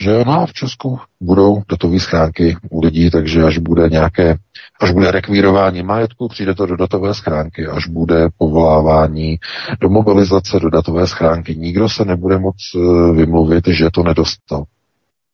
že 0.00 0.24
no, 0.26 0.46
v 0.46 0.52
Česku 0.52 1.00
budou 1.20 1.62
datové 1.68 2.00
schránky 2.00 2.56
u 2.70 2.80
lidí, 2.80 3.10
takže 3.10 3.42
až 3.42 3.58
bude 3.58 3.88
nějaké, 3.88 4.36
až 4.80 4.90
bude 4.90 5.10
rekvírování 5.10 5.82
majetku, 5.82 6.28
přijde 6.28 6.54
to 6.54 6.66
do 6.66 6.76
datové 6.76 7.14
schránky, 7.14 7.66
až 7.66 7.86
bude 7.86 8.28
povolávání 8.38 9.38
do 9.80 9.88
mobilizace 9.88 10.60
do 10.60 10.70
datové 10.70 11.06
schránky, 11.06 11.56
nikdo 11.56 11.88
se 11.88 12.04
nebude 12.04 12.38
moc 12.38 12.56
eh, 12.74 13.12
vymluvit, 13.12 13.66
že 13.68 13.90
to 13.90 14.02
nedostal. 14.02 14.64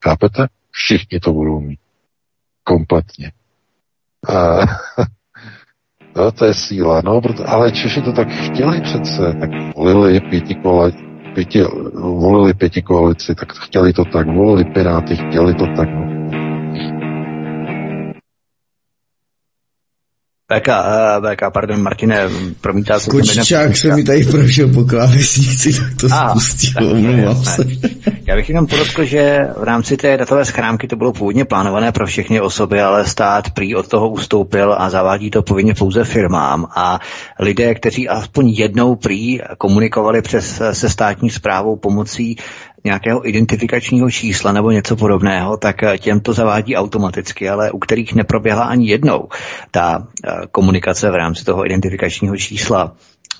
Chápete? 0.04 0.46
Všichni 0.70 1.20
to 1.20 1.32
budou 1.32 1.60
mít. 1.60 1.78
Kompletně. 2.64 3.32
A, 4.28 4.58
no, 6.16 6.32
to 6.32 6.44
je 6.44 6.54
síla, 6.54 7.02
no, 7.04 7.20
proto, 7.20 7.50
ale 7.50 7.72
Češi 7.72 8.02
to 8.02 8.12
tak 8.12 8.28
chtěli 8.28 8.80
přece, 8.80 9.34
tak 9.40 9.50
volili 9.76 10.20
pěti 10.20 10.54
kole, 10.54 10.92
pěti, 11.34 11.62
volili 11.94 12.54
pěti 12.54 12.82
koalici, 12.82 13.34
tak 13.34 13.52
chtěli 13.52 13.92
to 13.92 14.04
tak, 14.04 14.26
volili 14.26 14.64
Piráty, 14.64 15.16
chtěli 15.16 15.54
to 15.54 15.66
tak. 15.76 15.88
No. 15.88 16.21
BK, 20.52 20.68
BK, 21.20 21.42
pardon, 21.52 21.82
Martine, 21.82 22.28
promítá 22.60 23.00
se 23.00 23.10
Kočičák 23.10 23.76
se 23.76 23.94
mi 23.94 24.04
tady 24.04 24.24
prošel 24.24 24.68
po 24.68 24.84
klávesnici, 24.84 25.72
tak 25.72 25.94
to 26.00 26.06
ah, 26.12 26.30
spustil, 26.30 26.90
omlouvám 26.90 27.44
se. 27.44 27.64
Já 28.26 28.36
bych 28.36 28.48
jenom 28.48 28.66
podotkl, 28.66 29.04
že 29.04 29.38
v 29.58 29.62
rámci 29.62 29.96
té 29.96 30.16
datové 30.16 30.44
schránky 30.44 30.88
to 30.88 30.96
bylo 30.96 31.12
původně 31.12 31.44
plánované 31.44 31.92
pro 31.92 32.06
všechny 32.06 32.40
osoby, 32.40 32.80
ale 32.80 33.06
stát 33.06 33.50
prý 33.50 33.74
od 33.74 33.88
toho 33.88 34.08
ustoupil 34.08 34.74
a 34.78 34.90
zavádí 34.90 35.30
to 35.30 35.42
povinně 35.42 35.74
pouze 35.74 36.04
firmám 36.04 36.66
a 36.76 37.00
lidé, 37.38 37.74
kteří 37.74 38.08
aspoň 38.08 38.48
jednou 38.48 38.96
prý 38.96 39.40
komunikovali 39.58 40.22
přes 40.22 40.62
se 40.72 40.88
státní 40.88 41.30
zprávou 41.30 41.76
pomocí 41.76 42.36
nějakého 42.84 43.28
identifikačního 43.28 44.10
čísla 44.10 44.52
nebo 44.52 44.70
něco 44.70 44.96
podobného, 44.96 45.56
tak 45.56 45.76
těm 45.98 46.20
to 46.20 46.32
zavádí 46.32 46.76
automaticky, 46.76 47.48
ale 47.48 47.70
u 47.70 47.78
kterých 47.78 48.14
neproběhla 48.14 48.64
ani 48.64 48.88
jednou 48.88 49.28
ta 49.70 50.06
eh, 50.24 50.30
komunikace 50.50 51.10
v 51.10 51.14
rámci 51.14 51.44
toho 51.44 51.66
identifikačního 51.66 52.36
čísla, 52.36 52.94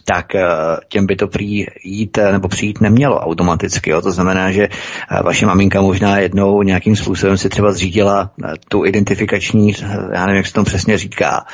tak 0.05 0.35
eh, 0.35 0.47
těm 0.89 1.07
by 1.07 1.17
to 1.17 1.29
prý 1.29 1.67
jít 1.85 2.19
eh, 2.19 2.33
nebo 2.33 2.49
přijít 2.49 2.81
nemělo 2.81 3.21
automaticky. 3.21 3.91
Jo. 3.91 4.03
To 4.03 4.13
znamená, 4.13 4.51
že 4.53 4.69
vaše 5.25 5.47
maminka 5.47 5.81
možná 5.81 6.19
jednou 6.19 6.63
nějakým 6.63 6.97
způsobem 6.97 7.39
si 7.39 7.49
třeba 7.49 7.73
zřídila 7.73 8.31
tu 8.69 8.85
identifikační, 8.85 9.73
já 10.13 10.27
nevím, 10.27 10.37
jak 10.37 10.47
se 10.47 10.53
to 10.53 10.65
přesně 10.65 10.99
říká, 10.99 11.45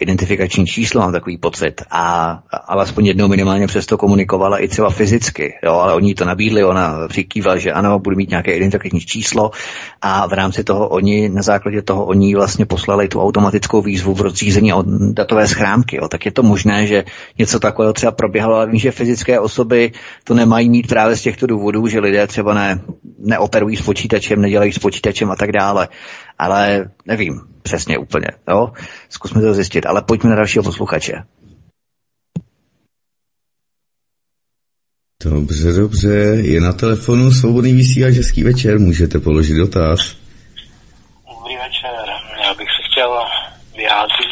identifikační 0.00 0.66
číslo, 0.66 1.00
mám 1.00 1.12
takový 1.12 1.38
pocit. 1.38 1.82
A 1.90 2.38
alespoň 2.68 3.06
jednou 3.06 3.28
minimálně 3.28 3.66
přesto 3.66 3.96
komunikovala 3.96 4.58
i 4.58 4.68
třeba 4.68 4.90
fyzicky, 4.90 5.54
jo, 5.64 5.72
ale 5.72 5.94
oni 5.94 6.14
to 6.14 6.24
nabídli, 6.24 6.64
ona 6.64 7.08
přikývala, 7.08 7.56
že 7.56 7.72
ano, 7.72 7.98
budu 7.98 8.16
mít 8.16 8.30
nějaké 8.30 8.56
identifikační 8.56 9.00
číslo 9.00 9.50
a 10.02 10.26
v 10.26 10.32
rámci 10.32 10.64
toho 10.64 10.88
oni, 10.88 11.28
na 11.28 11.42
základě 11.42 11.82
toho 11.82 12.04
oni 12.04 12.34
vlastně 12.34 12.66
poslali 12.66 13.08
tu 13.08 13.20
automatickou 13.20 13.82
výzvu 13.82 14.14
v 14.14 14.20
rozřízení 14.20 14.72
datové 15.12 15.48
schránky. 15.48 15.96
Jo. 15.96 16.08
Tak 16.08 16.26
je 16.26 16.32
to 16.32 16.42
možné, 16.42 16.86
že 16.86 17.04
něco 17.38 17.60
takového 17.60 17.92
třeba 17.92 18.12
proběhlo, 18.12 18.54
ale 18.54 18.66
vím, 18.66 18.80
že 18.80 18.90
fyzické 18.90 19.40
osoby 19.40 19.92
to 20.24 20.34
nemají 20.34 20.70
mít 20.70 20.88
právě 20.88 21.16
z 21.16 21.22
těchto 21.22 21.46
důvodů, 21.46 21.86
že 21.86 22.00
lidé 22.00 22.26
třeba 22.26 22.54
ne, 22.54 22.80
neoperují 23.18 23.76
s 23.76 23.82
počítačem, 23.82 24.40
nedělají 24.40 24.72
s 24.72 24.78
počítačem 24.78 25.30
a 25.30 25.36
tak 25.36 25.52
dále 25.52 25.88
ale 26.40 26.90
nevím 27.06 27.40
přesně 27.62 27.98
úplně. 27.98 28.26
Jo? 28.48 28.72
Zkusme 29.08 29.40
to 29.40 29.54
zjistit, 29.54 29.86
ale 29.86 30.02
pojďme 30.02 30.30
na 30.30 30.36
dalšího 30.36 30.64
posluchače. 30.64 31.12
Dobře, 35.24 35.72
dobře. 35.72 36.08
Je 36.40 36.60
na 36.60 36.72
telefonu 36.72 37.32
svobodný 37.32 37.72
vysílač 37.72 38.14
Hezký 38.14 38.42
večer. 38.42 38.78
Můžete 38.78 39.18
položit 39.18 39.54
dotaz. 39.54 40.00
Dobrý 41.34 41.56
večer. 41.56 42.04
Já 42.44 42.54
bych 42.54 42.68
se 42.68 42.82
chtěl 42.92 43.24
vyjádřit 43.76 44.30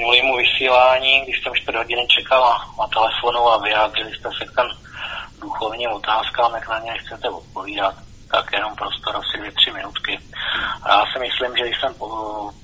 mojímu 0.00 0.36
vysílání, 0.36 1.22
když 1.24 1.42
jsem 1.42 1.52
4 1.54 1.78
hodiny 1.78 2.06
čekala 2.18 2.52
na 2.80 2.86
telefonu 2.96 3.48
a 3.48 3.62
vyjádřili 3.62 4.10
jste 4.14 4.28
se 4.38 4.44
k 4.44 4.54
ten 4.56 4.68
duchovním 5.40 5.90
otázkám, 5.90 6.54
jak 6.54 6.68
na 6.68 6.78
ně 6.78 6.92
chcete 7.00 7.28
odpovídat, 7.28 7.94
tak 8.30 8.52
jenom 8.52 8.76
prostor 8.76 9.16
asi 9.16 9.38
dvě, 9.38 9.52
tři 9.52 9.70
minutky. 9.70 10.20
A 10.82 10.88
já 10.94 11.04
si 11.12 11.18
myslím, 11.18 11.56
že 11.56 11.64
když 11.64 11.80
jsem 11.80 11.94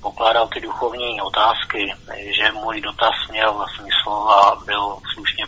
pokládal 0.01 0.47
ty 0.47 0.61
duchovní 0.61 1.21
otázky, 1.21 1.93
že 2.37 2.51
můj 2.51 2.81
dotaz 2.81 3.15
měl 3.31 3.65
smysl 3.75 4.09
a 4.09 4.55
byl 4.65 4.97
slušně 5.13 5.45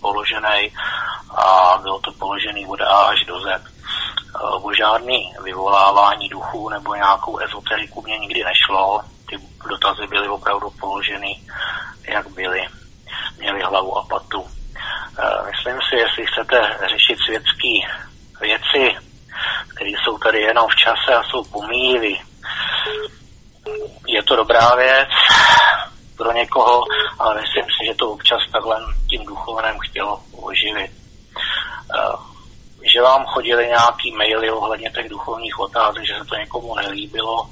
položený 0.00 0.72
a 1.36 1.78
bylo 1.82 1.98
to 1.98 2.12
položený 2.12 2.66
od 2.66 2.80
A 2.80 2.96
až 2.96 3.24
do 3.24 3.40
Z. 3.40 3.62
O 4.62 4.72
žádný 4.74 5.34
vyvolávání 5.44 6.28
duchů 6.28 6.68
nebo 6.68 6.94
nějakou 6.94 7.38
ezoteriku 7.38 8.02
mě 8.02 8.18
nikdy 8.18 8.44
nešlo. 8.44 9.00
Ty 9.28 9.36
dotazy 9.68 10.06
byly 10.06 10.28
opravdu 10.28 10.70
položeny, 10.80 11.40
jak 12.08 12.28
byly. 12.28 12.60
Měly 13.38 13.62
hlavu 13.62 13.98
a 13.98 14.04
patu. 14.04 14.46
E, 15.18 15.50
myslím 15.50 15.78
si, 15.88 15.96
jestli 15.96 16.26
chcete 16.26 16.78
řešit 16.88 17.18
světské 17.24 17.74
věci, 18.40 18.96
které 19.74 19.90
jsou 19.90 20.18
tady 20.18 20.40
jenom 20.40 20.66
v 20.68 20.76
čase 20.76 21.14
a 21.14 21.22
jsou 21.22 21.44
pomíjivý, 21.44 22.20
je 24.06 24.22
to 24.22 24.36
dobrá 24.36 24.74
věc 24.74 25.08
pro 26.16 26.32
někoho, 26.32 26.84
ale 27.18 27.40
myslím 27.40 27.64
si, 27.64 27.86
že 27.86 27.94
to 27.94 28.10
občas 28.10 28.40
takhle 28.52 28.76
tím 29.10 29.24
duchovnem 29.24 29.78
chtělo 29.78 30.20
oživit. 30.32 30.90
Eh, 31.94 32.32
že 32.92 33.02
vám 33.02 33.24
chodili 33.26 33.66
nějaký 33.66 34.12
maily 34.12 34.50
ohledně 34.50 34.90
těch 34.90 35.08
duchovních 35.08 35.58
otázek, 35.58 36.06
že 36.06 36.14
se 36.18 36.24
to 36.24 36.34
někomu 36.34 36.74
nelíbilo. 36.74 37.50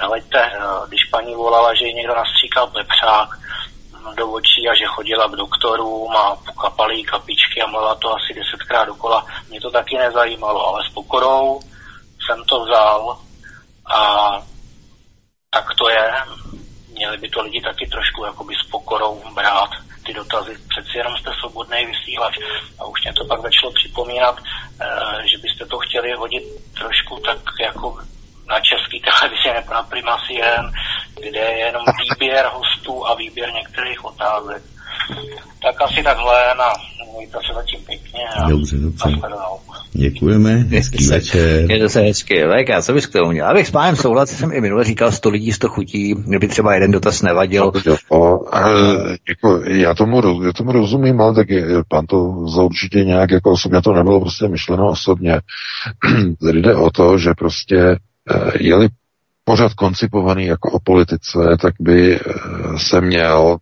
Hleďte, 0.00 0.52
když 0.88 1.04
paní 1.04 1.34
volala, 1.34 1.74
že 1.74 1.86
ji 1.86 1.94
někdo 1.94 2.14
nastříkal 2.14 2.66
pepřák 2.66 3.28
do 4.16 4.30
očí 4.30 4.68
a 4.70 4.74
že 4.74 4.86
chodila 4.86 5.28
k 5.28 5.36
doktorům 5.36 6.16
a 6.16 6.36
kapalý 6.62 7.04
kapičky 7.04 7.62
a 7.62 7.66
mluvila 7.66 7.94
to 7.94 8.14
asi 8.16 8.34
desetkrát 8.34 8.86
dokola, 8.86 9.26
mě 9.48 9.60
to 9.60 9.70
taky 9.70 9.98
nezajímalo, 9.98 10.66
ale 10.66 10.84
s 10.84 10.92
pokorou 10.94 11.60
jsem 12.26 12.44
to 12.44 12.64
vzal 12.64 13.18
a 13.86 14.30
tak 15.50 15.74
to 15.78 15.88
je. 15.88 16.14
Měli 16.92 17.18
by 17.18 17.28
to 17.28 17.42
lidi 17.42 17.60
taky 17.60 17.86
trošku 17.86 18.24
jakoby 18.24 18.54
s 18.54 18.70
pokorou 18.70 19.22
brát 19.34 19.70
ty 20.06 20.14
dotazy. 20.14 20.56
Přeci 20.68 20.98
jenom 20.98 21.16
jste 21.16 21.30
svobodný 21.40 21.86
vysílač 21.86 22.38
a 22.78 22.84
už 22.84 23.02
mě 23.02 23.12
to 23.12 23.24
pak 23.24 23.42
začalo 23.42 23.72
připomínat, 23.72 24.36
eh, 24.80 25.28
že 25.28 25.38
byste 25.38 25.66
to 25.66 25.78
chtěli 25.78 26.12
hodit 26.12 26.42
trošku 26.74 27.20
tak 27.24 27.38
jako 27.60 27.98
na 28.50 28.60
český 28.60 29.02
televizi 29.08 29.48
nebo 29.54 29.74
na 29.74 29.82
Prima 29.82 30.16
CN, 30.24 30.64
kde 31.28 31.40
je 31.40 31.58
jenom 31.66 31.82
výběr 32.00 32.44
hostů 32.52 33.06
a 33.06 33.14
výběr 33.14 33.48
některých 33.52 34.04
otázek. 34.04 34.62
Tak 35.62 35.82
asi 35.82 36.02
takhle, 36.02 36.54
na 36.58 36.68
mějte 37.16 37.38
se 37.46 37.54
zatím 37.54 37.80
pěkně. 37.86 38.20
A 38.36 38.48
dobře, 38.48 38.76
dobře. 38.76 39.10
Děkujeme, 39.92 40.50
hezký 40.50 41.06
večer. 41.06 41.70
Je 41.70 41.78
to 41.78 41.88
se 41.88 42.00
hezky, 42.00 42.44
Veka, 42.44 42.82
co 42.82 42.92
bys 42.92 43.06
k 43.06 43.12
tomu 43.12 43.30
měl? 43.30 43.46
Abych 43.46 43.68
s 43.68 43.70
pánem 43.70 43.96
souhlasil, 43.96 44.38
jsem 44.38 44.52
i 44.52 44.60
minule 44.60 44.84
říkal 44.84 45.12
100 45.12 45.30
lidí, 45.30 45.52
100 45.52 45.68
chutí, 45.68 46.14
kdyby 46.14 46.48
třeba 46.48 46.74
jeden 46.74 46.90
dotaz 46.90 47.22
nevadil. 47.22 47.72
No, 47.74 47.80
jo, 47.86 47.96
jako, 49.28 49.62
já, 49.66 49.94
tomu, 49.94 50.44
já 50.44 50.52
tomu 50.52 50.72
rozumím, 50.72 51.20
ale 51.20 51.34
tak 51.34 51.48
pan 51.88 52.06
to 52.06 52.46
za 52.48 52.62
určitě 52.62 53.04
nějak 53.04 53.30
jako 53.30 53.50
osobně 53.50 53.82
to 53.82 53.92
nebylo 53.92 54.20
prostě 54.20 54.48
myšleno 54.48 54.90
osobně. 54.90 55.40
Tady 56.40 56.62
jde 56.62 56.74
o 56.74 56.90
to, 56.90 57.18
že 57.18 57.30
prostě 57.38 57.76
eh, 57.76 57.96
je-li 58.60 58.88
pořád 59.44 59.74
koncipovaný 59.74 60.46
jako 60.46 60.70
o 60.70 60.78
politice, 60.80 61.38
tak 61.60 61.74
by 61.80 62.20
eh, 62.20 62.22
se 62.78 63.00
měl 63.00 63.58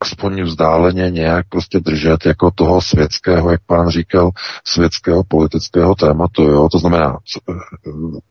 aspoň 0.00 0.42
vzdáleně 0.42 1.10
nějak 1.10 1.46
prostě 1.48 1.80
držet 1.80 2.26
jako 2.26 2.50
toho 2.50 2.80
světského, 2.80 3.50
jak 3.50 3.60
pán 3.66 3.88
říkal, 3.88 4.30
světského 4.66 5.24
politického 5.24 5.94
tématu, 5.94 6.42
jo, 6.42 6.68
to 6.72 6.78
znamená 6.78 7.18
eh, 7.50 7.52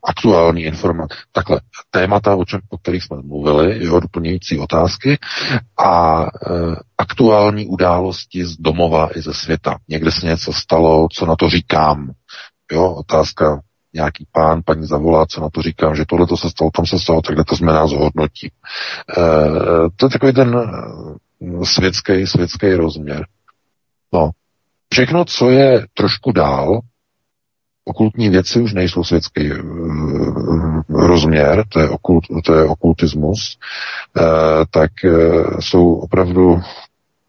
aktuální 0.04 0.64
informace, 0.64 1.16
takhle, 1.32 1.62
témata, 1.92 2.36
o, 2.36 2.46
čem, 2.46 2.60
o 2.70 2.78
kterých 2.78 3.04
jsme 3.04 3.18
mluvili, 3.22 3.86
jo, 3.86 4.00
doplňující 4.00 4.60
otázky 4.60 5.18
a 5.86 6.24
e, 6.24 6.28
aktuální 6.98 7.68
události 7.68 8.46
z 8.46 8.58
domova 8.58 9.10
i 9.16 9.22
ze 9.22 9.34
světa. 9.34 9.78
Někde 9.90 10.12
se 10.12 10.26
něco 10.26 10.54
stalo, 10.54 11.08
co 11.12 11.26
na 11.26 11.36
to 11.36 11.50
říkám, 11.50 12.12
jo, 12.72 12.92
otázka 12.92 13.62
nějaký 13.94 14.28
pán, 14.32 14.62
paní 14.66 14.88
zavolá, 14.88 15.26
co 15.26 15.42
na 15.42 15.50
to 15.50 15.62
říkám, 15.62 15.96
že 15.96 16.06
tohle 16.08 16.28
to 16.28 16.38
se 16.38 16.50
stalo, 16.50 16.72
tam 16.76 16.86
se 16.86 17.00
stalo, 17.00 17.22
takhle 17.22 17.46
to 17.46 17.56
znamená 17.56 17.88
zhodnotí. 17.88 18.48
E, 18.48 18.52
to 19.96 20.06
je 20.06 20.10
takový 20.10 20.34
ten 20.34 20.72
světský, 21.64 22.28
světský 22.28 22.74
rozměr. 22.74 23.26
No, 24.14 24.32
všechno, 24.94 25.26
co 25.26 25.50
je 25.50 25.86
trošku 25.94 26.32
dál, 26.32 26.80
okultní 27.86 28.30
věci 28.30 28.62
už 28.62 28.74
nejsou 28.74 29.04
světský 29.04 29.52
rozměr, 30.90 31.64
to 31.70 31.80
je, 31.80 31.90
okult, 31.90 32.24
to 32.46 32.54
je 32.56 32.64
okultismus, 32.64 33.58
tak 34.72 34.92
jsou 35.60 35.94
opravdu 35.94 36.62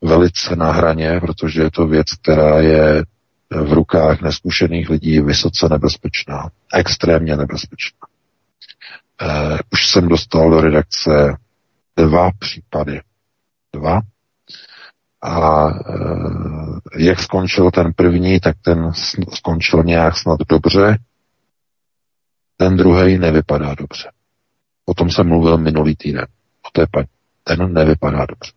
velice 0.02 0.56
na 0.56 0.72
hraně, 0.72 1.20
protože 1.20 1.62
je 1.62 1.70
to 1.70 1.86
věc, 1.86 2.06
která 2.22 2.60
je 2.60 3.04
v 3.50 3.72
rukách 3.72 4.20
neskušených 4.20 4.90
lidí 4.90 5.20
vysoce 5.20 5.68
nebezpečná, 5.68 6.50
extrémně 6.74 7.36
nebezpečná. 7.36 7.98
Uh, 9.22 9.58
už 9.72 9.88
jsem 9.88 10.08
dostal 10.08 10.50
do 10.50 10.60
redakce 10.60 11.36
dva 11.96 12.30
případy 12.38 13.00
dva. 13.74 14.00
A 15.22 15.68
e, 15.68 15.72
jak 16.98 17.20
skončil 17.20 17.70
ten 17.70 17.92
první, 17.96 18.40
tak 18.40 18.56
ten 18.62 18.92
skončil 19.34 19.84
nějak 19.84 20.16
snad 20.16 20.40
dobře. 20.48 20.98
Ten 22.56 22.76
druhý 22.76 23.18
nevypadá 23.18 23.74
dobře. 23.74 24.10
O 24.84 24.94
tom 24.94 25.10
jsem 25.10 25.28
mluvil 25.28 25.58
minulý 25.58 25.96
týden. 25.96 26.26
O 26.62 26.70
té 26.72 26.86
paní. 26.92 27.06
Ten 27.44 27.72
nevypadá 27.72 28.26
dobře. 28.26 28.52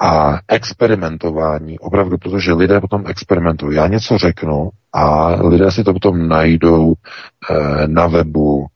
A 0.00 0.38
experimentování, 0.48 1.78
opravdu, 1.78 2.18
protože 2.18 2.52
lidé 2.52 2.80
potom 2.80 3.04
experimentují. 3.06 3.76
Já 3.76 3.86
něco 3.86 4.18
řeknu 4.18 4.70
a 4.92 5.28
lidé 5.48 5.70
si 5.70 5.84
to 5.84 5.92
potom 5.92 6.28
najdou 6.28 6.94
e, 6.94 7.88
na 7.88 8.06
webu, 8.06 8.66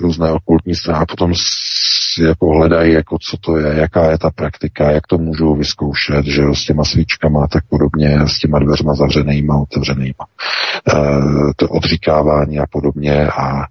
různé 0.00 0.32
okultní 0.32 0.74
strany 0.74 0.98
a 1.02 1.06
potom 1.06 1.32
si 1.34 2.22
jako 2.22 2.46
hledají, 2.46 2.92
jako 2.92 3.18
co 3.18 3.36
to 3.36 3.56
je, 3.56 3.74
jaká 3.78 4.10
je 4.10 4.18
ta 4.18 4.30
praktika, 4.30 4.90
jak 4.90 5.06
to 5.06 5.18
můžou 5.18 5.56
vyzkoušet, 5.56 6.26
že 6.26 6.42
jo, 6.42 6.54
s 6.54 6.64
těma 6.64 6.84
svíčkama 6.84 7.44
a 7.44 7.46
tak 7.46 7.64
podobně, 7.68 8.20
s 8.26 8.38
těma 8.38 8.58
dveřma 8.58 8.94
zavřenýma, 8.94 9.56
otevřenýma. 9.56 10.26
E, 10.88 10.94
to 11.56 11.68
odříkávání 11.68 12.58
a 12.58 12.64
podobně 12.70 13.26
a 13.26 13.62
e, 13.62 13.66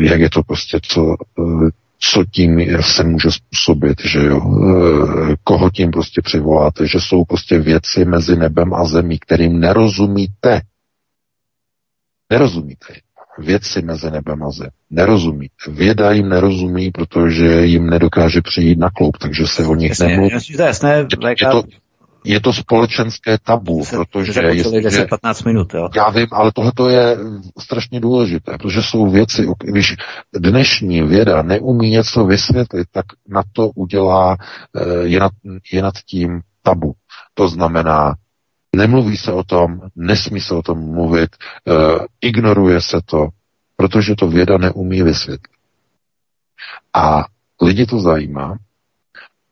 jak 0.00 0.20
je 0.20 0.30
to 0.30 0.42
prostě, 0.42 0.78
co, 0.82 1.12
e, 1.12 1.70
co 2.02 2.24
tím 2.24 2.60
se 2.80 3.04
může 3.04 3.28
způsobit, 3.30 4.00
že 4.04 4.18
jo, 4.18 4.40
e, 4.40 5.36
koho 5.44 5.70
tím 5.70 5.90
prostě 5.90 6.22
přivoláte, 6.22 6.86
že 6.86 7.00
jsou 7.00 7.24
prostě 7.24 7.58
věci 7.58 8.04
mezi 8.04 8.36
nebem 8.36 8.74
a 8.74 8.84
zemí, 8.84 9.18
kterým 9.18 9.60
nerozumíte. 9.60 10.60
Nerozumíte 12.30 12.94
věci 13.40 13.82
mezi 13.82 14.10
nebem 14.10 14.42
a 14.42 14.50
zem. 14.50 14.68
Nerozumí. 14.90 15.50
Věda 15.68 16.12
jim 16.12 16.28
nerozumí, 16.28 16.90
protože 16.90 17.66
jim 17.66 17.90
nedokáže 17.90 18.42
přijít 18.42 18.78
na 18.78 18.90
kloup, 18.90 19.18
takže 19.18 19.46
se 19.46 19.66
o 19.66 19.74
nich 19.74 19.88
jasně, 19.88 20.06
nemluví. 20.06 20.32
Jasně, 20.32 20.56
to 20.56 20.62
je 20.62 20.66
jasné, 20.66 20.96
je, 20.96 21.06
to, 21.52 21.62
je 22.24 22.40
to 22.40 22.52
společenské 22.52 23.38
tabu, 23.38 23.84
se, 23.84 23.96
protože... 23.96 24.32
Se 24.32 24.40
10-15 24.40 25.46
minut, 25.46 25.74
jo. 25.74 25.88
Já 25.96 26.10
vím, 26.10 26.26
ale 26.32 26.52
tohle 26.54 26.92
je 26.92 27.16
strašně 27.58 28.00
důležité, 28.00 28.58
protože 28.58 28.82
jsou 28.82 29.10
věci, 29.10 29.46
když 29.64 29.96
dnešní 30.34 31.02
věda 31.02 31.42
neumí 31.42 31.90
něco 31.90 32.24
vysvětlit, 32.24 32.88
tak 32.92 33.06
na 33.28 33.42
to 33.52 33.68
udělá, 33.68 34.36
eh, 34.76 34.84
je 35.02 35.20
nad, 35.20 35.32
je 35.72 35.82
nad 35.82 35.94
tím 36.06 36.40
tabu. 36.62 36.92
To 37.34 37.48
znamená, 37.48 38.14
Nemluví 38.76 39.16
se 39.16 39.32
o 39.32 39.44
tom, 39.44 39.80
nesmí 39.96 40.40
se 40.40 40.54
o 40.54 40.62
tom 40.62 40.78
mluvit, 40.78 41.36
uh, 41.66 42.06
ignoruje 42.20 42.80
se 42.80 43.00
to, 43.04 43.28
protože 43.76 44.14
to 44.14 44.28
věda 44.28 44.58
neumí 44.58 45.02
vysvětlit. 45.02 45.56
A 46.94 47.24
lidi 47.62 47.86
to 47.86 48.00
zajímá 48.00 48.58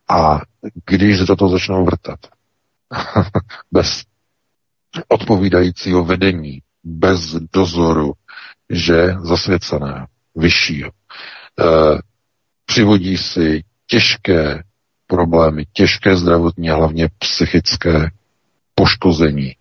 a 0.09 0.41
když 0.85 1.19
do 1.19 1.37
toho 1.37 1.51
začnou 1.51 1.85
vrtat, 1.85 2.19
bez 3.73 4.03
odpovídajícího 5.09 6.05
vedení, 6.05 6.63
bez 6.85 7.21
dozoru, 7.53 8.13
že 8.71 9.15
zasvěcené, 9.23 10.07
vyššího, 10.37 10.91
uh, 10.91 11.99
přivodí 12.67 13.17
si 13.19 13.65
těžké 13.87 14.63
problémy, 15.07 15.65
těžké 15.73 16.17
zdravotní 16.17 16.69
hlavně 16.69 17.09
psychické 17.19 18.11
poškození, 18.75 19.57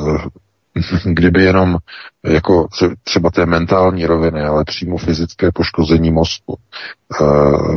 eh, 0.00 0.28
kdyby 1.04 1.42
jenom 1.42 1.78
jako 2.24 2.68
třeba 3.02 3.30
té 3.30 3.46
mentální 3.46 4.06
roviny, 4.06 4.42
ale 4.42 4.64
přímo 4.64 4.98
fyzické 4.98 5.52
poškození 5.52 6.10
mozku, 6.12 6.58
eh, 7.20 7.24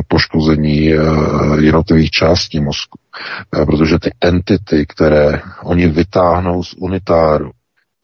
poškození 0.08 0.92
eh, 0.94 0.98
jednotlivých 1.60 2.10
částí 2.10 2.60
mozku, 2.60 2.98
eh, 3.56 3.66
protože 3.66 3.98
ty 3.98 4.10
entity, 4.20 4.86
které 4.86 5.42
oni 5.62 5.86
vytáhnou 5.86 6.64
z 6.64 6.74
unitáru, 6.78 7.50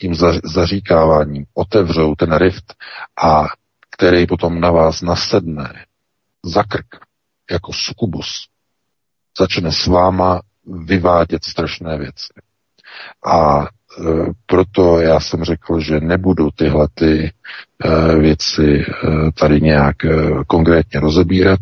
tím 0.00 0.14
zaříkáváním 0.44 1.44
otevřou 1.54 2.14
ten 2.14 2.36
rift 2.36 2.74
a 3.22 3.44
který 3.90 4.26
potom 4.26 4.60
na 4.60 4.70
vás 4.70 5.02
nasedne 5.02 5.84
za 6.44 6.62
krk, 6.62 6.86
jako 7.50 7.72
sukubus, 7.72 8.46
začne 9.38 9.72
s 9.72 9.86
váma 9.86 10.40
vyvádět 10.66 11.44
strašné 11.44 11.98
věci. 11.98 12.32
A 13.26 13.66
proto 14.46 15.00
já 15.00 15.20
jsem 15.20 15.44
řekl, 15.44 15.80
že 15.80 16.00
nebudu 16.00 16.50
tyhle 16.54 16.88
ty 16.94 17.32
eh, 17.84 18.18
věci 18.18 18.84
eh, 18.88 19.30
tady 19.38 19.60
nějak 19.60 19.96
konkrétně 20.46 21.00
rozebírat, 21.00 21.60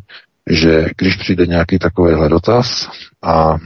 že 0.50 0.86
když 0.98 1.16
přijde 1.16 1.46
nějaký 1.46 1.78
takovýhle 1.78 2.28
dotaz 2.28 2.88
a 3.22 3.56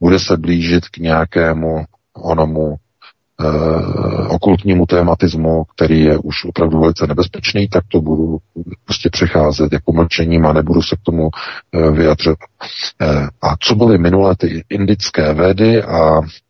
bude 0.00 0.18
se 0.18 0.36
blížit 0.36 0.88
k 0.88 0.96
nějakému 0.96 1.84
onomu 2.14 2.68
uh, 2.68 4.34
okultnímu 4.34 4.86
tématismu, 4.86 5.64
který 5.64 6.00
je 6.00 6.18
už 6.18 6.44
opravdu 6.44 6.80
velice 6.80 7.06
nebezpečný, 7.06 7.68
tak 7.68 7.84
to 7.88 8.00
budu 8.00 8.38
prostě 8.84 9.10
přecházet 9.10 9.72
jako 9.72 9.92
mlčením 9.92 10.46
a 10.46 10.52
nebudu 10.52 10.82
se 10.82 10.96
k 10.96 11.00
tomu 11.02 11.22
uh, 11.22 11.96
vyjadřovat. 11.96 12.38
A 13.42 13.56
co 13.60 13.74
byly 13.74 13.98
minulé 13.98 14.36
ty 14.36 14.64
indické 14.68 15.34
védy 15.34 15.82
a 15.82 16.20
Eh, 16.20 16.45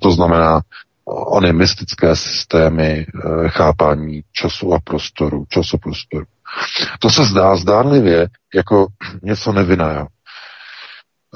to 0.00 0.10
znamená 0.10 0.60
ony 1.10 1.66
systémy 2.14 3.06
eh, 3.06 3.48
chápání 3.48 4.22
času 4.32 4.74
a 4.74 4.78
prostoru, 4.84 5.44
časoprostoru. 5.48 6.24
To 6.98 7.10
se 7.10 7.24
zdá 7.24 7.56
zdánlivě 7.56 8.28
jako 8.54 8.86
něco 9.22 9.52
nevinného. 9.52 10.06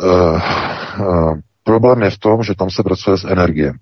Uh, 0.03 0.41
problém 1.65 2.03
je 2.03 2.11
v 2.11 2.19
tom, 2.19 2.43
že 2.43 2.55
tam 2.55 2.71
se 2.71 2.83
pracuje 2.83 3.19
s 3.19 3.25
energiemi. 3.25 3.79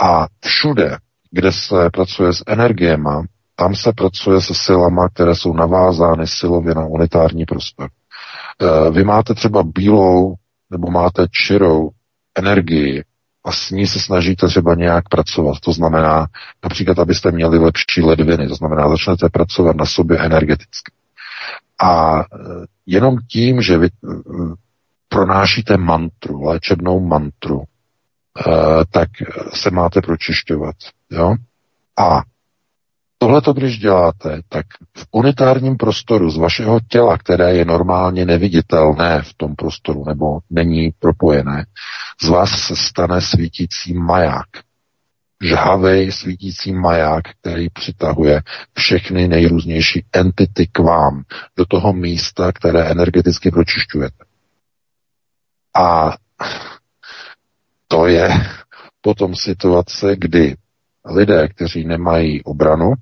A 0.00 0.26
všude, 0.44 0.96
kde 1.30 1.52
se 1.52 1.90
pracuje 1.92 2.32
s 2.32 2.44
energiema, 2.46 3.22
tam 3.56 3.74
se 3.74 3.92
pracuje 3.92 4.40
se 4.40 4.54
silama, 4.54 5.08
které 5.08 5.34
jsou 5.34 5.52
navázány 5.52 6.26
silově 6.26 6.74
na 6.74 6.86
unitární 6.86 7.44
prostor. 7.44 7.88
Vy 8.90 9.04
máte 9.04 9.34
třeba 9.34 9.62
bílou 9.62 10.34
nebo 10.72 10.90
máte 10.90 11.26
čirou 11.46 11.90
energii 12.34 13.04
a 13.44 13.52
s 13.52 13.70
ní 13.70 13.86
se 13.86 14.00
snažíte 14.00 14.46
třeba 14.46 14.74
nějak 14.74 15.08
pracovat. 15.08 15.60
To 15.60 15.72
znamená, 15.72 16.26
například, 16.64 16.98
abyste 16.98 17.30
měli 17.30 17.58
lepší 17.58 18.02
ledviny, 18.02 18.48
to 18.48 18.54
znamená, 18.54 18.88
začnete 18.88 19.28
pracovat 19.28 19.76
na 19.76 19.86
sobě 19.86 20.18
energeticky. 20.18 20.92
A 21.82 22.20
e, 22.20 22.24
jenom 22.86 23.16
tím, 23.28 23.62
že 23.62 23.78
vy 23.78 23.86
e, 23.86 23.90
pronášíte 25.08 25.76
mantru, 25.76 26.42
léčebnou 26.42 27.00
mantru, 27.00 27.62
e, 27.62 27.64
tak 28.90 29.08
se 29.54 29.70
máte 29.70 30.00
pročišťovat. 30.00 30.74
Jo? 31.10 31.34
A 31.98 32.22
Tohle 33.22 33.40
to, 33.40 33.52
když 33.52 33.78
děláte, 33.78 34.40
tak 34.48 34.66
v 34.96 35.06
unitárním 35.10 35.76
prostoru 35.76 36.30
z 36.30 36.36
vašeho 36.36 36.80
těla, 36.88 37.18
které 37.18 37.54
je 37.56 37.64
normálně 37.64 38.24
neviditelné 38.24 39.22
v 39.22 39.34
tom 39.34 39.54
prostoru 39.54 40.04
nebo 40.04 40.38
není 40.50 40.90
propojené, 40.98 41.66
z 42.22 42.28
vás 42.28 42.50
se 42.50 42.76
stane 42.76 43.20
svítící 43.20 43.94
maják. 43.94 44.46
Žhavej 45.42 46.12
svítící 46.12 46.72
maják, 46.72 47.22
který 47.40 47.70
přitahuje 47.70 48.42
všechny 48.72 49.28
nejrůznější 49.28 50.04
entity 50.12 50.66
k 50.72 50.78
vám, 50.78 51.22
do 51.56 51.66
toho 51.66 51.92
místa, 51.92 52.52
které 52.52 52.84
energeticky 52.84 53.50
pročišťujete. 53.50 54.24
A 55.76 56.16
to 57.88 58.06
je 58.06 58.28
potom 59.00 59.36
situace, 59.36 60.16
kdy 60.16 60.56
lidé, 61.04 61.48
kteří 61.48 61.84
nemají 61.84 62.42
obranu, 62.42 62.94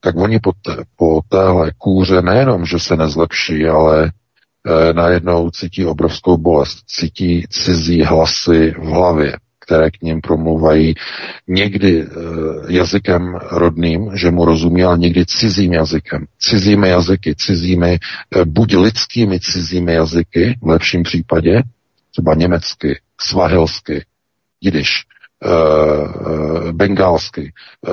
tak 0.00 0.16
oni 0.16 0.38
po, 0.38 0.52
té, 0.52 0.76
po 0.96 1.20
téhle 1.28 1.72
kůře 1.78 2.22
nejenom, 2.22 2.64
že 2.64 2.78
se 2.78 2.96
nezlepší, 2.96 3.66
ale 3.66 4.04
e, 4.06 4.92
najednou 4.92 5.50
cítí 5.50 5.86
obrovskou 5.86 6.36
bolest, 6.36 6.78
cítí 6.86 7.44
cizí 7.50 8.02
hlasy 8.02 8.70
v 8.78 8.84
hlavě, 8.84 9.36
které 9.60 9.90
k 9.90 10.02
ním 10.02 10.20
promluvají 10.20 10.94
někdy 11.48 12.02
e, 12.02 12.06
jazykem 12.68 13.38
rodným, 13.50 14.10
že 14.14 14.30
mu 14.30 14.44
rozumí, 14.44 14.84
ale 14.84 14.98
někdy 14.98 15.26
cizím 15.26 15.72
jazykem. 15.72 16.26
Cizími 16.38 16.88
jazyky, 16.88 17.34
cizími, 17.34 17.94
e, 17.94 17.98
buď 18.44 18.76
lidskými 18.76 19.40
cizími 19.40 19.92
jazyky, 19.92 20.58
v 20.62 20.66
lepším 20.66 21.02
případě, 21.02 21.62
třeba 22.10 22.34
německy, 22.34 23.00
svahelsky, 23.20 24.04
jidiš, 24.60 24.90
e, 25.44 25.48
e, 25.48 26.72
bengálsky, 26.72 27.52
e, 27.86 27.92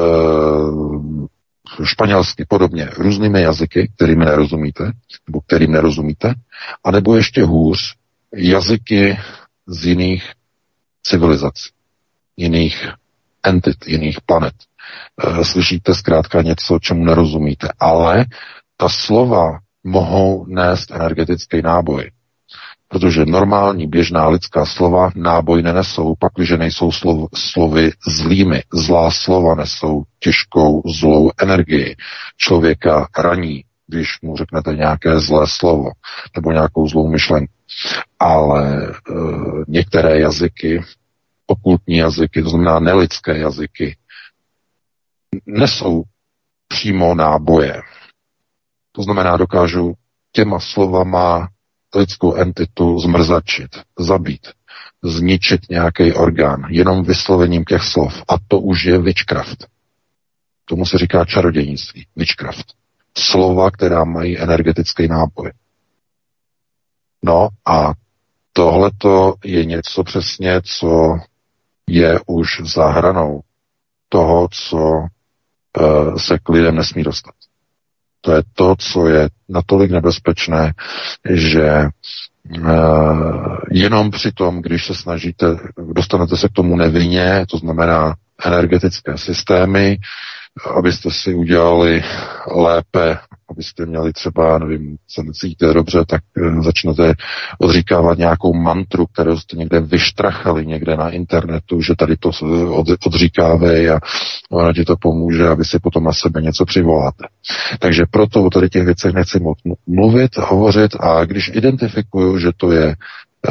španělsky, 1.84 2.46
podobně, 2.46 2.90
různými 2.98 3.42
jazyky, 3.42 3.92
kterými 3.96 4.26
nerozumíte, 4.26 4.92
nebo 5.28 5.42
kterým 5.42 5.72
nerozumíte, 5.72 6.34
anebo 6.84 7.16
ještě 7.16 7.44
hůř, 7.44 7.96
jazyky 8.36 9.18
z 9.68 9.86
jiných 9.86 10.32
civilizací, 11.04 11.70
jiných 12.38 12.88
entit, 13.44 13.88
jiných 13.88 14.22
planet. 14.22 14.54
Eh, 15.24 15.46
slyšíte 15.46 15.96
zkrátka 15.96 16.42
něco, 16.42 16.80
čemu 16.82 17.06
nerozumíte, 17.06 17.68
ale 17.80 18.26
ta 18.78 18.90
slova 18.90 19.60
mohou 19.84 20.46
nést 20.46 20.92
energetický 20.92 21.62
náboj. 21.62 22.12
Protože 22.88 23.26
normální 23.26 23.88
běžná 23.88 24.28
lidská 24.28 24.66
slova 24.66 25.12
náboj 25.16 25.64
nenesou, 25.64 26.16
pakliže 26.20 26.58
nejsou 26.58 26.92
slov, 26.92 27.30
slovy 27.36 27.92
zlými. 28.08 28.64
Zlá 28.74 29.12
slova 29.12 29.56
nesou 29.56 30.04
těžkou 30.20 30.82
zlou 31.00 31.32
energii. 31.42 31.96
Člověka 32.38 33.08
raní, 33.18 33.64
když 33.88 34.08
mu 34.22 34.38
řeknete 34.38 34.76
nějaké 34.76 35.20
zlé 35.20 35.46
slovo 35.48 35.90
nebo 36.36 36.52
nějakou 36.52 36.88
zlou 36.88 37.08
myšlenku. 37.08 37.54
Ale 38.20 38.88
e, 38.88 38.92
některé 39.68 40.20
jazyky, 40.20 40.82
okultní 41.48 41.98
jazyky, 41.98 42.44
to 42.44 42.50
znamená 42.50 42.80
nelidské 42.80 43.38
jazyky, 43.38 43.98
nesou 45.46 46.04
přímo 46.68 47.16
náboje. 47.16 47.82
To 48.92 49.04
znamená, 49.04 49.38
dokážu 49.38 49.94
těma 50.32 50.60
slovama 50.60 51.50
lidskou 51.96 52.36
entitu 52.36 53.00
zmrzačit, 53.00 53.70
zabít, 54.00 54.48
zničit 55.04 55.70
nějaký 55.70 56.14
orgán 56.14 56.62
jenom 56.70 57.04
vyslovením 57.04 57.66
těch 57.66 57.84
slov. 57.84 58.24
A 58.28 58.34
to 58.48 58.60
už 58.60 58.84
je 58.84 58.98
witchcraft. 58.98 59.68
Tomu 60.66 60.86
se 60.86 60.98
říká 60.98 61.26
čarodějnictví, 61.26 62.08
witchcraft. 62.16 62.66
Slova, 63.18 63.72
která 63.72 64.04
mají 64.04 64.40
energetický 64.40 65.08
náboj. 65.08 65.52
No 67.24 67.50
a 67.66 67.94
tohleto 68.54 69.34
je 69.44 69.66
něco 69.66 70.04
přesně, 70.04 70.62
co 70.62 71.18
je 71.90 72.20
už 72.28 72.48
za 72.74 72.88
hranou 72.88 73.42
toho, 74.10 74.48
co 74.52 74.78
uh, 74.78 76.18
se 76.18 76.40
k 76.40 76.50
lidem 76.50 76.76
nesmí 76.76 77.04
dostat. 77.04 77.34
To 78.28 78.34
je 78.36 78.44
to, 78.54 78.76
co 78.80 79.08
je 79.08 79.30
natolik 79.50 79.92
nebezpečné, 79.92 80.74
že 81.30 81.88
uh, 82.60 83.58
jenom 83.72 84.12
při 84.12 84.32
tom, 84.32 84.62
když 84.62 84.86
se 84.86 84.96
snažíte, 84.96 85.46
dostanete 85.94 86.38
se 86.38 86.48
k 86.48 86.52
tomu 86.52 86.76
nevinně, 86.76 87.46
to 87.50 87.58
znamená 87.58 88.16
energetické 88.46 89.18
systémy, 89.18 89.98
abyste 90.76 91.12
si 91.12 91.34
udělali 91.34 92.04
lépe, 92.56 93.18
abyste 93.50 93.86
měli 93.86 94.14
třeba, 94.14 94.58
nevím, 94.60 94.98
se 95.10 95.24
necítíte 95.24 95.74
dobře, 95.74 96.06
tak 96.08 96.22
eh, 96.38 96.62
začnete 96.62 97.14
odříkávat 97.60 98.18
nějakou 98.18 98.54
mantru, 98.54 99.06
kterou 99.06 99.38
jste 99.38 99.58
někde 99.58 99.80
vyštrachali 99.80 100.66
někde 100.66 100.96
na 100.96 101.10
internetu, 101.10 101.82
že 101.82 101.96
tady 101.98 102.18
to 102.18 102.32
od, 102.70 102.88
odříkávej 103.06 103.90
a 103.90 104.00
ona 104.52 104.74
ti 104.74 104.86
to 104.86 104.96
pomůže, 105.02 105.48
aby 105.48 105.66
si 105.66 105.80
potom 105.80 106.04
na 106.04 106.14
sebe 106.14 106.42
něco 106.42 106.66
přivoláte. 106.66 107.24
Takže 107.80 108.04
proto 108.12 108.44
o 108.44 108.50
tady 108.50 108.70
těch 108.70 108.86
věcech 108.86 109.14
nechci 109.14 109.40
mluvit, 109.88 110.38
hovořit 110.38 110.92
a 111.00 111.26
když 111.26 111.52
identifikuju, 111.54 112.40
že 112.40 112.52
to 112.58 112.72
je 112.72 112.96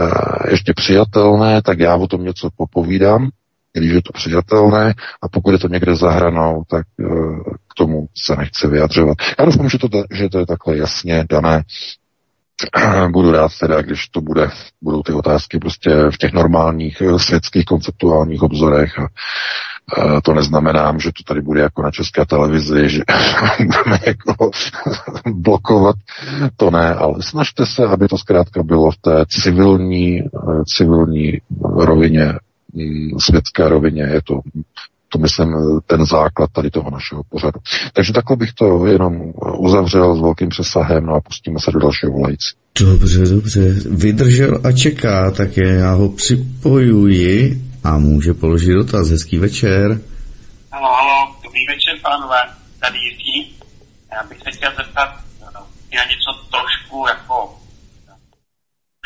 uh, 0.00 0.10
ještě 0.50 0.72
přijatelné, 0.76 1.62
tak 1.62 1.78
já 1.78 1.96
o 1.96 2.06
tom 2.06 2.24
něco 2.24 2.48
popovídám, 2.56 3.28
když 3.80 3.92
je 3.92 4.02
to 4.02 4.12
přijatelné 4.12 4.94
a 5.22 5.28
pokud 5.28 5.52
je 5.52 5.58
to 5.58 5.68
někde 5.68 5.96
za 5.96 6.10
hranou, 6.10 6.62
tak 6.68 6.86
eh, 7.00 7.04
k 7.68 7.74
tomu 7.76 8.06
se 8.24 8.36
nechci 8.36 8.68
vyjadřovat. 8.68 9.16
Já 9.38 9.44
doufám, 9.44 9.68
že 9.68 9.78
to, 9.78 9.88
že 10.10 10.28
to 10.28 10.38
je 10.38 10.46
takhle 10.46 10.76
jasně 10.76 11.24
dané 11.30 11.62
budu 13.10 13.32
rád 13.32 13.52
teda, 13.60 13.82
když 13.82 14.08
to 14.08 14.20
bude, 14.20 14.50
budou 14.82 15.02
ty 15.02 15.12
otázky 15.12 15.58
prostě 15.58 15.90
v 16.10 16.18
těch 16.18 16.32
normálních 16.32 17.00
eh, 17.00 17.18
světských 17.18 17.64
konceptuálních 17.64 18.42
obzorech 18.42 18.98
a 18.98 19.06
to 20.24 20.34
neznamená, 20.34 20.94
že 20.98 21.10
to 21.12 21.22
tady 21.26 21.40
bude 21.40 21.60
jako 21.60 21.82
na 21.82 21.90
české 21.90 22.26
televizi, 22.26 22.88
že 22.88 23.02
budeme 23.58 23.98
jako 24.06 24.50
blokovat, 25.34 25.96
to 26.56 26.70
ne, 26.70 26.94
ale 26.94 27.14
snažte 27.22 27.66
se, 27.66 27.84
aby 27.86 28.08
to 28.08 28.18
zkrátka 28.18 28.62
bylo 28.62 28.90
v 28.90 28.96
té 28.96 29.24
civilní, 29.28 30.20
eh, 30.20 30.28
civilní 30.76 31.40
rovině, 31.74 32.34
světské 33.18 33.68
rovině, 33.68 34.02
je 34.02 34.22
to 34.22 34.40
to 35.08 35.18
myslím 35.18 35.54
ten 35.86 36.06
základ 36.06 36.50
tady 36.52 36.70
toho 36.70 36.90
našeho 36.90 37.22
pořadu. 37.28 37.60
Takže 37.92 38.12
takhle 38.12 38.36
bych 38.36 38.52
to 38.52 38.86
jenom 38.86 39.32
uzavřel 39.58 40.16
s 40.16 40.20
velkým 40.20 40.48
přesahem 40.48 41.06
no 41.06 41.14
a 41.14 41.20
pustíme 41.20 41.60
se 41.60 41.70
do 41.72 41.78
dalšího 41.78 42.12
volající. 42.12 42.56
Dobře, 42.80 43.24
dobře. 43.26 43.60
Vydržel 43.90 44.60
a 44.64 44.72
čeká, 44.72 45.30
tak 45.30 45.56
je, 45.56 45.74
já 45.74 45.92
ho 45.94 46.08
připojuji 46.08 47.62
a 47.84 47.98
může 47.98 48.34
položit 48.34 48.72
dotaz. 48.72 49.08
Hezký 49.08 49.38
večer. 49.38 50.00
Halo, 50.72 50.94
halo, 50.94 51.34
dobrý 51.44 51.66
večer, 51.68 51.94
pánové. 52.02 52.40
Tady 52.80 52.98
Jiří. 52.98 53.56
Já 54.12 54.28
bych 54.28 54.38
se 54.38 54.50
chtěl 54.56 54.70
zeptat 54.76 55.08
na 55.96 56.04
něco 56.04 56.30
trošku 56.50 57.06
jako 57.08 57.55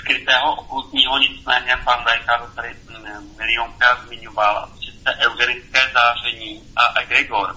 skrytého, 0.00 0.54
okultního, 0.54 1.18
nicméně 1.18 1.76
pan 1.84 2.04
to 2.40 2.54
tady 2.54 2.76
mm, 2.88 3.36
milionkrát 3.38 4.06
zmiňoval, 4.06 4.58
a 4.58 4.70
sice 4.76 5.10
eugenické 5.26 5.80
záření 5.94 6.62
a 6.76 7.00
egregor. 7.00 7.56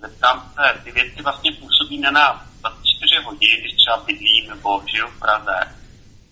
Zeptám 0.00 0.52
se, 0.54 0.80
ty 0.84 0.92
věci 0.92 1.22
vlastně 1.22 1.52
působí 1.52 1.98
na 2.00 2.10
nás 2.10 2.36
24 2.60 3.16
hodin, 3.24 3.60
když 3.60 3.72
třeba 3.76 3.96
bydlím 3.96 4.48
nebo 4.48 4.82
žiju 4.90 5.06
v 5.06 5.18
Praze 5.18 5.58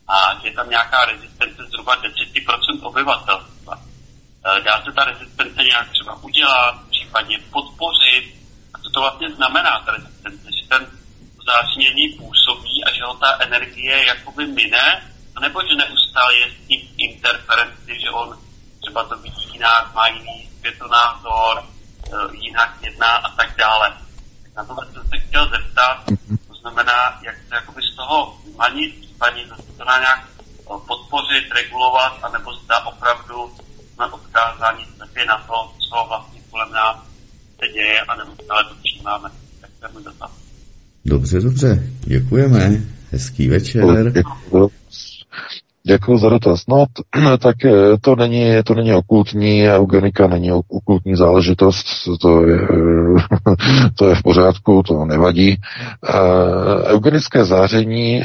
a 0.08 0.40
je 0.42 0.52
tam 0.52 0.70
nějaká 0.70 1.04
rezistence 1.04 1.62
zhruba 1.64 2.02
10% 2.02 2.80
obyvatelstva. 2.82 3.78
E, 4.44 4.60
dá 4.60 4.84
se 4.84 4.92
ta 4.92 5.04
rezistence 5.04 5.62
nějak 5.62 5.90
třeba 5.90 6.22
udělat, 6.22 6.74
případně 6.90 7.38
podpořit. 7.38 8.34
A 8.74 8.78
co 8.78 8.90
to 8.90 9.00
vlastně 9.00 9.30
znamená, 9.30 9.82
ta 9.86 9.92
rezistence? 9.92 10.48
Že 10.52 10.68
ten 10.68 10.86
záření 11.46 12.08
působí 12.08 12.84
a 12.84 12.92
že 12.92 13.02
ho 13.02 13.14
ta 13.14 13.38
energie 13.40 14.06
jakoby 14.06 14.46
mine, 14.46 15.09
nebo 15.40 15.60
že 15.62 15.74
neustále 15.74 16.34
je 16.36 16.46
s 16.50 16.68
tím 16.68 16.80
interferenci, 16.96 18.00
že 18.00 18.10
on 18.10 18.38
třeba 18.80 19.04
to 19.04 19.18
vidí 19.18 19.46
jinak, 19.52 19.94
má 19.94 20.06
jiný 20.08 20.48
světonázor, 20.58 21.54
e, 21.62 22.36
jinak 22.36 22.78
jedná 22.82 23.16
a 23.16 23.36
tak 23.36 23.56
dále. 23.58 23.92
Na 24.56 24.64
tohle 24.64 24.86
jsem 24.92 25.02
se 25.08 25.18
chtěl 25.18 25.50
zeptat, 25.50 26.04
to 26.48 26.54
znamená, 26.54 27.20
jak 27.22 27.36
se 27.48 27.54
jakoby 27.54 27.82
z 27.82 27.96
toho 27.96 28.38
vymanit, 28.44 28.94
případně 29.00 29.44
to 29.78 29.84
na 29.84 29.98
nějak 29.98 30.20
e, 30.40 30.64
podpořit, 30.86 31.52
regulovat, 31.54 32.18
anebo 32.22 32.52
zda 32.54 32.86
opravdu 32.86 33.56
jsme 33.94 34.06
odkázáni 34.06 34.86
také 34.98 35.24
na 35.24 35.38
to, 35.38 35.72
co 35.88 36.06
vlastně 36.08 36.40
kolem 36.50 36.72
nás 36.72 36.96
se 37.60 37.68
děje 37.72 38.00
a 38.00 38.14
neustále 38.16 38.64
to 38.64 38.74
přijímáme. 38.74 39.30
Tak 39.60 39.70
to 39.80 39.86
je 39.86 39.92
můj 39.92 40.02
dotaz. 40.04 40.30
Dobře, 41.04 41.40
dobře, 41.40 41.82
děkujeme. 42.00 42.70
Hezký 43.10 43.48
večer. 43.48 43.84
Děkuji. 45.82 46.18
Za 46.18 46.28
dotaz. 46.28 46.66
No, 46.68 46.86
t- 46.86 47.38
tak 47.38 47.64
eh, 47.64 47.98
to 48.00 48.16
není, 48.16 48.50
to 48.64 48.74
není 48.74 48.94
okultní, 48.94 49.68
eugenika 49.68 50.26
není 50.26 50.52
okultní 50.52 51.16
záležitost, 51.16 51.86
to 52.20 52.46
je, 52.46 52.58
to 53.98 54.08
je 54.08 54.14
v 54.14 54.22
pořádku, 54.22 54.82
to 54.82 55.04
nevadí. 55.04 55.56
Uh, 56.14 56.82
eugenické 56.86 57.44
záření 57.44 58.22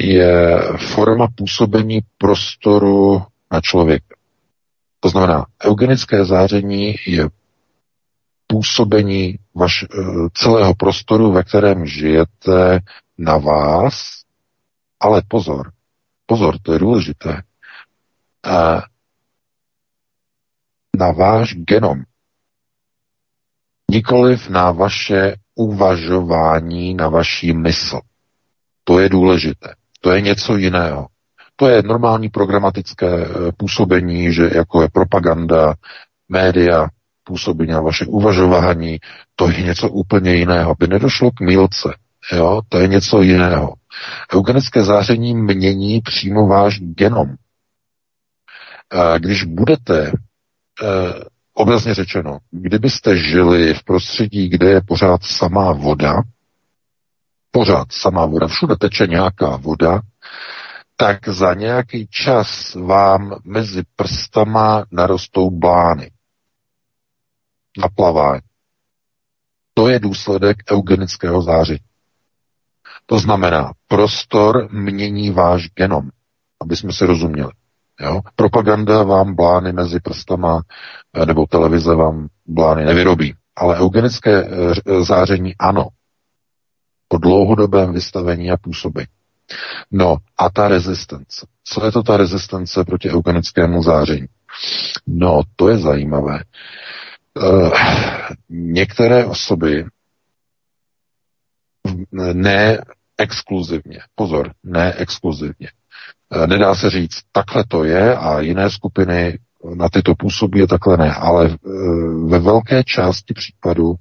je 0.00 0.62
forma 0.76 1.26
působení 1.36 2.00
prostoru 2.18 3.22
na 3.52 3.60
člověka. 3.60 4.14
To 5.00 5.08
znamená, 5.08 5.46
eugenické 5.64 6.24
záření 6.24 6.94
je 7.06 7.28
působení 8.46 9.38
vaš, 9.54 9.84
celého 10.34 10.74
prostoru, 10.74 11.32
ve 11.32 11.42
kterém 11.42 11.86
žijete 11.86 12.80
na 13.18 13.36
vás, 13.38 14.22
ale 15.00 15.22
pozor, 15.28 15.70
pozor, 16.30 16.58
to 16.62 16.72
je 16.72 16.78
důležité, 16.78 17.42
a 18.44 18.82
na 20.98 21.12
váš 21.12 21.54
genom. 21.54 22.02
Nikoliv 23.90 24.48
na 24.48 24.70
vaše 24.70 25.36
uvažování, 25.54 26.94
na 26.94 27.08
vaší 27.08 27.52
mysl. 27.52 28.00
To 28.84 28.98
je 28.98 29.08
důležité. 29.08 29.74
To 30.00 30.12
je 30.12 30.20
něco 30.20 30.56
jiného. 30.56 31.06
To 31.56 31.68
je 31.68 31.82
normální 31.82 32.28
programatické 32.28 33.06
eh, 33.06 33.52
působení, 33.56 34.32
že 34.32 34.50
jako 34.54 34.82
je 34.82 34.88
propaganda, 34.92 35.74
média, 36.28 36.88
působí 37.24 37.66
na 37.66 37.80
vaše 37.80 38.06
uvažování, 38.06 38.98
to 39.36 39.50
je 39.50 39.62
něco 39.62 39.88
úplně 39.88 40.34
jiného. 40.34 40.70
Aby 40.70 40.86
nedošlo 40.86 41.30
k 41.30 41.40
mílce. 41.40 41.94
Jo, 42.32 42.60
to 42.68 42.78
je 42.78 42.88
něco 42.88 43.22
jiného. 43.22 43.79
Eugenické 44.34 44.84
záření 44.84 45.34
mění 45.34 46.00
přímo 46.00 46.46
váš 46.46 46.80
genom. 46.80 47.34
Když 49.18 49.44
budete, 49.44 50.12
eh, 50.82 51.24
obrazně 51.54 51.94
řečeno, 51.94 52.38
kdybyste 52.50 53.16
žili 53.16 53.74
v 53.74 53.82
prostředí, 53.84 54.48
kde 54.48 54.70
je 54.70 54.80
pořád 54.80 55.22
samá 55.24 55.72
voda, 55.72 56.22
pořád 57.50 57.92
samá 57.92 58.26
voda, 58.26 58.46
všude 58.48 58.76
teče 58.76 59.06
nějaká 59.06 59.56
voda, 59.56 60.00
tak 60.96 61.28
za 61.28 61.54
nějaký 61.54 62.06
čas 62.10 62.74
vám 62.74 63.40
mezi 63.44 63.82
prstama 63.96 64.84
narostou 64.90 65.50
blány 65.50 66.10
na. 67.78 68.40
To 69.74 69.88
je 69.88 69.98
důsledek 70.00 70.56
eugenického 70.72 71.42
záření. 71.42 71.89
To 73.10 73.18
znamená, 73.18 73.72
prostor 73.88 74.68
mění 74.72 75.30
váš 75.30 75.68
genom, 75.68 76.10
aby 76.62 76.76
jsme 76.76 76.92
si 76.92 77.06
rozuměli. 77.06 77.50
Jo? 78.00 78.20
Propaganda 78.36 79.02
vám 79.02 79.34
blány 79.34 79.72
mezi 79.72 80.00
prstama 80.00 80.62
eh, 81.14 81.26
nebo 81.26 81.46
televize 81.46 81.94
vám 81.94 82.28
blány 82.46 82.84
nevyrobí. 82.84 83.34
Ale 83.56 83.78
eugenické 83.80 84.44
eh, 84.44 85.04
záření 85.04 85.54
ano. 85.58 85.88
Po 87.08 87.18
dlouhodobém 87.18 87.92
vystavení 87.92 88.50
a 88.50 88.56
působení. 88.56 89.06
No 89.90 90.16
a 90.38 90.50
ta 90.50 90.68
rezistence. 90.68 91.46
Co 91.64 91.84
je 91.86 91.92
to 91.92 92.02
ta 92.02 92.16
rezistence 92.16 92.84
proti 92.84 93.10
eugenickému 93.10 93.82
záření? 93.82 94.26
No, 95.06 95.42
to 95.56 95.68
je 95.68 95.78
zajímavé. 95.78 96.40
Uh, 97.34 97.70
některé 98.48 99.26
osoby 99.26 99.84
ne 102.32 102.78
exkluzivně. 103.20 103.98
Pozor, 104.14 104.52
ne 104.64 104.92
exkluzivně. 104.92 105.68
E, 106.32 106.46
nedá 106.46 106.74
se 106.74 106.90
říct, 106.90 107.18
takhle 107.32 107.64
to 107.68 107.84
je 107.84 108.16
a 108.16 108.40
jiné 108.40 108.70
skupiny 108.70 109.38
na 109.74 109.88
tyto 109.88 110.14
působí 110.14 110.62
a 110.62 110.66
takhle 110.66 110.96
ne, 110.96 111.14
ale 111.14 111.46
e, 111.46 111.56
ve 112.26 112.38
velké 112.38 112.84
části 112.84 113.34
případů 113.34 113.94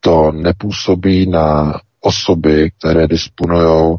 to 0.00 0.32
nepůsobí 0.32 1.30
na 1.30 1.80
osoby, 2.00 2.70
které 2.78 3.06
disponují 3.08 3.96
e, 3.96 3.98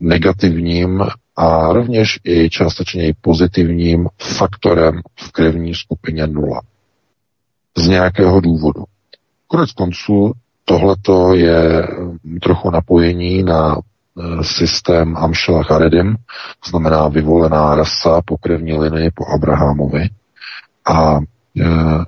negativním 0.00 1.04
a 1.36 1.72
rovněž 1.72 2.18
i 2.24 2.50
částečně 2.50 3.12
pozitivním 3.20 4.08
faktorem 4.22 5.00
v 5.20 5.32
krevní 5.32 5.74
skupině 5.74 6.26
nula. 6.26 6.60
Z 7.76 7.88
nějakého 7.88 8.40
důvodu. 8.40 8.84
Konec 9.46 9.72
konců 9.72 10.32
Tohleto 10.68 11.34
je 11.34 11.82
mm, 11.82 12.38
trochu 12.42 12.70
napojení 12.70 13.42
na 13.42 13.76
e, 13.76 13.80
systém 14.44 15.16
Amšela 15.16 15.62
Charedim, 15.62 16.16
to 16.64 16.70
znamená 16.70 17.08
vyvolená 17.08 17.74
rasa 17.74 18.20
po 18.24 18.36
krevní 18.36 18.78
linii 18.78 19.10
po 19.14 19.24
Abrahamovi. 19.34 20.10
A 20.84 21.18
e, 21.18 21.64
e, 21.64 22.04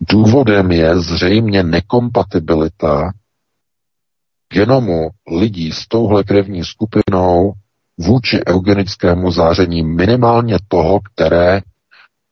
důvodem 0.00 0.72
je 0.72 0.98
zřejmě 0.98 1.62
nekompatibilita 1.62 3.12
genomu 4.52 5.10
lidí 5.30 5.72
s 5.72 5.88
touhle 5.88 6.24
krevní 6.24 6.64
skupinou 6.64 7.52
vůči 7.98 8.40
eugenickému 8.46 9.30
záření 9.30 9.82
minimálně 9.82 10.56
toho, 10.68 11.00
které 11.00 11.60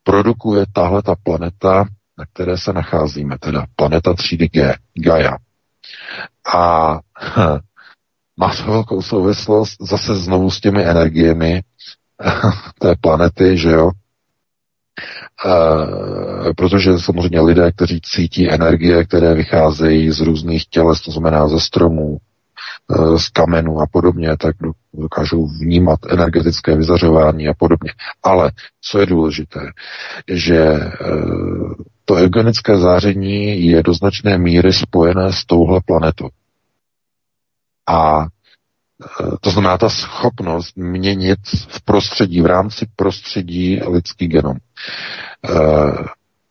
produkuje 0.02 0.66
tahle 0.72 1.02
ta 1.02 1.14
planeta 1.22 1.84
na 2.18 2.24
které 2.32 2.58
se 2.58 2.72
nacházíme, 2.72 3.38
teda 3.38 3.66
planeta 3.76 4.14
třídy 4.14 4.48
G, 4.48 4.74
Gaia. 4.94 5.36
A 6.54 6.92
má 8.36 8.54
to 8.56 8.70
velkou 8.72 9.02
souvislost 9.02 9.76
zase 9.80 10.14
znovu 10.14 10.50
s 10.50 10.60
těmi 10.60 10.84
energiemi 10.84 11.62
té 12.80 12.94
planety, 13.00 13.58
že 13.58 13.70
jo? 13.70 13.90
E, 15.46 16.54
protože 16.54 16.98
samozřejmě 16.98 17.40
lidé, 17.40 17.72
kteří 17.72 18.00
cítí 18.00 18.50
energie, 18.50 19.04
které 19.04 19.34
vycházejí 19.34 20.10
z 20.10 20.20
různých 20.20 20.66
těles, 20.66 21.00
to 21.00 21.10
znamená 21.10 21.48
ze 21.48 21.60
stromů, 21.60 22.18
z 23.16 23.28
kamenů 23.28 23.80
a 23.80 23.86
podobně, 23.92 24.36
tak 24.36 24.56
dokážou 25.00 25.46
vnímat 25.46 25.98
energetické 26.10 26.76
vyzařování 26.76 27.48
a 27.48 27.54
podobně. 27.54 27.92
Ale 28.22 28.52
co 28.80 28.98
je 28.98 29.06
důležité, 29.06 29.60
že 30.32 30.80
to 32.04 32.14
eugenické 32.14 32.78
záření 32.78 33.66
je 33.66 33.82
do 33.82 33.94
značné 33.94 34.38
míry 34.38 34.72
spojené 34.72 35.32
s 35.32 35.44
touhle 35.44 35.80
planetou. 35.86 36.28
A 37.88 38.26
to 39.40 39.50
znamená 39.50 39.78
ta 39.78 39.88
schopnost 39.88 40.76
měnit 40.76 41.38
v 41.68 41.80
prostředí, 41.84 42.42
v 42.42 42.46
rámci 42.46 42.86
prostředí 42.96 43.80
lidský 43.88 44.26
genom. 44.26 44.56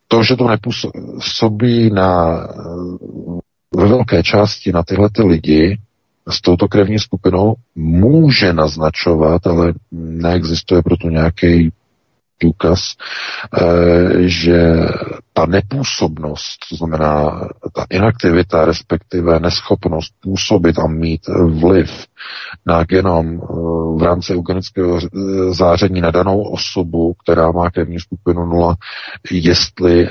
To, 0.08 0.24
že 0.24 0.36
to 0.36 0.48
nepůsobí 0.48 1.90
na, 1.90 2.38
ve 3.76 3.88
velké 3.88 4.24
části 4.24 4.72
na 4.72 4.84
tyhle 4.84 5.10
ty 5.10 5.24
lidi 5.24 5.78
s 6.30 6.42
touto 6.42 6.68
krevní 6.68 7.00
skupinou, 7.00 7.56
může 7.76 8.54
naznačovat, 8.54 9.48
ale 9.48 9.74
neexistuje 9.92 10.82
proto 10.82 11.10
nějaký 11.10 11.72
důkaz, 12.44 12.80
eh, 13.62 13.64
že 14.20 14.76
ta 15.34 15.46
nepůsobnost, 15.46 16.58
to 16.70 16.76
znamená 16.76 17.42
ta 17.76 17.86
inaktivita, 17.90 18.66
respektive 18.66 19.40
neschopnost 19.40 20.14
působit 20.24 20.80
a 20.80 20.88
mít 20.88 21.22
vliv 21.62 22.06
na 22.66 22.84
genom 22.84 23.28
eh, 23.28 23.38
v 23.98 24.04
rámci 24.04 24.34
eugenického 24.36 25.00
záření 25.50 26.02
na 26.02 26.12
danou 26.12 26.42
osobu, 26.42 27.14
která 27.24 27.52
má 27.52 27.70
krevní 27.70 28.00
skupinu 28.00 28.46
0, 28.46 28.76
jestli 29.32 30.08
eh, 30.08 30.10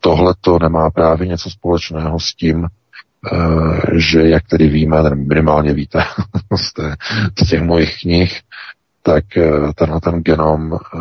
tohleto 0.00 0.58
nemá 0.62 0.90
právě 0.90 1.26
něco 1.26 1.50
společného 1.50 2.20
s 2.20 2.34
tím, 2.34 2.66
že 3.92 4.28
jak 4.28 4.46
tedy 4.46 4.68
víme, 4.68 5.10
minimálně 5.14 5.74
víte 5.74 6.02
z, 6.56 6.72
té, 6.72 6.96
z 7.44 7.48
těch 7.48 7.62
mojich 7.62 8.00
knih, 8.00 8.40
tak 9.02 9.36
eh, 9.36 9.72
tenhle 9.74 10.00
ten 10.00 10.14
genom 10.22 10.74
eh, 10.74 10.98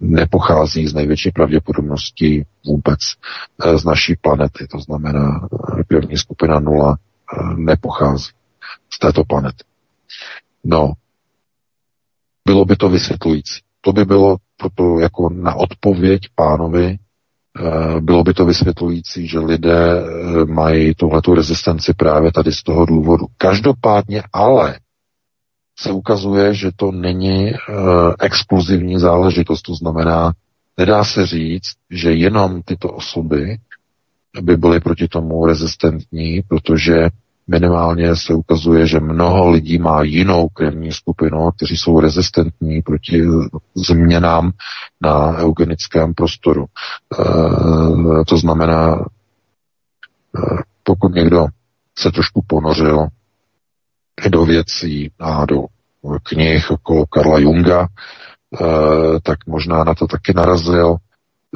nepochází 0.00 0.86
z 0.86 0.94
největší 0.94 1.30
pravděpodobností 1.30 2.44
vůbec 2.66 2.98
eh, 3.64 3.78
z 3.78 3.84
naší 3.84 4.16
planety. 4.20 4.66
To 4.66 4.78
znamená, 4.78 5.48
první 5.88 6.16
skupina 6.16 6.60
nula 6.60 6.96
nepochází 7.56 8.30
z 8.90 8.98
této 8.98 9.24
planety. 9.24 9.64
No, 10.64 10.92
bylo 12.44 12.64
by 12.64 12.76
to 12.76 12.88
vysvětlující. 12.88 13.60
To 13.80 13.92
by 13.92 14.04
bylo 14.04 14.36
proto 14.56 14.98
jako 15.00 15.30
na 15.30 15.54
odpověď 15.54 16.20
pánovi, 16.34 16.98
bylo 18.00 18.24
by 18.24 18.34
to 18.34 18.44
vysvětlující, 18.46 19.28
že 19.28 19.38
lidé 19.38 20.02
mají 20.46 20.94
tuhletu 20.94 21.34
rezistenci 21.34 21.94
právě 21.94 22.32
tady 22.32 22.52
z 22.52 22.62
toho 22.62 22.86
důvodu. 22.86 23.26
Každopádně 23.36 24.22
ale 24.32 24.78
se 25.78 25.92
ukazuje, 25.92 26.54
že 26.54 26.70
to 26.76 26.92
není 26.92 27.52
uh, 27.52 27.56
exkluzivní 28.20 28.98
záležitost. 28.98 29.62
To 29.62 29.74
znamená, 29.74 30.32
nedá 30.78 31.04
se 31.04 31.26
říct, 31.26 31.72
že 31.90 32.12
jenom 32.12 32.62
tyto 32.62 32.88
osoby 32.92 33.56
by 34.42 34.56
byly 34.56 34.80
proti 34.80 35.08
tomu 35.08 35.46
rezistentní, 35.46 36.42
protože 36.48 37.08
minimálně 37.46 38.16
se 38.16 38.34
ukazuje, 38.34 38.86
že 38.86 39.00
mnoho 39.00 39.50
lidí 39.50 39.78
má 39.78 40.02
jinou 40.02 40.48
krevní 40.48 40.92
skupinu, 40.92 41.50
kteří 41.50 41.76
jsou 41.76 42.00
rezistentní 42.00 42.82
proti 42.82 43.22
změnám 43.74 44.52
na 45.00 45.36
eugenickém 45.38 46.14
prostoru. 46.14 46.64
E, 46.64 48.24
to 48.24 48.36
znamená, 48.36 48.94
e, 48.96 49.02
pokud 50.82 51.14
někdo 51.14 51.46
se 51.98 52.10
trošku 52.10 52.44
ponořil 52.46 53.06
do 54.28 54.44
věcí 54.44 55.10
a 55.20 55.46
do 55.46 55.64
knih 56.22 56.70
okolo 56.70 57.06
Karla 57.06 57.38
Junga, 57.38 57.88
eh, 57.88 59.20
tak 59.22 59.46
možná 59.46 59.84
na 59.84 59.94
to 59.94 60.06
taky 60.06 60.32
narazil, 60.36 60.96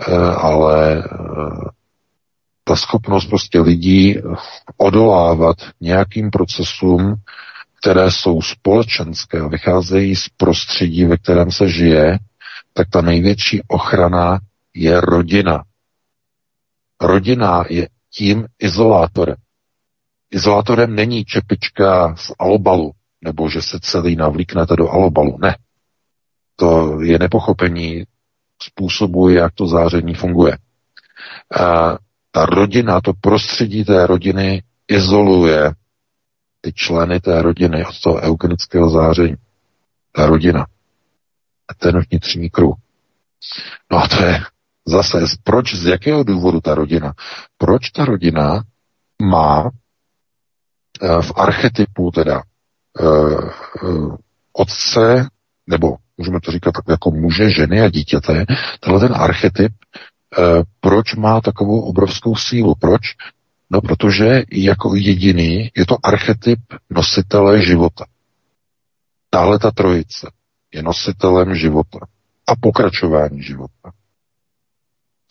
eh, 0.09 0.15
ale 0.37 1.05
eh, 1.05 1.71
ta 2.69 2.77
schopnost 2.77 3.27
prostě 3.27 3.61
lidí 3.61 4.17
odolávat 4.77 5.57
nějakým 5.81 6.31
procesům, 6.31 7.15
které 7.81 8.11
jsou 8.11 8.43
společenské 8.43 9.41
a 9.41 9.49
vycházejí 9.49 10.17
z 10.17 10.29
prostředí, 10.37 11.05
ve 11.05 11.17
kterém 11.17 11.51
se 11.51 11.69
žije, 11.69 12.19
tak 12.73 12.89
ta 12.91 13.01
největší 13.01 13.63
ochrana 13.69 14.39
je 14.75 15.01
rodina. 15.01 15.65
Rodina 17.01 17.65
je 17.69 17.89
tím 18.11 18.47
izolátorem. 18.59 19.37
Izolátorem 20.31 20.95
není 20.95 21.25
čepička 21.25 22.17
z 22.17 22.33
alobalu, 22.39 22.93
nebo 23.25 23.49
že 23.49 23.63
se 23.63 23.79
celý 23.81 24.17
navlíknete 24.17 24.77
do 24.77 24.91
alobalu. 24.91 25.39
Ne. 25.43 25.57
To 26.57 27.01
je 27.03 27.19
nepochopení 27.19 28.05
způsobu, 28.63 29.29
jak 29.29 29.53
to 29.55 29.67
záření 29.67 30.15
funguje. 30.15 30.59
Ta 32.37 32.47
rodina, 32.47 33.01
to 33.01 33.13
prostředí 33.21 33.85
té 33.85 34.07
rodiny 34.07 34.63
izoluje 34.89 35.73
ty 36.61 36.73
členy 36.73 37.21
té 37.21 37.43
rodiny 37.43 37.87
od 37.87 38.01
toho 38.01 38.21
eugenického 38.21 38.91
záření. 38.91 39.37
Ta 40.13 40.27
rodina. 40.27 40.67
A 41.69 41.75
ten 41.75 42.01
vnitřní 42.11 42.51
kruh. 42.51 42.75
No 43.93 43.99
a 43.99 44.09
to 44.09 44.25
je 44.25 44.41
zase, 44.87 45.19
proč, 45.45 45.75
z 45.75 45.87
jakého 45.87 46.25
důvodu 46.25 46.61
ta 46.61 46.75
rodina? 46.75 47.13
Proč 47.59 47.91
ta 47.91 48.05
rodina 48.05 48.63
má 49.23 49.71
Eh, 51.03 51.23
v 51.23 51.33
archetypu 51.37 52.11
teda 52.11 52.43
uh, 53.01 54.17
otce, 54.53 55.29
nebo 55.67 55.97
můžeme 56.17 56.41
to 56.41 56.51
říkat 56.53 56.73
tak 56.73 56.85
jako 56.89 57.11
muže, 57.11 57.51
ženy 57.51 57.81
a 57.81 57.91
dítěte, 57.91 58.45
tenhle 58.81 59.01
ten 59.01 59.17
archetyp, 59.17 59.73
proč 60.81 61.15
má 61.15 61.41
takovou 61.41 61.81
obrovskou 61.81 62.37
sílu? 62.37 62.75
Proč? 62.75 63.01
No, 63.71 63.81
protože 63.81 64.43
jako 64.53 64.95
jediný 64.95 65.71
je 65.77 65.87
to 65.87 65.97
archetyp 66.03 66.61
nositele 66.91 67.65
života. 67.65 68.05
Tahle 69.31 69.59
ta 69.59 69.71
trojice 69.71 70.31
je 70.73 70.83
nositelem 70.83 71.55
života 71.55 71.99
a 72.47 72.57
pokračování 72.57 73.43
života. 73.43 73.93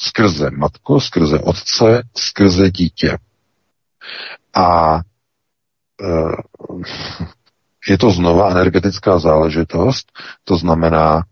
Skrze 0.01 0.49
matku, 0.51 0.99
skrze 0.99 1.39
otce, 1.39 2.03
skrze 2.15 2.71
dítě. 2.71 3.17
A 4.53 4.99
Eh, 6.01 6.35
je 7.87 7.97
to 7.97 8.11
znova 8.11 8.51
energetická 8.51 9.19
záležitost, 9.19 10.11
to 10.43 10.57
znamená, 10.57 11.19
eh, 11.19 11.23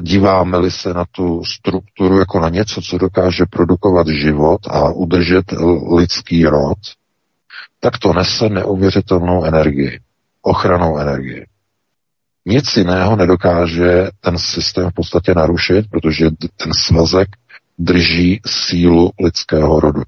díváme-li 0.00 0.70
se 0.70 0.94
na 0.94 1.04
tu 1.10 1.44
strukturu 1.44 2.18
jako 2.18 2.40
na 2.40 2.48
něco, 2.48 2.82
co 2.82 2.98
dokáže 2.98 3.44
produkovat 3.50 4.06
život 4.08 4.60
a 4.66 4.90
udržet 4.90 5.44
lidský 5.96 6.44
rod, 6.44 6.78
tak 7.80 7.98
to 7.98 8.12
nese 8.12 8.48
neuvěřitelnou 8.48 9.44
energii, 9.44 10.00
ochranou 10.42 10.98
energii. 10.98 11.46
Nic 12.46 12.76
jiného 12.76 13.16
nedokáže 13.16 14.08
ten 14.20 14.38
systém 14.38 14.90
v 14.90 14.94
podstatě 14.94 15.34
narušit, 15.34 15.86
protože 15.90 16.30
ten 16.56 16.72
svazek 16.86 17.28
drží 17.78 18.40
sílu 18.46 19.10
lidského 19.20 19.80
rodu. 19.80 20.02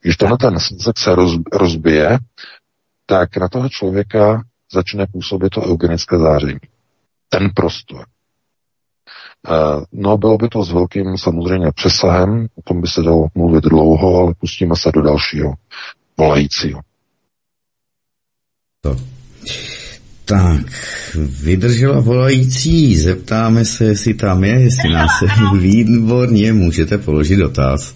Když 0.00 0.16
tenhle 0.16 0.38
ten 0.38 0.60
svazek 0.60 0.98
se 0.98 1.14
roz, 1.14 1.32
rozbije, 1.52 2.18
tak 3.06 3.36
na 3.36 3.48
toho 3.48 3.68
člověka 3.68 4.42
začne 4.72 5.06
působit 5.06 5.50
to 5.50 5.62
eugenické 5.62 6.18
záření. 6.18 6.60
Ten 7.32 7.50
prostor. 7.54 8.04
Eh, 9.48 9.84
no, 9.92 10.18
bylo 10.18 10.36
by 10.38 10.48
to 10.48 10.64
s 10.64 10.72
velkým 10.72 11.18
samozřejmě 11.18 11.72
přesahem, 11.74 12.46
o 12.54 12.62
tom 12.62 12.80
by 12.80 12.88
se 12.88 13.02
dalo 13.02 13.26
mluvit 13.34 13.64
dlouho, 13.64 14.18
ale 14.18 14.34
pustíme 14.40 14.76
se 14.76 14.92
do 14.94 15.02
dalšího 15.02 15.52
volajícího. 16.18 16.80
To. 18.80 18.96
Tak, 20.24 20.66
vydržela 21.42 22.00
volající, 22.00 22.96
zeptáme 22.96 23.64
se, 23.64 23.84
jestli 23.84 24.14
tam 24.14 24.44
je, 24.44 24.60
jestli 24.60 24.88
nás 24.92 25.10
se 25.18 25.26
výborně, 25.58 26.52
můžete 26.52 26.98
položit 26.98 27.36
dotaz. 27.36 27.94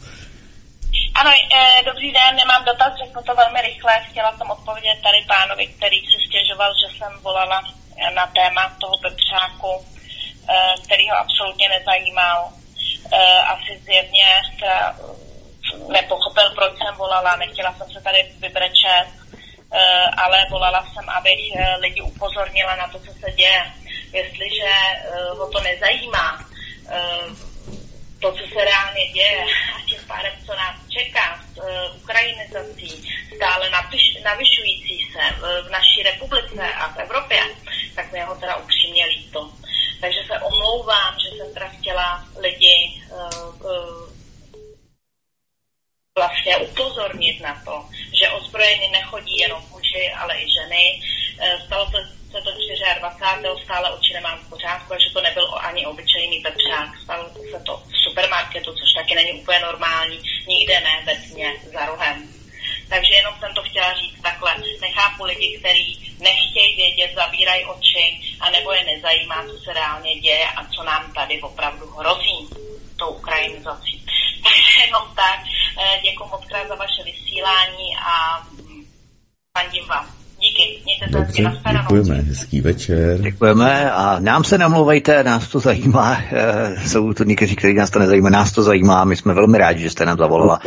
Ano, 1.20 1.30
e, 1.30 1.84
dobrý 1.84 2.12
den, 2.12 2.32
nemám 2.42 2.64
dotaz, 2.64 2.92
řeknu 3.04 3.22
to 3.26 3.32
velmi 3.34 3.60
rychle. 3.68 3.92
Chtěla 4.10 4.30
jsem 4.36 4.50
odpovědět 4.50 4.98
tady 5.06 5.18
pánovi, 5.34 5.66
který 5.66 5.98
si 6.10 6.18
stěžoval, 6.26 6.70
že 6.80 6.88
jsem 6.96 7.12
volala 7.22 7.58
na 8.14 8.26
téma 8.26 8.76
toho 8.80 8.96
Pepřáku, 8.98 9.86
e, 10.48 10.74
který 10.84 11.10
ho 11.10 11.16
absolutně 11.16 11.68
nezajímal. 11.68 12.52
E, 13.12 13.18
asi 13.38 13.78
zjevně 13.84 14.26
teda 14.60 14.96
nepochopil, 15.88 16.50
proč 16.54 16.72
jsem 16.78 16.94
volala, 16.94 17.36
nechtěla 17.36 17.74
jsem 17.74 17.90
se 17.92 18.00
tady 18.00 18.32
vybrečet, 18.38 19.06
ale 20.16 20.46
volala 20.50 20.86
jsem, 20.94 21.08
abych 21.08 21.38
lidi 21.78 22.00
upozornila 22.00 22.76
na 22.76 22.88
to, 22.88 22.98
co 22.98 23.12
se 23.12 23.32
děje. 23.32 23.72
Jestliže 24.12 24.72
ho 25.38 25.50
to 25.50 25.60
nezajímá, 25.60 26.38
to, 28.20 28.32
co 28.32 28.48
se 28.48 28.64
reálně 28.64 29.06
děje 29.12 29.44
a 29.76 29.80
tím 29.88 29.98
pádem, 30.06 30.32
co 30.46 30.54
nás 30.54 30.76
čeká 30.88 31.44
s 31.54 31.58
uh, 31.58 31.96
ukrajinizací 31.96 33.08
stále 33.36 33.70
navyš, 33.70 34.18
navyšující 34.24 35.12
se 35.12 35.36
v, 35.40 35.62
v 35.66 35.70
naší 35.70 36.02
republice 36.02 36.74
a 36.74 36.92
v 36.92 36.96
Evropě, 36.96 37.42
tak 37.94 38.12
mi 38.12 38.20
ho 38.20 38.34
teda 38.34 38.56
upřímně 38.56 39.04
líto. 39.04 39.52
Takže 40.00 40.20
se 40.26 40.40
omlouvám, 40.40 41.14
že 41.18 41.28
jsem 41.28 41.54
teda 41.54 41.68
chtěla 41.68 42.24
lidi 42.38 43.02
uh, 43.10 43.66
uh, 43.66 44.16
vlastně 46.18 46.56
upozornit 46.56 47.40
na 47.40 47.62
to, 47.64 47.88
že 48.20 48.28
ozbrojení 48.28 48.88
nechodí 48.88 49.38
jenom 49.38 49.62
muži, 49.70 50.12
ale 50.12 50.40
i 50.40 50.46
ženy. 50.50 51.00
Stalo 51.66 51.90
se 51.90 52.15
se 52.36 52.42
to 52.42 52.50
24. 53.00 53.64
stále 53.64 53.90
oči 53.90 54.12
nemám 54.14 54.38
v 54.38 54.48
pořádku 54.48 54.94
a 54.94 54.98
že 54.98 55.10
to 55.10 55.20
nebyl 55.20 55.48
ani 55.58 55.86
obyčejný 55.86 56.40
pepřák. 56.40 56.88
Stalo 57.04 57.30
se 57.50 57.60
to 57.60 57.76
v 57.76 57.96
supermarketu, 58.08 58.72
což 58.72 58.92
taky 58.96 59.14
není 59.14 59.32
úplně 59.32 59.60
normální, 59.60 60.20
nikde 60.46 60.80
ne 60.80 61.02
ve 61.06 61.14
tmě, 61.14 61.54
za 61.72 61.86
rohem. 61.86 62.28
Takže 62.88 63.14
jenom 63.14 63.34
jsem 63.40 63.54
to 63.54 63.62
chtěla 63.62 63.92
říct 63.92 64.22
takhle. 64.22 64.54
Nechápu 64.80 65.24
lidi, 65.24 65.58
kteří 65.58 66.16
nechtějí 66.20 66.76
vědět, 66.76 67.14
zavírají 67.14 67.64
oči, 67.64 68.20
anebo 68.40 68.72
je 68.72 68.84
nezajímá, 68.84 69.44
co 69.46 69.58
se 69.58 69.72
reálně 69.72 70.20
děje 70.20 70.48
a 70.56 70.64
co 70.64 70.82
nám 70.82 71.12
tady 71.12 71.42
opravdu 71.42 71.86
hrozí 71.86 72.48
tou 72.98 73.08
ukrajinizací. 73.08 74.04
Takže 74.44 74.80
jenom 74.86 75.14
tak. 75.14 75.40
Eh, 75.80 76.00
Děkuji 76.02 76.28
moc 76.28 76.44
krát 76.44 76.68
za 76.68 76.74
vaše 76.74 77.02
vysílání 77.02 77.96
a 77.96 78.46
fandím 79.58 79.86
vám. 79.86 80.25
Díky, 80.46 80.82
mějte 80.84 81.06
se 81.06 81.18
Dobře, 81.18 81.58
děkujeme, 81.80 82.14
hezký 82.14 82.60
večer. 82.60 83.20
Děkujeme 83.20 83.90
a 83.90 84.20
nám 84.20 84.44
se 84.44 84.58
namlouvejte, 84.58 85.24
nás 85.24 85.48
to 85.48 85.60
zajímá. 85.60 86.16
E, 86.32 86.88
jsou 86.88 87.12
to 87.12 87.24
někteří, 87.24 87.56
kteří 87.56 87.74
nás 87.74 87.90
to 87.90 87.98
nezajímá, 87.98 88.30
nás 88.30 88.52
to 88.52 88.62
zajímá. 88.62 89.04
My 89.04 89.16
jsme 89.16 89.34
velmi 89.34 89.58
rádi, 89.58 89.82
že 89.82 89.90
jste 89.90 90.06
nám 90.06 90.18
zavolala 90.18 90.60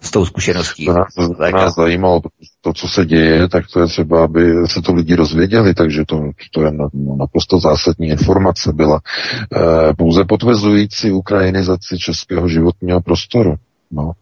s 0.00 0.10
tou 0.10 0.26
zkušeností. 0.26 0.86
To 0.86 0.92
nás, 0.92 1.08
nás 1.52 1.74
zajímalo, 1.74 2.20
to, 2.60 2.72
co 2.72 2.88
se 2.88 3.04
děje, 3.04 3.48
tak 3.48 3.64
to 3.72 3.80
je 3.80 3.86
třeba, 3.86 4.24
aby 4.24 4.52
se 4.66 4.82
to 4.82 4.94
lidi 4.94 5.14
rozvěděli, 5.14 5.74
takže 5.74 6.04
to, 6.06 6.22
to 6.52 6.62
je 6.62 6.72
naprosto 7.18 7.58
zásadní 7.58 8.08
informace 8.08 8.72
byla. 8.72 9.00
E, 9.00 9.94
pouze 9.94 10.24
potvrzující 10.24 11.10
ukrajinizaci 11.10 11.98
českého 11.98 12.48
životního 12.48 13.00
prostoru. 13.00 13.54
No. 13.90 14.12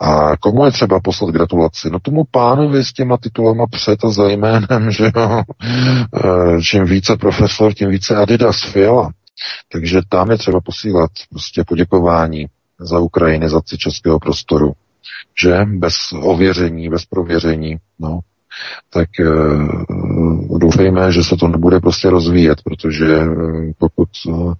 A 0.00 0.36
komu 0.36 0.64
je 0.64 0.72
třeba 0.72 1.00
poslat 1.00 1.30
gratulaci? 1.30 1.90
No 1.90 2.00
tomu 2.00 2.24
pánovi 2.30 2.84
s 2.84 2.92
těma 2.92 3.16
titulama 3.16 3.66
před 3.66 4.04
a 4.04 4.10
za 4.10 4.28
jménem, 4.28 4.90
že 4.90 5.10
jo. 5.16 5.42
E, 6.24 6.62
čím 6.62 6.84
více 6.84 7.16
profesor, 7.16 7.74
tím 7.74 7.90
více 7.90 8.16
Adidas 8.16 8.62
Fiala. 8.62 9.10
Takže 9.72 10.00
tam 10.08 10.30
je 10.30 10.38
třeba 10.38 10.60
posílat 10.60 11.10
prostě 11.30 11.64
poděkování 11.66 12.46
za 12.80 12.98
ukrajinizaci 12.98 13.78
českého 13.78 14.18
prostoru. 14.18 14.72
Že? 15.42 15.64
Bez 15.64 15.94
ověření, 16.22 16.88
bez 16.88 17.04
prověření. 17.06 17.76
No 17.98 18.20
tak 18.90 19.08
uh, 19.20 20.58
doufejme, 20.58 21.12
že 21.12 21.24
se 21.24 21.36
to 21.36 21.48
nebude 21.48 21.80
prostě 21.80 22.10
rozvíjet, 22.10 22.58
protože 22.64 23.18
uh, 23.18 23.70
pokud 23.78 24.08
uh, 24.26 24.54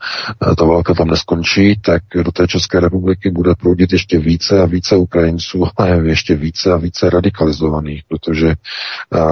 ta 0.59 0.65
válka 0.65 0.95
tam 0.95 1.09
neskončí, 1.09 1.81
tak 1.85 2.03
do 2.25 2.33
té 2.33 2.47
České 2.47 2.81
republiky 2.81 3.31
bude 3.31 3.55
proudit 3.55 3.93
ještě 3.93 4.19
více 4.19 4.63
a 4.63 4.67
více 4.67 4.97
Ukrajinců, 4.97 5.65
ale 5.77 6.09
ještě 6.09 6.35
více 6.35 6.73
a 6.73 6.77
více 6.77 7.11
radikalizovaných, 7.11 8.03
protože 8.09 8.55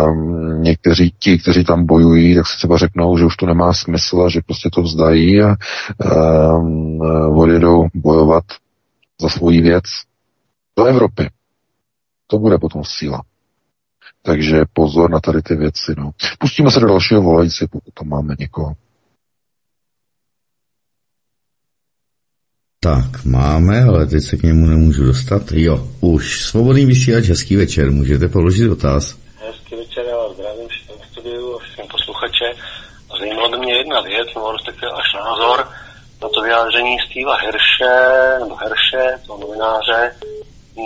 um, 0.07 0.63
někteří 0.63 1.15
ti, 1.19 1.39
kteří 1.39 1.65
tam 1.65 1.87
bojují, 1.87 2.35
tak 2.35 2.47
si 2.47 2.57
třeba 2.57 2.77
řeknou, 2.79 3.19
že 3.19 3.25
už 3.25 3.37
to 3.37 3.47
nemá 3.47 3.73
smysl 3.73 4.23
a 4.23 4.29
že 4.29 4.41
prostě 4.47 4.71
to 4.73 4.83
vzdají 4.83 5.43
a 5.43 5.57
um, 6.57 7.01
odjedou 7.39 7.87
bojovat 7.95 8.45
za 9.21 9.29
svoji 9.29 9.61
věc 9.61 9.85
do 10.77 10.85
Evropy. 10.85 11.31
To 12.27 12.39
bude 12.39 12.59
potom 12.59 12.83
síla. 12.85 13.23
Takže 14.27 14.57
pozor 14.73 15.11
na 15.11 15.21
tady 15.21 15.43
ty 15.43 15.57
věci. 15.57 15.95
No. 15.99 16.11
Pustíme 16.39 16.71
se 16.71 16.81
do 16.81 16.87
dalšího 16.87 17.23
volající, 17.23 17.67
pokud 17.67 17.95
tam 17.95 18.09
máme 18.09 18.35
někoho. 18.39 18.75
Tak, 22.81 23.25
máme, 23.25 23.83
ale 23.83 24.07
teď 24.07 24.23
se 24.23 24.37
k 24.37 24.43
němu 24.43 24.67
nemůžu 24.67 25.05
dostat. 25.05 25.43
Jo, 25.53 25.89
už. 26.01 26.45
Svobodný 26.45 26.87
vysílač, 26.87 27.25
hezký 27.25 27.57
večer, 27.57 27.91
můžete 27.91 28.29
položit 28.29 28.65
dotaz. 28.65 29.19
Hezký 29.47 29.77
večer, 29.77 30.05
já 30.09 30.17
vás 30.17 30.33
zdravím 30.35 30.69
všem 30.69 30.97
studiu 31.13 31.57
a 31.57 31.59
všem 31.59 31.87
posluchače. 31.91 32.49
Zajímala 33.21 33.49
by 33.49 33.59
mě 33.59 33.75
jedna 33.75 34.01
věc, 34.01 34.29
nebo 34.35 34.53
respektive 34.53 34.93
až 34.93 35.15
názor 35.15 35.69
na 36.23 36.29
to 36.35 36.43
vyjádření 36.43 36.97
Steva 37.07 37.37
Herše, 37.37 37.95
nebo 38.41 38.55
Herše, 38.57 39.05
toho 39.27 39.39
novináře, 39.41 40.17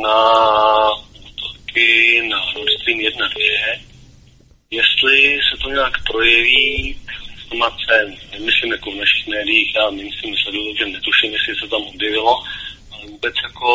na 0.02 0.19
útoky 1.69 2.28
na 2.28 2.36
Nord 2.55 2.70
Stream 2.81 3.01
1 3.01 3.28
2, 3.28 3.35
jestli 4.70 5.40
se 5.51 5.62
to 5.62 5.70
nějak 5.70 5.93
projeví 6.11 6.97
informace, 7.43 7.95
nemyslím 8.32 8.73
jako 8.73 8.90
v 8.90 8.95
našich 8.95 9.27
médiích, 9.28 9.74
já 9.74 9.90
myslím, 9.90 10.35
sleduju, 10.36 10.77
že 10.77 10.86
netuším, 10.86 11.32
jestli 11.32 11.55
se 11.62 11.69
tam 11.70 11.82
objevilo, 11.82 12.43
ale 12.93 13.07
vůbec 13.11 13.35
jako 13.43 13.70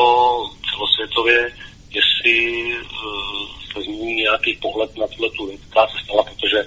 celosvětově, 0.70 1.52
jestli 1.98 2.36
uh, 2.64 3.48
se 3.74 3.82
zmíní 3.84 4.15
nějaký 4.15 4.57
pohled 4.61 4.98
na 4.98 5.07
tuhle 5.07 5.30
tu 5.30 5.48
věc, 5.48 5.61
která 5.70 5.88
se 5.88 5.98
stala, 6.03 6.24
protože 6.24 6.60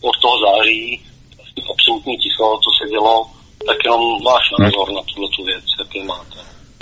od 0.00 0.16
toho 0.22 0.36
září 0.46 1.00
vlastně 1.36 1.62
absolutní 1.72 2.16
ticho, 2.18 2.60
co 2.64 2.70
se 2.78 2.90
dělo, 2.90 3.30
tak 3.66 3.76
jenom 3.84 4.00
váš 4.24 4.44
názor 4.58 4.92
na 4.92 5.02
tuhle 5.02 5.28
tu 5.36 5.44
věc, 5.44 5.64
jaký 5.78 6.02
máte. 6.02 6.38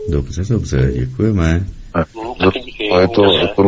Dobře, 0.09 0.43
dobře, 0.49 0.93
děkujeme. 0.93 1.76
No. 2.17 2.51
A 2.97 3.01
je 3.01 3.09
to, 3.09 3.25
je 3.25 3.49
to 3.49 3.63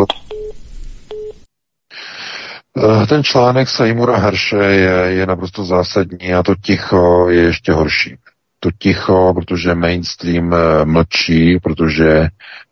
Eh, 2.78 3.06
ten 3.06 3.22
článek 3.22 3.68
Seymoura 3.68 4.16
Herše 4.16 4.56
je, 4.56 5.12
je 5.18 5.26
naprosto 5.26 5.64
zásadní 5.64 6.34
a 6.34 6.42
to 6.42 6.54
ticho 6.54 7.28
je 7.28 7.42
ještě 7.42 7.72
horší. 7.72 8.16
To 8.60 8.70
ticho, 8.78 9.34
protože 9.34 9.74
mainstream 9.74 10.54
eh, 10.54 10.84
mlčí, 10.84 11.58
protože 11.62 12.08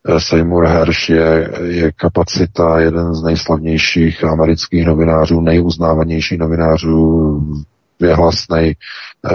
eh, 0.09 0.21
Seymour 0.21 0.67
Hersh 0.67 1.11
je, 1.11 1.51
je 1.63 1.93
kapacita, 1.93 2.81
jeden 2.81 3.15
z 3.15 3.23
nejslavnějších 3.23 4.25
amerických 4.25 4.87
novinářů, 4.87 5.41
nejuznávanějších 5.41 6.39
novinářů, 6.39 7.41
věhlasnej, 8.01 8.75
eh, 9.31 9.35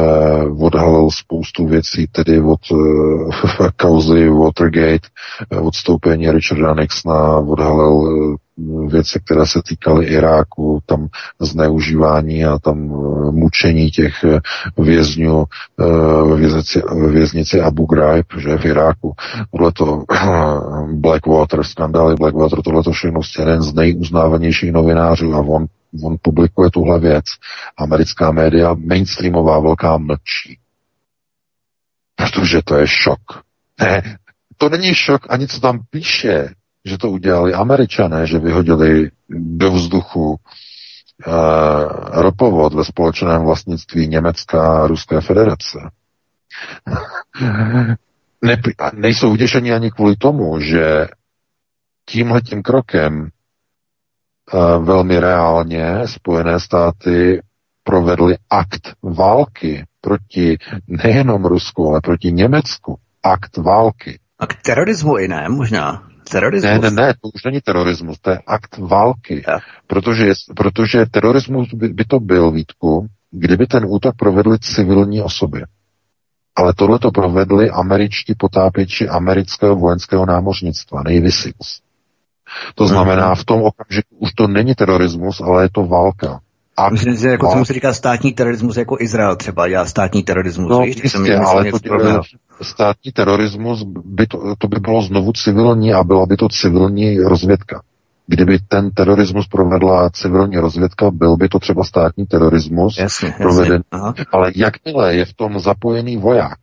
odhalil 0.60 1.10
spoustu 1.12 1.68
věcí, 1.68 2.08
tedy 2.12 2.42
od 2.42 2.60
eh, 2.72 3.70
kauzy 3.76 4.30
Watergate, 4.30 5.08
eh, 5.52 5.58
odstoupení 5.58 6.32
Richarda 6.32 6.74
Nixona, 6.74 7.38
odhalil 7.38 8.08
eh, 8.36 8.52
věci, 8.88 9.20
které 9.26 9.48
se 9.48 9.62
týkaly 9.68 10.06
Iráku, 10.06 10.80
tam 10.86 11.08
zneužívání 11.40 12.46
a 12.46 12.60
tam 12.60 12.78
eh, 12.78 13.32
mučení 13.32 13.90
těch 13.90 14.24
eh, 14.24 14.40
vězňů 14.78 15.46
ve 16.26 16.36
věznici, 16.36 16.82
věznici 17.12 17.62
Abu 17.62 17.86
Ghraib, 17.86 18.26
že 18.38 18.58
v 18.58 18.66
Iráku. 18.66 19.14
Tohleto 19.52 20.04
Blackwater, 20.94 21.64
skandály 21.64 22.16
Blackwater, 22.16 22.62
tohleto 22.62 22.92
všechno 22.92 23.22
jeden 23.40 23.62
z 23.62 23.74
nejuznávanějších 23.74 24.72
novinářů 24.72 25.34
a 25.34 25.40
on, 25.40 25.66
on 26.04 26.18
publikuje 26.22 26.70
tuhle 26.72 27.00
věc. 27.00 27.26
Americká 27.78 28.32
média, 28.32 28.74
mainstreamová 28.74 29.60
velká 29.60 29.98
mlčí. 29.98 30.60
Protože 32.16 32.62
to 32.66 32.76
je 32.76 32.88
šok. 32.88 33.22
Ne, 33.82 34.18
to 34.58 34.70
není 34.70 34.94
šok 34.94 35.22
ani 35.30 35.48
co 35.48 35.60
tam 35.60 35.80
píše 35.90 36.50
že 36.86 36.98
to 36.98 37.10
udělali 37.10 37.54
američané, 37.54 38.28
že 38.28 38.40
vyhodili 38.40 39.12
do 39.30 39.72
vzduchu 39.72 40.30
uh, 40.32 40.38
ropovod 42.12 42.74
ve 42.74 42.86
společném 42.86 43.44
vlastnictví 43.44 44.08
Německa 44.08 44.84
a 44.84 44.88
Ruské 44.88 45.22
federace. 45.22 45.80
ne, 48.42 48.62
nejsou 48.94 49.32
uděšení 49.32 49.72
ani 49.72 49.92
kvůli 49.92 50.16
tomu, 50.16 50.60
že 50.60 51.08
tímhletím 52.06 52.62
krokem 52.62 53.30
velmi 54.80 55.20
reálně 55.20 56.08
Spojené 56.08 56.60
státy 56.60 57.42
provedly 57.84 58.38
akt 58.50 58.94
války 59.02 59.86
proti 60.02 60.58
nejenom 60.88 61.46
Rusku, 61.46 61.88
ale 61.88 62.02
proti 62.02 62.32
Německu. 62.32 62.98
Akt 63.24 63.58
války. 63.58 64.20
Akt 64.40 64.58
terorismu 64.62 65.18
i 65.18 65.28
ne, 65.28 65.50
možná 65.50 66.04
terorismus? 66.32 66.72
Ne, 66.72 66.80
ne, 66.80 66.92
ne, 66.92 67.14
to 67.22 67.30
už 67.36 67.44
není 67.44 67.62
terorismus, 67.62 68.20
to 68.22 68.30
je 68.30 68.40
akt 68.48 68.78
války. 68.78 69.44
Ja. 69.48 69.60
Protože, 69.88 70.34
protože 70.56 71.06
terorismus 71.06 71.74
by, 71.74 71.88
by 71.88 72.06
to 72.06 72.20
byl, 72.20 72.52
Vítku, 72.52 73.08
kdyby 73.32 73.68
ten 73.68 73.84
útok 73.88 74.16
provedli 74.16 74.60
civilní 74.60 75.22
osoby. 75.22 75.64
Ale 76.56 76.74
tohle 76.74 77.00
to 77.00 77.12
provedli 77.12 77.70
američtí 77.70 78.36
potápěči 78.36 79.10
amerického 79.10 79.76
vojenského 79.76 80.26
námořnictva, 80.26 81.04
Navy 81.04 81.32
Seals. 81.32 81.82
To 82.76 82.88
znamená, 82.88 83.36
v 83.36 83.46
tom 83.46 83.62
okamžiku 83.62 84.16
už 84.20 84.34
to 84.34 84.48
není 84.48 84.76
terorismus, 84.76 85.42
ale 85.42 85.64
je 85.64 85.70
to 85.72 85.86
válka. 85.86 86.40
A 86.78 86.90
Myslím, 86.90 87.16
že 87.16 87.28
jako, 87.28 87.54
co 87.54 87.66
se 87.66 87.74
říká 87.74 87.94
státní 87.94 88.34
terorismus, 88.34 88.78
jako 88.78 88.98
Izrael 89.00 89.36
třeba 89.36 89.70
dělá 89.70 89.86
státní 89.86 90.24
terorismus. 90.24 90.70
No, 90.70 90.82
víš, 90.82 91.04
jistě, 91.04 91.20
myslím, 91.20 91.46
ale 91.46 91.72
to, 91.72 91.80
státní 92.62 93.12
terorismus, 93.12 93.84
by 94.06 94.28
to, 94.28 94.56
to 94.58 94.68
by 94.68 94.80
bylo 94.80 95.02
znovu 95.02 95.32
civilní 95.32 95.94
a 95.94 96.04
byla 96.04 96.26
by 96.26 96.38
to 96.38 96.50
civilní 96.50 97.20
rozvědka. 97.20 97.82
Kdyby 98.28 98.60
ten 98.68 98.92
terorismus 98.92 99.48
provedla 99.48 100.10
civilní 100.10 100.58
rozvědka, 100.58 101.12
byl 101.12 101.38
by 101.38 101.50
to 101.50 101.60
třeba 101.60 101.84
státní 101.84 102.26
terorismus 102.26 102.98
jasně, 102.98 103.34
proveden. 103.38 103.84
Jasně. 103.94 104.26
Ale 104.32 104.52
jakmile 104.56 105.16
je 105.16 105.26
v 105.26 105.34
tom 105.34 105.60
zapojený 105.60 106.18
voják, 106.18 106.60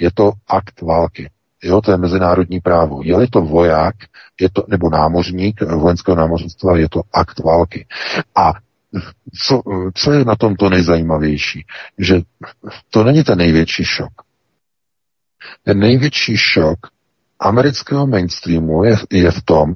je 0.00 0.10
to 0.14 0.32
akt 0.48 0.80
války. 0.82 1.30
Jo, 1.64 1.80
to 1.80 1.90
je 1.90 1.96
mezinárodní 1.96 2.60
právo. 2.60 3.00
Je-li 3.04 3.26
to 3.26 3.40
voják, 3.40 3.94
je 4.40 4.50
to, 4.50 4.64
nebo 4.68 4.90
námořník 4.90 5.62
vojenského 5.62 6.16
námořnictva, 6.16 6.78
je 6.78 6.88
to 6.88 7.02
akt 7.12 7.38
války. 7.38 7.86
A 8.34 8.52
co, 9.46 9.62
co 9.94 10.12
je 10.12 10.24
na 10.24 10.36
tom 10.36 10.56
to 10.56 10.70
nejzajímavější? 10.70 11.66
Že 11.98 12.20
to 12.90 13.04
není 13.04 13.24
ten 13.24 13.38
největší 13.38 13.84
šok. 13.84 14.12
Ten 15.62 15.78
největší 15.78 16.36
šok 16.36 16.78
amerického 17.40 18.06
mainstreamu 18.06 18.84
je, 18.84 18.96
je 19.10 19.30
v 19.30 19.42
tom, 19.42 19.74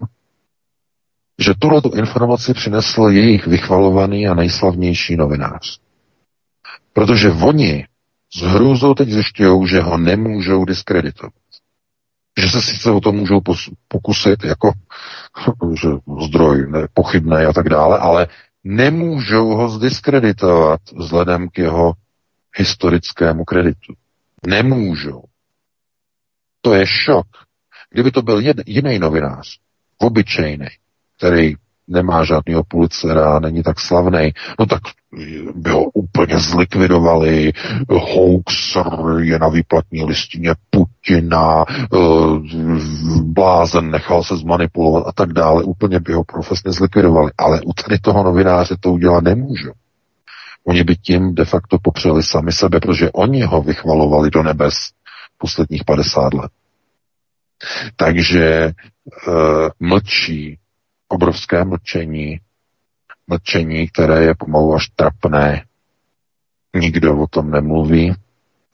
že 1.38 1.54
tuhle 1.58 1.80
informaci 1.96 2.54
přinesl 2.54 3.02
jejich 3.02 3.46
vychvalovaný 3.46 4.28
a 4.28 4.34
nejslavnější 4.34 5.16
novinář. 5.16 5.80
Protože 6.92 7.30
oni 7.30 7.86
s 8.36 8.40
hrůzou 8.40 8.94
teď 8.94 9.08
zjišťují, 9.08 9.68
že 9.68 9.80
ho 9.80 9.98
nemůžou 9.98 10.64
diskreditovat. 10.64 11.32
Že 12.38 12.48
se 12.48 12.62
sice 12.62 12.90
o 12.90 13.00
to 13.00 13.12
můžou 13.12 13.40
pokusit 13.88 14.44
jako 14.44 14.72
že 15.80 15.88
zdroj 16.24 16.72
pochybný 16.94 17.36
a 17.36 17.52
tak 17.52 17.68
dále, 17.68 17.98
ale 17.98 18.26
nemůžou 18.64 19.48
ho 19.48 19.68
zdiskreditovat 19.68 20.80
vzhledem 20.96 21.48
k 21.48 21.58
jeho 21.58 21.92
historickému 22.54 23.44
kreditu. 23.44 23.94
Nemůžou. 24.46 25.22
To 26.60 26.74
je 26.74 26.86
šok. 26.86 27.26
Kdyby 27.90 28.10
to 28.10 28.22
byl 28.22 28.42
jiný 28.66 28.98
novinář, 28.98 29.58
obyčejný, 29.98 30.66
který 31.16 31.54
nemá 31.88 32.24
žádného 32.24 32.64
pulicera, 32.68 33.38
není 33.38 33.62
tak 33.62 33.80
slavný, 33.80 34.32
no 34.58 34.66
tak 34.66 34.80
by 35.54 35.70
ho 35.70 35.84
úplně 35.84 36.38
zlikvidovali, 36.38 37.52
hoaxer 37.90 38.86
je 39.20 39.38
na 39.38 39.48
výplatní 39.48 40.04
listině 40.04 40.54
Putina, 40.70 41.64
eh, 41.68 41.96
blázen 43.22 43.90
nechal 43.90 44.24
se 44.24 44.36
zmanipulovat 44.36 45.06
a 45.06 45.12
tak 45.12 45.32
dále, 45.32 45.62
úplně 45.62 46.00
by 46.00 46.12
ho 46.12 46.24
profesně 46.24 46.72
zlikvidovali. 46.72 47.30
Ale 47.38 47.60
u 47.60 47.72
tady 47.72 47.98
toho 47.98 48.24
novináře 48.24 48.76
to 48.80 48.92
udělat 48.92 49.24
nemůžu. 49.24 49.72
Oni 50.64 50.84
by 50.84 50.96
tím 50.96 51.34
de 51.34 51.44
facto 51.44 51.78
popřeli 51.82 52.22
sami 52.22 52.52
sebe, 52.52 52.80
protože 52.80 53.10
oni 53.10 53.42
ho 53.42 53.62
vychvalovali 53.62 54.30
do 54.30 54.42
nebes 54.42 54.74
posledních 55.38 55.84
50 55.84 56.34
let. 56.34 56.50
Takže 57.96 58.72
uh, 59.28 59.68
mlčí, 59.80 60.58
obrovské 61.08 61.64
mlčení, 61.64 62.40
mlčení, 63.26 63.88
které 63.88 64.22
je 64.22 64.34
pomalu 64.34 64.74
až 64.74 64.88
trapné. 64.96 65.64
Nikdo 66.74 67.18
o 67.18 67.26
tom 67.26 67.50
nemluví, 67.50 68.14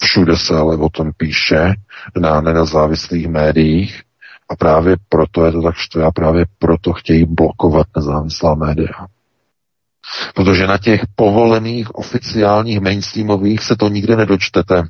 všude 0.03 0.37
se 0.37 0.57
ale 0.57 0.77
o 0.77 0.89
tom 0.89 1.13
píše 1.17 1.75
na 2.21 2.41
nezávislých 2.41 3.29
médiích 3.29 4.03
a 4.49 4.57
právě 4.57 4.97
proto 5.09 5.47
je 5.47 5.53
to 5.53 5.63
tak 5.63 5.75
štve 5.75 6.05
a 6.05 6.11
právě 6.11 6.45
proto 6.59 6.93
chtějí 6.93 7.25
blokovat 7.25 7.87
nezávislá 7.97 8.55
média. 8.55 9.07
Protože 10.35 10.67
na 10.67 10.79
těch 10.79 11.01
povolených 11.17 11.95
oficiálních 11.95 12.81
mainstreamových 12.81 13.63
se 13.63 13.77
to 13.77 13.89
nikdy 13.89 14.17
nedočtete. 14.17 14.83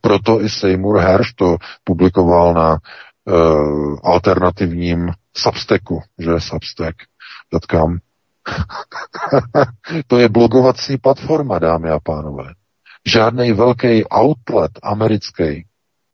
Proto 0.00 0.42
i 0.42 0.48
Seymour 0.48 0.98
Hersh 0.98 1.34
to 1.34 1.56
publikoval 1.84 2.54
na 2.54 2.70
uh, 2.72 3.98
alternativním 4.04 5.10
Substacku, 5.36 6.02
že 6.18 6.40
Substack.com. 6.40 7.98
to 10.06 10.18
je 10.18 10.28
blogovací 10.28 10.98
platforma, 10.98 11.58
dámy 11.58 11.90
a 11.90 12.00
pánové. 12.00 12.54
Žádný 13.06 13.52
velký 13.52 14.04
outlet 14.08 14.70
americký, 14.82 15.66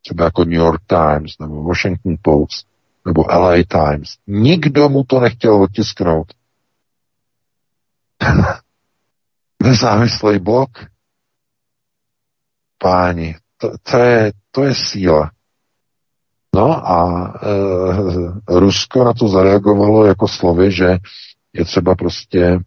třeba 0.03 0.25
jako 0.25 0.45
New 0.45 0.61
York 0.61 0.83
Times, 0.87 1.39
nebo 1.41 1.63
Washington 1.63 2.17
Post, 2.23 2.67
nebo 3.07 3.25
LA 3.29 3.57
Times, 3.69 4.17
nikdo 4.27 4.89
mu 4.89 5.05
to 5.05 5.21
nechtěl 5.21 5.55
otisknout. 5.55 6.27
Nezávislý 9.63 10.39
blog. 10.39 10.71
Páni, 12.79 13.37
to, 13.57 13.71
to, 13.83 13.97
je, 13.99 14.33
to 14.51 14.65
je 14.65 14.75
síla. 14.75 15.31
No 16.55 16.91
a 16.91 17.33
e, 17.43 18.59
Rusko 18.59 19.05
na 19.05 19.13
to 19.13 19.29
zareagovalo 19.29 20.07
jako 20.07 20.29
slovy, 20.29 20.73
že 20.73 20.99
je 21.53 21.65
třeba 21.65 21.95
prostě 21.95 22.41
e, 22.43 22.61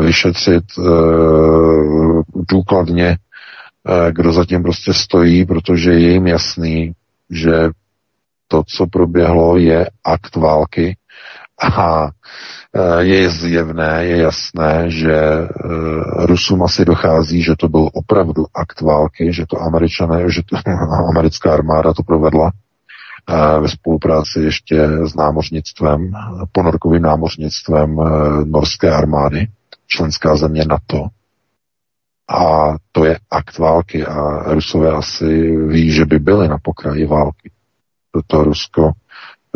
vyšetřit 0.00 0.64
e, 0.78 0.82
důkladně, 2.50 3.08
e, 3.08 3.16
kdo 4.12 4.32
zatím 4.32 4.62
prostě 4.62 4.92
stojí, 4.94 5.44
protože 5.44 5.92
je 5.92 6.12
jim 6.12 6.26
jasný, 6.26 6.92
že 7.30 7.70
to, 8.48 8.62
co 8.66 8.86
proběhlo, 8.86 9.56
je 9.56 9.90
akt 10.04 10.36
války. 10.36 10.96
A 11.78 12.08
je 12.98 13.30
zjevné, 13.30 14.04
je 14.04 14.16
jasné, 14.16 14.84
že 14.90 15.18
Rusům 16.18 16.62
asi 16.62 16.84
dochází, 16.84 17.42
že 17.42 17.54
to 17.58 17.68
byl 17.68 17.88
opravdu 17.92 18.46
akt 18.54 18.80
války, 18.80 19.32
že 19.32 19.46
to 19.48 19.60
američané, 19.60 20.30
že 20.30 20.42
to 20.42 20.56
americká 21.08 21.52
armáda 21.52 21.92
to 21.92 22.02
provedla 22.02 22.50
ve 23.60 23.68
spolupráci 23.68 24.40
ještě 24.40 24.88
s 25.06 25.14
námořnictvem, 25.14 26.12
ponorkovým 26.52 27.02
námořnictvem 27.02 28.00
e, 28.00 28.04
norské 28.44 28.90
armády, 28.90 29.48
členská 29.86 30.36
země 30.36 30.64
NATO. 30.64 31.06
A 32.28 32.74
to 32.92 33.04
je 33.04 33.18
akt 33.30 33.58
války 33.58 34.06
a 34.06 34.42
Rusové 34.52 34.90
asi 34.90 35.56
ví, 35.66 35.92
že 35.92 36.04
by 36.04 36.18
byli 36.18 36.48
na 36.48 36.58
pokraji 36.62 37.06
války. 37.06 37.50
Proto 38.12 38.44
Rusko 38.44 38.92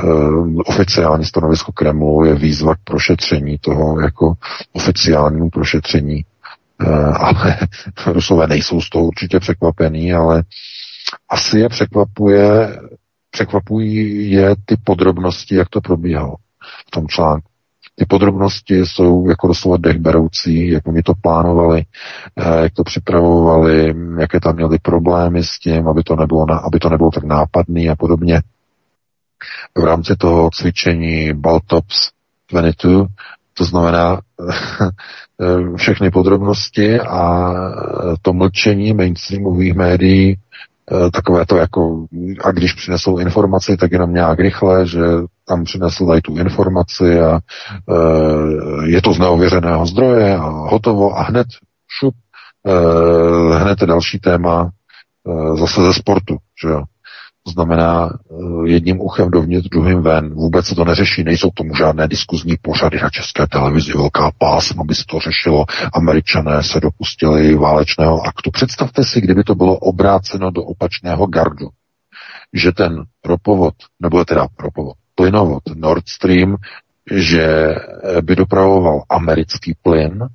Uh, 0.05 0.61
oficiální 0.67 1.25
stanovisko 1.25 1.73
Kremlu 1.73 2.25
je 2.25 2.35
výzva 2.35 2.75
k 2.75 2.79
prošetření 2.85 3.59
toho 3.59 4.01
jako 4.01 4.35
oficiálnímu 4.73 5.51
prošetření. 5.51 6.25
Ale 7.15 7.59
Rusové 8.07 8.47
nejsou 8.47 8.81
z 8.81 8.91
toho 8.91 9.05
určitě 9.05 9.41
překvapení, 9.41 10.13
ale 10.13 10.43
asi 11.29 11.59
je 11.59 11.69
překvapuje 11.69 12.79
překvapují 13.37 14.31
je 14.31 14.57
ty 14.65 14.77
podrobnosti, 14.85 15.55
jak 15.55 15.69
to 15.69 15.81
probíhalo 15.81 16.35
v 16.89 16.91
tom 16.91 17.07
článku. 17.09 17.49
Ty 17.95 18.07
podrobnosti 18.07 18.75
jsou 18.77 19.29
jako 19.29 19.47
doslova 19.49 19.77
dechberoucí, 19.77 20.69
jak 20.69 20.89
oni 20.89 21.03
to 21.03 21.13
plánovali, 21.21 21.85
eh, 22.37 22.63
jak 22.63 22.73
to 22.73 22.85
připravovali, 22.85 23.95
jaké 24.21 24.41
tam 24.41 24.55
měli 24.57 24.79
problémy 24.79 25.45
s 25.45 25.59
tím, 25.59 25.89
aby 25.89 26.03
to 26.03 26.17
nebylo, 26.17 26.47
aby 26.65 26.79
to 26.79 26.89
nebylo 26.89 27.11
tak 27.11 27.25
nápadný 27.25 27.91
a 27.91 27.97
podobně. 27.97 28.43
V 29.79 29.85
rámci 29.85 30.17
toho 30.17 30.51
cvičení 30.51 31.33
Baltops 31.33 32.11
22, 32.51 33.07
to 33.55 33.65
znamená 33.65 34.21
eh, 35.41 35.77
všechny 35.77 36.11
podrobnosti 36.11 37.01
a 37.01 37.53
to 38.23 38.33
mlčení 38.33 38.93
mainstreamových 38.95 39.75
médií 39.75 40.37
Eh, 40.37 40.76
takové 41.13 41.47
to 41.47 41.57
jako, 41.57 42.07
a 42.45 42.51
když 42.51 42.73
přinesou 42.73 43.19
informaci, 43.19 43.77
tak 43.77 43.93
jenom 43.93 44.15
nějak 44.15 44.39
rychle, 44.39 44.87
že 44.87 45.01
tam 45.49 45.65
přinesl 45.65 46.07
dají 46.07 46.23
tu 46.23 46.37
informaci 46.37 47.21
a 47.21 47.39
e, 47.39 47.41
je 48.89 49.03
to 49.03 49.13
z 49.13 49.19
neověřeného 49.19 49.87
zdroje 49.87 50.37
a 50.37 50.47
hotovo 50.49 51.19
a 51.19 51.23
hned 51.23 51.47
šup, 51.99 52.15
e, 52.67 53.59
hned 53.59 53.79
další 53.79 54.19
téma 54.19 54.71
e, 55.29 55.57
zase 55.57 55.81
ze 55.81 55.93
sportu, 55.93 56.37
že 56.63 56.69
jo. 56.69 56.83
To 57.47 57.51
znamená 57.51 58.11
eh, 58.11 58.35
jedním 58.69 59.01
uchem 59.01 59.31
dovnitř, 59.31 59.69
druhým 59.69 60.03
ven. 60.03 60.35
Vůbec 60.35 60.67
se 60.67 60.75
to 60.75 60.85
neřeší, 60.85 61.25
nejsou 61.25 61.51
tomu 61.55 61.75
žádné 61.75 62.09
diskuzní 62.09 62.57
pořady 62.63 63.01
na 63.03 63.11
české 63.11 63.47
televizi, 63.47 63.93
velká 63.93 64.31
pásma, 64.39 64.81
aby 64.81 64.95
se 64.95 65.05
to 65.09 65.19
řešilo. 65.21 65.65
Američané 65.93 66.63
se 66.63 66.81
dopustili 66.81 67.55
válečného 67.55 68.23
aktu. 68.27 68.51
Představte 68.51 69.05
si, 69.05 69.21
kdyby 69.21 69.45
to 69.45 69.55
bylo 69.55 69.77
obráceno 69.79 70.51
do 70.51 70.63
opačného 70.63 71.27
gardu, 71.27 71.69
že 72.53 72.73
ten 72.73 73.05
ropovod, 73.25 73.75
nebo 74.01 74.25
teda 74.25 74.47
ropovod, 74.59 74.95
plynovod 75.15 75.63
Nord 75.75 76.09
Stream, 76.09 76.57
že 77.11 77.75
by 78.21 78.37
dopravoval 78.37 79.03
americký 79.09 79.75
plyn, 79.83 80.27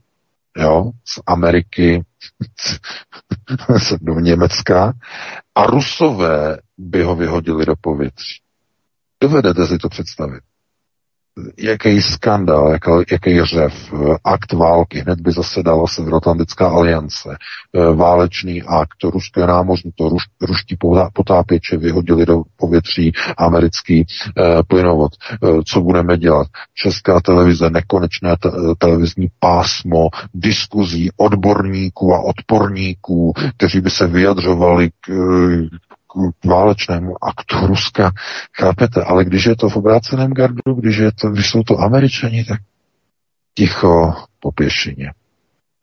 jo, 0.58 0.92
z 1.06 1.20
Ameriky 1.26 2.04
do 4.02 4.20
Německa 4.20 4.94
a 5.56 5.66
Rusové 5.66 6.58
by 6.78 7.04
ho 7.04 7.16
vyhodili 7.16 7.66
do 7.66 7.74
povětří. 7.82 8.42
Dovedete 9.22 9.68
si 9.68 9.78
to 9.78 9.90
představit? 9.90 10.44
Jaký 11.58 12.02
skandál, 12.02 12.78
jaký, 13.12 13.42
řev, 13.44 13.94
akt 14.24 14.54
války, 14.54 15.00
hned 15.00 15.22
by 15.22 15.32
zasedala 15.32 15.88
Severoatlantická 15.88 16.70
aliance, 16.70 17.38
válečný 17.96 18.64
akt, 18.64 19.04
ruské 19.04 19.48
námořní, 19.48 19.92
to 19.96 20.10
ruš, 20.10 20.24
ruští 20.42 20.78
potápěče 21.14 21.78
vyhodili 21.78 22.26
do 22.26 22.42
povětří 22.56 23.12
americký 23.38 24.06
eh, 24.06 24.64
plynovod. 24.68 25.12
Eh, 25.34 25.48
co 25.66 25.82
budeme 25.82 26.18
dělat? 26.18 26.48
Česká 26.74 27.20
televize, 27.20 27.70
nekonečné 27.70 28.36
te, 28.42 28.50
televizní 28.78 29.28
pásmo, 29.40 30.10
diskuzí 30.34 31.10
odborníků 31.18 32.14
a 32.14 32.22
odporníků, 32.22 33.34
kteří 33.58 33.82
by 33.82 33.90
se 33.90 34.08
vyjadřovali 34.08 34.90
k 35.02 35.12
válečnému 36.46 37.24
aktu 37.24 37.68
Ruska, 37.68 38.12
chápete? 38.60 39.04
Ale 39.04 39.26
když 39.26 39.46
je 39.46 39.56
to 39.56 39.70
v 39.70 39.76
obráceném 39.76 40.34
gardu, 40.34 40.74
když, 40.76 40.98
je 40.98 41.12
to, 41.12 41.30
když 41.30 41.50
jsou 41.50 41.64
to 41.64 41.80
američani, 41.80 42.46
tak 42.46 42.60
ticho 43.54 44.14
po 44.40 44.52
pěšině. 44.52 45.12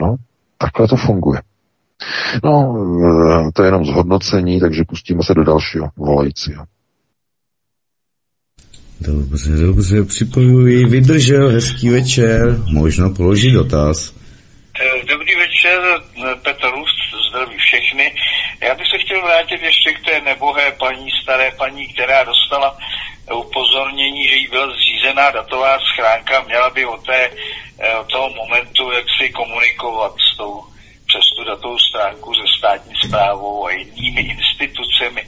No, 0.02 0.16
takhle 0.58 0.88
to 0.88 0.96
funguje. 0.96 1.40
No, 2.44 2.76
eh, 3.46 3.50
to 3.52 3.62
je 3.62 3.66
jenom 3.66 3.84
zhodnocení, 3.84 4.60
takže 4.60 4.84
pustíme 4.88 5.22
se 5.22 5.34
do 5.34 5.44
dalšího 5.44 5.90
volajícího. 5.96 6.64
Dobře, 9.00 9.50
dobře, 9.50 10.04
připojuji, 10.04 10.86
vydržel, 10.86 11.48
hezký 11.48 11.88
večer, 11.88 12.58
možno 12.72 13.14
položit 13.14 13.52
dotaz. 13.52 14.14
Eh, 14.80 15.06
dobrý 15.06 15.32
večer, 15.36 15.80
Petr 16.42 16.66
Rust, 16.74 16.98
zdraví 17.30 17.56
všechny. 17.58 18.12
Já 18.60 18.74
bych 18.74 18.86
se 18.90 18.98
chtěl 18.98 19.22
vrátit 19.22 19.62
ještě 19.62 19.92
k 19.92 20.04
té 20.04 20.20
nebohé 20.20 20.72
paní, 20.72 21.10
staré 21.22 21.50
paní, 21.50 21.88
která 21.88 22.24
dostala 22.24 22.78
upozornění, 23.34 24.28
že 24.28 24.36
jí 24.36 24.48
byla 24.48 24.66
zřízená 24.70 25.30
datová 25.30 25.78
schránka, 25.78 26.40
měla 26.40 26.70
by 26.70 26.86
od, 26.86 27.06
té, 27.06 27.30
eh, 27.78 27.96
od 27.96 28.12
toho 28.12 28.30
momentu, 28.30 28.92
jak 28.92 29.04
si 29.18 29.30
komunikovat 29.30 30.12
s 30.32 30.36
tou 30.36 30.64
přes 31.08 31.24
tu 31.36 31.44
datovou 31.44 31.78
stránku 31.78 32.34
se 32.34 32.58
státní 32.58 32.94
zprávou 33.06 33.66
a 33.66 33.70
jinými 33.70 34.20
institucemi. 34.20 35.22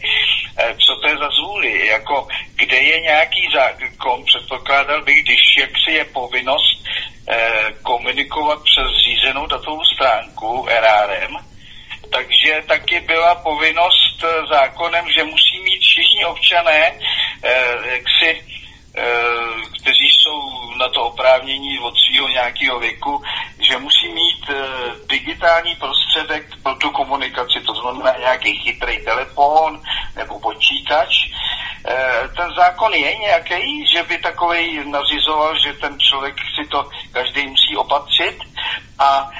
Eh, 0.56 0.74
co 0.86 0.96
to 0.96 1.08
je 1.08 1.16
za 1.16 1.28
zvůli? 1.30 1.86
Jako, 1.86 2.28
kde 2.56 2.76
je 2.76 3.00
nějaký 3.00 3.48
zákon? 3.54 4.24
Předpokládal 4.24 5.02
bych, 5.02 5.24
když 5.24 5.40
jaksi 5.58 5.90
je 5.92 6.04
povinnost 6.04 6.84
eh, 7.28 7.72
komunikovat 7.82 8.58
přes 8.62 9.04
řízenou 9.04 9.46
datovou 9.46 9.84
stránku 9.94 10.66
RRM, 10.68 11.49
takže 12.12 12.62
taky 12.66 13.00
byla 13.00 13.34
povinnost 13.34 14.24
eh, 14.24 14.46
zákonem, 14.46 15.04
že 15.16 15.24
musí 15.24 15.60
mít 15.62 15.80
všichni 15.80 16.24
občané 16.24 16.92
eh, 17.42 17.92
jaksi 17.92 18.60
Eh, 18.94 19.60
kteří 19.80 20.08
jsou 20.10 20.74
na 20.74 20.88
to 20.88 21.02
oprávnění 21.02 21.78
od 21.78 21.94
svého 21.98 22.28
nějakého 22.28 22.80
věku, 22.80 23.22
že 23.60 23.78
musí 23.78 24.08
mít 24.08 24.50
digitální 25.08 25.76
prostředek 25.76 26.46
pro 26.62 26.74
tu 26.74 26.90
komunikaci, 26.90 27.60
to 27.66 27.74
znamená 27.74 28.18
nějaký 28.18 28.56
chytrý 28.56 29.04
telefon 29.04 29.82
nebo 30.16 30.40
počítač. 30.40 31.08
Ten 32.36 32.50
zákon 32.56 32.94
je 32.94 33.16
nějaký, 33.16 33.86
že 33.86 34.02
by 34.02 34.18
takový 34.18 34.90
nařizoval, 34.90 35.58
že 35.58 35.72
ten 35.72 35.98
člověk 36.00 36.34
si 36.54 36.68
to 36.68 36.88
každý 37.12 37.46
musí 37.46 37.76
opatřit 37.76 38.38
a 39.00 39.30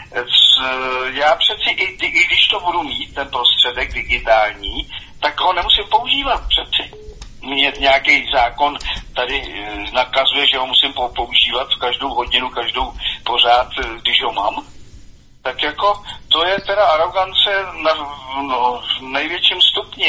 já 1.13 1.37
přeci, 1.37 1.71
i, 1.71 1.85
i 2.07 2.27
když 2.27 2.49
to 2.49 2.61
budu 2.61 2.83
mít, 2.83 3.15
ten 3.15 3.29
prostředek 3.29 3.95
digitální, 3.95 4.91
tak 5.21 5.41
ho 5.41 5.53
nemusím 5.53 5.85
používat 5.91 6.43
přeci 6.49 7.01
mě 7.43 7.73
nějaký 7.79 8.31
zákon 8.33 8.77
tady 9.17 9.43
eh, 9.43 9.85
nakazuje, 9.93 10.47
že 10.47 10.59
ho 10.59 10.67
musím 10.67 10.93
používat 10.93 11.75
každou 11.75 12.09
hodinu, 12.09 12.49
každou 12.49 12.93
pořád, 13.25 13.69
eh, 13.85 13.89
když 14.03 14.23
ho 14.23 14.33
mám, 14.33 14.65
tak 15.43 15.63
jako 15.63 16.03
to 16.29 16.45
je 16.45 16.61
teda 16.61 16.85
arogance 16.85 17.51
na 17.83 17.95
no, 18.43 18.83
největším 19.01 19.61
stupni. 19.61 20.07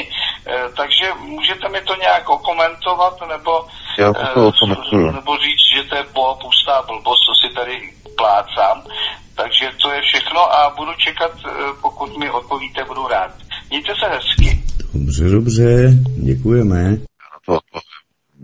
E, 0.48 0.70
takže 0.78 1.14
můžete 1.20 1.70
mi 1.70 1.82
to 1.82 1.96
nějak 1.96 2.30
okomentovat, 2.30 3.14
nebo, 3.28 3.68
Já 3.98 4.14
to 4.14 4.52
e, 4.94 5.12
nebo 5.12 5.38
říct, 5.38 5.68
že 5.76 5.84
to 5.84 5.96
je 5.96 6.04
boha 6.14 6.36
pustá 6.36 6.82
blbost, 6.82 7.20
co 7.26 7.48
si 7.48 7.54
tady 7.54 7.94
plácám. 8.18 8.84
Takže 9.42 9.66
to 9.82 9.92
je 9.92 10.02
všechno 10.02 10.40
a 10.40 10.74
budu 10.78 10.92
čekat, 10.98 11.32
pokud 11.82 12.18
mi 12.18 12.30
odpovíte, 12.30 12.86
budu 12.88 13.08
rád. 13.08 13.32
Mějte 13.70 13.92
se 14.00 14.08
hezky. 14.16 14.64
Dobře, 14.94 15.30
dobře, 15.30 15.90
děkujeme 16.24 16.98
to, 17.46 17.54
to 17.74 17.80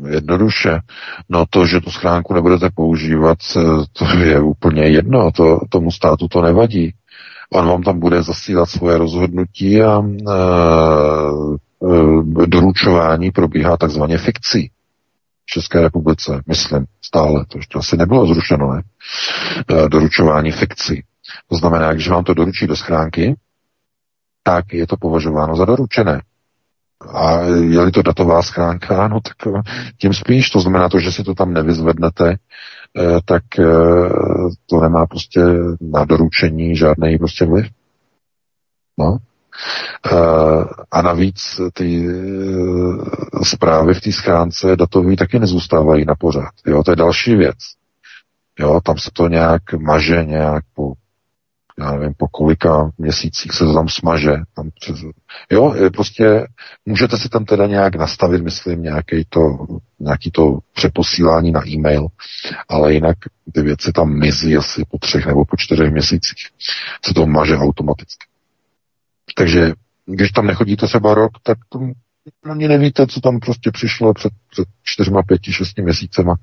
jednoduše. 0.08 0.80
No 1.30 1.46
to, 1.50 1.66
že 1.66 1.82
tu 1.82 1.92
schránku 1.92 2.34
nebudete 2.34 2.70
používat, 2.76 3.38
eh, 3.58 3.62
to 3.94 4.06
je 4.20 4.42
úplně 4.42 4.84
jedno, 4.84 5.32
to, 5.32 5.60
tomu 5.70 5.92
státu 5.92 6.28
to 6.28 6.42
nevadí. 6.42 6.94
On 7.54 7.68
vám 7.68 7.84
tam 7.84 8.00
bude 8.00 8.24
zasílat 8.24 8.70
svoje 8.70 8.98
rozhodnutí 8.98 9.82
a 9.82 10.02
e, 10.02 10.34
e, 12.44 12.46
doručování 12.46 13.32
probíhá 13.32 13.78
takzvaně 13.78 14.18
fikcí. 14.18 14.72
České 15.50 15.82
republice, 15.82 16.42
myslím, 16.48 16.86
stále, 17.02 17.46
to 17.46 17.58
ještě 17.58 17.80
asi 17.80 17.98
nebylo 17.98 18.28
zrušeno, 18.28 18.74
ne? 18.74 18.82
E, 19.70 19.90
doručování 19.90 20.52
fikcí. 20.52 21.04
To 21.50 21.56
znamená, 21.56 21.94
když 21.94 22.10
vám 22.10 22.24
to 22.24 22.34
doručí 22.34 22.68
do 22.68 22.76
schránky, 22.76 23.36
tak 24.44 24.74
je 24.74 24.88
to 24.88 24.98
považováno 24.98 25.56
za 25.56 25.66
doručené. 25.66 26.22
A 27.14 27.42
je-li 27.42 27.92
to 27.92 28.02
datová 28.02 28.42
schránka, 28.42 29.08
no 29.08 29.20
tak 29.22 29.48
eh, 29.48 29.62
tím 29.98 30.14
spíš, 30.14 30.50
to 30.50 30.60
znamená 30.60 30.90
to, 30.90 31.00
že 31.00 31.12
si 31.12 31.24
to 31.24 31.34
tam 31.34 31.54
nevyzvednete, 31.54 32.34
eh, 32.34 33.20
tak 33.26 33.44
eh, 33.60 33.64
to 34.66 34.82
nemá 34.82 35.06
prostě 35.06 35.42
na 35.82 36.06
doručení 36.06 36.76
žádný 36.76 37.18
prostě 37.18 37.46
vliv. 37.46 37.66
No. 38.98 39.18
A 40.92 41.02
navíc 41.02 41.62
ty 41.74 42.08
zprávy 43.44 43.94
v 43.94 44.02
té 44.02 44.12
schránce 44.12 44.76
datové 44.76 45.16
taky 45.16 45.40
nezůstávají 45.40 46.06
na 46.06 46.16
pořád. 46.16 46.52
Jo, 46.66 46.84
to 46.84 46.92
je 46.92 46.96
další 46.96 47.36
věc. 47.36 47.58
Jo, 48.60 48.82
tam 48.84 48.98
se 48.98 49.10
to 49.14 49.28
nějak 49.28 49.74
maže 49.74 50.24
nějak 50.26 50.64
po 50.76 50.94
já 51.80 51.92
nevím, 51.92 52.14
po 52.18 52.28
kolika 52.28 52.92
měsících 52.98 53.52
se 53.52 53.66
to 53.66 53.74
tam 53.74 53.90
smaže. 53.90 54.32
Tam 54.56 54.70
přes, 54.80 55.00
jo, 55.52 55.74
prostě 55.94 56.48
můžete 56.86 57.18
si 57.18 57.30
tam 57.30 57.46
teda 57.46 57.68
nějak 57.68 57.96
nastavit, 57.96 58.42
myslím, 58.42 58.84
nějaký 58.84 59.26
to, 59.30 59.42
nějaký 60.00 60.32
to 60.32 60.58
přeposílání 60.74 61.52
na 61.52 61.68
e-mail, 61.68 62.08
ale 62.70 62.94
jinak 62.94 63.18
ty 63.54 63.62
věci 63.62 63.92
tam 63.92 64.20
mizí 64.20 64.58
asi 64.58 64.86
po 64.92 64.98
třech 64.98 65.26
nebo 65.26 65.46
po 65.46 65.58
čtyřech 65.58 65.92
měsících. 65.92 66.48
Se 67.06 67.14
to 67.14 67.26
maže 67.26 67.58
automaticky. 67.58 68.26
Takže 69.38 69.74
když 70.06 70.32
tam 70.32 70.48
nechodíte 70.48 70.86
třeba 70.86 71.14
rok, 71.14 71.32
tak 71.44 71.58
to 71.70 71.80
ani 72.52 72.68
nevíte, 72.68 73.08
co 73.08 73.22
tam 73.22 73.40
prostě 73.40 73.72
přišlo 73.72 74.14
před, 74.14 74.32
před 74.50 74.68
čtyřma, 74.84 75.24
pěti, 75.24 75.54
šesti 75.54 75.82
měsícema, 75.82 76.36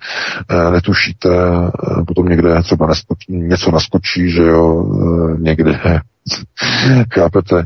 e, 0.51 0.71
netušíte, 0.71 1.29
e, 1.29 2.05
potom 2.07 2.29
někde 2.29 2.62
třeba 2.62 2.89
něco 3.29 3.71
naskočí, 3.71 4.31
že 4.31 4.43
jo, 4.43 4.85
e, 4.85 5.41
někde, 5.41 5.73
chápete, 7.15 7.65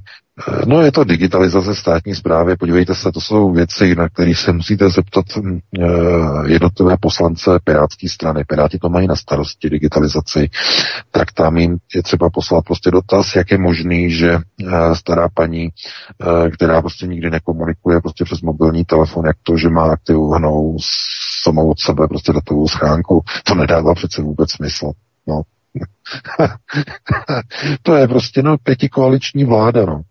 No 0.66 0.82
je 0.82 0.92
to 0.92 1.04
digitalizace 1.04 1.74
státní 1.74 2.14
zprávy, 2.14 2.56
podívejte 2.56 2.94
se, 2.94 3.12
to 3.12 3.20
jsou 3.20 3.52
věci, 3.52 3.94
na 3.94 4.08
které 4.08 4.34
se 4.34 4.52
musíte 4.52 4.90
zeptat 4.90 5.24
hm, 5.36 5.58
jednotlivé 6.46 6.96
poslance 7.00 7.50
Pirátské 7.64 8.08
strany. 8.08 8.44
Piráti 8.44 8.78
to 8.78 8.88
mají 8.88 9.06
na 9.06 9.16
starosti 9.16 9.70
digitalizaci, 9.70 10.50
tak 11.10 11.32
tam 11.32 11.56
jim 11.56 11.78
je 11.94 12.02
třeba 12.02 12.30
poslat 12.30 12.64
prostě 12.64 12.90
dotaz, 12.90 13.36
jak 13.36 13.50
je 13.50 13.58
možný, 13.58 14.10
že 14.10 14.38
stará 14.94 15.28
paní, 15.34 15.68
která 16.54 16.80
prostě 16.80 17.06
nikdy 17.06 17.30
nekomunikuje 17.30 18.00
prostě 18.00 18.24
přes 18.24 18.40
mobilní 18.40 18.84
telefon, 18.84 19.26
jak 19.26 19.36
to, 19.42 19.56
že 19.56 19.68
má 19.68 19.92
aktivovanou 19.92 20.76
samou 21.42 21.70
od 21.70 21.80
sebe 21.80 22.08
prostě 22.08 22.32
datovou 22.32 22.68
schránku, 22.68 23.22
to 23.44 23.54
nedává 23.54 23.94
přece 23.94 24.22
vůbec 24.22 24.52
smysl. 24.52 24.92
No. 25.26 25.42
to 27.82 27.94
je 27.94 28.08
prostě 28.08 28.42
no 28.42 28.56
pětikoaliční 28.62 29.44
vláda, 29.44 29.86
no. 29.86 30.02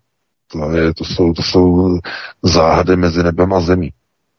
To, 0.52 0.70
je, 0.70 0.94
to, 0.94 1.04
jsou, 1.04 1.32
to 1.32 1.42
jsou 1.42 1.98
záhady 2.42 2.96
mezi 2.96 3.22
nebem 3.22 3.52
a 3.52 3.60
zemí, 3.60 3.90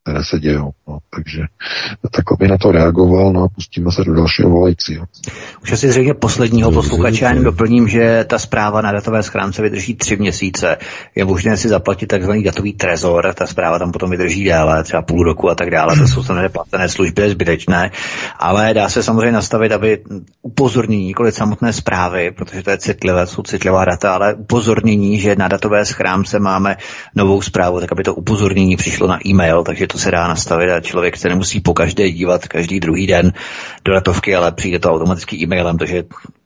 které 0.04 0.24
se 0.24 0.40
dějou. 0.40 0.72
No, 0.88 0.98
takže 1.16 1.42
takhle 2.12 2.38
by 2.40 2.48
na 2.48 2.58
to 2.58 2.72
reagoval, 2.72 3.34
no 3.34 3.44
a 3.44 3.48
pustíme 3.48 3.92
se 3.92 4.04
do 4.04 4.14
dalšího 4.14 4.50
volajícího. 4.50 5.06
Už 5.64 5.72
asi 5.72 5.90
zřejmě 5.90 6.14
posledního 6.14 6.72
posluchače, 6.72 7.26
já 7.26 7.34
doplním, 7.34 7.88
že 7.88 8.26
ta 8.28 8.40
zpráva 8.40 8.82
na 8.82 8.92
datové 8.92 9.24
schránce 9.24 9.62
vydrží 9.62 9.96
tři 9.96 10.18
měsíce. 10.18 10.78
Je 11.16 11.26
možné 11.26 11.58
si 11.58 11.70
zaplatit 11.70 12.08
takzvaný 12.08 12.44
datový 12.44 12.74
trezor, 12.74 13.34
ta 13.34 13.48
zpráva 13.48 13.80
tam 13.80 13.92
potom 13.92 14.10
vydrží 14.10 14.44
déle, 14.44 14.84
třeba 14.84 15.02
půl 15.02 15.24
roku 15.24 15.50
a 15.50 15.56
tak 15.56 15.70
dále, 15.70 15.98
to 15.98 16.08
jsou 16.08 16.24
samozřejmě 16.24 16.50
placené 16.50 16.90
služby, 16.90 17.30
zbytečné, 17.30 17.92
ale 18.40 18.74
dá 18.74 18.90
se 18.90 19.04
samozřejmě 19.04 19.32
nastavit, 19.32 19.72
aby 19.72 20.04
upozornění, 20.42 21.06
nikoli 21.06 21.32
samotné 21.32 21.74
zprávy, 21.74 22.32
protože 22.32 22.64
to 22.64 22.70
je 22.70 22.78
citlivé, 22.78 23.28
jsou 23.28 23.44
citlivá 23.44 23.86
data, 23.86 24.14
ale 24.14 24.34
upozornění, 24.34 25.20
že 25.20 25.36
na 25.36 25.48
datové 25.48 25.86
schránce 25.86 26.40
máme 26.40 26.78
novou 27.16 27.42
zprávu, 27.42 27.80
tak 27.80 27.92
aby 27.92 28.04
to 28.04 28.16
upozornění 28.16 28.76
přišlo 28.76 29.08
na 29.08 29.20
e-mail, 29.28 29.64
takže 29.64 29.88
to 29.92 30.00
se 30.00 30.12
dá 30.12 30.28
nastavit 30.28 30.70
a 30.70 30.80
člověk 30.80 31.18
se 31.18 31.30
nemusí 31.30 31.62
po 31.62 31.74
každé 31.74 32.12
dívat 32.12 32.48
každý 32.48 32.80
druhý 32.80 33.08
den 33.08 33.34
do 33.86 33.94
datovky, 33.94 34.36
ale 34.36 34.52
přijde 34.52 34.80
to 34.80 34.92
automaticky 34.92 35.36
e-mailem, 35.36 35.78
takže 35.78 36.04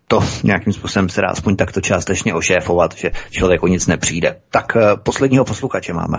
to 0.07 0.19
nějakým 0.43 0.73
způsobem 0.73 1.09
se 1.09 1.21
dá 1.21 1.27
aspoň 1.27 1.55
takto 1.55 1.81
částečně 1.81 2.33
ošéfovat, 2.33 2.95
že 2.95 3.11
člověk 3.31 3.63
o 3.63 3.67
nic 3.67 3.87
nepřijde. 3.87 4.35
Tak 4.51 4.75
eh, 4.75 4.81
posledního 5.03 5.45
posluchače 5.45 5.93
máme. 5.93 6.17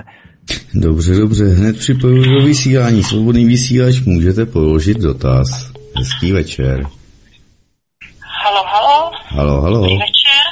Dobře, 0.75 1.15
dobře, 1.15 1.45
hned 1.45 1.79
připojuji 1.79 2.25
do 2.25 2.47
vysílání. 2.47 3.03
Svobodný 3.03 3.45
vysílač, 3.45 4.01
můžete 4.01 4.47
položit 4.47 4.99
dotaz. 4.99 5.49
Hezký 5.97 6.33
večer. 6.33 6.87
Halo, 8.45 8.65
halo. 8.67 9.11
Halo, 9.27 9.61
halo. 9.61 9.77
Dobrý 9.77 9.99
večer. 9.99 10.45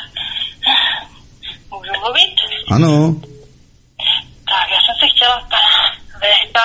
Můžu 1.71 1.93
mluvit? 2.01 2.35
Ano. 2.71 3.15
Tak, 4.53 4.67
já 4.75 4.81
jsem 4.85 4.95
se 5.01 5.07
chtěla 5.17 5.37
pana 5.51 5.73
Vehta 6.23 6.65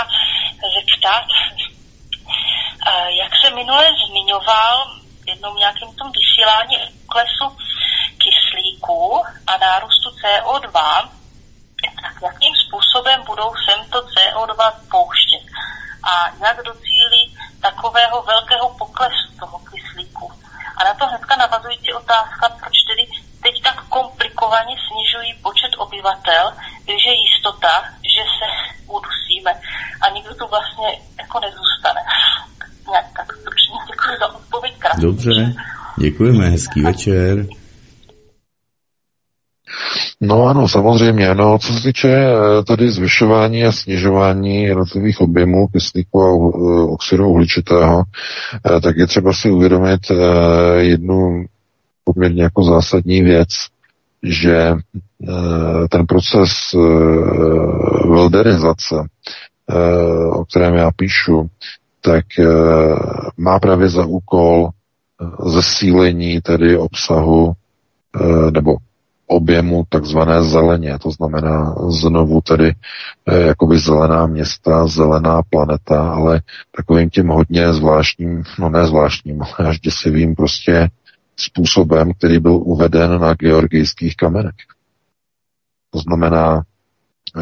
zeptat, 0.75 1.25
eh, 2.88 3.09
jak 3.21 3.31
se 3.41 3.46
minule 3.57 3.85
zmiňoval 4.07 4.75
v 5.23 5.27
jednom 5.27 5.55
nějakém 5.55 5.95
tom 5.95 6.11
vysílání 6.11 6.77
klesu 7.07 7.57
kyslíku 8.23 9.23
a 9.47 9.57
nárůstu 9.57 10.09
CO2, 10.09 11.09
tak 12.03 12.15
jakým 12.21 12.53
způsobem 12.55 13.23
budou 13.25 13.51
sem 13.65 13.89
to 13.89 13.99
CO2 14.01 14.71
pouštět 14.91 15.45
a 16.03 16.29
jak 16.45 16.57
docílí 16.65 17.38
takového 17.61 18.21
velkého 18.23 18.69
poklesu 18.69 19.27
toho 19.39 19.59
kyslíku. 19.59 20.31
A 20.77 20.84
na 20.84 20.93
to 20.93 21.07
hnedka 21.07 21.35
navazující 21.35 21.93
otázka, 21.93 22.49
proč 22.49 22.77
tedy 22.88 23.07
teď 23.43 23.63
tak 23.63 23.88
komplikovaně 23.88 24.75
snižují 24.88 25.34
počet 25.34 25.71
obyvatel, 25.77 26.53
když 26.84 27.05
je 27.05 27.13
jistota, 27.13 27.84
že 28.15 28.23
se 28.38 28.47
udusíme 28.88 29.61
a 30.01 30.09
nikdo 30.09 30.35
tu 30.35 30.47
vlastně 30.47 30.99
jako 31.17 31.39
nezůstane. 31.39 32.01
Nějak 32.89 33.13
děkuji 34.07 34.19
za 34.19 34.35
odpověď 34.35 34.73
krátce. 34.77 35.01
Dobře, 35.01 35.53
děkujeme, 35.99 36.49
hezký 36.49 36.81
večer. 36.81 37.45
No 40.21 40.43
ano, 40.43 40.67
samozřejmě. 40.67 41.35
No, 41.35 41.57
co 41.59 41.73
se 41.73 41.84
týče 41.84 42.09
eh, 42.09 42.63
tady 42.63 42.91
zvyšování 42.91 43.65
a 43.65 43.71
snižování 43.71 44.63
jednotlivých 44.63 45.21
objemů 45.21 45.67
kyslíku 45.67 46.21
a 46.21 46.34
uh, 46.34 46.93
oxidu 46.93 47.29
uhličitého, 47.29 47.97
uh, 47.97 48.79
tak 48.81 48.97
je 48.97 49.07
třeba 49.07 49.34
si 49.34 49.51
uvědomit 49.51 49.99
jednu 50.77 51.45
poměrně 52.03 52.43
jako 52.43 52.63
zásadní 52.63 53.21
věc, 53.21 53.47
že 54.23 54.73
ten 55.89 56.05
proces 56.05 56.49
wilderizace, 58.09 58.95
o 60.31 60.45
kterém 60.45 60.73
já 60.73 60.91
píšu, 60.91 61.49
tak 62.07 62.25
má 63.38 63.59
právě 63.59 63.89
za 63.89 64.05
úkol 64.05 64.69
zesílení 65.45 66.41
tedy 66.41 66.77
obsahu 66.77 67.53
nebo 68.51 68.77
objemu 69.27 69.84
takzvané 69.89 70.43
zeleně, 70.43 70.99
to 70.99 71.11
znamená 71.11 71.75
znovu 71.89 72.41
tedy 72.41 72.75
eh, 73.25 73.39
jakoby 73.39 73.79
zelená 73.79 74.27
města, 74.27 74.88
zelená 74.88 75.41
planeta, 75.49 76.11
ale 76.11 76.41
takovým 76.77 77.09
tím 77.09 77.27
hodně 77.27 77.73
zvláštním, 77.73 78.43
no 78.59 78.69
ne 78.69 78.88
zvláštním, 78.88 79.41
ale 79.41 79.69
až 79.69 79.79
děsivým 79.79 80.35
prostě 80.35 80.89
způsobem, 81.38 82.13
který 82.13 82.39
byl 82.39 82.53
uveden 82.53 83.21
na 83.21 83.34
georgijských 83.34 84.15
kamenech. 84.15 84.55
To 85.91 85.99
znamená 85.99 86.61
eh, 87.38 87.41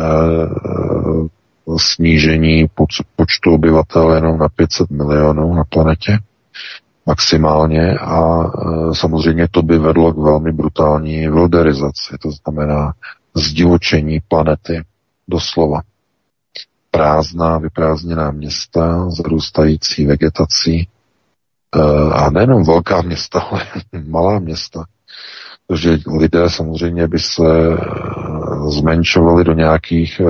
snížení 1.77 2.67
počtu 3.15 3.53
obyvatel 3.53 4.11
jenom 4.13 4.37
na 4.37 4.49
500 4.49 4.89
milionů 4.89 5.53
na 5.53 5.63
planetě, 5.63 6.17
maximálně 7.05 7.97
a 7.97 8.43
e, 8.43 8.95
samozřejmě 8.95 9.47
to 9.51 9.61
by 9.61 9.77
vedlo 9.77 10.13
k 10.13 10.17
velmi 10.17 10.51
brutální 10.51 11.27
wilderizaci, 11.29 12.17
to 12.21 12.31
znamená 12.31 12.93
zdivočení 13.35 14.19
planety 14.27 14.83
doslova. 15.27 15.81
Prázdná, 16.91 17.57
vyprázdněná 17.57 18.31
města, 18.31 19.09
zarůstající 19.09 20.05
vegetací 20.05 20.79
e, 20.79 20.87
a 22.13 22.29
nejenom 22.29 22.63
velká 22.63 23.01
města, 23.01 23.39
ale 23.39 23.65
malá 24.07 24.39
města. 24.39 24.85
Takže 25.67 25.97
lidé 26.19 26.49
samozřejmě 26.49 27.07
by 27.07 27.19
se 27.19 27.43
e, 27.43 27.77
zmenšovali 28.69 29.43
do 29.43 29.53
nějakých 29.53 30.21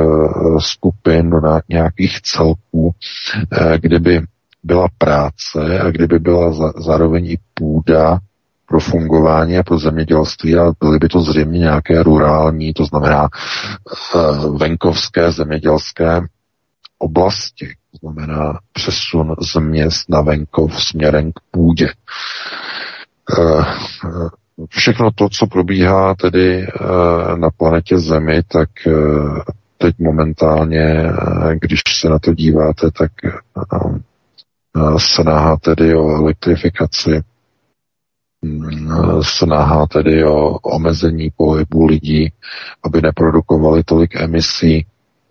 skupin, 0.60 1.30
do 1.30 1.38
nějakých 1.70 2.22
celků, 2.22 2.92
kde 3.78 4.00
by 4.00 4.22
byla 4.64 4.88
práce 4.98 5.80
a 5.80 5.92
kdyby 5.92 6.20
byla 6.20 6.72
zároveň 6.78 7.26
i 7.26 7.38
půda 7.54 8.20
pro 8.66 8.80
fungování 8.80 9.58
a 9.58 9.64
pro 9.64 9.80
zemědělství 9.80 10.56
a 10.56 10.72
byly 10.80 10.98
by 11.00 11.08
to 11.08 11.22
zřejmě 11.22 11.60
nějaké 11.60 12.04
rurální, 12.04 12.74
to 12.74 12.86
znamená 12.86 13.30
venkovské 14.58 15.32
zemědělské 15.32 16.22
oblasti, 16.98 17.68
to 17.92 17.98
znamená 17.98 18.60
přesun 18.74 19.36
z 19.42 19.60
měst 19.60 20.10
na 20.10 20.22
venkov 20.22 20.84
směrem 20.84 21.32
k 21.32 21.40
půdě. 21.52 21.88
Všechno 24.70 25.12
to, 25.12 25.30
co 25.30 25.48
probíhá 25.48 26.16
tedy 26.16 26.68
uh, 26.68 27.38
na 27.38 27.50
planetě 27.58 27.98
Zemi, 28.00 28.44
tak 28.44 28.70
uh, 28.88 29.40
teď 29.78 29.96
momentálně, 30.00 31.04
když 31.62 31.80
se 32.00 32.10
na 32.10 32.20
to 32.20 32.34
díváte, 32.34 32.92
tak 32.92 33.12
snaha 34.98 35.58
tedy 35.58 35.96
o 35.96 36.10
elektrifikaci, 36.10 37.22
snaha 39.22 39.86
tedy 39.88 40.24
o 40.26 40.50
omezení 40.60 41.30
pohybu 41.38 41.86
lidí, 41.86 42.32
aby 42.84 43.02
neprodukovali 43.02 43.84
tolik 43.84 44.16
emisí. 44.16 44.86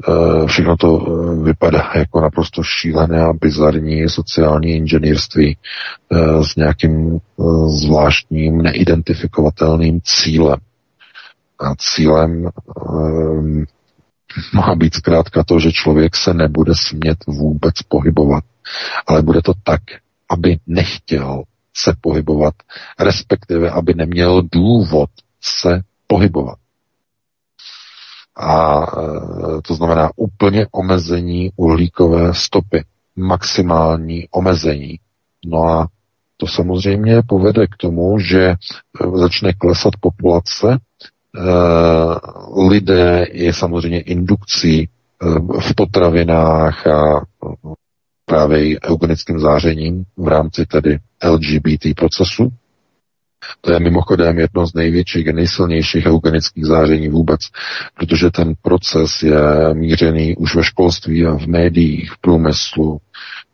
E, 0.09 0.47
všechno 0.47 0.77
to 0.77 1.07
e, 1.07 1.45
vypadá 1.45 1.91
jako 1.95 2.21
naprosto 2.21 2.63
šílené 2.63 3.21
a 3.21 3.33
bizarní 3.33 4.09
sociální 4.09 4.71
inženýrství 4.71 5.57
e, 5.57 6.45
s 6.45 6.57
nějakým 6.57 7.19
zvláštním 7.67 8.63
neidentifikovatelným 8.63 10.01
cílem. 10.05 10.59
A 11.61 11.75
cílem 11.79 12.49
má 14.55 14.75
být 14.75 14.95
zkrátka 14.95 15.45
to, 15.45 15.61
že 15.61 15.73
člověk 15.73 16.17
se 16.17 16.35
nebude 16.35 16.73
smět 16.75 17.19
vůbec 17.27 17.83
pohybovat 17.89 18.45
ale 19.07 19.23
bude 19.23 19.43
to 19.43 19.53
tak, 19.63 19.81
aby 20.29 20.59
nechtěl 20.67 21.43
se 21.77 21.93
pohybovat, 22.01 22.55
respektive 23.01 23.71
aby 23.71 23.95
neměl 23.95 24.43
důvod 24.53 25.11
se 25.41 25.81
pohybovat. 26.07 26.59
A 28.37 28.83
e, 28.83 29.63
to 29.63 29.75
znamená 29.75 30.11
úplně 30.17 30.67
omezení 30.73 31.51
uhlíkové 31.57 32.35
stopy, 32.35 32.85
maximální 33.17 34.29
omezení. 34.31 34.99
No 35.47 35.65
a 35.65 35.89
to 36.37 36.47
samozřejmě 36.47 37.23
povede 37.27 37.67
k 37.67 37.77
tomu, 37.77 38.19
že 38.19 38.45
e, 38.45 38.57
začne 39.15 39.53
klesat 39.53 39.95
populace, 40.01 40.73
e, 40.73 40.79
lidé 42.69 43.27
je 43.33 43.53
samozřejmě 43.53 44.01
indukcí 44.01 44.89
v 45.61 45.75
potravinách 45.75 46.87
a 46.87 47.25
právě 48.25 48.79
eugenickým 48.91 49.41
zářením 49.41 50.05
v 50.17 50.29
rámci 50.29 50.67
tedy 50.67 50.99
LGBT 51.25 51.87
procesu. 51.97 52.53
To 53.61 53.73
je 53.73 53.81
mimochodem 53.81 54.39
jedno 54.39 54.67
z 54.67 54.75
největších 54.75 55.29
a 55.29 55.33
nejsilnějších 55.33 56.07
eugenických 56.07 56.65
záření 56.67 57.09
vůbec, 57.09 57.41
protože 57.95 58.31
ten 58.31 58.55
proces 58.63 59.23
je 59.23 59.35
mířený 59.75 60.37
už 60.37 60.55
ve 60.55 60.65
školství 60.65 61.27
a 61.27 61.35
v 61.35 61.47
médiích, 61.47 62.13
v 62.13 62.19
průmyslu, 62.19 62.99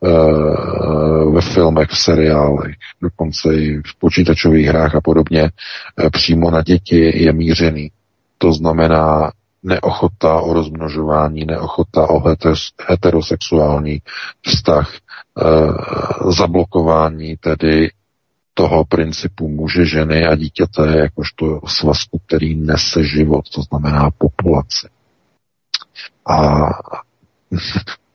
eh, 0.05 1.31
ve 1.31 1.41
filmech, 1.41 1.89
v 1.91 1.99
seriálech, 1.99 2.75
dokonce 3.03 3.55
i 3.55 3.77
v 3.79 3.99
počítačových 3.99 4.67
hrách 4.67 4.95
a 4.95 5.01
podobně, 5.01 5.43
eh, 5.99 6.11
přímo 6.11 6.51
na 6.51 6.63
děti 6.63 7.23
je 7.23 7.33
mířený. 7.33 7.91
To 8.39 8.53
znamená 8.53 9.31
neochota 9.63 10.41
o 10.41 10.53
rozmnožování, 10.53 11.45
neochota 11.45 12.11
o 12.11 12.23
heterosexuální 12.89 13.99
vztah, 14.43 14.95
e, 14.95 15.01
zablokování 16.33 17.37
tedy 17.37 17.91
toho 18.61 18.85
principu 18.85 19.49
muže, 19.49 19.85
ženy 19.85 20.27
a 20.27 20.37
dítěte 20.37 20.99
jakožto 20.99 21.61
svazku, 21.67 22.21
který 22.27 22.55
nese 22.55 23.05
život, 23.05 23.45
to 23.55 23.63
znamená 23.63 24.11
populaci. 24.19 24.89
A 26.31 26.67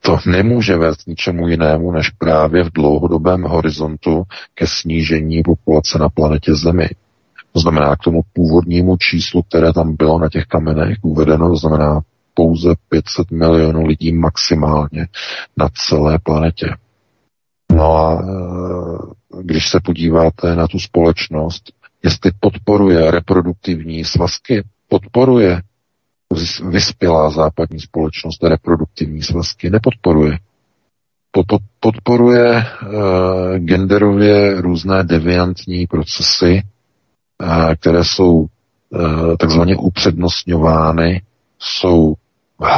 to 0.01 0.17
nemůže 0.25 0.77
vést 0.77 1.07
ničemu 1.07 1.47
jinému, 1.47 1.91
než 1.91 2.09
právě 2.09 2.63
v 2.63 2.71
dlouhodobém 2.73 3.43
horizontu 3.43 4.23
ke 4.53 4.67
snížení 4.67 5.43
populace 5.43 5.99
na 5.99 6.09
planetě 6.09 6.55
Zemi. 6.55 6.89
To 7.53 7.59
znamená 7.59 7.95
k 7.95 8.03
tomu 8.03 8.21
původnímu 8.33 8.97
číslu, 8.97 9.41
které 9.41 9.73
tam 9.73 9.95
bylo 9.95 10.19
na 10.19 10.29
těch 10.29 10.45
kamenech 10.45 10.97
uvedeno, 11.01 11.49
to 11.49 11.55
znamená 11.55 12.01
pouze 12.33 12.69
500 12.89 13.31
milionů 13.31 13.85
lidí 13.85 14.13
maximálně 14.13 15.07
na 15.57 15.69
celé 15.73 16.19
planetě. 16.19 16.67
No 17.71 17.95
a 17.95 18.21
eh, 18.23 19.41
když 19.43 19.69
se 19.69 19.79
podíváte 19.83 20.55
na 20.55 20.67
tu 20.67 20.79
společnost, 20.79 21.71
jestli 22.03 22.31
podporuje 22.39 23.11
reproduktivní 23.11 24.05
svazky, 24.05 24.63
podporuje 24.87 25.61
vyspělá 26.69 27.29
západní 27.29 27.79
společnost 27.79 28.43
reproduktivní 28.43 29.21
svazky, 29.21 29.69
nepodporuje. 29.69 30.37
Podporuje 31.79 32.51
uh, 32.55 33.57
genderově 33.57 34.61
různé 34.61 35.03
deviantní 35.03 35.87
procesy, 35.87 36.63
uh, 37.43 37.73
které 37.73 38.03
jsou 38.03 38.33
uh, 38.33 38.47
takzvaně 39.39 39.75
upřednostňovány, 39.75 41.21
jsou 41.59 42.13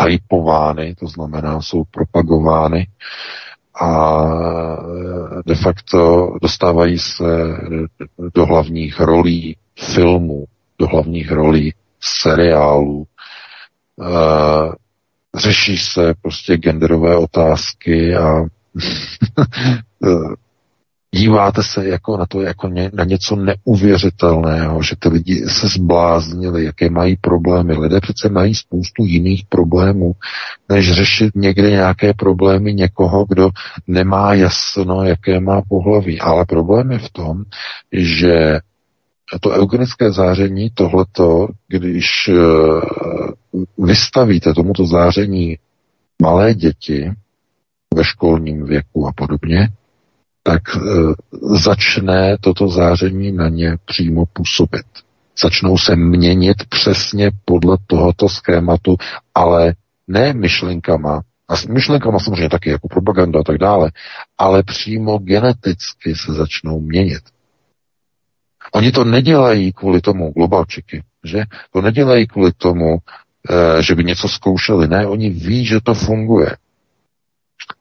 hypovány, 0.08 0.96
to 0.96 1.08
znamená, 1.08 1.62
jsou 1.62 1.84
propagovány 1.92 2.88
a 3.82 4.26
de 5.46 5.56
facto 5.56 6.32
dostávají 6.42 7.00
se 7.00 7.24
do 8.36 8.46
hlavních 8.46 9.00
rolí 9.00 9.58
filmů, 9.80 10.46
do 10.80 10.88
hlavních 10.88 11.32
rolí 11.32 11.74
seriálů. 12.00 13.08
Řeší 15.36 15.78
se 15.78 16.14
prostě 16.22 16.58
genderové 16.58 17.18
otázky 17.18 18.16
a 18.16 18.42
díváte 21.12 21.64
se 21.64 21.88
jako 21.88 22.18
na 22.18 22.26
to 22.26 22.42
jako 22.42 22.68
ně, 22.68 22.92
na 22.94 23.04
něco 23.04 23.36
neuvěřitelného, 23.36 24.84
že 24.84 24.96
ty 25.00 25.10
lidi 25.10 25.46
se 25.48 25.68
zbláznili, 25.68 26.66
jaké 26.66 26.90
mají 26.90 27.16
problémy. 27.16 27.74
Lidé 27.74 28.00
přece 28.02 28.30
mají 28.30 28.56
spoustu 28.56 29.06
jiných 29.06 29.46
problémů, 29.50 30.12
než 30.70 30.92
řešit 30.92 31.36
někde 31.36 31.70
nějaké 31.70 32.14
problémy 32.14 32.74
někoho, 32.74 33.26
kdo 33.30 33.50
nemá 33.88 34.34
jasno, 34.34 35.04
jaké 35.04 35.40
má 35.40 35.62
pohlaví. 35.70 36.20
Ale 36.20 36.46
problém 36.46 36.92
je 36.92 37.00
v 37.00 37.10
tom, 37.10 37.44
že 37.92 38.60
to 39.42 39.50
eugenické 39.50 40.12
záření, 40.12 40.70
tohleto, 40.74 41.48
když 41.68 42.08
eh, 42.30 42.34
vystavíte 43.78 44.54
tomuto 44.54 44.86
záření 44.86 45.58
malé 46.22 46.54
děti 46.54 47.12
ve 47.96 48.04
školním 48.04 48.66
věku 48.66 49.08
a 49.08 49.12
podobně, 49.16 49.70
tak 50.48 50.62
e, 50.76 50.80
začne 51.58 52.38
toto 52.42 52.68
záření 52.68 53.32
na 53.32 53.50
ně 53.50 53.78
přímo 53.86 54.26
působit. 54.26 54.86
Začnou 55.44 55.78
se 55.78 55.96
měnit 55.96 56.58
přesně 56.70 57.32
podle 57.46 57.78
tohoto 57.88 58.30
schématu, 58.30 58.98
ale 59.36 59.74
ne 60.08 60.34
myšlenkama, 60.34 61.22
a 61.48 61.56
s 61.56 61.66
myšlenkama 61.66 62.20
samozřejmě 62.20 62.50
taky 62.50 62.70
jako 62.70 62.88
propaganda 62.88 63.40
a 63.40 63.44
tak 63.44 63.58
dále, 63.58 63.92
ale 64.38 64.64
přímo 64.64 65.18
geneticky 65.18 66.16
se 66.16 66.34
začnou 66.34 66.80
měnit. 66.82 67.22
Oni 68.72 68.92
to 68.92 69.04
nedělají 69.04 69.74
kvůli 69.74 70.02
tomu, 70.02 70.32
globalčiky, 70.32 71.04
že? 71.24 71.44
To 71.74 71.82
nedělají 71.82 72.28
kvůli 72.28 72.52
tomu, 72.58 72.98
e, 73.50 73.84
že 73.84 73.96
by 73.96 74.04
něco 74.04 74.30
zkoušeli. 74.30 74.88
Ne, 74.88 75.08
oni 75.08 75.30
ví, 75.30 75.66
že 75.66 75.80
to 75.84 75.94
funguje. 75.94 76.56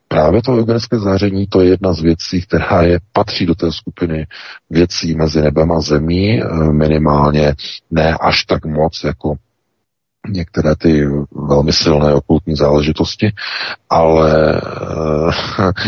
Právě 0.07 0.41
to 0.41 0.51
eugenické 0.57 0.99
záření 0.99 1.47
to 1.47 1.61
je 1.61 1.69
jedna 1.69 1.93
z 1.93 2.01
věcí, 2.01 2.41
která 2.41 2.81
je, 2.81 2.99
patří 3.13 3.45
do 3.45 3.55
té 3.55 3.71
skupiny 3.71 4.27
věcí 4.69 5.15
mezi 5.15 5.41
nebem 5.41 5.71
a 5.71 5.81
zemí, 5.81 6.41
eh, 6.41 6.45
minimálně 6.71 7.53
ne 7.91 8.17
až 8.21 8.43
tak 8.43 8.65
moc 8.65 9.03
jako 9.03 9.35
některé 10.29 10.75
ty 10.75 11.07
velmi 11.31 11.73
silné 11.73 12.13
okultní 12.13 12.55
záležitosti, 12.55 13.31
ale 13.89 14.55
e, 14.55 14.61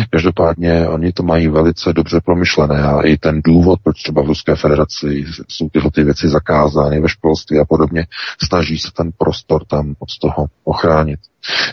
každopádně 0.10 0.88
oni 0.88 1.12
to 1.12 1.24
mají 1.24 1.48
velice 1.48 1.94
dobře 1.94 2.20
promyšlené 2.26 2.84
a 2.84 3.02
i 3.02 3.18
ten 3.18 3.42
důvod, 3.42 3.80
proč 3.84 4.02
třeba 4.04 4.22
v 4.22 4.28
Ruské 4.28 4.56
federaci 4.56 5.26
jsou 5.48 5.70
tyhle 5.70 5.92
ty 5.92 6.04
věci 6.04 6.30
zakázány 6.30 7.02
ve 7.02 7.10
školství 7.10 7.60
a 7.60 7.66
podobně, 7.66 8.08
snaží 8.44 8.78
se 8.78 8.92
ten 8.98 9.12
prostor 9.18 9.66
tam 9.66 9.96
od 10.00 10.18
toho 10.22 10.48
ochránit. 10.64 11.20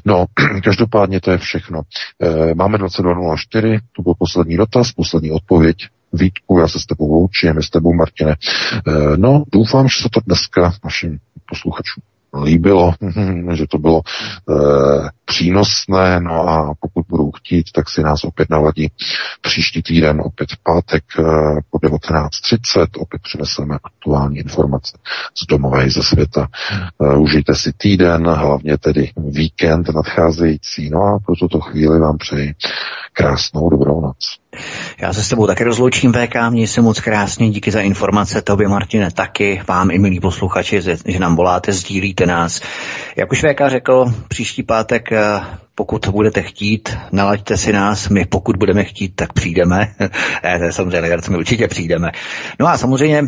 No, 0.05 0.25
každopádně 0.65 1.20
to 1.20 1.31
je 1.31 1.39
všechno. 1.39 1.83
E, 2.23 2.55
máme 2.55 2.78
22.04, 2.78 3.81
to 3.97 4.03
byl 4.03 4.15
poslední 4.19 4.57
dotaz, 4.57 4.93
poslední 4.93 5.31
odpověď. 5.31 5.77
Vítku, 6.12 6.59
já 6.59 6.69
se 6.69 6.81
s 6.81 6.86
tebou 6.86 7.15
loučím, 7.15 7.62
s 7.62 7.70
tebou, 7.70 7.95
Martine. 7.95 8.31
E, 8.33 8.36
no, 9.17 9.43
doufám, 9.53 9.89
že 9.89 10.03
se 10.03 10.09
to 10.12 10.20
dneska 10.27 10.73
našim 10.85 11.19
posluchačům 11.49 12.03
líbilo, 12.42 12.92
že 13.52 13.66
to 13.66 13.78
bylo 13.78 14.00
e, 14.00 14.52
přínosné, 15.24 16.20
no 16.20 16.48
a 16.48 16.74
pokud 16.80 17.06
budou 17.08 17.30
chtít, 17.30 17.66
tak 17.74 17.90
si 17.90 18.02
nás 18.02 18.24
opět 18.24 18.50
naladí 18.50 18.90
příští 19.40 19.82
týden, 19.82 20.20
opět 20.24 20.50
v 20.52 20.62
pátek 20.62 21.05
e, 21.18 21.22
po 21.70 21.78
19.30, 21.78 22.86
opět 22.98 23.22
přineseme 23.22 23.78
aktuální 23.84 24.38
informace 24.38 24.98
z 25.42 25.46
domové 25.46 25.84
i 25.84 25.90
ze 25.90 26.02
světa. 26.02 26.48
E, 27.02 27.16
užijte 27.16 27.55
si 27.55 27.72
týden, 27.72 28.28
hlavně 28.28 28.78
tedy 28.78 29.10
víkend 29.16 29.88
nadcházející, 29.94 30.90
no 30.90 31.02
a 31.02 31.18
pro 31.26 31.34
tuto 31.36 31.60
chvíli 31.60 32.00
vám 32.00 32.18
přeji 32.18 32.55
krásnou 33.12 33.70
dobrou 33.70 34.00
noc. 34.00 34.38
Já 34.99 35.12
se 35.12 35.25
s 35.25 35.28
tebou 35.28 35.47
taky 35.47 35.65
rozloučím, 35.65 36.12
VK, 36.12 36.35
měj 36.51 36.67
se 36.67 36.81
moc 36.81 37.01
krásně, 37.01 37.51
díky 37.51 37.70
za 37.70 37.81
informace, 37.81 38.43
tobě 38.43 38.68
Martine 38.68 39.10
taky, 39.10 39.62
vám 39.68 39.91
i 39.91 39.99
milí 39.99 40.20
posluchači, 40.20 40.81
že 41.07 41.18
nám 41.18 41.36
voláte, 41.36 41.73
sdílíte 41.73 42.26
nás. 42.26 42.60
Jak 43.17 43.33
už 43.33 43.44
VK 43.44 43.60
řekl, 43.68 44.15
příští 44.28 44.62
pátek 44.62 45.12
eh, 45.12 45.41
pokud 45.75 46.09
budete 46.10 46.43
chtít, 46.43 46.99
nalaďte 47.12 47.57
si 47.57 47.73
nás, 47.73 48.09
my 48.09 48.25
pokud 48.25 48.57
budeme 48.57 48.85
chtít, 48.85 49.09
tak 49.17 49.33
přijdeme. 49.33 49.94
to 50.59 50.65
je 50.65 50.73
samozřejmě 50.73 51.17
my 51.31 51.36
určitě 51.36 51.68
přijdeme. 51.68 52.12
No 52.60 52.67
a 52.68 52.78
samozřejmě 52.78 53.23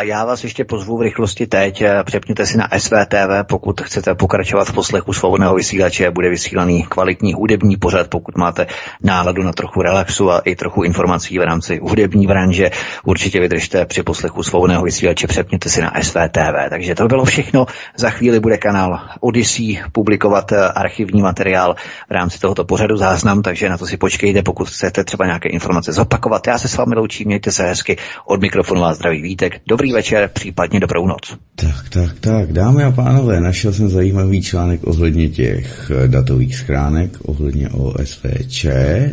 já 0.00 0.24
vás 0.24 0.44
ještě 0.44 0.64
pozvu 0.64 0.98
v 0.98 1.02
rychlosti 1.02 1.46
teď. 1.46 1.84
Přepněte 2.04 2.46
si 2.46 2.58
na 2.58 2.68
SVTV, 2.78 3.46
pokud 3.48 3.80
chcete 3.80 4.14
pokračovat 4.14 4.68
v 4.68 4.72
poslechu 4.72 5.12
svobodného 5.12 5.54
vysílače. 5.54 6.10
Bude 6.10 6.30
vysílaný 6.30 6.82
kvalitní 6.88 7.32
hudební 7.32 7.76
pořad, 7.76 8.08
pokud 8.08 8.36
máte 8.36 8.66
náladu 9.02 9.42
na 9.42 9.52
trochu 9.52 9.82
relaxu 9.82 10.30
a 10.30 10.38
i 10.38 10.56
trochu 10.56 10.82
informací 10.82 11.38
v 11.38 11.42
rámci 11.42 11.80
hudební 11.82 12.26
branže. 12.26 12.70
Určitě 13.04 13.40
vydržte 13.40 13.86
při 13.86 14.02
poslechu 14.02 14.42
svobodného 14.42 14.82
vysílače, 14.82 15.26
přepněte 15.26 15.68
si 15.68 15.82
na 15.82 15.92
SVTV. 16.02 16.70
Takže 16.70 16.94
to 16.94 17.08
bylo 17.08 17.24
všechno. 17.24 17.66
Za 17.96 18.10
chvíli 18.10 18.40
bude 18.40 18.58
kanál 18.58 19.00
Odyssey 19.20 19.82
publikovat 19.92 20.52
eh, 20.52 20.68
archivní 20.68 21.22
materiál 21.22 21.74
v 22.08 22.10
rámci 22.10 22.38
tohoto 22.38 22.64
pořadu 22.64 22.96
záznam, 22.96 23.42
takže 23.42 23.68
na 23.68 23.78
to 23.78 23.86
si 23.86 23.96
počkejte, 23.96 24.42
pokud 24.42 24.68
chcete 24.68 25.04
třeba 25.04 25.26
nějaké 25.26 25.48
informace 25.48 25.92
zopakovat. 25.92 26.46
Já 26.46 26.58
se 26.58 26.68
s 26.68 26.76
vámi 26.76 26.94
loučím, 26.94 27.26
mějte 27.26 27.52
se 27.52 27.66
hezky. 27.66 27.96
Od 28.24 28.40
mikrofonu 28.40 28.80
vás 28.80 28.96
zdraví 28.96 29.22
Vítek 29.22 29.65
dobrý 29.68 29.92
večer, 29.92 30.30
případně 30.32 30.80
dobrou 30.80 31.06
noc. 31.06 31.36
Tak, 31.54 31.88
tak, 31.88 32.20
tak, 32.20 32.52
dámy 32.52 32.84
a 32.84 32.90
pánové, 32.90 33.40
našel 33.40 33.72
jsem 33.72 33.88
zajímavý 33.88 34.42
článek 34.42 34.80
ohledně 34.86 35.28
těch 35.28 35.90
eh, 36.04 36.08
datových 36.08 36.56
schránek, 36.56 37.16
ohledně 37.22 37.68
OSVČ, 37.68 38.66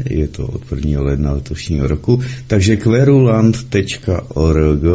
je 0.10 0.28
to 0.28 0.48
od 0.48 0.62
1. 0.76 1.02
ledna 1.02 1.32
letošního 1.32 1.88
roku, 1.88 2.22
takže 2.48 2.76
querulant.org 2.78 3.84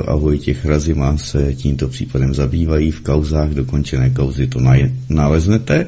a 0.06 0.16
Vojtěch 0.16 0.66
Razima 0.66 1.16
se 1.16 1.54
tímto 1.54 1.88
případem 1.88 2.34
zabývají 2.34 2.90
v 2.90 3.00
kauzách, 3.00 3.50
dokončené 3.50 4.10
kauzy 4.10 4.46
to 4.46 4.60
naleznete. 5.08 5.86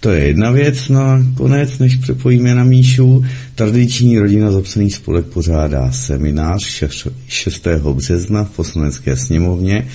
To 0.00 0.10
je 0.10 0.26
jedna 0.26 0.50
věc, 0.50 0.88
no 0.88 1.00
a 1.00 1.22
konec, 1.36 1.78
než 1.78 1.96
přepojíme 1.96 2.54
na 2.54 2.64
Míšu. 2.64 3.24
Tradiční 3.54 4.18
rodina 4.18 4.50
zapsaný 4.52 4.90
spolek 4.90 5.26
pořádá 5.26 5.92
seminář 5.92 6.84
6. 7.28 7.66
března 7.92 8.44
v 8.44 8.50
poslanecké 8.50 9.16
sněmovně 9.16 9.86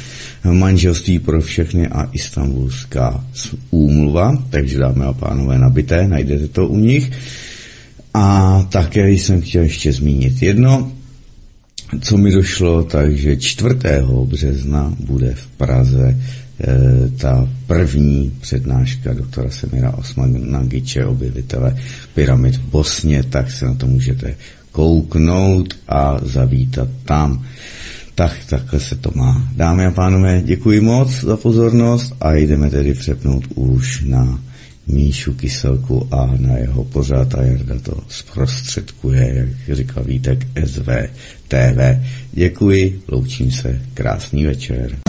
manželství 0.52 1.20
pro 1.20 1.42
všechny 1.42 1.88
a 1.88 2.10
istambulská 2.14 3.26
úmluva, 3.70 4.44
takže 4.50 4.80
dáme 4.80 5.06
a 5.06 5.14
pánové 5.14 5.60
nabité, 5.60 6.08
najdete 6.08 6.48
to 6.48 6.68
u 6.68 6.78
nich. 6.78 7.12
A 8.14 8.68
také 8.72 9.10
jsem 9.12 9.42
chtěl 9.42 9.64
ještě 9.64 9.94
zmínit 9.94 10.42
jedno, 10.42 10.92
co 12.02 12.18
mi 12.18 12.32
došlo, 12.32 12.84
takže 12.84 13.38
4. 13.38 13.76
března 14.26 14.96
bude 15.00 15.36
v 15.36 15.48
Praze 15.48 16.18
ta 17.18 17.50
první 17.68 18.32
přednáška 18.42 19.14
doktora 19.14 19.50
Semira 19.50 19.92
Osmanagiče, 19.92 21.06
objevitele 21.06 21.78
pyramid 22.14 22.56
v 22.56 22.62
Bosně, 22.62 23.24
tak 23.24 23.52
se 23.52 23.66
na 23.66 23.74
to 23.74 23.88
můžete 23.88 24.36
kouknout 24.72 25.74
a 25.88 26.20
zavítat 26.22 26.90
tam. 27.06 27.46
Tak, 28.16 28.38
takhle 28.50 28.80
se 28.80 28.96
to 28.96 29.12
má. 29.16 29.50
Dámy 29.56 29.86
a 29.86 29.92
pánové, 29.92 30.42
děkuji 30.46 30.82
moc 30.82 31.22
za 31.22 31.38
pozornost 31.38 32.14
a 32.22 32.34
jdeme 32.34 32.70
tedy 32.70 32.94
přepnout 32.94 33.44
už 33.56 34.04
na 34.04 34.40
Míšu 34.88 35.34
Kyselku 35.34 36.08
a 36.12 36.36
na 36.38 36.58
jeho 36.58 36.84
pořád 36.84 37.36
a 37.36 37.44
Jarda 37.44 37.80
to 37.80 37.94
zprostředkuje, 38.08 39.48
jak 39.68 39.78
říkal 39.78 40.04
Vítek, 40.04 40.48
TV. 41.48 42.00
Děkuji, 42.32 43.02
loučím 43.08 43.52
se, 43.52 43.82
krásný 43.94 44.46
večer. 44.46 45.09